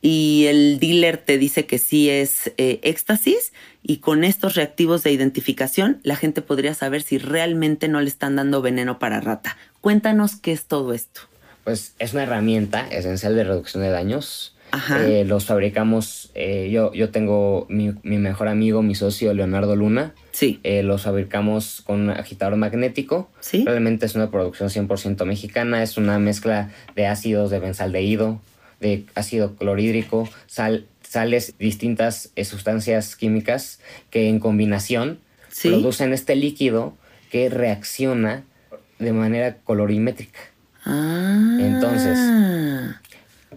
y 0.00 0.46
el 0.46 0.78
dealer 0.78 1.18
te 1.18 1.38
dice 1.38 1.66
que 1.66 1.78
sí 1.78 2.08
es 2.08 2.52
eh, 2.56 2.78
éxtasis 2.82 3.52
y 3.82 3.98
con 3.98 4.22
estos 4.22 4.54
reactivos 4.54 5.02
de 5.02 5.12
identificación 5.12 6.00
la 6.02 6.16
gente 6.16 6.40
podría 6.42 6.74
saber 6.74 7.02
si 7.02 7.18
realmente 7.18 7.88
no 7.88 8.00
le 8.00 8.08
están 8.08 8.36
dando 8.36 8.62
veneno 8.62 8.98
para 8.98 9.20
rata. 9.20 9.56
Cuéntanos 9.80 10.36
qué 10.36 10.52
es 10.52 10.66
todo 10.66 10.92
esto. 10.92 11.22
Pues 11.64 11.94
es 11.98 12.12
una 12.12 12.22
herramienta 12.22 12.86
esencial 12.88 13.34
de 13.34 13.44
reducción 13.44 13.82
de 13.82 13.90
daños. 13.90 14.54
Eh, 15.00 15.24
los 15.26 15.46
fabricamos, 15.46 16.30
eh, 16.34 16.68
yo, 16.70 16.92
yo 16.92 17.08
tengo 17.08 17.66
mi, 17.70 17.94
mejor 18.02 18.48
amigo, 18.48 18.82
mi 18.82 18.94
socio 18.94 19.32
Leonardo 19.32 19.74
Luna. 19.76 20.14
Sí. 20.30 20.60
los 20.62 21.02
fabricamos 21.02 21.82
con 21.84 22.02
un 22.02 22.10
agitador 22.10 22.56
magnético. 22.56 23.30
Sí. 23.40 23.64
Realmente 23.66 24.06
es 24.06 24.14
una 24.14 24.30
producción 24.30 24.68
100% 24.68 25.24
mexicana, 25.24 25.82
es 25.82 25.96
una 25.96 26.18
mezcla 26.18 26.70
de 26.94 27.06
ácidos 27.06 27.50
de 27.50 27.58
benzaldehído, 27.58 28.40
de 28.80 29.06
ácido 29.14 29.56
clorhídrico, 29.56 30.28
sal, 30.46 30.86
sales, 31.02 31.54
distintas 31.58 32.30
eh, 32.36 32.44
sustancias 32.44 33.16
químicas 33.16 33.80
que 34.10 34.28
en 34.28 34.38
combinación 34.38 35.20
producen 35.62 36.12
este 36.12 36.36
líquido 36.36 36.94
que 37.30 37.48
reacciona 37.48 38.44
de 38.98 39.12
manera 39.12 39.56
colorimétrica. 39.64 40.38
Ah. 40.84 41.58
Entonces, 41.60 42.18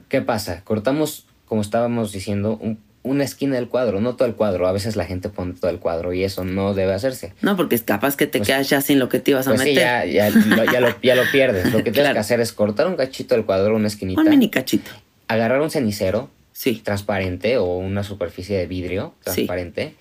¿qué 0.10 0.22
pasa? 0.22 0.62
Cortamos, 0.64 1.26
como 1.46 1.62
estábamos 1.62 2.12
diciendo, 2.12 2.60
una 3.04 3.24
esquina 3.24 3.56
del 3.56 3.68
cuadro, 3.68 4.02
no 4.02 4.16
todo 4.16 4.28
el 4.28 4.36
cuadro. 4.36 4.68
A 4.68 4.72
veces 4.72 4.96
la 4.96 5.06
gente 5.06 5.30
pone 5.30 5.54
todo 5.54 5.72
el 5.72 5.80
cuadro 5.80 6.14
y 6.14 6.24
eso 6.24 6.44
no 6.44 6.74
debe 6.74 6.94
hacerse. 6.94 7.34
No, 7.42 7.56
porque 7.56 7.76
es 7.76 7.84
capaz 7.84 8.16
que 8.16 8.28
te 8.28 8.40
pues 8.40 8.48
quedas 8.48 8.70
ya 8.70 8.82
sin 8.82 9.00
lo 9.00 9.10
que 9.10 9.20
te 9.20 9.32
ibas 9.32 9.48
a 9.48 9.52
pues 9.52 9.62
meter. 9.62 10.04
Sí, 10.04 10.14
ya, 10.14 10.30
ya, 10.32 10.80
lo, 10.80 11.00
pierdes. 11.32 11.72
Lo 11.72 11.84
que 11.84 11.92
tienes 11.92 12.14
que 12.14 12.20
hacer 12.20 12.40
es 12.40 12.54
cortar 12.54 12.88
un 12.88 12.96
cachito 12.96 13.36
del 13.36 13.46
cuadro, 13.46 13.76
una 13.76 13.88
esquinita. 13.88 14.22
Un 14.22 14.30
mini 14.30 14.50
cachito 14.50 14.92
agarrar 15.34 15.62
un 15.62 15.70
cenicero 15.70 16.30
sí. 16.52 16.82
transparente 16.84 17.58
o 17.58 17.78
una 17.78 18.04
superficie 18.04 18.58
de 18.58 18.68
vidrio 18.68 19.14
transparente, 19.24 19.96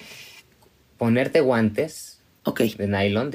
ponerte 0.98 1.40
guantes 1.40 2.20
de 2.44 2.86
nylon, 2.88 3.30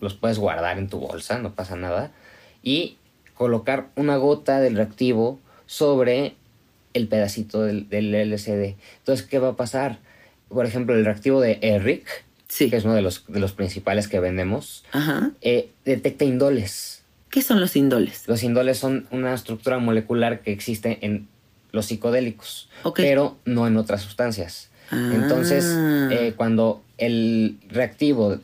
los 0.00 0.14
puedes 0.14 0.38
guardar 0.38 0.78
en 0.78 0.88
tu 0.88 0.98
bolsa, 0.98 1.38
no 1.38 1.54
pasa 1.54 1.76
nada, 1.76 2.12
y 2.62 2.98
colocar 3.34 3.88
una 3.96 4.16
gota 4.16 4.60
del 4.60 4.76
reactivo 4.76 5.40
sobre 5.66 6.34
el 6.92 7.08
pedacito 7.08 7.62
del, 7.62 7.88
LCD. 7.90 8.76
Entonces, 8.98 9.26
¿qué 9.26 9.38
va 9.38 9.48
a 9.48 9.56
pasar? 9.56 9.98
Por 10.48 10.66
ejemplo, 10.66 10.94
el 10.94 11.04
reactivo 11.04 11.40
de 11.40 11.58
Eric, 11.62 12.06
que 12.56 12.76
es 12.76 12.84
uno 12.84 12.94
de 12.94 13.02
los, 13.02 13.24
de 13.26 13.40
los 13.40 13.52
principales 13.52 14.06
que 14.06 14.20
vendemos, 14.20 14.84
eh, 15.40 15.70
detecta 15.84 16.24
indoles. 16.24 16.93
¿Qué 17.34 17.42
son 17.42 17.58
los 17.58 17.74
indoles? 17.74 18.28
Los 18.28 18.44
indoles 18.44 18.78
son 18.78 19.08
una 19.10 19.34
estructura 19.34 19.80
molecular 19.80 20.42
que 20.42 20.52
existe 20.52 21.04
en 21.04 21.26
los 21.72 21.86
psicodélicos, 21.86 22.68
pero 22.94 23.36
no 23.44 23.66
en 23.66 23.76
otras 23.76 24.02
sustancias. 24.02 24.70
Entonces, 24.92 25.64
ah. 25.66 26.10
eh, 26.12 26.34
cuando 26.36 26.84
el 26.96 27.56
reactivo 27.68 28.38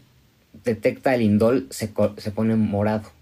detecta 0.65 1.15
el 1.15 1.23
indol, 1.23 1.69
se, 1.71 1.87
pone 1.87 2.57
morado. 2.57 3.13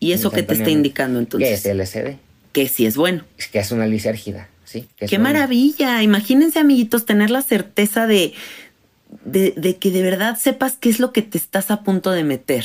¿Y 0.00 0.10
eso 0.10 0.32
qué 0.32 0.42
te 0.42 0.54
está 0.54 0.70
indicando 0.70 1.20
entonces? 1.20 1.62
Que 1.62 1.70
es 1.70 1.76
LSD. 1.76 2.16
Que 2.50 2.66
sí 2.66 2.84
es 2.84 2.96
bueno. 2.96 3.22
Es 3.38 3.46
que 3.46 3.60
es 3.60 3.70
una 3.70 3.86
lisérgida, 3.86 4.48
¿sí? 4.64 4.88
¡Qué 4.96 5.20
maravilla! 5.20 6.02
Imagínense, 6.02 6.58
amiguitos, 6.58 7.06
tener 7.06 7.30
la 7.30 7.42
certeza 7.42 8.08
de, 8.08 8.34
de, 9.24 9.76
que 9.78 9.90
de 9.90 10.02
verdad 10.02 10.36
sepas 10.36 10.76
qué 10.76 10.88
es 10.88 11.00
lo 11.00 11.12
que 11.12 11.22
te 11.22 11.38
estás 11.38 11.70
a 11.70 11.82
punto 11.82 12.10
de 12.10 12.24
meter. 12.24 12.64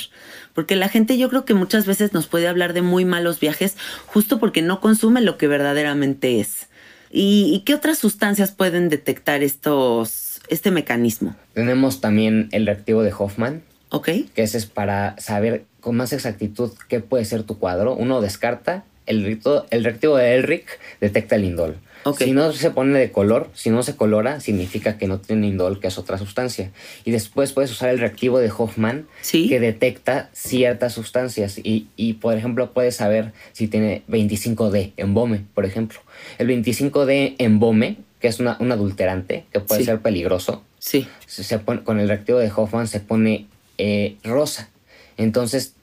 Porque 0.54 0.76
la 0.76 0.90
gente 0.90 1.18
yo 1.18 1.30
creo 1.30 1.46
que 1.46 1.54
muchas 1.54 1.86
veces 1.86 2.14
nos 2.14 2.28
puede 2.28 2.48
hablar 2.48 2.74
de 2.74 2.82
muy 2.82 3.06
malos 3.06 3.40
viajes 3.40 3.78
justo 4.06 4.40
porque 4.40 4.62
no 4.62 4.80
consume 4.82 5.22
lo 5.22 5.38
que 5.38 5.48
verdaderamente 5.48 6.40
es. 6.40 6.68
¿Y, 7.14 7.62
qué 7.66 7.76
otras 7.76 7.98
sustancias 7.98 8.52
pueden 8.52 8.88
detectar 8.88 9.44
estos, 9.44 10.40
este 10.48 10.72
mecanismo? 10.72 11.36
Tenemos 11.54 12.00
también 12.00 12.48
el 12.52 12.66
reactivo 12.66 13.04
de 13.04 13.14
Hoffman. 13.18 13.64
Ok. 13.90 14.10
Que 14.34 14.44
ese 14.44 14.58
es 14.58 14.66
para 14.66 15.20
saber 15.20 15.66
con 15.82 15.98
más 15.98 16.14
exactitud 16.14 16.72
qué 16.88 17.02
puede 17.02 17.26
ser 17.26 17.44
tu 17.44 17.58
cuadro. 17.58 17.96
Uno 17.96 18.22
descarta, 18.22 18.86
el, 19.08 19.40
el 19.72 19.84
reactivo 19.84 20.16
de 20.16 20.36
Elric 20.36 20.80
detecta 21.02 21.36
el 21.36 21.44
indol. 21.44 21.76
Si 22.18 22.32
no 22.32 22.52
se 22.52 22.72
pone 22.72 22.98
de 22.98 23.12
color, 23.12 23.50
si 23.54 23.70
no 23.70 23.84
se 23.84 23.96
colora, 23.96 24.40
significa 24.40 24.98
que 24.98 25.08
no 25.08 25.20
tiene 25.20 25.48
indol, 25.48 25.80
que 25.80 25.88
es 25.88 25.98
otra 25.98 26.18
sustancia. 26.18 26.72
Y 27.06 27.12
después 27.12 27.54
puedes 27.54 27.72
usar 27.72 27.90
el 27.90 28.00
reactivo 28.00 28.40
de 28.40 28.52
Hoffman, 28.56 29.08
que 29.32 29.60
detecta 29.60 30.30
ciertas 30.34 30.94
sustancias. 30.94 31.60
Y, 31.64 32.14
por 32.14 32.36
ejemplo, 32.36 32.72
puedes 32.72 32.96
saber 32.96 33.34
si 33.52 33.68
tiene 33.68 34.04
25D 34.10 34.94
en 34.98 35.14
BOME, 35.14 35.46
por 35.54 35.66
ejemplo. 35.66 36.00
El 36.38 36.48
25D 36.48 37.36
en 37.38 37.60
BOME, 37.60 37.98
que 38.20 38.28
es 38.28 38.40
un 38.40 38.48
adulterante, 38.48 39.46
que 39.52 39.60
puede 39.60 39.84
ser 39.84 40.00
peligroso. 40.00 40.64
Sí. 40.80 41.08
Se 41.28 41.60
pone, 41.60 41.84
con 41.84 42.00
el 42.00 42.08
reactivo 42.08 42.40
de 42.40 42.52
Hoffman 42.56 42.88
se 42.88 43.00
pone 43.00 43.48
eh, 43.78 44.18
rosa. 44.24 44.70
Entonces, 45.18 45.74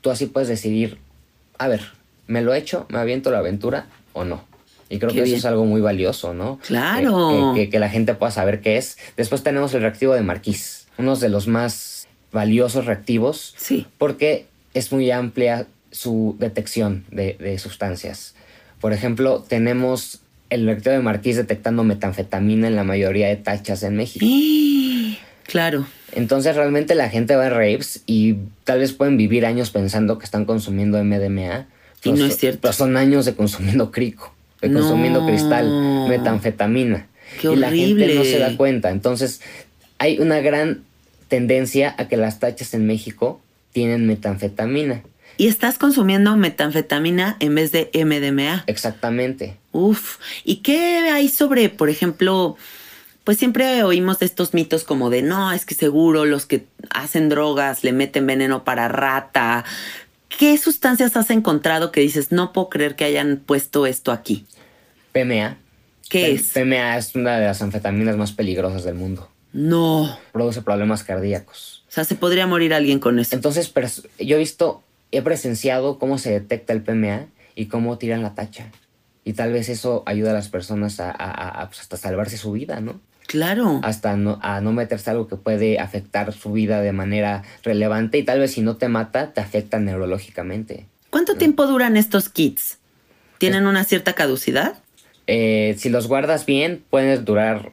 tú 0.00 0.10
así 0.10 0.26
puedes 0.26 0.48
decidir, 0.48 0.98
a 1.58 1.68
ver, 1.68 1.82
¿me 2.26 2.40
lo 2.40 2.54
he 2.54 2.58
hecho? 2.58 2.86
¿Me 2.88 2.98
aviento 2.98 3.30
la 3.30 3.38
aventura 3.38 3.86
o 4.14 4.24
no? 4.24 4.49
Y 4.90 4.98
creo 4.98 5.12
que 5.12 5.22
eso 5.22 5.36
es 5.36 5.44
algo 5.44 5.64
muy 5.64 5.80
valioso, 5.80 6.34
¿no? 6.34 6.58
Claro. 6.66 7.54
Que, 7.54 7.78
la 7.78 7.88
gente 7.88 8.14
pueda 8.14 8.32
saber 8.32 8.60
qué 8.60 8.76
es. 8.76 8.98
Después 9.16 9.44
tenemos 9.44 9.72
el 9.72 9.82
reactivo 9.82 10.14
de 10.14 10.22
Marquis, 10.22 10.88
uno 10.98 11.14
de 11.14 11.28
los 11.28 11.46
más 11.46 12.08
valiosos 12.32 12.86
reactivos. 12.86 13.54
Sí. 13.56 13.86
Porque 13.98 14.46
es 14.74 14.90
muy 14.90 15.12
amplia 15.12 15.68
su 15.92 16.34
detección 16.40 17.04
de, 17.12 17.56
sustancias. 17.58 18.34
Por 18.80 18.92
ejemplo, 18.92 19.44
tenemos 19.46 20.22
el 20.50 20.66
reactivo 20.66 20.96
de 20.96 21.02
Marquis 21.02 21.36
detectando 21.36 21.84
metanfetamina 21.84 22.66
en 22.66 22.74
la 22.74 22.82
mayoría 22.82 23.28
de 23.28 23.36
tachas 23.36 23.84
en 23.84 23.94
México. 23.96 24.26
Claro. 25.44 25.86
Entonces 26.12 26.56
realmente 26.56 26.96
la 26.96 27.08
gente 27.08 27.36
va 27.36 27.46
a 27.46 27.50
raves 27.50 28.02
y 28.06 28.38
tal 28.64 28.80
vez 28.80 28.92
pueden 28.92 29.16
vivir 29.16 29.46
años 29.46 29.70
pensando 29.70 30.18
que 30.18 30.24
están 30.24 30.46
consumiendo 30.46 31.02
MDMA. 31.02 31.68
Y 32.02 32.10
no 32.10 32.26
es 32.26 32.38
cierto. 32.38 32.62
Pero 32.62 32.72
son 32.72 32.96
años 32.96 33.24
de 33.24 33.34
consumiendo 33.34 33.92
crico 33.92 34.34
consumiendo 34.60 35.26
cristal, 35.26 36.06
metanfetamina. 36.08 37.06
Qué 37.40 37.52
y 37.52 37.56
la 37.56 37.70
gente 37.70 38.14
no 38.14 38.24
se 38.24 38.38
da 38.38 38.56
cuenta. 38.56 38.90
Entonces, 38.90 39.40
hay 39.98 40.18
una 40.18 40.40
gran 40.40 40.82
tendencia 41.28 41.94
a 41.96 42.08
que 42.08 42.16
las 42.16 42.40
tachas 42.40 42.74
en 42.74 42.86
México 42.86 43.40
tienen 43.72 44.06
metanfetamina. 44.06 45.02
Y 45.36 45.46
estás 45.46 45.78
consumiendo 45.78 46.36
metanfetamina 46.36 47.36
en 47.40 47.54
vez 47.54 47.72
de 47.72 47.90
MDMA. 47.94 48.64
Exactamente. 48.66 49.56
Uf. 49.72 50.18
¿Y 50.44 50.56
qué 50.56 51.10
hay 51.10 51.28
sobre, 51.28 51.70
por 51.70 51.88
ejemplo, 51.88 52.56
pues 53.24 53.38
siempre 53.38 53.82
oímos 53.84 54.18
de 54.18 54.26
estos 54.26 54.54
mitos 54.54 54.84
como 54.84 55.08
de 55.08 55.22
no, 55.22 55.52
es 55.52 55.64
que 55.64 55.74
seguro 55.74 56.24
los 56.24 56.46
que 56.46 56.66
hacen 56.90 57.28
drogas 57.28 57.84
le 57.84 57.92
meten 57.92 58.26
veneno 58.26 58.64
para 58.64 58.88
rata, 58.88 59.64
¿Qué 60.38 60.56
sustancias 60.56 61.16
has 61.16 61.30
encontrado 61.30 61.92
que 61.92 62.00
dices, 62.00 62.32
no 62.32 62.52
puedo 62.52 62.70
creer 62.70 62.96
que 62.96 63.04
hayan 63.04 63.42
puesto 63.44 63.86
esto 63.86 64.12
aquí? 64.12 64.46
PMA. 65.12 65.58
¿Qué 66.08 66.32
es? 66.32 66.52
PMA 66.52 66.96
es 66.96 67.14
una 67.14 67.38
de 67.38 67.46
las 67.46 67.60
anfetaminas 67.60 68.16
más 68.16 68.32
peligrosas 68.32 68.84
del 68.84 68.94
mundo. 68.94 69.28
No. 69.52 70.18
Produce 70.32 70.62
problemas 70.62 71.04
cardíacos. 71.04 71.84
O 71.88 71.92
sea, 71.92 72.04
se 72.04 72.14
podría 72.14 72.46
morir 72.46 72.72
alguien 72.72 73.00
con 73.00 73.18
eso. 73.18 73.34
Entonces, 73.34 73.72
yo 74.18 74.36
he 74.36 74.38
visto, 74.38 74.82
he 75.10 75.22
presenciado 75.22 75.98
cómo 75.98 76.18
se 76.18 76.30
detecta 76.30 76.72
el 76.72 76.82
PMA 76.82 77.26
y 77.54 77.66
cómo 77.66 77.98
tiran 77.98 78.22
la 78.22 78.34
tacha. 78.34 78.70
Y 79.24 79.34
tal 79.34 79.52
vez 79.52 79.68
eso 79.68 80.02
ayuda 80.06 80.30
a 80.30 80.34
las 80.34 80.48
personas 80.48 80.98
a, 81.00 81.66
pues, 81.68 81.80
hasta 81.80 81.96
salvarse 81.96 82.38
su 82.38 82.52
vida, 82.52 82.80
¿no? 82.80 83.00
Claro. 83.30 83.78
Hasta 83.84 84.16
no, 84.16 84.40
a 84.42 84.60
no 84.60 84.72
meterse 84.72 85.08
algo 85.08 85.28
que 85.28 85.36
puede 85.36 85.78
afectar 85.78 86.32
su 86.32 86.50
vida 86.50 86.80
de 86.80 86.90
manera 86.90 87.44
relevante 87.62 88.18
y 88.18 88.24
tal 88.24 88.40
vez 88.40 88.50
si 88.50 88.60
no 88.60 88.76
te 88.76 88.88
mata, 88.88 89.32
te 89.32 89.40
afecta 89.40 89.78
neurológicamente. 89.78 90.88
¿Cuánto 91.10 91.36
tiempo 91.36 91.64
duran 91.68 91.96
estos 91.96 92.28
kits? 92.28 92.78
¿Tienen 93.38 93.68
una 93.68 93.84
cierta 93.84 94.14
caducidad? 94.14 94.74
Eh, 95.28 95.76
si 95.78 95.90
los 95.90 96.08
guardas 96.08 96.44
bien, 96.44 96.82
pueden 96.90 97.24
durar 97.24 97.70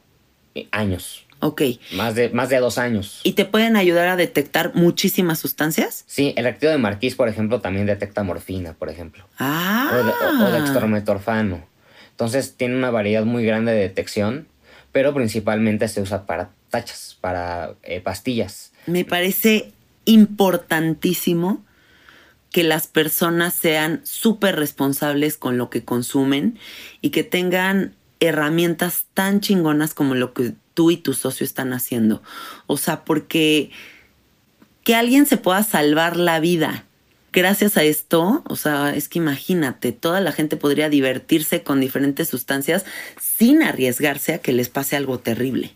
años. 0.69 1.25
Ok. 1.39 1.63
Más 1.93 2.13
de, 2.13 2.29
más 2.29 2.49
de 2.49 2.59
dos 2.59 2.77
años. 2.77 3.21
¿Y 3.23 3.31
te 3.31 3.45
pueden 3.45 3.77
ayudar 3.77 4.09
a 4.09 4.15
detectar 4.15 4.75
muchísimas 4.75 5.39
sustancias? 5.39 6.03
Sí, 6.05 6.35
el 6.37 6.43
reactivo 6.43 6.71
de 6.71 6.77
Marquis, 6.77 7.15
por 7.15 7.29
ejemplo, 7.29 7.61
también 7.61 7.87
detecta 7.87 8.21
morfina, 8.21 8.73
por 8.73 8.89
ejemplo. 8.89 9.27
Ah. 9.39 9.89
O, 10.39 10.51
de, 10.51 10.59
dextrometorfano. 10.59 11.65
Entonces 12.11 12.57
tiene 12.57 12.75
una 12.75 12.91
variedad 12.91 13.25
muy 13.25 13.43
grande 13.43 13.71
de 13.71 13.79
detección 13.79 14.45
pero 14.97 15.13
principalmente 15.13 15.87
se 15.89 16.01
usa 16.01 16.25
para 16.25 16.49
tachas, 16.71 17.19
para 17.21 17.75
eh, 17.83 18.01
pastillas. 18.01 18.71
Me 18.87 19.05
parece 19.05 19.71
importantísimo 20.05 21.63
que 22.51 22.63
las 22.63 22.87
personas 22.87 23.53
sean 23.53 24.01
súper 24.03 24.55
responsables 24.55 25.37
con 25.37 25.59
lo 25.59 25.69
que 25.69 25.85
consumen 25.85 26.57
y 26.99 27.11
que 27.11 27.23
tengan 27.23 27.93
herramientas 28.19 29.05
tan 29.13 29.39
chingonas 29.39 29.93
como 29.93 30.15
lo 30.15 30.33
que 30.33 30.53
tú 30.73 30.89
y 30.89 30.97
tu 30.97 31.13
socio 31.13 31.45
están 31.45 31.73
haciendo. 31.73 32.23
O 32.65 32.77
sea, 32.77 33.05
porque 33.05 33.69
que 34.83 34.95
alguien 34.95 35.27
se 35.27 35.37
pueda 35.37 35.61
salvar 35.61 36.17
la 36.17 36.39
vida 36.39 36.87
gracias 37.37 37.77
a 37.77 37.83
esto, 37.83 38.43
o 38.47 38.55
sea, 38.55 38.95
es 38.95 39.07
que 39.07 39.19
imagínate, 39.19 39.91
toda 39.91 40.21
la 40.21 40.31
gente 40.31 40.57
podría 40.57 40.89
divertirse 40.89 41.61
con 41.61 41.79
diferentes 41.79 42.29
sustancias 42.29 42.83
sin 43.37 43.61
arriesgarse 43.61 44.33
a 44.33 44.39
que 44.39 44.51
les 44.51 44.69
pase 44.69 44.95
algo 44.95 45.19
terrible. 45.19 45.71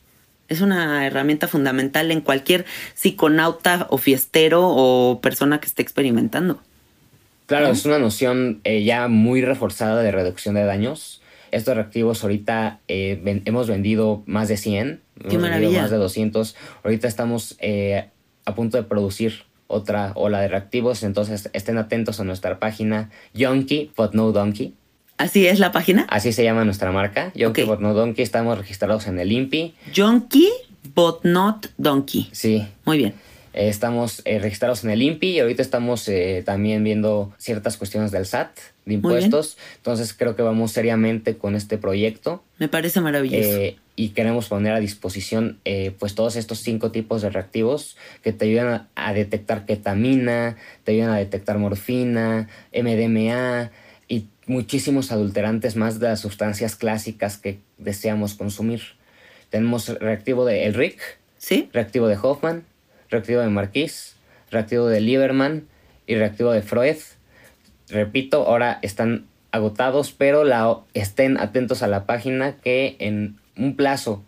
Es 0.49 0.61
una 0.61 1.05
herramienta 1.05 1.47
fundamental 1.47 2.11
en 2.11 2.21
cualquier 2.21 2.65
psiconauta 2.95 3.88
o 3.89 3.97
fiestero 3.97 4.67
o 4.67 5.21
persona 5.21 5.59
que 5.59 5.67
esté 5.67 5.81
experimentando. 5.81 6.59
Claro, 7.45 7.67
es 7.67 7.85
una 7.85 7.99
noción 7.99 8.61
eh, 8.63 8.83
ya 8.83 9.07
muy 9.07 9.41
reforzada 9.41 10.01
de 10.01 10.11
reducción 10.11 10.55
de 10.55 10.63
daños. 10.63 11.21
Estos 11.51 11.75
reactivos 11.75 12.23
ahorita 12.23 12.79
eh, 12.88 13.41
hemos 13.45 13.67
vendido 13.67 14.23
más 14.25 14.47
de 14.47 14.57
100, 14.57 15.01
Qué 15.15 15.19
hemos 15.19 15.31
vendido 15.31 15.41
maravilla. 15.49 15.81
más 15.81 15.91
de 15.91 15.97
200. 15.97 16.55
Ahorita 16.83 17.07
estamos 17.07 17.57
eh, 17.59 18.09
a 18.45 18.55
punto 18.55 18.77
de 18.77 18.83
producir 18.83 19.43
otra 19.67 20.13
ola 20.15 20.41
de 20.41 20.47
reactivos, 20.47 21.03
entonces 21.03 21.49
estén 21.53 21.77
atentos 21.77 22.19
a 22.19 22.23
nuestra 22.23 22.59
página 22.59 23.09
Yonky 23.33 23.91
but 23.95 24.13
no 24.13 24.31
Donkey. 24.31 24.73
¿Así 25.22 25.45
es 25.48 25.60
la 25.60 25.72
página? 25.72 26.06
Así 26.10 26.34
se 26.34 26.43
llama 26.43 26.65
nuestra 26.65 26.91
marca. 26.91 27.31
Yonky 27.35 27.61
Ok. 27.61 27.68
but 27.69 27.80
no 27.80 27.93
Donkey. 27.93 28.23
Estamos 28.23 28.57
registrados 28.57 29.07
en 29.07 29.19
el 29.19 29.31
INPI. 29.31 29.76
Junkie, 29.95 30.49
but 30.95 31.19
not 31.23 31.68
donkey. 31.77 32.27
Sí, 32.31 32.68
Muy 32.85 32.98
bien. 32.98 33.14
Eh, 33.53 33.68
estamos 33.68 34.22
eh, 34.26 34.39
registrados 34.39 34.84
en 34.85 34.91
el 34.91 35.02
INPI 35.02 35.27
y 35.31 35.39
ahorita 35.41 35.61
estamos 35.61 36.07
eh, 36.07 36.41
también 36.45 36.84
viendo 36.85 37.34
ciertas 37.38 37.76
cuestiones 37.77 38.10
del 38.11 38.26
SAT, 38.26 38.49
de 38.85 38.93
impuestos. 38.95 39.57
Entonces 39.76 40.14
creo 40.14 40.35
que 40.38 40.41
vamos 40.41 40.72
seriamente 40.72 41.38
con 41.38 41.56
este 41.56 41.77
proyecto 41.77 42.43
Me 42.60 42.68
parece 42.69 43.02
maravilloso. 43.02 43.43
eh, 43.60 43.77
y 43.98 44.10
queremos 44.10 44.48
poner 44.48 44.72
a 44.72 44.80
disposición 44.80 45.60
eh, 45.65 45.91
pues 45.99 46.15
todos 46.15 46.38
estos 46.38 46.60
cinco 46.60 46.91
tipos 46.91 47.22
de 47.22 47.30
reactivos 47.30 47.98
que 48.23 48.31
te 48.31 48.45
ayudan 48.45 48.68
a, 48.69 48.88
a 48.95 49.14
detectar 49.14 49.65
ketamina, 49.65 50.56
te 50.85 50.93
ayudan 50.93 51.10
a 51.11 51.18
detectar 51.18 51.57
morfina, 51.57 52.48
MDMA 52.73 53.69
y 54.11 54.27
muchísimos 54.45 55.13
adulterantes 55.13 55.77
más 55.77 56.01
de 56.01 56.09
las 56.09 56.19
sustancias 56.19 56.75
clásicas 56.75 57.38
que 57.38 57.59
deseamos 57.77 58.33
consumir. 58.33 58.81
Tenemos 59.49 59.88
reactivo 59.88 60.43
de 60.43 60.65
El 60.65 60.73
Rick, 60.73 60.99
¿Sí? 61.38 61.69
reactivo 61.71 62.09
de 62.09 62.17
Hoffman, 62.21 62.65
reactivo 63.09 63.39
de 63.39 63.47
Marquis, 63.47 64.17
reactivo 64.49 64.88
de 64.88 64.99
Lieberman 64.99 65.65
y 66.07 66.15
reactivo 66.15 66.51
de 66.51 66.61
Freud. 66.61 66.97
Repito, 67.88 68.45
ahora 68.47 68.79
están 68.81 69.27
agotados, 69.53 70.11
pero 70.11 70.43
la, 70.43 70.79
estén 70.93 71.39
atentos 71.39 71.81
a 71.81 71.88
la 71.88 72.05
página 72.05 72.57
que 72.57 72.97
en 72.99 73.38
un 73.55 73.77
plazo 73.77 74.25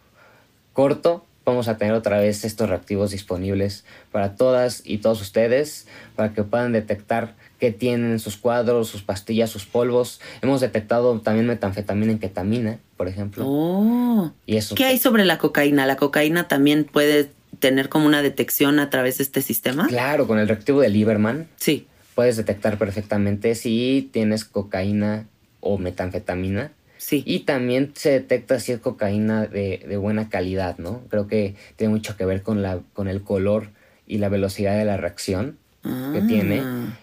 corto 0.72 1.26
vamos 1.44 1.68
a 1.68 1.78
tener 1.78 1.94
otra 1.94 2.20
vez 2.20 2.46
estos 2.46 2.70
reactivos 2.70 3.12
disponibles 3.12 3.84
para 4.14 4.38
todas 4.38 4.82
y 4.86 5.00
todos 5.00 5.22
ustedes, 5.22 5.88
para 6.16 6.32
que 6.32 6.44
puedan 6.44 6.72
detectar 6.72 7.34
qué 7.64 7.72
tienen 7.72 8.12
en 8.12 8.20
sus 8.20 8.36
cuadros, 8.36 8.90
sus 8.90 9.04
pastillas, 9.04 9.50
sus 9.50 9.66
polvos. 9.66 10.20
Hemos 10.42 10.60
detectado 10.60 11.18
también 11.22 11.48
metanfetamina 11.48 12.12
en 12.12 12.20
ketamina, 12.20 12.78
por 12.98 13.08
ejemplo. 13.08 13.46
Oh. 13.48 14.34
Y 14.46 14.58
eso 14.58 14.76
¿Qué 14.76 14.84
hay 14.84 14.98
sobre 14.98 15.24
la 15.24 15.38
cocaína? 15.38 15.86
¿La 15.86 15.96
cocaína 15.96 16.50
también 16.50 16.84
puede 16.84 17.30
tener 17.60 17.88
como 17.88 18.06
una 18.06 18.22
detección 18.22 18.80
a 18.80 18.90
través 18.90 19.20
de 19.20 19.24
este 19.24 19.42
sistema? 19.42 19.88
Claro, 19.88 20.28
con 20.28 20.40
el 20.40 20.50
reactivo 20.50 20.82
de 20.82 20.90
Lieberman 20.90 21.48
Sí. 21.56 21.88
puedes 22.16 22.36
detectar 22.36 22.78
perfectamente 22.78 23.56
si 23.56 24.10
tienes 24.12 24.44
cocaína 24.44 25.26
o 25.62 25.78
metanfetamina. 25.78 26.74
Sí. 26.98 27.24
Y 27.26 27.46
también 27.46 27.94
se 27.96 28.10
detecta 28.12 28.60
si 28.60 28.74
es 28.74 28.80
cocaína 28.80 29.48
de, 29.48 29.86
de 29.88 29.96
buena 29.96 30.28
calidad, 30.28 30.78
¿no? 30.80 31.04
Creo 31.10 31.28
que 31.28 31.56
tiene 31.78 31.94
mucho 31.94 32.18
que 32.18 32.26
ver 32.26 32.42
con, 32.42 32.62
la, 32.62 32.82
con 32.92 33.08
el 33.08 33.22
color 33.22 33.70
y 34.06 34.18
la 34.18 34.28
velocidad 34.28 34.78
de 34.78 34.84
la 34.84 34.98
reacción 34.98 35.60
que 35.84 35.90
Ah. 35.90 36.24
tiene. 36.28 36.62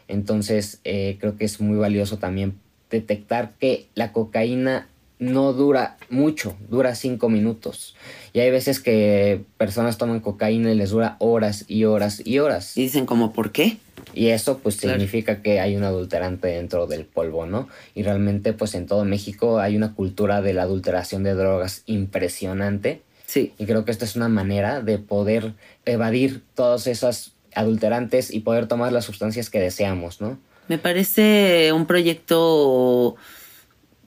Entonces, 0.09 0.81
eh, 0.85 1.17
creo 1.21 1.37
que 1.37 1.45
es 1.45 1.61
muy 1.61 1.77
valioso 1.79 2.19
también 2.19 2.55
detectar 2.91 3.53
que 3.59 3.87
la 3.95 4.13
cocaína 4.13 4.89
no 5.19 5.53
dura 5.53 5.99
mucho, 6.09 6.57
dura 6.71 6.95
cinco 6.95 7.29
minutos. 7.29 7.95
Y 8.33 8.41
hay 8.41 8.51
veces 8.51 8.81
que 8.81 9.43
personas 9.59 9.99
toman 9.99 10.21
cocaína 10.21 10.73
y 10.73 10.75
les 10.75 10.91
dura 10.91 11.17
horas 11.19 11.67
y 11.69 11.85
horas 11.85 12.23
y 12.25 12.39
horas. 12.39 12.77
Y 12.79 12.83
dicen 12.85 13.05
como, 13.05 13.33
¿por 13.35 13.53
qué? 13.53 13.77
Y 14.15 14.29
eso 14.29 14.59
pues 14.59 14.77
Claro. 14.79 14.99
significa 14.99 15.43
que 15.43 15.61
hay 15.61 15.77
un 15.77 15.85
adulterante 15.85 16.49
dentro 16.49 16.87
del 16.87 17.05
polvo, 17.05 17.45
¿no? 17.45 17.69
Y 17.95 18.03
realmente 18.03 18.55
pues 18.55 18.75
en 18.75 18.87
todo 18.87 19.05
México 19.05 19.61
hay 19.61 19.77
una 19.77 19.95
cultura 19.95 20.41
de 20.41 20.55
la 20.55 20.63
adulteración 20.63 21.23
de 21.23 21.35
drogas 21.35 21.83
impresionante. 21.85 23.03
Sí. 23.27 23.53
Y 23.59 23.67
creo 23.67 23.85
que 23.85 23.91
esta 23.93 24.07
es 24.07 24.17
una 24.17 24.29
manera 24.29 24.81
de 24.81 24.99
poder 24.99 25.53
evadir 25.85 26.43
todos 26.55 26.87
esos 26.87 27.35
adulterantes 27.55 28.33
y 28.33 28.41
poder 28.41 28.67
tomar 28.67 28.93
las 28.93 29.05
sustancias 29.05 29.51
que 29.51 29.61
deseamos, 29.61 30.21
¿no? 30.21 30.39
Me 30.69 30.79
parece 30.79 31.73
un 31.73 31.87
proyecto 31.87 33.17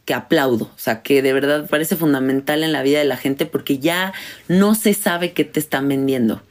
que 0.06 0.14
aplaudo, 0.14 0.66
o 0.66 0.78
sea, 0.78 1.02
que 1.02 1.22
de 1.22 1.34
verdad 1.34 1.68
parece 1.70 1.96
fundamental 1.96 2.64
en 2.64 2.72
la 2.72 2.84
vida 2.84 3.00
de 3.00 3.06
la 3.06 3.18
gente 3.18 3.46
porque 3.46 3.80
ya 3.80 4.14
no 4.48 4.76
se 4.76 4.94
sabe 4.94 5.34
qué 5.34 5.46
te 5.46 5.60
están 5.60 5.88
vendiendo. 5.88 6.42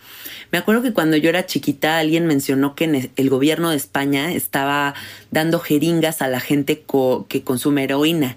Me 0.51 0.59
acuerdo 0.59 0.82
que 0.82 0.93
cuando 0.93 1.16
yo 1.16 1.31
era 1.31 1.47
chiquita 1.47 1.98
alguien 1.98 2.27
mencionó 2.27 2.74
que 2.74 3.10
el 3.16 3.31
gobierno 3.31 3.70
de 3.70 3.77
España 3.77 4.32
estaba 4.32 4.94
dando 5.31 5.59
jeringas 5.59 6.20
a 6.20 6.28
la 6.28 6.40
gente 6.40 6.85
que 7.28 7.43
consume 7.43 7.85
heroína 7.85 8.36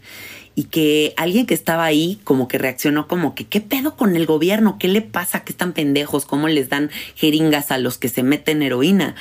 y 0.56 0.66
que 0.66 1.14
alguien 1.18 1.46
que 1.46 1.54
estaba 1.54 1.84
ahí 1.84 2.20
como 2.24 2.48
que 2.48 2.58
reaccionó 2.58 3.08
como 3.08 3.36
que 3.36 3.46
qué 3.46 3.60
pedo 3.60 3.96
con 3.96 4.16
el 4.16 4.26
gobierno, 4.26 4.78
qué 4.80 4.88
le 4.88 5.02
pasa, 5.02 5.44
que 5.44 5.52
están 5.52 5.74
pendejos, 5.74 6.26
cómo 6.26 6.48
les 6.48 6.70
dan 6.70 6.90
jeringas 7.16 7.72
a 7.72 7.78
los 7.78 7.98
que 7.98 8.08
se 8.08 8.24
meten 8.24 8.64
heroína. 8.64 9.16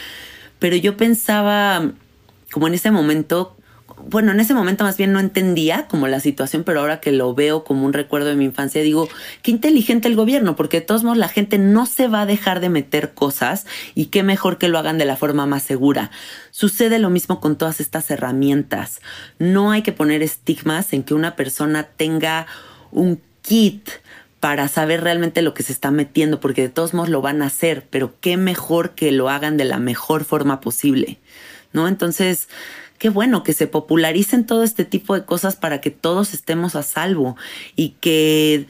Pero 0.60 0.76
yo 0.76 0.96
pensaba 0.96 1.92
como 2.52 2.68
en 2.68 2.74
ese 2.74 2.92
momento, 2.92 3.56
bueno, 3.96 4.32
en 4.32 4.40
ese 4.40 4.54
momento 4.54 4.84
más 4.84 4.96
bien 4.96 5.12
no 5.12 5.20
entendía 5.20 5.86
como 5.88 6.08
la 6.08 6.20
situación, 6.20 6.64
pero 6.64 6.80
ahora 6.80 7.00
que 7.00 7.12
lo 7.12 7.34
veo 7.34 7.64
como 7.64 7.86
un 7.86 7.92
recuerdo 7.92 8.28
de 8.28 8.36
mi 8.36 8.44
infancia, 8.44 8.82
digo, 8.82 9.08
qué 9.42 9.50
inteligente 9.50 10.08
el 10.08 10.16
gobierno, 10.16 10.56
porque 10.56 10.80
de 10.80 10.86
todos 10.86 11.04
modos 11.04 11.18
la 11.18 11.28
gente 11.28 11.58
no 11.58 11.86
se 11.86 12.08
va 12.08 12.22
a 12.22 12.26
dejar 12.26 12.60
de 12.60 12.68
meter 12.68 13.14
cosas 13.14 13.66
y 13.94 14.06
qué 14.06 14.22
mejor 14.22 14.58
que 14.58 14.68
lo 14.68 14.78
hagan 14.78 14.98
de 14.98 15.04
la 15.04 15.16
forma 15.16 15.46
más 15.46 15.62
segura. 15.62 16.10
Sucede 16.50 16.98
lo 16.98 17.10
mismo 17.10 17.40
con 17.40 17.56
todas 17.56 17.80
estas 17.80 18.10
herramientas. 18.10 19.00
No 19.38 19.70
hay 19.70 19.82
que 19.82 19.92
poner 19.92 20.22
estigmas 20.22 20.92
en 20.92 21.02
que 21.02 21.14
una 21.14 21.36
persona 21.36 21.84
tenga 21.96 22.46
un 22.90 23.20
kit 23.42 23.88
para 24.40 24.68
saber 24.68 25.02
realmente 25.02 25.40
lo 25.40 25.54
que 25.54 25.62
se 25.62 25.72
está 25.72 25.90
metiendo, 25.90 26.38
porque 26.38 26.60
de 26.60 26.68
todos 26.68 26.92
modos 26.92 27.08
lo 27.08 27.22
van 27.22 27.40
a 27.40 27.46
hacer, 27.46 27.86
pero 27.88 28.12
qué 28.20 28.36
mejor 28.36 28.90
que 28.90 29.10
lo 29.10 29.30
hagan 29.30 29.56
de 29.56 29.64
la 29.64 29.78
mejor 29.78 30.24
forma 30.24 30.60
posible, 30.60 31.18
¿no? 31.72 31.88
Entonces, 31.88 32.48
qué 32.98 33.08
bueno 33.08 33.42
que 33.42 33.52
se 33.52 33.66
popularicen 33.66 34.46
todo 34.46 34.64
este 34.64 34.84
tipo 34.84 35.14
de 35.14 35.24
cosas 35.24 35.56
para 35.56 35.80
que 35.80 35.90
todos 35.90 36.34
estemos 36.34 36.76
a 36.76 36.82
salvo 36.82 37.36
y 37.76 37.90
que 38.00 38.66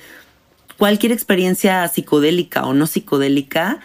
cualquier 0.79 1.13
experiencia 1.13 1.87
psicodélica 1.89 2.65
o 2.65 2.75
no 2.75 2.87
psicodélica 2.87 3.81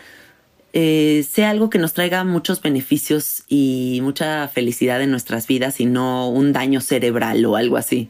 eh, 0.72 1.26
sea 1.30 1.49
algo 1.49 1.70
que 1.70 1.80
nos 1.80 1.94
traiga 1.94 2.24
muchos 2.24 2.61
beneficios 2.61 3.44
y 3.48 3.99
mucha 4.03 4.48
felicidad 4.48 5.02
en 5.02 5.10
nuestras 5.10 5.48
vidas 5.48 5.80
y 5.80 5.86
no 5.86 6.30
un 6.30 6.53
daño 6.53 6.80
cerebral 6.80 7.44
o 7.45 7.56
algo 7.56 7.78
así. 7.78 8.10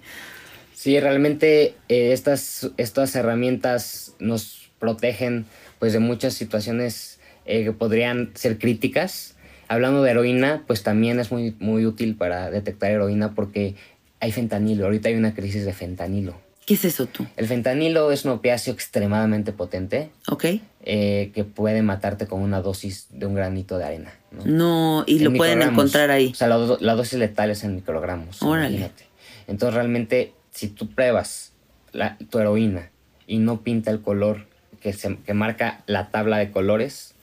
Sí, 0.73 0.99
realmente 0.99 1.75
eh, 1.87 2.13
estas, 2.13 2.71
estas 2.77 3.15
herramientas 3.15 4.15
nos 4.19 4.69
protegen 4.79 5.45
pues 5.77 5.93
de 5.93 5.99
muchas 5.99 6.33
situaciones 6.33 7.19
eh, 7.45 7.63
que 7.63 7.71
podrían 7.71 8.31
ser 8.35 8.57
críticas. 8.57 9.35
Hablando 9.69 10.03
de 10.03 10.11
heroína, 10.11 10.63
pues 10.67 10.83
también 10.83 11.19
es 11.19 11.31
muy, 11.31 11.55
muy 11.59 11.85
útil 11.85 12.15
para 12.15 12.49
detectar 12.51 12.91
heroína 12.91 13.33
porque 13.35 13.75
hay 14.19 14.31
fentanilo. 14.33 14.83
Ahorita 14.85 15.07
hay 15.09 15.15
una 15.15 15.33
crisis 15.33 15.63
de 15.63 15.71
fentanilo. 15.73 16.35
¿Qué 16.65 16.73
es 16.73 16.85
eso 16.85 17.05
tú? 17.07 17.25
El 17.37 17.47
fentanilo 17.47 18.11
es 18.11 18.25
un 18.25 18.31
opiáceo 18.31 18.73
extremadamente 18.73 19.53
potente 19.53 20.11
¿Ok? 20.29 20.45
eh, 20.83 21.31
que 21.33 21.43
puede 21.43 21.81
matarte 21.81 22.27
con 22.27 22.41
una 22.41 22.61
dosis 22.61 23.07
de 23.11 23.25
un 23.25 23.33
granito 23.33 23.77
de 23.77 23.85
arena. 23.85 24.13
¿no? 24.31 24.43
No, 24.45 25.03
y 25.07 25.17
En 25.17 25.23
lo 25.23 25.33
pueden 25.33 25.61
encontrar 25.63 26.11
ahí. 26.11 26.29
O 26.31 26.35
sea, 26.35 26.47
la, 26.47 26.55
do- 26.57 26.77
la 26.81 26.93
dosis 26.95 27.17
letal 27.17 27.49
es 27.49 27.63
en 27.63 27.75
microgramos. 27.75 28.41
Órale. 28.43 28.69
imagínate. 28.77 29.05
Entonces, 29.47 29.73
realmente, 29.75 30.33
si 30.51 30.67
tú 30.67 30.89
pruebas 30.93 31.53
la- 31.91 32.17
tu 32.29 32.37
heroína 32.37 32.91
y 33.25 33.37
no 33.39 33.61
pinta 33.61 33.89
el 33.89 34.01
color 34.01 34.45
que, 34.81 34.93
se, 34.93 35.17
que 35.25 35.33
marca 35.33 35.81
la 35.87 36.09
tabla 36.11 36.37
de 36.37 36.51
colores, 36.51 37.15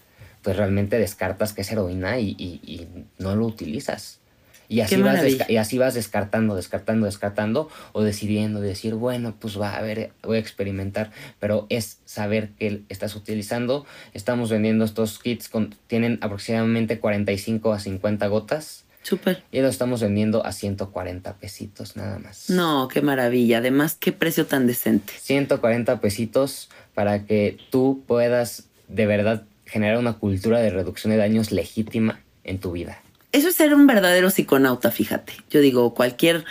pues 0.47 0.57
realmente 0.57 0.97
descartas 0.97 1.53
que 1.53 1.63
es 1.63 1.73
heroína 1.73 2.21
y, 2.21 2.37
y- 2.39 2.61
y 2.65 2.87
no 3.19 3.35
lo 3.35 3.47
utilizas. 3.47 4.21
Y 4.69 4.79
así, 4.81 4.95
vas 5.03 5.25
y 5.49 5.57
así 5.57 5.77
vas 5.77 5.95
descartando, 5.95 6.55
descartando, 6.55 7.07
descartando, 7.07 7.69
o 7.93 8.05
decidiendo 8.05 8.61
decir, 8.61 8.95
bueno, 8.95 9.35
pues 9.41 9.61
va 9.61 9.77
a 9.77 9.83
ver, 9.83 10.13
voy 10.23 10.37
a 10.37 10.41
experimentar, 10.41 11.11
pero 11.41 11.67
es 11.69 11.99
saber 12.05 12.51
que 12.51 12.83
estás 12.89 13.17
utilizando. 13.17 13.87
Estamos 14.15 14.49
vendiendo 14.49 14.85
estos 14.85 15.19
kits, 15.19 15.49
con, 15.49 15.75
tienen 15.89 16.21
aproximadamente 16.21 17.01
45 17.01 17.73
a 17.73 17.81
50 17.81 18.29
gotas. 18.29 18.85
Súper. 19.03 19.43
Y 19.51 19.63
lo 19.63 19.69
estamos 19.69 20.01
vendiendo 20.01 20.47
a 20.47 20.53
140 20.53 21.35
pesitos 21.39 21.97
nada 21.97 22.21
más. 22.21 22.51
No, 22.51 22.87
qué 22.87 23.03
maravilla. 23.03 23.59
Además, 23.59 23.97
qué 23.99 24.13
precio 24.13 24.47
tan 24.47 24.69
decente. 24.69 25.13
140 25.19 26.01
pesitos 26.01 26.69
para 26.95 27.25
que 27.25 27.57
tú 27.71 28.05
puedas 28.07 28.69
de 28.87 29.07
verdad 29.07 29.43
generar 29.67 29.99
una 29.99 30.15
cultura 30.15 30.61
de 30.61 30.71
reducción 30.71 31.11
de 31.13 31.19
daños 31.19 31.53
legítima 31.53 32.21
en 32.45 32.59
tu 32.59 32.73
vida. 32.73 33.03
Eso 33.33 33.49
es 33.49 33.57
ser 33.57 33.75
un 33.75 33.87
verdadero 33.87 34.31
psiconauta, 34.31 34.91
fíjate. 34.91 35.35
Yo 35.51 35.61
digo, 35.61 35.93
cualquier, 35.93 36.45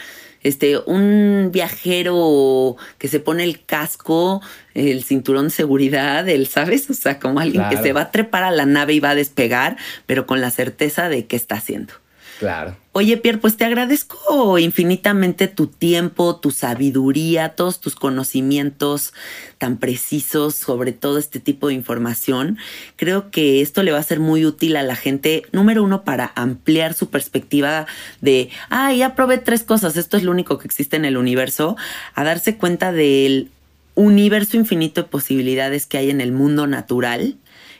este, 0.44 0.78
un 0.78 1.50
viajero 1.52 2.76
que 2.98 3.08
se 3.08 3.20
pone 3.20 3.44
el 3.44 3.66
casco, 3.66 4.42
el 4.74 5.04
cinturón 5.04 5.46
de 5.46 5.52
seguridad, 5.52 6.28
el, 6.30 6.48
¿sabes? 6.48 6.90
O 6.90 6.94
sea, 6.94 7.20
como 7.20 7.40
alguien 7.40 7.64
que 7.70 7.78
se 7.78 7.94
va 7.94 8.02
a 8.02 8.12
trepar 8.12 8.44
a 8.44 8.52
la 8.52 8.66
nave 8.66 8.94
y 8.94 9.00
va 9.00 9.12
a 9.12 9.16
despegar, 9.16 9.78
pero 10.06 10.28
con 10.28 10.42
la 10.42 10.52
certeza 10.52 11.10
de 11.10 11.26
qué 11.26 11.36
está 11.36 11.56
haciendo. 11.56 11.94
Claro. 12.40 12.76
Oye, 12.92 13.18
Pierre, 13.18 13.40
pues 13.40 13.58
te 13.58 13.66
agradezco 13.66 14.58
infinitamente 14.58 15.48
tu 15.48 15.68
tiempo, 15.68 16.38
tu 16.38 16.52
sabiduría, 16.52 17.50
todos 17.50 17.82
tus 17.82 17.96
conocimientos 17.96 19.14
tan 19.58 19.78
precisos 19.78 20.56
sobre 20.56 20.94
todo 20.94 21.18
este 21.18 21.40
tipo 21.40 21.68
de 21.68 21.74
información. 21.74 22.58
Creo 22.96 23.32
que 23.32 23.62
esto 23.62 23.84
le 23.84 23.92
va 23.92 24.00
a 24.00 24.04
ser 24.04 24.20
muy 24.20 24.46
útil 24.46 24.78
a 24.78 24.84
la 24.84 24.96
gente, 24.96 25.44
número 25.52 25.84
uno, 25.84 26.04
para 26.04 26.32
ampliar 26.36 26.94
su 26.94 27.10
perspectiva 27.10 27.86
de, 28.22 28.50
ah, 28.70 28.94
ya 28.94 29.16
probé 29.16 29.40
tres 29.40 29.64
cosas, 29.64 29.98
esto 29.98 30.16
es 30.16 30.24
lo 30.24 30.32
único 30.32 30.58
que 30.58 30.68
existe 30.68 30.96
en 30.96 31.06
el 31.06 31.18
universo, 31.18 31.76
a 32.14 32.24
darse 32.24 32.58
cuenta 32.58 32.92
del 32.94 33.50
universo 33.96 34.58
infinito 34.58 35.04
de 35.04 35.10
posibilidades 35.10 35.86
que 35.86 35.98
hay 35.98 36.10
en 36.10 36.22
el 36.22 36.32
mundo 36.32 36.68
natural, 36.68 37.36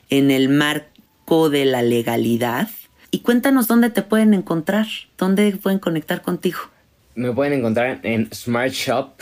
en 0.10 0.32
el 0.32 0.50
marco 0.50 1.50
de 1.50 1.66
la 1.66 1.82
legalidad. 1.82 2.70
Y 3.16 3.20
cuéntanos 3.20 3.70
dónde 3.70 3.90
te 3.92 4.02
pueden 4.02 4.34
encontrar, 4.34 4.88
dónde 5.18 5.56
pueden 5.56 5.80
conectar 5.80 6.22
contigo. 6.22 6.60
Me 7.16 7.32
pueden 7.32 7.54
encontrar 7.54 8.02
en 8.04 8.28
Smart 8.34 8.74
Shop, 8.74 9.14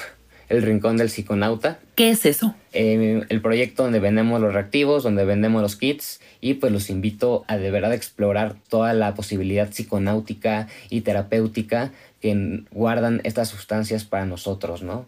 el 0.49 0.63
rincón 0.63 0.97
del 0.97 1.11
psiconauta. 1.11 1.77
¿Qué 1.93 2.09
es 2.09 2.25
eso? 2.25 2.55
eh, 2.71 3.23
el 3.29 3.41
proyecto 3.41 3.83
donde 3.83 3.99
vendemos 3.99 4.41
los 4.41 4.51
reactivos, 4.51 5.03
donde 5.03 5.25
vendemos 5.25 5.61
los 5.61 5.75
kits 5.75 6.21
y 6.41 6.55
pues 6.55 6.71
los 6.71 6.89
invito 6.89 7.45
a 7.47 7.57
de 7.57 7.69
verdad 7.69 7.93
explorar 7.93 8.55
toda 8.67 8.93
la 8.93 9.13
posibilidad 9.13 9.69
psiconáutica 9.69 10.67
y 10.89 11.01
terapéutica 11.01 11.91
que 12.19 12.63
guardan 12.71 13.21
estas 13.23 13.49
sustancias 13.49 14.05
para 14.05 14.25
nosotros, 14.25 14.81
¿no? 14.81 15.05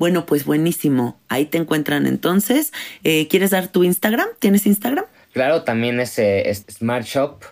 Bueno, 0.00 0.26
pues 0.26 0.44
buenísimo. 0.44 1.20
Ahí 1.28 1.46
te 1.46 1.58
encuentran 1.58 2.06
entonces. 2.06 2.72
Eh, 3.04 3.28
¿Quieres 3.28 3.50
dar 3.50 3.68
tu 3.68 3.84
Instagram? 3.84 4.26
¿Tienes 4.40 4.66
Instagram? 4.66 5.04
Claro, 5.32 5.62
también 5.62 6.00
es, 6.00 6.18
eh, 6.18 6.48
es 6.50 6.64
Smart 6.68 7.04
Shop, 7.04 7.42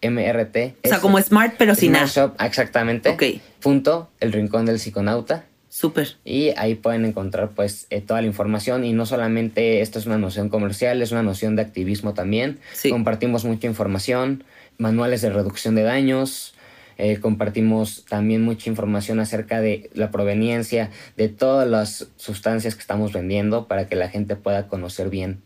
S-M-R-T. 0.00 0.76
O 0.84 0.88
sea, 0.88 1.00
como 1.00 1.20
Smart, 1.20 1.54
pero 1.58 1.74
sin 1.74 1.94
Smart. 1.94 2.10
Shop, 2.10 2.34
exactamente. 2.40 3.08
Ok. 3.10 3.22
Punto, 3.60 4.10
el 4.20 4.32
rincón 4.32 4.66
del 4.66 4.78
psiconauta. 4.78 5.44
Súper. 5.68 6.16
Y 6.24 6.50
ahí 6.56 6.74
pueden 6.74 7.04
encontrar 7.04 7.50
pues 7.50 7.86
eh, 7.90 8.00
toda 8.00 8.20
la 8.22 8.26
información 8.26 8.84
y 8.84 8.92
no 8.92 9.04
solamente 9.04 9.80
esto 9.82 9.98
es 9.98 10.06
una 10.06 10.18
noción 10.18 10.48
comercial, 10.48 11.02
es 11.02 11.12
una 11.12 11.22
noción 11.22 11.56
de 11.56 11.62
activismo 11.62 12.14
también. 12.14 12.58
Sí. 12.72 12.90
Compartimos 12.90 13.44
mucha 13.44 13.66
información, 13.66 14.44
manuales 14.78 15.20
de 15.20 15.30
reducción 15.30 15.74
de 15.74 15.82
daños, 15.82 16.54
eh, 16.96 17.20
compartimos 17.20 18.04
también 18.08 18.42
mucha 18.42 18.68
información 18.68 19.20
acerca 19.20 19.60
de 19.60 19.88
la 19.94 20.10
proveniencia 20.10 20.90
de 21.16 21.28
todas 21.28 21.68
las 21.68 22.08
sustancias 22.16 22.74
que 22.74 22.80
estamos 22.80 23.12
vendiendo 23.12 23.68
para 23.68 23.86
que 23.86 23.94
la 23.94 24.08
gente 24.08 24.34
pueda 24.34 24.66
conocer 24.66 25.08
bien 25.08 25.40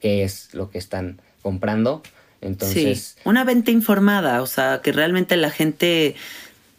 qué 0.00 0.24
es 0.24 0.52
lo 0.52 0.70
que 0.70 0.78
están 0.78 1.20
comprando. 1.42 2.02
Entonces, 2.46 3.14
sí. 3.16 3.20
Una 3.24 3.44
venta 3.44 3.70
informada, 3.70 4.42
o 4.42 4.46
sea, 4.46 4.80
que 4.82 4.92
realmente 4.92 5.36
la 5.36 5.50
gente 5.50 6.14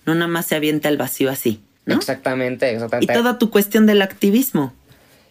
no 0.06 0.15
nada 0.15 0.27
más 0.27 0.45
se 0.48 0.56
avienta 0.56 0.88
al 0.89 0.98
vacío 0.98 1.30
así. 1.30 1.60
¿no? 1.85 1.95
exactamente, 1.95 2.69
Y 2.72 2.76
exactamente. 2.76 3.14
toda 3.14 3.38
tu 3.39 3.49
cuestión 3.49 3.85
del 3.85 4.02
activismo 4.02 4.73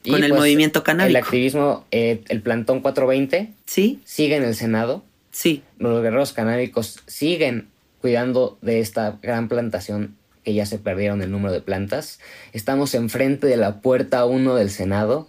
Y, 0.05 0.11
con 0.11 0.25
el 0.25 0.31
pues, 0.31 0.41
movimiento 0.41 0.79
El 0.79 0.85
canábico. 0.85 1.19
activismo, 1.19 1.85
eh, 1.91 2.23
el 2.29 2.41
plantón 2.41 2.81
420 2.81 3.53
Sí, 3.67 4.01
sigue 4.05 4.37
en 4.37 4.43
el 4.45 4.55
Senado. 4.55 5.05
sí. 5.33 5.63
los 5.79 6.03
guerreros 6.03 6.33
canábicos 6.33 7.01
siguen 7.07 7.69
cuidando 8.01 8.57
de 8.63 8.81
esta 8.81 9.19
gran 9.23 9.49
plantación 9.49 10.17
que 10.45 10.55
ya 10.55 10.65
se 10.65 10.79
perdieron 10.79 11.23
el 11.23 11.31
número 11.33 11.53
de 11.53 11.61
plantas. 11.61 12.21
Estamos 12.53 12.95
enfrente 12.95 13.47
de 13.49 13.57
la 13.57 13.81
puerta 13.81 14.25
1 14.27 14.55
del 14.55 14.71
Senado 14.71 15.29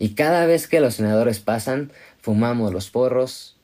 y 0.00 0.10
cada 0.10 0.46
vez 0.46 0.66
que 0.66 0.80
los 0.80 0.94
senadores 0.96 1.38
pasan, 1.40 1.92
fumamos 2.20 2.72
los 2.72 2.90
porros 2.90 3.54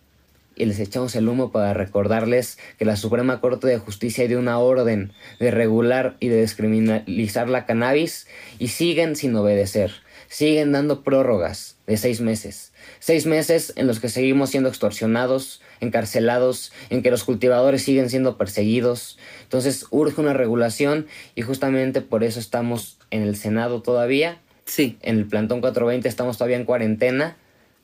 y 0.56 0.66
les 0.66 0.78
echamos 0.78 1.14
el 1.16 1.28
humo 1.28 1.50
para 1.50 1.74
recordarles 1.74 2.58
que 2.78 2.84
la 2.84 2.96
Suprema 2.96 3.40
Corte 3.40 3.66
de 3.66 3.78
Justicia 3.78 4.28
dio 4.28 4.38
una 4.38 4.58
orden 4.58 5.12
de 5.38 5.50
regular 5.50 6.16
y 6.20 6.28
de 6.28 6.36
descriminalizar 6.36 7.48
la 7.48 7.66
cannabis 7.66 8.26
y 8.58 8.68
siguen 8.68 9.16
sin 9.16 9.34
obedecer. 9.36 9.92
Siguen 10.28 10.72
dando 10.72 11.02
prórrogas 11.02 11.76
de 11.86 11.96
seis 11.96 12.20
meses. 12.20 12.72
Seis 12.98 13.26
meses 13.26 13.72
en 13.76 13.86
los 13.86 14.00
que 14.00 14.08
seguimos 14.08 14.50
siendo 14.50 14.68
extorsionados, 14.68 15.60
encarcelados, 15.80 16.72
en 16.90 17.02
que 17.02 17.10
los 17.10 17.24
cultivadores 17.24 17.82
siguen 17.82 18.10
siendo 18.10 18.36
perseguidos. 18.36 19.18
Entonces 19.42 19.86
urge 19.90 20.20
una 20.20 20.32
regulación 20.32 21.06
y 21.34 21.42
justamente 21.42 22.00
por 22.00 22.24
eso 22.24 22.40
estamos 22.40 22.98
en 23.10 23.22
el 23.22 23.36
Senado 23.36 23.82
todavía. 23.82 24.40
Sí. 24.64 24.98
En 25.02 25.18
el 25.18 25.26
plantón 25.26 25.60
420 25.60 26.08
estamos 26.08 26.38
todavía 26.38 26.56
en 26.56 26.64
cuarentena. 26.64 27.36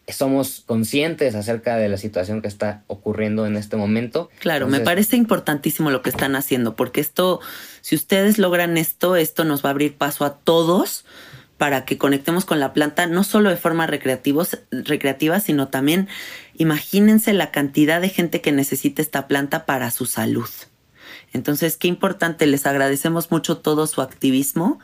Somos 0.09 0.65
conscientes 0.67 1.35
acerca 1.35 1.77
de 1.77 1.89
la 1.89 1.97
situación 1.97 2.43
que 2.43 2.49
está 2.49 2.83
ocurriendo 2.89 3.47
en 3.47 3.57
este 3.57 3.77
momento. 3.77 4.29
Claro, 4.41 4.67
me 4.67 4.81
parece 4.81 5.17
importantísimo 5.17 5.91
lo 5.91 6.03
que 6.03 6.11
están 6.11 6.35
haciendo, 6.35 6.75
porque 6.75 7.01
esto, 7.01 7.41
si 7.81 7.95
ustedes 7.95 8.39
logran 8.39 8.77
esto, 8.77 9.15
esto 9.15 9.45
nos 9.45 9.65
va 9.65 9.69
a 9.69 9.73
abrir 9.73 9.97
paso 9.97 10.25
a 10.25 10.39
todos 10.39 11.05
para 11.59 11.85
que 11.85 11.99
conectemos 11.99 12.47
con 12.47 12.59
la 12.59 12.73
planta, 12.73 13.07
no 13.07 13.23
solo 13.23 13.51
de 13.51 13.57
forma 13.57 13.87
recreativos, 13.87 14.59
recreativa, 14.71 15.41
sino 15.41 15.69
también 15.69 16.09
imagínense 16.57 17.35
la 17.35 17.51
cantidad 17.51 18.01
de 18.01 18.09
gente 18.09 18.41
que 18.41 18.51
necesita 18.51 19.03
esta 19.03 19.29
planta 19.29 19.67
para 19.67 19.91
su 19.91 20.07
salud. 20.07 20.49
Entonces, 21.33 21.77
qué 21.77 21.87
importante, 21.87 22.47
les 22.47 22.65
agradecemos 22.67 23.31
mucho 23.31 23.59
todo 23.59 23.87
su 23.87 24.01
activismo 24.01 24.81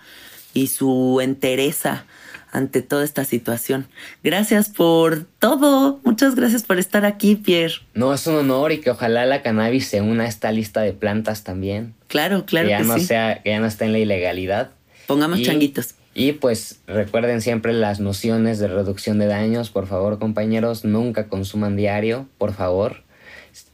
y 0.52 0.68
su 0.68 1.20
entereza 1.22 2.04
ante 2.52 2.82
toda 2.82 3.04
esta 3.04 3.24
situación. 3.24 3.86
Gracias 4.22 4.68
por 4.68 5.24
todo. 5.38 6.00
Muchas 6.04 6.34
gracias 6.34 6.62
por 6.62 6.78
estar 6.78 7.04
aquí, 7.04 7.36
Pierre. 7.36 7.74
No, 7.94 8.14
es 8.14 8.26
un 8.26 8.36
honor 8.36 8.72
y 8.72 8.80
que 8.80 8.90
ojalá 8.90 9.26
la 9.26 9.42
cannabis 9.42 9.88
se 9.88 10.00
una 10.00 10.24
a 10.24 10.26
esta 10.26 10.52
lista 10.52 10.80
de 10.80 10.92
plantas 10.92 11.44
también. 11.44 11.94
Claro, 12.08 12.46
claro 12.46 12.66
que 12.66 12.70
ya 12.70 12.78
que 12.78 12.84
no 12.84 12.98
sí. 12.98 13.04
sea, 13.04 13.42
que 13.42 13.50
ya 13.50 13.60
no 13.60 13.66
esté 13.66 13.84
en 13.86 13.92
la 13.92 13.98
ilegalidad. 13.98 14.70
Pongamos 15.06 15.40
Y- 15.40 15.44
changuitos. 15.44 15.94
Y 16.18 16.32
pues 16.32 16.80
recuerden 16.86 17.42
siempre 17.42 17.74
las 17.74 18.00
nociones 18.00 18.58
de 18.58 18.68
reducción 18.68 19.18
de 19.18 19.26
daños, 19.26 19.68
por 19.68 19.86
favor 19.86 20.18
compañeros, 20.18 20.82
nunca 20.86 21.28
consuman 21.28 21.76
diario, 21.76 22.26
por 22.38 22.54
favor. 22.54 23.02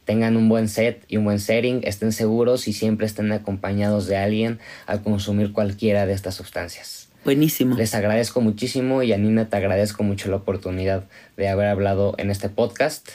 Tengan 0.05 0.37
un 0.37 0.49
buen 0.49 0.69
set 0.69 1.05
y 1.07 1.19
un 1.19 1.25
buen 1.25 1.39
setting, 1.39 1.83
estén 1.85 2.11
seguros 2.11 2.67
y 2.67 2.73
siempre 2.73 3.07
estén 3.07 3.31
acompañados 3.31 4.07
de 4.09 4.17
alguien 4.17 4.59
al 4.87 5.03
consumir 5.03 5.53
cualquiera 5.53 6.05
de 6.07 6.15
estas 6.15 6.35
sustancias. 6.35 7.02
Buenísimo. 7.25 7.77
Les 7.77 7.95
agradezco 7.95 8.41
muchísimo 8.41 9.03
y 9.03 9.13
a 9.13 9.19
Nina 9.19 9.49
te 9.49 9.57
agradezco 9.57 10.03
mucho 10.03 10.29
la 10.29 10.37
oportunidad 10.37 11.05
de 11.37 11.49
haber 11.49 11.69
hablado 11.69 12.15
en 12.19 12.31
este 12.31 12.49
podcast 12.49 13.09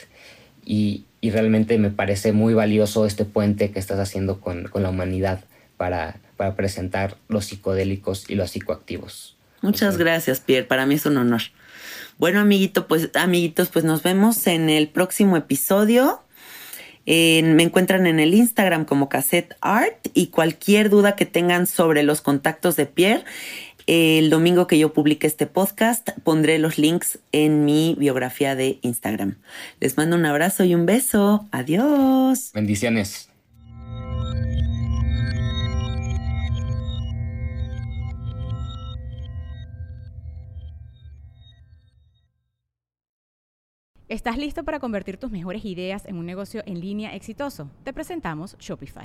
y, 0.64 1.04
y 1.20 1.30
realmente 1.30 1.78
me 1.78 1.90
parece 1.90 2.32
muy 2.32 2.54
valioso 2.54 3.06
este 3.06 3.24
puente 3.24 3.70
que 3.70 3.78
estás 3.78 3.98
haciendo 3.98 4.40
con, 4.40 4.68
con 4.68 4.82
la 4.82 4.90
humanidad 4.90 5.44
para, 5.76 6.16
para 6.36 6.54
presentar 6.54 7.16
los 7.28 7.46
psicodélicos 7.46 8.28
y 8.30 8.34
los 8.34 8.50
psicoactivos. 8.50 9.36
Muchas 9.60 9.98
gracias, 9.98 10.40
Pierre. 10.40 10.66
Para 10.66 10.86
mí 10.86 10.94
es 10.94 11.06
un 11.06 11.16
honor. 11.16 11.42
Bueno, 12.16 12.40
amiguito, 12.40 12.86
pues, 12.86 13.10
amiguitos, 13.14 13.68
pues 13.68 13.84
nos 13.84 14.02
vemos 14.02 14.46
en 14.46 14.70
el 14.70 14.88
próximo 14.88 15.36
episodio. 15.36 16.22
Me 17.06 17.62
encuentran 17.62 18.06
en 18.06 18.20
el 18.20 18.34
Instagram 18.34 18.84
como 18.84 19.08
Cassette 19.08 19.56
Art 19.62 20.08
y 20.12 20.26
cualquier 20.26 20.90
duda 20.90 21.16
que 21.16 21.24
tengan 21.24 21.66
sobre 21.66 22.02
los 22.02 22.20
contactos 22.20 22.76
de 22.76 22.84
Pierre, 22.84 23.24
el 23.88 24.28
domingo 24.28 24.66
que 24.66 24.78
yo 24.78 24.92
publique 24.92 25.26
este 25.26 25.46
podcast 25.46 26.10
pondré 26.22 26.58
los 26.58 26.76
links 26.76 27.18
en 27.32 27.64
mi 27.64 27.96
biografía 27.98 28.54
de 28.54 28.78
Instagram. 28.82 29.38
Les 29.80 29.96
mando 29.96 30.14
un 30.14 30.26
abrazo 30.26 30.62
y 30.64 30.74
un 30.74 30.84
beso. 30.84 31.48
Adiós. 31.52 32.50
Bendiciones. 32.52 33.30
¿Estás 44.10 44.36
listo 44.36 44.64
para 44.64 44.80
convertir 44.80 45.16
tus 45.16 45.30
mejores 45.30 45.64
ideas 45.64 46.04
en 46.04 46.16
un 46.16 46.26
negocio 46.26 46.62
en 46.66 46.80
línea 46.80 47.14
exitoso? 47.14 47.70
Te 47.84 47.94
presentamos 47.94 48.56
Shopify. 48.58 49.04